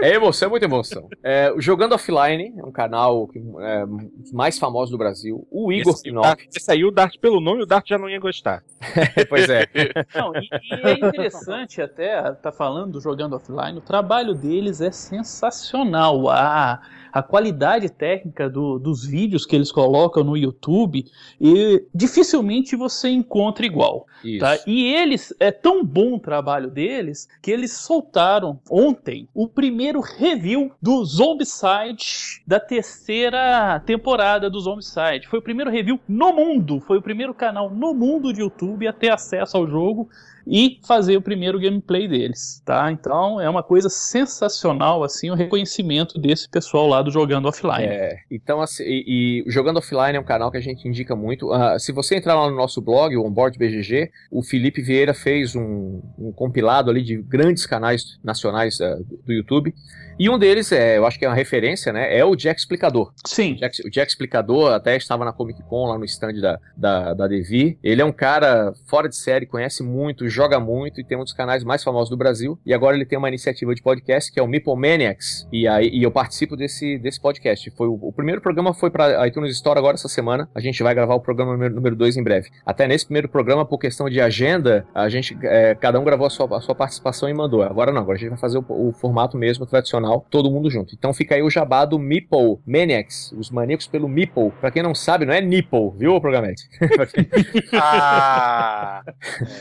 É 0.00 0.14
emoção, 0.14 0.46
é 0.46 0.50
muita 0.50 0.66
emoção. 0.66 1.08
É, 1.22 1.52
o 1.52 1.60
Jogando 1.60 1.94
Offline 1.94 2.54
é 2.58 2.64
um 2.64 2.72
canal 2.72 3.28
que, 3.28 3.38
é, 3.38 3.84
mais 4.32 4.58
famoso 4.58 4.92
do 4.92 4.98
Brasil. 4.98 5.46
O 5.50 5.72
Igor 5.72 5.94
esse. 5.94 6.10
Esse 6.54 6.72
aí 6.72 6.84
o 6.84 6.90
Dart 6.90 7.18
pelo 7.18 7.40
nome, 7.40 7.62
o 7.62 7.66
Dart 7.66 7.88
já 7.88 7.98
não 7.98 8.08
ia 8.08 8.18
gostar. 8.18 8.62
pois 9.28 9.48
é. 9.48 9.66
Não, 10.14 10.32
e, 10.36 10.48
e, 10.48 10.88
é 10.88 10.92
interessante 10.92 11.80
até, 11.80 12.20
tá 12.34 12.52
falando 12.52 12.92
do 12.92 13.00
Jogando 13.00 13.36
Offline, 13.36 13.78
o 13.78 13.82
trabalho 13.82 14.34
deles 14.34 14.80
é 14.80 14.90
sensacional. 14.90 16.28
Ah, 16.28 16.80
a 17.12 17.22
qualidade 17.22 17.88
técnica 17.88 18.48
do, 18.48 18.78
dos 18.78 19.04
vídeos 19.04 19.46
que 19.46 19.56
eles 19.56 19.72
colocam 19.72 20.22
no 20.24 20.36
YouTube 20.36 21.04
e 21.40 21.84
dificilmente 21.94 22.76
você 22.76 23.08
encontra 23.08 23.66
igual. 23.66 24.06
Tá? 24.38 24.58
E 24.66 24.92
eles, 24.92 25.34
é 25.40 25.50
tão 25.50 25.84
bom 25.84 26.14
o 26.14 26.20
trabalho 26.20 26.70
deles 26.70 27.28
que 27.42 27.50
eles 27.50 27.72
soltaram 27.72 28.60
ontem 28.70 29.28
o 29.34 29.48
primeiro 29.48 30.00
review 30.00 30.70
do 30.80 31.04
Zombicide 31.04 32.42
da 32.46 32.60
terceira 32.60 33.80
temporada 33.86 34.50
do 34.50 34.60
Zombicide. 34.60 35.28
Foi 35.28 35.38
o 35.38 35.42
primeiro 35.42 35.70
review 35.70 35.98
no 36.08 36.32
mundo, 36.32 36.80
foi 36.80 36.98
o 36.98 37.02
primeiro 37.02 37.34
canal 37.34 37.70
no 37.70 37.94
mundo 37.94 38.32
de 38.32 38.40
YouTube 38.40 38.86
a 38.86 38.92
ter 38.92 39.10
acesso 39.10 39.56
ao 39.56 39.66
jogo 39.66 40.08
e 40.50 40.80
fazer 40.84 41.16
o 41.16 41.22
primeiro 41.22 41.60
gameplay 41.60 42.08
deles, 42.08 42.60
tá? 42.66 42.90
Então 42.90 43.40
é 43.40 43.48
uma 43.48 43.62
coisa 43.62 43.88
sensacional 43.88 45.04
assim 45.04 45.30
o 45.30 45.34
reconhecimento 45.34 46.18
desse 46.18 46.48
pessoal 46.48 46.88
lá 46.88 47.00
do 47.00 47.10
Jogando 47.10 47.46
Offline. 47.46 47.86
É, 47.86 48.18
então 48.28 48.60
assim, 48.60 48.82
e, 48.82 49.44
e 49.46 49.50
Jogando 49.50 49.76
Offline 49.76 50.16
é 50.16 50.20
um 50.20 50.24
canal 50.24 50.50
que 50.50 50.56
a 50.56 50.60
gente 50.60 50.88
indica 50.88 51.14
muito. 51.14 51.54
Uh, 51.54 51.78
se 51.78 51.92
você 51.92 52.16
entrar 52.16 52.34
lá 52.34 52.50
no 52.50 52.56
nosso 52.56 52.82
blog, 52.82 53.16
o 53.16 53.24
Onboard 53.24 53.56
BGG, 53.56 54.10
o 54.28 54.42
Felipe 54.42 54.82
Vieira 54.82 55.14
fez 55.14 55.54
um, 55.54 56.00
um 56.18 56.32
compilado 56.32 56.90
ali 56.90 57.02
de 57.02 57.16
grandes 57.16 57.64
canais 57.64 58.18
nacionais 58.24 58.80
uh, 58.80 59.04
do 59.24 59.32
YouTube 59.32 59.72
e 60.20 60.28
um 60.28 60.38
deles, 60.38 60.70
é, 60.70 60.98
eu 60.98 61.06
acho 61.06 61.18
que 61.18 61.24
é 61.24 61.28
uma 61.28 61.34
referência, 61.34 61.94
né? 61.94 62.14
É 62.14 62.22
o 62.22 62.36
Jack 62.36 62.60
Explicador. 62.60 63.10
Sim. 63.24 63.54
O 63.54 63.56
Jack, 63.56 63.86
o 63.86 63.90
Jack 63.90 64.12
Explicador 64.12 64.70
até 64.70 64.94
estava 64.94 65.24
na 65.24 65.32
Comic 65.32 65.62
Con, 65.62 65.86
lá 65.86 65.96
no 65.96 66.04
stand 66.04 66.34
da, 66.34 66.60
da, 66.76 67.14
da 67.14 67.26
Devi. 67.26 67.78
Ele 67.82 68.02
é 68.02 68.04
um 68.04 68.12
cara 68.12 68.74
fora 68.86 69.08
de 69.08 69.16
série, 69.16 69.46
conhece 69.46 69.82
muito, 69.82 70.28
joga 70.40 70.58
muito 70.58 71.02
e 71.02 71.04
tem 71.04 71.18
um 71.18 71.22
dos 71.22 71.34
canais 71.34 71.62
mais 71.62 71.84
famosos 71.84 72.08
do 72.08 72.16
Brasil. 72.16 72.58
E 72.64 72.72
agora 72.72 72.96
ele 72.96 73.04
tem 73.04 73.18
uma 73.18 73.28
iniciativa 73.28 73.74
de 73.74 73.82
podcast 73.82 74.32
que 74.32 74.40
é 74.40 74.42
o 74.42 74.48
Meeple 74.48 74.74
Maniacs. 74.74 75.46
E, 75.52 75.68
aí, 75.68 75.90
e 75.92 76.02
eu 76.02 76.10
participo 76.10 76.56
desse, 76.56 76.96
desse 76.98 77.20
podcast. 77.20 77.70
Foi 77.72 77.86
o, 77.86 77.98
o 78.00 78.10
primeiro 78.10 78.40
programa 78.40 78.72
foi 78.72 78.90
para 78.90 79.26
iTunes 79.26 79.52
Store 79.52 79.78
agora 79.78 79.96
essa 79.96 80.08
semana. 80.08 80.48
A 80.54 80.60
gente 80.60 80.82
vai 80.82 80.94
gravar 80.94 81.14
o 81.14 81.20
programa 81.20 81.68
número 81.68 81.94
2 81.94 82.16
em 82.16 82.22
breve. 82.22 82.48
Até 82.64 82.88
nesse 82.88 83.04
primeiro 83.04 83.28
programa, 83.28 83.66
por 83.66 83.78
questão 83.78 84.08
de 84.08 84.18
agenda, 84.18 84.86
a 84.94 85.10
gente, 85.10 85.36
é, 85.42 85.74
cada 85.74 86.00
um 86.00 86.04
gravou 86.04 86.26
a 86.26 86.30
sua, 86.30 86.56
a 86.56 86.60
sua 86.62 86.74
participação 86.74 87.28
e 87.28 87.34
mandou. 87.34 87.62
Agora 87.62 87.92
não, 87.92 88.00
agora 88.00 88.16
a 88.16 88.20
gente 88.20 88.30
vai 88.30 88.38
fazer 88.38 88.56
o, 88.56 88.64
o 88.68 88.92
formato 88.92 89.36
mesmo 89.36 89.66
tradicional 89.66 90.24
todo 90.30 90.50
mundo 90.50 90.70
junto. 90.70 90.94
Então 90.94 91.12
fica 91.12 91.34
aí 91.34 91.42
o 91.42 91.50
jabá 91.50 91.84
do 91.84 91.98
Meeple 91.98 92.58
Maniacs, 92.66 93.32
os 93.32 93.50
maníacos 93.50 93.86
pelo 93.86 94.08
Meeple. 94.08 94.52
Pra 94.58 94.70
quem 94.70 94.82
não 94.82 94.94
sabe, 94.94 95.26
não 95.26 95.34
é 95.34 95.40
Nipple, 95.42 95.90
viu, 95.98 96.18
programete? 96.18 96.66
ah! 97.74 99.02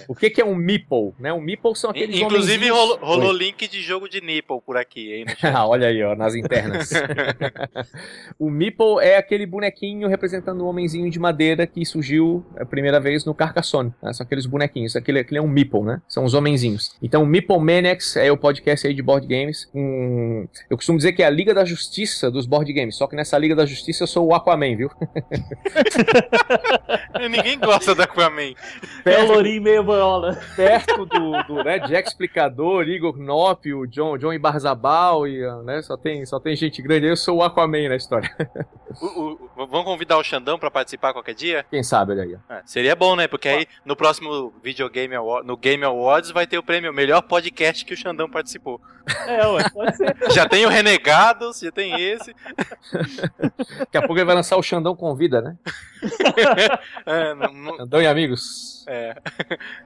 o 0.07 0.15
que, 0.15 0.29
que 0.29 0.39
é 0.39 0.45
um 0.45 0.55
Meeple? 0.59 1.13
Né? 1.19 1.33
Um 1.33 1.41
Meeple 1.41 1.75
são 1.75 1.89
aqueles 1.89 2.19
Inclusive 2.19 2.69
rolou, 2.69 2.99
rolou 3.01 3.31
link 3.31 3.67
de 3.67 3.81
jogo 3.81 4.07
de 4.07 4.21
Nipple 4.21 4.61
por 4.65 4.77
aqui, 4.77 5.13
hein? 5.13 5.25
ah, 5.43 5.67
olha 5.67 5.87
aí, 5.87 6.01
ó, 6.03 6.15
nas 6.15 6.35
internas. 6.35 6.91
o 8.37 8.49
Meeple 8.49 8.99
é 9.01 9.17
aquele 9.17 9.45
bonequinho 9.45 10.07
representando 10.07 10.63
um 10.63 10.67
homenzinho 10.67 11.09
de 11.09 11.19
madeira 11.19 11.65
que 11.65 11.85
surgiu 11.85 12.45
a 12.57 12.65
primeira 12.65 12.99
vez 12.99 13.25
no 13.25 13.33
Carcassonne. 13.33 13.93
Né? 14.01 14.13
São 14.13 14.25
aqueles 14.25 14.45
bonequinhos. 14.45 14.95
Aquele, 14.95 15.19
aquele 15.19 15.39
é 15.39 15.41
um 15.41 15.47
Meeple, 15.47 15.81
né? 15.81 16.01
São 16.07 16.23
os 16.23 16.33
homenzinhos. 16.33 16.95
Então, 17.01 17.23
o 17.23 17.25
Meeple 17.25 17.59
Maniacs 17.59 18.15
é 18.15 18.31
o 18.31 18.37
podcast 18.37 18.85
aí 18.85 18.93
de 18.93 19.01
board 19.01 19.27
games. 19.27 19.69
Um 19.73 20.47
eu 20.69 20.77
costumo 20.77 20.97
dizer 20.97 21.13
que 21.13 21.23
é 21.23 21.25
a 21.25 21.29
Liga 21.29 21.53
da 21.53 21.65
Justiça 21.65 22.29
dos 22.29 22.45
board 22.45 22.71
games, 22.71 22.95
só 22.95 23.07
que 23.07 23.15
nessa 23.15 23.37
Liga 23.37 23.55
da 23.55 23.65
Justiça 23.65 24.03
eu 24.03 24.07
sou 24.07 24.27
o 24.27 24.33
Aquaman, 24.33 24.75
viu? 24.75 24.91
Ninguém 27.19 27.59
gosta 27.59 27.95
do 27.95 28.01
Aquaman. 28.01 28.53
É 29.05 29.23
o 29.23 29.27
lourinho 29.27 29.61
meio 29.61 29.83
bola. 29.83 30.39
Perto 30.55 31.05
do, 31.05 31.43
do 31.43 31.63
né, 31.63 31.79
Jack 31.79 32.09
Explicador, 32.09 32.87
Igor 32.87 33.13
Knop, 33.13 33.73
o 33.73 33.85
John, 33.87 34.17
John 34.17 34.33
Ibarzabal, 34.33 35.27
e, 35.27 35.39
né, 35.63 35.81
só, 35.81 35.97
tem, 35.97 36.25
só 36.25 36.39
tem 36.39 36.55
gente 36.55 36.81
grande. 36.81 37.07
Eu 37.07 37.17
sou 37.17 37.37
o 37.37 37.43
Aquaman 37.43 37.89
na 37.89 37.95
história. 37.95 38.29
O, 39.01 39.05
o, 39.05 39.67
vamos 39.67 39.85
convidar 39.85 40.17
o 40.17 40.23
Xandão 40.23 40.57
pra 40.57 40.71
participar 40.71 41.13
qualquer 41.13 41.33
dia? 41.33 41.65
Quem 41.69 41.83
sabe, 41.83 42.13
olha 42.13 42.23
aí. 42.23 42.37
É, 42.49 42.61
seria 42.65 42.95
bom, 42.95 43.15
né? 43.15 43.27
Porque 43.27 43.47
aí 43.47 43.67
no 43.85 43.95
próximo 43.95 44.53
Videogame 44.63 45.15
Award, 45.15 45.47
no 45.47 45.55
Game 45.55 45.83
Awards 45.83 46.31
vai 46.31 46.47
ter 46.47 46.57
o 46.57 46.63
prêmio 46.63 46.93
Melhor 46.93 47.21
Podcast 47.21 47.85
que 47.85 47.93
o 47.93 47.97
Xandão 47.97 48.29
participou. 48.29 48.81
É, 49.27 49.45
ué, 49.47 49.69
pode 49.69 49.95
ser. 49.95 50.15
Já 50.31 50.47
tem 50.47 50.65
o 50.65 50.69
Renegados, 50.69 51.59
já 51.59 51.71
tem 51.71 51.99
esse. 51.99 52.35
Daqui 53.79 53.97
a 53.97 54.01
pouco 54.01 54.17
ele 54.17 54.25
vai 54.25 54.35
lançar 54.35 54.57
o 54.57 54.63
Xandão 54.63 54.95
Convida, 54.95 55.41
né? 55.41 55.57
é, 57.05 57.33
não, 57.33 57.53
não... 57.53 57.77
Xandão 57.77 58.01
e 58.01 58.07
amigos. 58.07 58.85
É. 58.87 59.15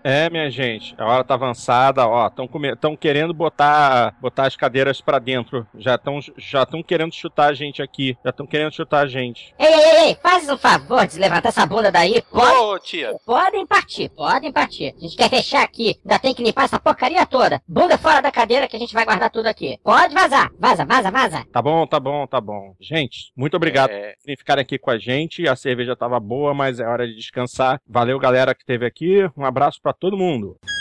é, 0.04 0.30
minha 0.30 0.50
gente, 0.54 0.96
a 0.98 1.06
hora 1.06 1.24
tá 1.24 1.34
avançada, 1.34 2.08
ó, 2.08 2.28
estão 2.28 2.48
come... 2.48 2.70
querendo 3.00 3.34
botar, 3.34 4.16
botar 4.22 4.46
as 4.46 4.56
cadeiras 4.56 5.02
para 5.02 5.20
dentro, 5.20 5.68
já 5.78 5.96
estão 5.96 6.20
já 6.38 6.66
querendo 6.86 7.14
chutar 7.14 7.50
a 7.50 7.54
gente 7.54 7.82
aqui, 7.82 8.18
já 8.24 8.30
estão 8.30 8.46
querendo 8.46 8.74
chutar 8.74 9.04
a 9.04 9.08
gente. 9.08 9.54
Ei, 9.60 9.68
ei, 9.68 10.08
ei, 10.08 10.18
faz 10.22 10.48
o 10.50 10.58
favor 10.58 11.06
de 11.06 11.20
levantar 11.20 11.50
essa 11.50 11.66
bunda 11.66 11.92
daí, 11.92 12.22
pode... 12.32 12.58
Ô, 12.58 12.80
tia. 12.80 13.16
Podem 13.26 13.66
partir, 13.66 14.10
podem 14.10 14.52
partir. 14.52 14.94
A 14.98 15.00
gente 15.00 15.18
quer 15.18 15.30
fechar 15.30 15.64
aqui, 15.64 16.00
ainda 16.06 16.20
tem 16.20 16.34
que 16.34 16.44
limpar 16.44 16.66
essa 16.66 16.80
porcaria 16.80 17.26
toda. 17.26 17.62
Bunda 17.68 17.98
fora 17.98 18.22
da 18.22 18.32
cadeira 18.32 18.68
que 18.68 18.76
a 18.76 18.80
gente 18.80 18.94
vai 18.94 19.06
guardar 19.06 19.30
tudo 19.30 19.48
aqui. 19.48 19.80
Pode 19.84 20.14
vazar, 20.14 20.52
vaza, 20.60 20.86
vaza, 20.86 21.12
vaza. 21.12 21.46
Tá 21.52 21.62
bom, 21.62 21.88
tá 21.88 22.00
bom, 22.00 22.28
tá 22.28 22.40
bom. 22.40 22.76
Gente, 22.80 23.32
muito 23.36 23.58
obrigado 23.58 23.92
é... 23.92 24.14
por 24.26 24.38
ficarem 24.38 24.62
aqui 24.62 24.78
com 24.78 24.92
a 24.92 24.98
gente, 24.98 25.48
a 25.48 25.56
cerveja 25.56 25.96
tava 25.96 26.20
boa, 26.20 26.54
mas 26.54 26.80
é 26.80 26.88
hora 26.88 27.08
de 27.08 27.16
descansar. 27.16 27.82
Valeu, 27.88 28.20
galera 28.20 28.54
que 28.54 28.62
esteve 28.62 28.86
aqui, 28.86 29.30
um 29.36 29.46
abraço 29.46 29.82
para 29.82 29.94
todo 29.94 30.18
mundo. 30.44 30.73